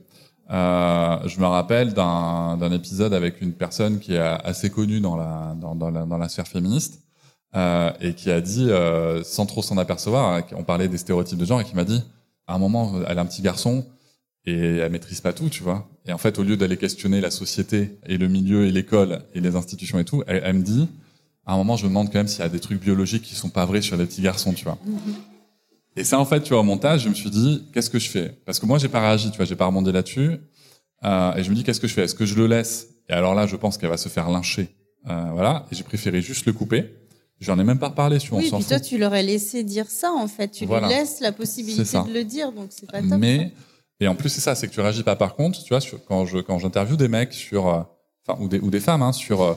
Euh, 0.50 1.18
je 1.26 1.40
me 1.40 1.46
rappelle 1.46 1.94
d'un 1.94 2.70
épisode 2.70 3.14
avec 3.14 3.40
une 3.40 3.54
personne 3.54 3.98
qui 3.98 4.14
est 4.14 4.18
assez 4.18 4.68
connue 4.68 5.00
dans 5.00 5.16
la 5.16 5.54
dans, 5.58 5.74
dans 5.74 5.90
la, 5.90 6.04
dans 6.04 6.18
la 6.18 6.28
sphère 6.28 6.46
féministe 6.46 7.00
euh, 7.56 7.90
et 8.00 8.14
qui 8.14 8.30
a 8.30 8.40
dit, 8.40 8.70
euh, 8.70 9.22
sans 9.22 9.46
trop 9.46 9.62
s'en 9.62 9.78
apercevoir, 9.78 10.34
hein, 10.34 10.42
on 10.56 10.64
parlait 10.64 10.88
des 10.88 10.98
stéréotypes 10.98 11.38
de 11.38 11.44
genre 11.44 11.60
et 11.60 11.64
qui 11.64 11.76
m'a 11.76 11.84
dit, 11.84 12.02
à 12.46 12.54
un 12.54 12.58
moment, 12.58 12.92
elle 13.06 13.18
a 13.18 13.22
un 13.22 13.26
petit 13.26 13.42
garçon 13.42 13.86
et 14.46 14.76
elle 14.76 14.92
maîtrise 14.92 15.20
pas 15.20 15.32
tout, 15.32 15.48
tu 15.48 15.62
vois. 15.62 15.88
Et 16.06 16.12
en 16.12 16.18
fait, 16.18 16.38
au 16.38 16.42
lieu 16.42 16.56
d'aller 16.56 16.76
questionner 16.76 17.20
la 17.20 17.30
société 17.30 17.98
et 18.06 18.18
le 18.18 18.28
milieu 18.28 18.66
et 18.66 18.70
l'école 18.70 19.22
et 19.34 19.40
les 19.40 19.56
institutions 19.56 19.98
et 19.98 20.04
tout, 20.04 20.22
elle, 20.26 20.42
elle 20.44 20.56
me 20.56 20.62
dit, 20.62 20.88
à 21.46 21.54
un 21.54 21.56
moment, 21.56 21.76
je 21.76 21.84
me 21.84 21.88
demande 21.88 22.08
quand 22.12 22.18
même 22.18 22.28
s'il 22.28 22.40
y 22.40 22.42
a 22.46 22.48
des 22.48 22.60
trucs 22.60 22.80
biologiques 22.80 23.22
qui 23.22 23.34
sont 23.34 23.48
pas 23.50 23.64
vrais 23.64 23.82
sur 23.82 23.96
les 23.96 24.04
petits 24.06 24.22
garçons, 24.22 24.52
tu 24.52 24.64
vois. 24.64 24.78
Et 25.96 26.04
ça, 26.04 26.18
en 26.18 26.24
fait, 26.24 26.42
tu 26.42 26.50
vois, 26.50 26.60
au 26.60 26.64
montage, 26.64 27.02
je 27.04 27.08
me 27.08 27.14
suis 27.14 27.30
dit, 27.30 27.64
qu'est-ce 27.72 27.90
que 27.90 27.98
je 27.98 28.10
fais? 28.10 28.38
Parce 28.44 28.58
que 28.58 28.66
moi, 28.66 28.78
j'ai 28.78 28.88
pas 28.88 29.00
réagi, 29.00 29.30
tu 29.30 29.36
vois, 29.36 29.46
j'ai 29.46 29.56
pas 29.56 29.66
rebondi 29.66 29.92
là-dessus. 29.92 30.36
Euh, 31.04 31.34
et 31.36 31.44
je 31.44 31.50
me 31.50 31.54
dis, 31.54 31.62
qu'est-ce 31.64 31.80
que 31.80 31.86
je 31.86 31.94
fais? 31.94 32.02
Est-ce 32.04 32.14
que 32.14 32.26
je 32.26 32.34
le 32.34 32.46
laisse? 32.46 32.88
Et 33.08 33.12
alors 33.12 33.34
là, 33.34 33.46
je 33.46 33.56
pense 33.56 33.78
qu'elle 33.78 33.90
va 33.90 33.96
se 33.96 34.08
faire 34.08 34.28
lyncher. 34.30 34.68
Euh, 35.08 35.30
voilà. 35.32 35.66
Et 35.70 35.74
j'ai 35.74 35.84
préféré 35.84 36.20
juste 36.22 36.46
le 36.46 36.52
couper. 36.52 36.90
J'en 37.40 37.58
ai 37.58 37.64
même 37.64 37.78
pas 37.78 37.90
tu 37.90 38.28
vois, 38.30 38.38
Oui, 38.38 38.50
on 38.52 38.58
puis 38.58 38.66
toi, 38.66 38.80
tu 38.80 38.96
leur 38.96 39.12
as 39.12 39.22
laissé 39.22 39.64
dire 39.64 39.90
ça, 39.90 40.10
en 40.12 40.28
fait. 40.28 40.48
Tu 40.48 40.66
Voilà. 40.66 40.88
lui 40.88 40.94
laisses 40.94 41.20
la 41.20 41.32
possibilité 41.32 41.82
de 41.82 42.12
le 42.12 42.24
dire, 42.24 42.52
donc 42.52 42.68
c'est 42.70 42.90
pas 42.90 43.02
top. 43.02 43.18
Mais 43.18 43.52
et 44.00 44.08
en 44.08 44.14
plus 44.14 44.28
c'est 44.28 44.40
ça, 44.40 44.54
c'est 44.54 44.68
que 44.68 44.72
tu 44.72 44.80
réagis 44.80 45.02
pas. 45.02 45.16
Par 45.16 45.34
contre, 45.34 45.62
tu 45.62 45.68
vois, 45.70 45.80
sur- 45.80 46.04
quand 46.04 46.26
je 46.26 46.38
quand 46.38 46.58
j'interviewe 46.58 46.96
des 46.96 47.08
mecs 47.08 47.32
sur, 47.32 47.68
euh, 47.68 47.82
enfin 48.26 48.40
ou 48.42 48.48
des 48.48 48.58
ou 48.60 48.70
des 48.70 48.80
femmes 48.80 49.02
hein, 49.02 49.12
sur 49.12 49.42
euh, 49.42 49.54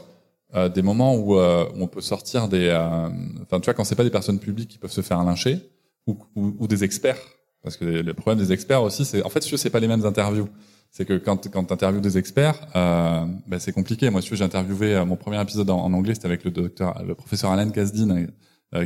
euh, 0.55 0.69
des 0.69 0.81
moments 0.81 1.15
où, 1.15 1.37
euh, 1.37 1.65
on 1.75 1.87
peut 1.87 2.01
sortir 2.01 2.47
des, 2.47 2.67
euh, 2.69 3.09
enfin 3.43 3.59
tu 3.59 3.65
vois, 3.65 3.73
quand 3.73 3.83
c'est 3.83 3.95
pas 3.95 4.03
des 4.05 4.09
personnes 4.09 4.39
publiques 4.39 4.69
qui 4.69 4.77
peuvent 4.77 4.91
se 4.91 5.01
faire 5.01 5.21
lyncher 5.23 5.59
ou, 6.07 6.17
ou, 6.35 6.55
ou 6.59 6.67
des 6.67 6.83
experts, 6.85 7.19
parce 7.63 7.75
que 7.77 7.83
le 7.85 8.13
problème 8.13 8.39
des 8.39 8.53
experts 8.53 8.81
aussi, 8.83 9.03
c'est 9.05 9.23
en 9.23 9.29
fait, 9.29 9.45
veux, 9.49 9.57
c'est 9.57 9.69
pas 9.69 9.79
les 9.81 9.87
mêmes 9.89 10.05
interviews. 10.05 10.47
C'est 10.89 11.03
que 11.05 11.17
quand 11.17 11.49
quand 11.51 11.65
t'interviews 11.65 11.99
des 11.99 12.17
experts, 12.17 12.55
ben, 12.73 13.59
c'est 13.59 13.73
compliqué. 13.73 14.09
Moi, 14.09 14.21
j'ai 14.21 14.41
interviewé 14.43 15.03
mon 15.05 15.17
premier 15.17 15.41
épisode 15.41 15.69
en, 15.69 15.91
anglais, 15.93 16.13
c'était 16.15 16.27
avec 16.27 16.45
le 16.45 16.51
docteur, 16.51 17.03
le 17.03 17.13
professeur 17.13 17.51
Alan 17.51 17.69
Kasdin, 17.69 18.27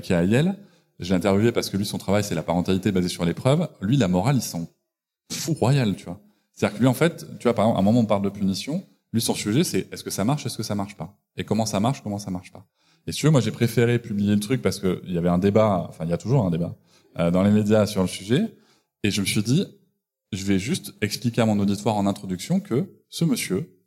qui 0.01 0.13
est 0.13 0.15
à 0.15 0.23
Yale. 0.23 0.57
J'ai 0.99 1.13
interviewé 1.13 1.51
parce 1.51 1.69
que 1.69 1.77
lui, 1.77 1.85
son 1.85 1.99
travail, 1.99 2.23
c'est 2.23 2.33
la 2.33 2.41
parentalité 2.41 2.91
basée 2.91 3.07
sur 3.07 3.23
les 3.23 3.35
preuves. 3.35 3.67
Lui, 3.81 3.97
la 3.97 4.07
morale, 4.07 4.37
il 4.37 4.41
s'en 4.41 4.67
fou 5.33 5.53
royal, 5.53 5.95
tu 5.95 6.05
vois. 6.05 6.19
C'est-à-dire 6.53 6.77
que 6.77 6.81
lui, 6.81 6.87
en 6.87 6.93
fait, 6.93 7.25
tu 7.39 7.43
vois, 7.43 7.53
par 7.53 7.65
exemple, 7.65 7.77
à 7.77 7.79
un 7.81 7.83
moment, 7.83 7.99
on 8.01 8.05
parle 8.05 8.21
de 8.21 8.29
punition. 8.29 8.85
Lui, 9.13 9.21
son 9.21 9.33
sujet, 9.33 9.63
c'est 9.63 9.91
est-ce 9.91 10.03
que 10.03 10.09
ça 10.09 10.23
marche, 10.23 10.45
est-ce 10.45 10.57
que 10.57 10.63
ça 10.63 10.75
marche 10.75 10.95
pas? 10.95 11.17
Et 11.37 11.43
comment 11.43 11.65
ça 11.65 11.79
marche, 11.79 12.01
comment 12.01 12.19
ça 12.19 12.31
marche 12.31 12.51
pas? 12.51 12.65
Et 13.07 13.11
si 13.11 13.19
tu 13.19 13.25
veux, 13.25 13.31
moi, 13.31 13.41
j'ai 13.41 13.51
préféré 13.51 13.99
publier 13.99 14.35
le 14.35 14.39
truc 14.39 14.61
parce 14.61 14.79
que 14.79 15.01
il 15.05 15.13
y 15.13 15.17
avait 15.17 15.29
un 15.29 15.39
débat, 15.39 15.85
enfin, 15.89 16.05
il 16.05 16.09
y 16.09 16.13
a 16.13 16.17
toujours 16.17 16.45
un 16.45 16.51
débat 16.51 16.75
euh, 17.19 17.31
dans 17.31 17.43
les 17.43 17.51
médias 17.51 17.85
sur 17.87 18.01
le 18.01 18.07
sujet. 18.07 18.55
Et 19.03 19.11
je 19.11 19.21
me 19.21 19.25
suis 19.25 19.41
dit, 19.41 19.65
je 20.31 20.45
vais 20.45 20.59
juste 20.59 20.93
expliquer 21.01 21.41
à 21.41 21.45
mon 21.45 21.59
auditoire 21.59 21.97
en 21.97 22.05
introduction 22.05 22.59
que 22.59 22.87
ce 23.09 23.25
monsieur, 23.25 23.77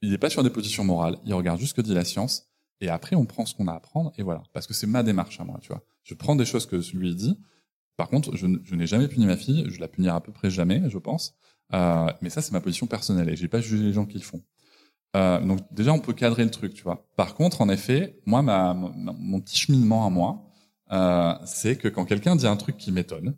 il 0.00 0.10
n'est 0.10 0.18
pas 0.18 0.30
sur 0.30 0.42
des 0.42 0.50
positions 0.50 0.84
morales, 0.84 1.18
il 1.24 1.34
regarde 1.34 1.58
juste 1.58 1.70
ce 1.70 1.74
que 1.74 1.80
dit 1.80 1.94
la 1.94 2.04
science, 2.04 2.48
et 2.80 2.88
après, 2.88 3.16
on 3.16 3.24
prend 3.24 3.46
ce 3.46 3.54
qu'on 3.54 3.68
a 3.68 3.72
à 3.72 3.80
prendre, 3.80 4.12
et 4.16 4.22
voilà. 4.22 4.42
Parce 4.52 4.66
que 4.66 4.74
c'est 4.74 4.86
ma 4.86 5.02
démarche 5.02 5.40
à 5.40 5.44
moi, 5.44 5.58
tu 5.60 5.68
vois. 5.68 5.82
Je 6.04 6.14
prends 6.14 6.36
des 6.36 6.44
choses 6.44 6.66
que 6.66 6.76
lui 6.96 7.14
dit, 7.14 7.38
par 7.96 8.08
contre, 8.08 8.36
je, 8.36 8.46
n'ai 8.46 8.86
jamais 8.86 9.08
puni 9.08 9.26
ma 9.26 9.36
fille, 9.36 9.64
je 9.68 9.80
la 9.80 9.88
punirai 9.88 10.14
à 10.14 10.20
peu 10.20 10.32
près 10.32 10.50
jamais, 10.50 10.82
je 10.88 10.98
pense. 10.98 11.34
Euh, 11.74 12.06
mais 12.20 12.30
ça, 12.30 12.42
c'est 12.42 12.52
ma 12.52 12.60
position 12.60 12.86
personnelle 12.86 13.28
et 13.28 13.36
j'ai 13.36 13.48
pas 13.48 13.60
jugé 13.60 13.82
les 13.82 13.92
gens 13.92 14.06
qui 14.06 14.18
le 14.18 14.24
font. 14.24 14.42
Euh, 15.16 15.40
donc 15.40 15.60
déjà, 15.72 15.92
on 15.92 15.98
peut 15.98 16.12
cadrer 16.12 16.44
le 16.44 16.50
truc, 16.50 16.74
tu 16.74 16.82
vois. 16.82 17.08
Par 17.16 17.34
contre, 17.34 17.60
en 17.60 17.68
effet, 17.68 18.20
moi, 18.26 18.42
ma, 18.42 18.74
mon 18.74 19.40
petit 19.40 19.56
cheminement 19.56 20.06
à 20.06 20.10
moi, 20.10 20.44
euh, 20.92 21.34
c'est 21.44 21.76
que 21.76 21.88
quand 21.88 22.04
quelqu'un 22.04 22.36
dit 22.36 22.46
un 22.46 22.56
truc 22.56 22.76
qui 22.76 22.92
m'étonne, 22.92 23.36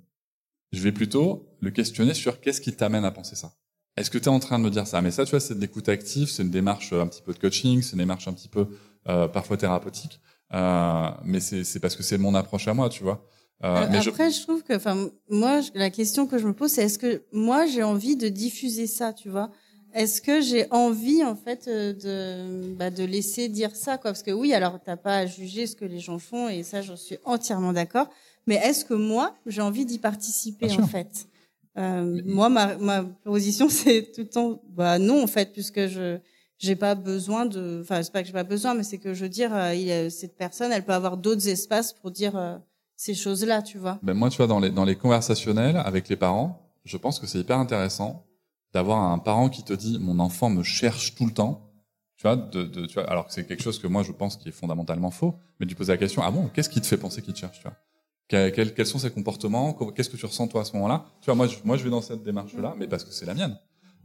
je 0.73 0.83
vais 0.83 0.93
plutôt 0.93 1.49
le 1.61 1.71
questionner 1.71 2.15
sur 2.15 2.41
qu'est-ce 2.41 2.61
qui 2.61 2.75
t'amène 2.75 3.05
à 3.05 3.11
penser 3.11 3.37
ça. 3.37 3.53
Est-ce 3.99 4.11
que 4.13 4.19
tu 4.19 4.27
es 4.27 4.29
en 4.29 4.39
train 4.39 4.61
de 4.61 4.65
me 4.65 4.71
dire 4.71 4.87
ça? 4.87 5.03
Mais 5.03 5.11
ça, 5.11 5.25
tu 5.25 5.31
vois, 5.31 5.41
c'est 5.41 5.57
de 5.57 5.61
l'écoute 5.61 5.89
active, 5.89 6.29
c'est 6.29 6.45
une 6.45 6.51
démarche 6.51 6.93
euh, 6.93 7.03
un 7.03 7.09
petit 7.09 7.21
peu 7.21 7.33
de 7.33 7.39
coaching, 7.39 7.83
c'est 7.83 7.93
une 7.93 7.99
démarche 7.99 8.29
un 8.29 8.33
petit 8.33 8.49
peu 8.49 8.69
euh, 9.09 9.27
parfois 9.27 9.57
thérapeutique. 9.57 10.21
Euh, 10.55 11.11
mais 11.25 11.41
c'est 11.41 11.81
parce 11.81 11.97
que 11.97 12.05
c'est 12.05 12.17
mon 12.17 12.35
approche 12.35 12.69
à 12.69 12.75
moi, 12.75 12.89
tu 12.89 13.03
vois. 13.03 13.27
Euh, 13.65 13.83
Euh, 13.83 13.89
mais 13.91 13.99
Après, 13.99 14.31
je... 14.31 14.43
trouve 14.43 14.63
que, 14.63 14.75
enfin, 14.75 15.11
moi, 15.29 15.61
je- 15.61 15.71
la 15.75 15.91
question 15.91 16.27
que 16.27 16.39
je 16.39 16.47
me 16.47 16.53
pose, 16.53 16.71
c'est 16.71 16.85
est-ce 16.85 16.99
que 16.99 17.23
moi, 17.33 17.67
j'ai 17.67 17.83
envie 17.83 18.17
de 18.17 18.29
diffuser 18.29 18.87
ça, 18.87 19.13
tu 19.13 19.29
vois? 19.29 19.51
Est-ce 19.95 20.21
que 20.23 20.41
j'ai 20.41 20.67
envie, 20.71 21.25
en 21.25 21.35
fait, 21.35 21.67
euh, 21.67 21.93
de, 21.93 22.75
bah, 22.75 22.91
de 22.91 23.03
laisser 23.05 23.49
dire 23.49 23.75
ça, 23.75 23.97
quoi? 23.99 24.11
Parce 24.13 24.23
que 24.23 24.31
oui, 24.31 24.53
alors, 24.55 24.79
t'as 24.85 24.97
pas 24.97 25.17
à 25.19 25.27
juger 25.27 25.67
ce 25.67 25.75
que 25.75 25.85
les 25.85 25.99
gens 25.99 26.19
font, 26.19 26.49
et 26.49 26.63
ça, 26.63 26.83
j'en 26.83 26.97
suis 26.97 27.17
entièrement 27.25 27.73
d'accord. 27.73 28.09
Mais 28.47 28.57
est-ce 28.57 28.85
que 28.85 28.95
moi, 28.95 29.35
j'ai 29.47 29.61
envie 29.63 29.85
d'y 29.87 29.99
participer, 29.99 30.73
en 30.73 30.87
fait? 30.87 31.27
Euh, 31.79 32.21
Moi, 32.27 32.49
ma, 32.49 32.77
ma 32.77 33.03
position, 33.25 33.69
c'est 33.71 34.13
tout 34.13 34.23
le 34.23 34.29
temps, 34.29 34.63
bah 34.69 34.99
non, 34.99 35.23
en 35.23 35.27
fait, 35.27 35.53
puisque 35.53 35.87
je 35.89 36.19
j'ai 36.61 36.75
pas 36.75 36.97
besoin 36.97 37.47
de, 37.47 37.81
enfin, 37.83 38.03
c'est 38.03 38.11
pas 38.13 38.21
que 38.23 38.27
j'ai 38.27 38.33
pas 38.33 38.43
besoin, 38.43 38.75
mais 38.75 38.83
c'est 38.83 38.99
que 38.99 39.15
je 39.15 39.23
veux 39.23 39.29
dire, 39.29 39.55
euh, 39.55 39.75
il, 39.75 39.83
y 39.83 39.93
a- 39.93 40.11
cette 40.11 40.37
personne, 40.37 40.73
elle 40.73 40.85
peut 40.85 40.93
avoir 40.93 41.17
d'autres 41.17 41.47
espaces 41.49 41.93
pour 41.93 42.11
dire. 42.11 42.37
euh, 42.37 42.57
ces 42.99 43.15
choses-là, 43.15 43.63
tu 43.63 43.79
vois. 43.79 43.99
Ben 44.03 44.13
moi, 44.13 44.29
tu 44.29 44.37
vois, 44.39 44.49
dans 44.49 44.59
les, 44.59 44.71
dans 44.71 44.85
les 44.85 44.97
conversationnels 44.97 45.77
avec 45.77 46.09
les 46.09 46.17
parents, 46.17 46.69
je 46.85 46.97
pense 46.97 47.21
que 47.21 47.27
c'est 47.27 47.39
hyper 47.39 47.57
intéressant 47.57 48.27
d'avoir 48.75 49.01
un 49.01 49.19
parent 49.19 49.49
qui 49.49 49.63
te 49.63 49.73
dit 49.73 49.99
mon 50.01 50.19
enfant 50.19 50.51
me 50.51 50.65
cherche 50.65 51.15
tout 51.15 51.25
le 51.25 51.33
temps. 51.33 51.71
Tu 52.17 52.23
vois, 52.25 52.35
de, 52.35 52.65
de, 52.65 52.87
tu 52.87 52.95
vois 52.95 53.09
alors 53.09 53.29
que 53.29 53.33
c'est 53.33 53.47
quelque 53.47 53.63
chose 53.63 53.79
que 53.79 53.87
moi 53.87 54.03
je 54.03 54.11
pense 54.11 54.37
qui 54.37 54.49
est 54.49 54.53
fondamentalement 54.53 55.13
faux, 55.13 55.37
mais 55.61 55.67
tu 55.67 55.77
poses 55.77 55.89
la 55.89 55.97
question 55.97 56.23
ah 56.25 56.31
bon, 56.33 56.49
qu'est-ce 56.49 56.69
qui 56.69 56.81
te 56.81 56.89
fait 56.89 56.97
penser 56.97 57.23
qu'il 57.23 57.33
te 57.33 57.39
cherche, 57.39 57.59
tu 57.59 57.63
vois? 57.63 57.77
Quels, 58.27 58.75
quels, 58.75 58.87
sont 58.87 58.99
ses 58.99 59.11
comportements? 59.11 59.73
Qu'est-ce 59.95 60.11
que 60.11 60.17
tu 60.17 60.27
ressens 60.27 60.49
toi 60.49 60.61
à 60.63 60.65
ce 60.65 60.75
moment-là? 60.75 61.07
Tu 61.23 61.27
vois, 61.27 61.35
moi 61.37 61.47
je, 61.47 61.57
moi 61.65 61.77
je 61.79 61.85
vais 61.85 61.91
dans 61.91 62.03
cette 62.03 62.25
démarche-là, 62.25 62.75
mais 62.77 62.89
parce 62.89 63.05
que 63.05 63.13
c'est 63.13 63.25
la 63.25 63.33
mienne. 63.33 63.57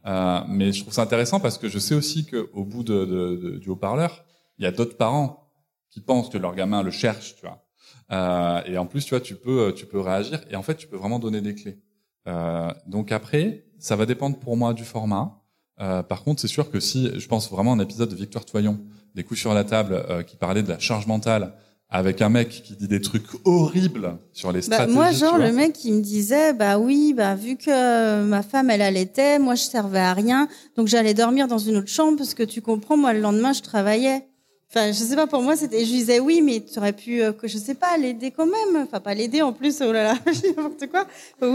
Euh, 0.05 0.41
mais 0.47 0.71
je 0.71 0.81
trouve 0.81 0.93
ça 0.93 1.01
intéressant 1.01 1.39
parce 1.39 1.57
que 1.57 1.67
je 1.67 1.79
sais 1.79 1.95
aussi 1.95 2.25
qu'au 2.25 2.63
bout 2.63 2.83
de, 2.83 3.05
de, 3.05 3.35
de, 3.35 3.57
du 3.57 3.69
haut-parleur, 3.69 4.23
il 4.59 4.63
y 4.63 4.67
a 4.67 4.71
d'autres 4.71 4.95
parents 4.95 5.51
qui 5.89 5.99
pensent 5.99 6.29
que 6.29 6.37
leur 6.37 6.55
gamin 6.55 6.83
le 6.83 6.91
cherche, 6.91 7.35
tu 7.35 7.41
vois? 7.41 7.62
Euh, 8.11 8.61
et 8.65 8.77
en 8.77 8.85
plus, 8.85 9.03
tu 9.05 9.11
vois, 9.11 9.21
tu 9.21 9.35
peux, 9.35 9.73
tu 9.75 9.85
peux 9.85 9.99
réagir 9.99 10.41
et 10.51 10.55
en 10.55 10.61
fait, 10.63 10.75
tu 10.75 10.87
peux 10.87 10.97
vraiment 10.97 11.19
donner 11.19 11.41
des 11.41 11.55
clés. 11.55 11.79
Euh, 12.27 12.69
donc 12.87 13.11
après, 13.11 13.65
ça 13.79 13.95
va 13.95 14.05
dépendre 14.05 14.37
pour 14.37 14.55
moi 14.57 14.73
du 14.73 14.83
format. 14.83 15.39
Euh, 15.81 16.03
par 16.03 16.23
contre, 16.23 16.41
c'est 16.41 16.47
sûr 16.47 16.69
que 16.69 16.79
si 16.79 17.11
je 17.19 17.27
pense 17.27 17.49
vraiment 17.49 17.71
à 17.73 17.75
un 17.75 17.79
épisode 17.79 18.09
de 18.09 18.15
Victoire 18.15 18.45
Toyon, 18.45 18.79
des 19.15 19.23
coups 19.23 19.39
sur 19.39 19.53
la 19.53 19.63
table, 19.63 20.03
euh, 20.09 20.23
qui 20.23 20.35
parlait 20.37 20.63
de 20.63 20.69
la 20.69 20.79
charge 20.79 21.07
mentale, 21.07 21.53
avec 21.89 22.21
un 22.23 22.29
mec 22.29 22.49
qui 22.49 22.75
dit 22.75 22.87
des 22.87 23.01
trucs 23.01 23.27
horribles 23.45 24.17
sur 24.31 24.51
les 24.51 24.59
Bah, 24.61 24.87
stratégies. 24.87 24.95
moi, 24.95 25.11
genre, 25.11 25.37
le 25.37 25.51
mec, 25.51 25.83
il 25.85 25.93
me 25.93 26.01
disait, 26.01 26.53
bah 26.53 26.79
oui, 26.79 27.13
bah 27.15 27.35
vu 27.35 27.55
que 27.55 27.69
euh, 27.69 28.23
ma 28.25 28.41
femme, 28.41 28.69
elle 28.71 28.81
allaitait, 28.81 29.37
moi, 29.37 29.53
je 29.55 29.63
servais 29.63 29.99
à 29.99 30.13
rien, 30.13 30.47
donc 30.75 30.87
j'allais 30.87 31.13
dormir 31.13 31.47
dans 31.47 31.59
une 31.59 31.77
autre 31.77 31.89
chambre 31.89 32.17
parce 32.17 32.33
que 32.33 32.41
tu 32.43 32.61
comprends, 32.61 32.97
moi, 32.97 33.13
le 33.13 33.19
lendemain, 33.19 33.53
je 33.53 33.61
travaillais. 33.61 34.27
Enfin, 34.75 34.87
je 34.87 35.03
sais 35.03 35.15
pas, 35.15 35.27
pour 35.27 35.43
moi, 35.43 35.55
c'était, 35.55 35.85
je 35.85 35.91
disais 35.91 36.19
oui, 36.19 36.41
mais 36.41 36.59
tu 36.61 36.79
aurais 36.79 36.93
pu, 36.93 37.21
euh, 37.21 37.31
je 37.43 37.57
sais 37.59 37.75
pas, 37.75 37.95
l'aider 37.97 38.31
quand 38.31 38.47
même. 38.47 38.83
Enfin, 38.83 38.99
pas 38.99 39.13
l'aider 39.13 39.43
en 39.43 39.53
plus, 39.53 39.81
oh 39.81 39.91
là 39.91 40.03
là, 40.03 40.17
je 40.25 40.39
dis 40.39 40.47
n'importe 40.57 40.87
quoi. 40.89 41.05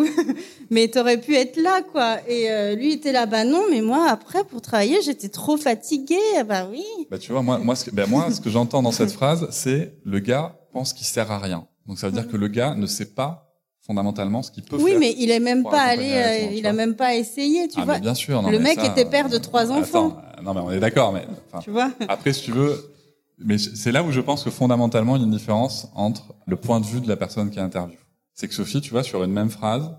mais 0.71 0.89
tu 0.89 1.01
aurais 1.01 1.17
pu 1.19 1.35
être 1.35 1.57
là, 1.57 1.83
quoi. 1.83 2.19
Et 2.29 2.49
euh, 2.51 2.77
lui, 2.77 2.93
était 2.93 3.11
là, 3.11 3.27
bah 3.27 3.45
non, 3.45 3.63
mais 3.71 3.81
moi, 3.81 4.07
après, 4.09 4.45
pour 4.45 4.63
travailler, 4.63 5.03
j'étais 5.03 5.29
trop 5.31 5.57
fatiguée. 5.57 6.17
Ah 6.39 6.45
Bah 6.45 6.69
oui. 6.71 6.85
Bah, 7.11 7.19
tu 7.19 7.33
vois, 7.33 7.43
moi, 7.43 7.59
moi, 7.59 7.75
ce 7.75 7.87
que, 7.87 7.91
ben, 7.91 8.09
moi, 8.09 8.31
ce 8.31 8.41
que 8.41 8.51
j'entends 8.51 8.83
dans 8.83 8.93
cette 8.93 9.11
phrase, 9.11 9.49
c'est 9.51 9.95
le 10.05 10.21
gars 10.21 10.55
pense 10.73 10.93
qu'il 10.93 11.07
sert 11.07 11.31
à 11.33 11.39
rien. 11.39 11.67
Donc, 11.87 11.99
ça 11.99 12.07
veut 12.07 12.13
dire 12.13 12.29
que 12.29 12.37
le 12.37 12.47
gars 12.47 12.75
ne 12.77 12.87
sait 12.87 13.07
pas 13.15 13.49
fondamentalement 13.81 14.43
ce 14.43 14.53
qu'il 14.53 14.63
peut 14.63 14.77
Oui, 14.77 14.93
faire. 14.93 15.01
mais 15.01 15.15
il 15.19 15.31
est 15.31 15.41
même 15.41 15.65
pas 15.65 15.81
allé, 15.81 16.13
euh, 16.13 16.53
il 16.55 16.67
a 16.67 16.73
même 16.73 16.95
pas 16.95 17.17
essayé, 17.17 17.67
tu 17.67 17.81
ah, 17.81 17.85
vois. 17.85 17.99
bien 17.99 18.15
sûr. 18.15 18.43
non, 18.43 18.51
le 18.51 18.59
mec 18.59 18.79
ça, 18.79 18.87
était 18.87 19.07
père 19.07 19.27
euh, 19.27 19.31
de 19.31 19.39
trois 19.39 19.73
enfants. 19.73 20.09
Attends, 20.11 20.23
euh, 20.39 20.43
non, 20.43 20.55
mais 20.55 20.61
on 20.61 20.71
est 20.71 20.79
d'accord, 20.79 21.13
mais 21.13 21.27
Tu 21.65 21.71
vois. 21.71 21.91
après, 22.07 22.33
si 22.33 22.43
tu 22.43 22.53
veux, 22.53 22.93
mais 23.41 23.59
c'est 23.59 23.93
là 23.93 24.03
où 24.03 24.11
je 24.11 24.21
pense 24.21 24.45
que 24.45 24.51
fondamentalement, 24.51 25.17
il 25.17 25.21
y 25.21 25.23
a 25.23 25.27
une 25.27 25.33
différence 25.33 25.89
entre 25.95 26.35
le 26.47 26.57
point 26.57 26.81
de 26.81 26.87
vue 26.87 27.01
de 27.01 27.09
la 27.09 27.17
personne 27.17 27.51
qui 27.51 27.61
interviewe. 27.61 27.99
C'est 28.35 28.49
que 28.49 28.55
Sophie, 28.55 28.81
tu 28.81 28.91
vois, 28.91 29.03
sur 29.03 29.23
une 29.25 29.33
même 29.33 29.51
phrase, 29.51 29.91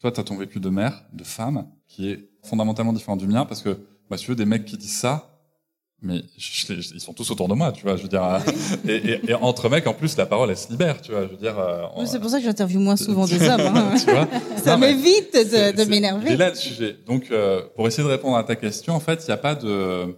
toi, 0.00 0.12
tu 0.12 0.20
as 0.20 0.24
ton 0.24 0.36
vécu 0.36 0.60
de 0.60 0.68
mère, 0.68 1.04
de 1.12 1.24
femme, 1.24 1.66
qui 1.88 2.10
est 2.10 2.28
fondamentalement 2.42 2.92
différent 2.92 3.16
du 3.16 3.26
mien, 3.26 3.44
parce 3.46 3.62
que, 3.62 3.78
bah, 4.10 4.16
si 4.18 4.24
tu 4.24 4.30
veux, 4.30 4.36
des 4.36 4.44
mecs 4.44 4.64
qui 4.66 4.76
disent 4.76 4.96
ça, 4.96 5.30
mais 6.02 6.22
je- 6.36 6.74
je- 6.74 6.94
ils 6.94 7.00
sont 7.00 7.14
tous 7.14 7.30
autour 7.30 7.48
de 7.48 7.54
moi, 7.54 7.72
tu 7.72 7.82
vois, 7.84 7.96
je 7.96 8.02
veux 8.02 8.08
dire, 8.08 8.22
euh, 8.22 8.38
et, 8.88 8.96
et- 8.96 9.30
et 9.30 9.34
entre 9.34 9.70
mecs, 9.70 9.86
en 9.86 9.94
plus, 9.94 10.16
la 10.18 10.26
parole, 10.26 10.50
elle 10.50 10.58
se 10.58 10.68
libère, 10.68 11.00
tu 11.00 11.12
vois, 11.12 11.22
je 11.22 11.28
veux 11.28 11.36
dire. 11.38 11.58
euh, 11.58 11.84
on- 11.94 12.04
C'est 12.04 12.18
pour 12.20 12.28
ça 12.28 12.38
que 12.38 12.44
j'interviewe 12.44 12.80
moins 12.80 12.96
souvent 12.96 13.24
des 13.26 13.40
hommes. 13.48 13.60
hein. 13.60 13.94
tu 14.04 14.10
vois 14.10 14.28
Ça 14.62 14.76
m'évite 14.76 15.30
c'est- 15.32 15.44
de, 15.72 15.76
de 15.76 15.82
c'est- 15.84 15.88
m'énerver. 15.88 16.26
Il 16.28 16.32
est 16.34 16.36
là 16.36 16.50
le 16.50 16.54
sujet. 16.56 16.98
Donc, 17.06 17.30
euh, 17.30 17.62
pour 17.76 17.86
essayer 17.86 18.02
de 18.04 18.12
répondre 18.12 18.36
à 18.36 18.44
ta 18.44 18.56
question, 18.56 18.94
en 18.94 19.00
fait, 19.00 19.22
il 19.24 19.28
n'y 19.28 19.32
a 19.34 19.38
pas 19.38 19.54
de. 19.54 20.14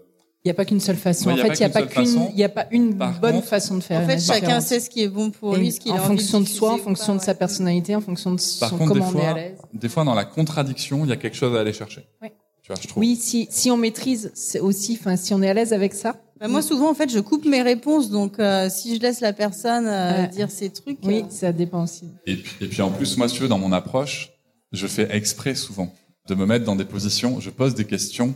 Il 0.46 0.50
n'y 0.50 0.52
a 0.52 0.54
pas 0.54 0.64
qu'une 0.64 0.78
seule 0.78 0.94
façon. 0.96 1.26
Ouais, 1.26 1.32
en 1.32 1.38
a 1.38 1.48
fait, 1.48 1.54
il 1.54 1.58
n'y 1.58 1.64
a 1.64 1.68
pas 1.70 1.82
qu'une, 1.82 2.28
il 2.36 2.44
a 2.44 2.48
pas 2.48 2.66
une 2.70 2.96
Par 2.96 3.18
bonne 3.18 3.32
contre- 3.34 3.48
façon 3.48 3.74
de 3.78 3.80
faire. 3.82 4.00
En 4.00 4.06
fait, 4.06 4.20
chacun 4.20 4.60
sait 4.60 4.78
ce 4.78 4.88
qui 4.88 5.02
est 5.02 5.08
bon 5.08 5.32
pour 5.32 5.56
lui, 5.56 5.72
ce 5.72 5.80
qu'il 5.80 5.90
a 5.90 5.94
en 5.96 5.98
envie 5.98 6.06
fonction 6.06 6.40
de 6.40 6.46
soi, 6.46 6.74
en 6.74 6.78
fonction 6.78 7.14
pas, 7.14 7.18
de 7.18 7.24
sa 7.24 7.32
ouais. 7.32 7.38
personnalité, 7.38 7.96
en 7.96 8.00
fonction 8.00 8.30
de 8.30 8.40
Par 8.60 8.70
son 8.70 8.78
contre, 8.78 8.94
des 8.94 9.00
comment 9.00 9.10
on 9.12 9.18
est 9.18 9.22
à 9.26 9.30
fois, 9.30 9.34
l'aise. 9.34 9.58
des 9.74 9.88
fois, 9.88 10.04
dans 10.04 10.14
la 10.14 10.24
contradiction, 10.24 11.04
il 11.04 11.08
y 11.08 11.12
a 11.12 11.16
quelque 11.16 11.36
chose 11.36 11.56
à 11.56 11.60
aller 11.62 11.72
chercher. 11.72 12.06
Ouais. 12.22 12.32
Tu 12.62 12.72
vois, 12.72 12.80
je 12.80 12.86
trouve. 12.86 13.00
Oui, 13.00 13.16
si, 13.16 13.48
si 13.50 13.72
on 13.72 13.76
maîtrise, 13.76 14.30
c'est 14.34 14.60
aussi, 14.60 14.96
enfin, 15.00 15.16
si 15.16 15.34
on 15.34 15.42
est 15.42 15.48
à 15.50 15.54
l'aise 15.54 15.72
avec 15.72 15.94
ça. 15.94 16.14
Bah, 16.38 16.46
moi, 16.46 16.62
souvent, 16.62 16.90
en 16.90 16.94
fait, 16.94 17.10
je 17.10 17.18
coupe 17.18 17.44
mes 17.44 17.62
réponses. 17.62 18.08
Donc, 18.10 18.38
euh, 18.38 18.68
si 18.70 18.94
je 18.94 19.00
laisse 19.00 19.18
la 19.20 19.32
personne 19.32 19.88
euh, 19.88 20.22
Ouais. 20.22 20.28
dire 20.28 20.48
ses 20.52 20.70
trucs, 20.70 20.98
Oui, 21.04 21.22
euh, 21.24 21.30
ça 21.30 21.50
dépend 21.50 21.82
aussi. 21.82 22.04
Et 22.26 22.36
puis, 22.36 22.64
et 22.64 22.68
puis 22.68 22.82
en 22.82 22.90
plus, 22.92 23.16
moi, 23.16 23.28
si 23.28 23.34
tu 23.34 23.42
veux, 23.42 23.48
dans 23.48 23.58
mon 23.58 23.72
approche, 23.72 24.30
je 24.70 24.86
fais 24.86 25.08
exprès 25.10 25.56
souvent 25.56 25.92
de 26.28 26.34
me 26.36 26.46
mettre 26.46 26.64
dans 26.64 26.76
des 26.76 26.84
positions, 26.84 27.40
je 27.40 27.50
pose 27.50 27.74
des 27.74 27.84
questions 27.84 28.34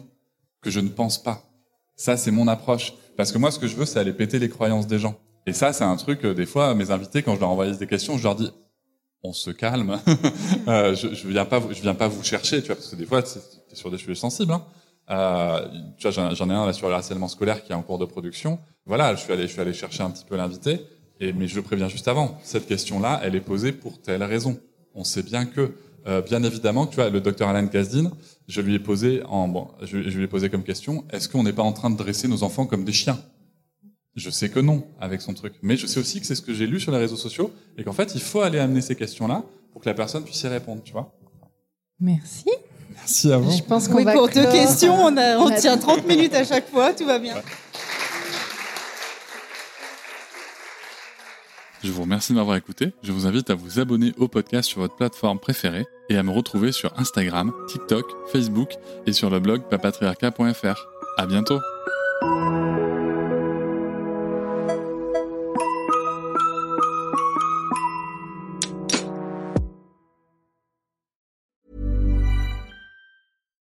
que 0.62 0.70
je 0.70 0.80
ne 0.80 0.88
pense 0.88 1.22
pas. 1.22 1.42
Ça, 2.00 2.16
c'est 2.16 2.30
mon 2.30 2.48
approche. 2.48 2.94
Parce 3.16 3.30
que 3.30 3.36
moi, 3.38 3.50
ce 3.50 3.58
que 3.58 3.66
je 3.66 3.76
veux, 3.76 3.84
c'est 3.84 3.98
aller 3.98 4.14
péter 4.14 4.38
les 4.38 4.48
croyances 4.48 4.86
des 4.86 4.98
gens. 4.98 5.16
Et 5.46 5.52
ça, 5.52 5.72
c'est 5.72 5.84
un 5.84 5.96
truc, 5.96 6.24
euh, 6.24 6.32
des 6.32 6.46
fois, 6.46 6.74
mes 6.74 6.90
invités, 6.90 7.22
quand 7.22 7.34
je 7.34 7.40
leur 7.40 7.50
envoie 7.50 7.70
des 7.70 7.86
questions, 7.86 8.16
je 8.16 8.22
leur 8.22 8.36
dis, 8.36 8.50
on 9.22 9.32
se 9.32 9.50
calme. 9.50 9.98
euh, 10.68 10.94
je, 10.94 11.14
je 11.14 11.28
viens 11.28 11.44
pas, 11.44 11.60
je 11.70 11.82
viens 11.82 11.94
pas 11.94 12.08
vous 12.08 12.22
chercher, 12.22 12.62
tu 12.62 12.68
vois, 12.68 12.76
parce 12.76 12.88
que 12.88 12.96
des 12.96 13.04
fois, 13.04 13.22
c'est 13.24 13.40
c'est 13.70 13.76
sur 13.76 13.90
des 13.90 13.98
sujets 13.98 14.14
sensibles. 14.14 14.52
Hein. 14.52 14.64
Euh, 15.10 15.68
tu 15.96 16.08
vois, 16.08 16.32
j'en 16.34 16.50
ai 16.50 16.54
un 16.54 16.66
là 16.66 16.72
sur 16.72 16.88
le 16.88 16.94
harcèlement 16.94 17.28
scolaire 17.28 17.62
qui 17.62 17.72
est 17.72 17.74
en 17.74 17.82
cours 17.82 17.98
de 17.98 18.04
production. 18.04 18.58
Voilà, 18.86 19.14
je 19.14 19.20
suis 19.20 19.32
allé, 19.32 19.42
je 19.42 19.52
suis 19.52 19.60
allé 19.60 19.72
chercher 19.72 20.02
un 20.02 20.10
petit 20.10 20.24
peu 20.24 20.36
l'invité. 20.36 20.80
Et 21.20 21.32
mais 21.32 21.46
je 21.46 21.56
le 21.56 21.62
préviens 21.62 21.88
juste 21.88 22.08
avant. 22.08 22.38
Cette 22.42 22.66
question-là, 22.66 23.20
elle 23.22 23.34
est 23.34 23.40
posée 23.40 23.72
pour 23.72 24.00
telle 24.00 24.22
raison. 24.22 24.58
On 24.94 25.04
sait 25.04 25.22
bien 25.22 25.44
que, 25.44 25.74
euh, 26.06 26.22
bien 26.22 26.42
évidemment, 26.42 26.86
tu 26.86 26.96
vois, 26.96 27.10
le 27.10 27.20
docteur 27.20 27.48
Alan 27.48 27.66
Kasdin, 27.66 28.10
je 28.50 28.60
lui 28.60 28.74
ai 28.74 28.78
posé 28.80 29.22
en, 29.26 29.46
bon, 29.48 29.68
je, 29.82 30.02
je 30.02 30.16
lui 30.18 30.24
ai 30.24 30.28
posé 30.28 30.50
comme 30.50 30.64
question, 30.64 31.04
est-ce 31.12 31.28
qu'on 31.28 31.42
n'est 31.44 31.52
pas 31.52 31.62
en 31.62 31.72
train 31.72 31.88
de 31.90 31.96
dresser 31.96 32.26
nos 32.28 32.42
enfants 32.42 32.66
comme 32.66 32.84
des 32.84 32.92
chiens? 32.92 33.18
Je 34.16 34.28
sais 34.28 34.48
que 34.50 34.58
non, 34.58 34.84
avec 35.00 35.20
son 35.22 35.34
truc. 35.34 35.54
Mais 35.62 35.76
je 35.76 35.86
sais 35.86 36.00
aussi 36.00 36.20
que 36.20 36.26
c'est 36.26 36.34
ce 36.34 36.42
que 36.42 36.52
j'ai 36.52 36.66
lu 36.66 36.80
sur 36.80 36.90
les 36.90 36.98
réseaux 36.98 37.16
sociaux 37.16 37.52
et 37.78 37.84
qu'en 37.84 37.92
fait, 37.92 38.12
il 38.16 38.20
faut 38.20 38.40
aller 38.40 38.58
amener 38.58 38.80
ces 38.80 38.96
questions-là 38.96 39.44
pour 39.72 39.80
que 39.80 39.88
la 39.88 39.94
personne 39.94 40.24
puisse 40.24 40.42
y 40.42 40.48
répondre, 40.48 40.82
tu 40.82 40.92
vois. 40.92 41.16
Merci. 42.00 42.50
Merci 42.92 43.32
à 43.32 43.38
vous. 43.38 43.50
Je 43.52 43.62
pense 43.62 43.86
qu'on 43.86 43.98
oui, 43.98 44.04
va 44.04 44.12
pour 44.14 44.28
deux 44.28 44.50
questions, 44.50 44.94
on, 44.94 45.16
a, 45.16 45.38
on 45.38 45.48
la- 45.48 45.60
tient 45.60 45.78
30 45.78 46.06
minutes 46.06 46.34
à 46.34 46.44
chaque 46.44 46.68
fois, 46.68 46.92
tout 46.92 47.06
va 47.06 47.20
bien. 47.20 47.36
Je 51.84 51.90
vous 51.92 52.02
remercie 52.02 52.32
de 52.32 52.38
m'avoir 52.38 52.56
écouté. 52.56 52.92
Je 53.02 53.12
vous 53.12 53.26
invite 53.26 53.48
à 53.48 53.54
vous 53.54 53.78
abonner 53.78 54.12
au 54.18 54.28
podcast 54.28 54.68
sur 54.68 54.80
votre 54.80 54.96
plateforme 54.96 55.38
préférée 55.38 55.86
et 56.10 56.18
à 56.18 56.22
me 56.22 56.30
retrouver 56.30 56.72
sur 56.72 56.92
Instagram, 56.98 57.52
TikTok, 57.68 58.04
Facebook 58.30 58.72
et 59.06 59.12
sur 59.12 59.30
le 59.30 59.40
blog 59.40 59.62
papatriarca.fr. 59.70 60.86
À 61.16 61.26
bientôt. 61.26 61.60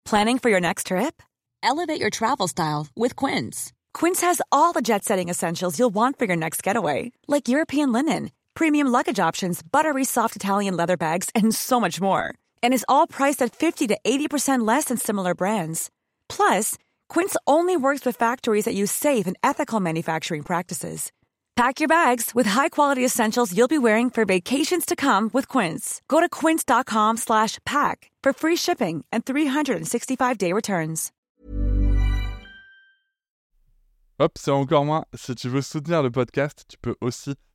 Planning 0.04 0.38
for 0.38 0.50
your 0.50 0.60
next 0.60 0.88
trip? 0.88 1.22
Elevate 1.62 1.98
your 1.98 2.10
travel 2.10 2.46
style 2.46 2.86
with 2.94 3.16
Quince. 3.16 3.72
Quince 3.94 4.20
has 4.20 4.42
all 4.50 4.72
the 4.74 4.82
jet 4.82 5.04
setting 5.04 5.30
essentials 5.30 5.78
you'll 5.78 5.94
want 5.94 6.18
for 6.18 6.26
your 6.26 6.36
next 6.36 6.62
getaway, 6.62 7.12
like 7.28 7.48
European 7.48 7.92
linen, 7.92 8.30
premium 8.54 8.88
luggage 8.88 9.20
options, 9.20 9.62
buttery 9.62 10.04
soft 10.04 10.34
Italian 10.34 10.76
leather 10.76 10.96
bags, 10.96 11.30
and 11.34 11.54
so 11.54 11.80
much 11.80 12.00
more. 12.00 12.34
And 12.62 12.74
is 12.74 12.84
all 12.88 13.06
priced 13.06 13.40
at 13.42 13.54
50 13.54 13.86
to 13.88 13.98
80% 14.04 14.66
less 14.66 14.86
than 14.86 14.96
similar 14.96 15.34
brands. 15.34 15.88
Plus, 16.28 16.76
Quince 17.08 17.36
only 17.46 17.76
works 17.76 18.04
with 18.04 18.16
factories 18.16 18.64
that 18.64 18.74
use 18.74 18.90
safe 18.90 19.26
and 19.26 19.36
ethical 19.42 19.78
manufacturing 19.78 20.42
practices. 20.42 21.12
Pack 21.54 21.80
your 21.80 21.88
bags 21.88 22.34
with 22.34 22.46
high-quality 22.46 23.04
essentials 23.04 23.56
you'll 23.56 23.68
be 23.68 23.78
wearing 23.78 24.08
for 24.08 24.24
vacations 24.24 24.86
to 24.86 24.96
come 24.96 25.28
with 25.34 25.48
Quince. 25.48 26.00
Go 26.08 26.18
to 26.18 26.28
quince.com 26.28 27.18
slash 27.18 27.58
pack 27.66 28.10
for 28.22 28.32
free 28.32 28.56
shipping 28.56 29.04
and 29.12 29.24
365-day 29.26 30.52
returns. 30.54 31.12
Hop, 34.18 34.38
c'est 34.38 34.50
encore 34.50 34.84
moins. 34.84 35.04
Si 35.14 35.34
tu 35.34 35.48
veux 35.48 35.62
soutenir 35.62 36.02
le 36.02 36.10
podcast, 36.10 36.64
tu 36.68 36.76
peux 36.80 36.94
aussi 37.00 37.34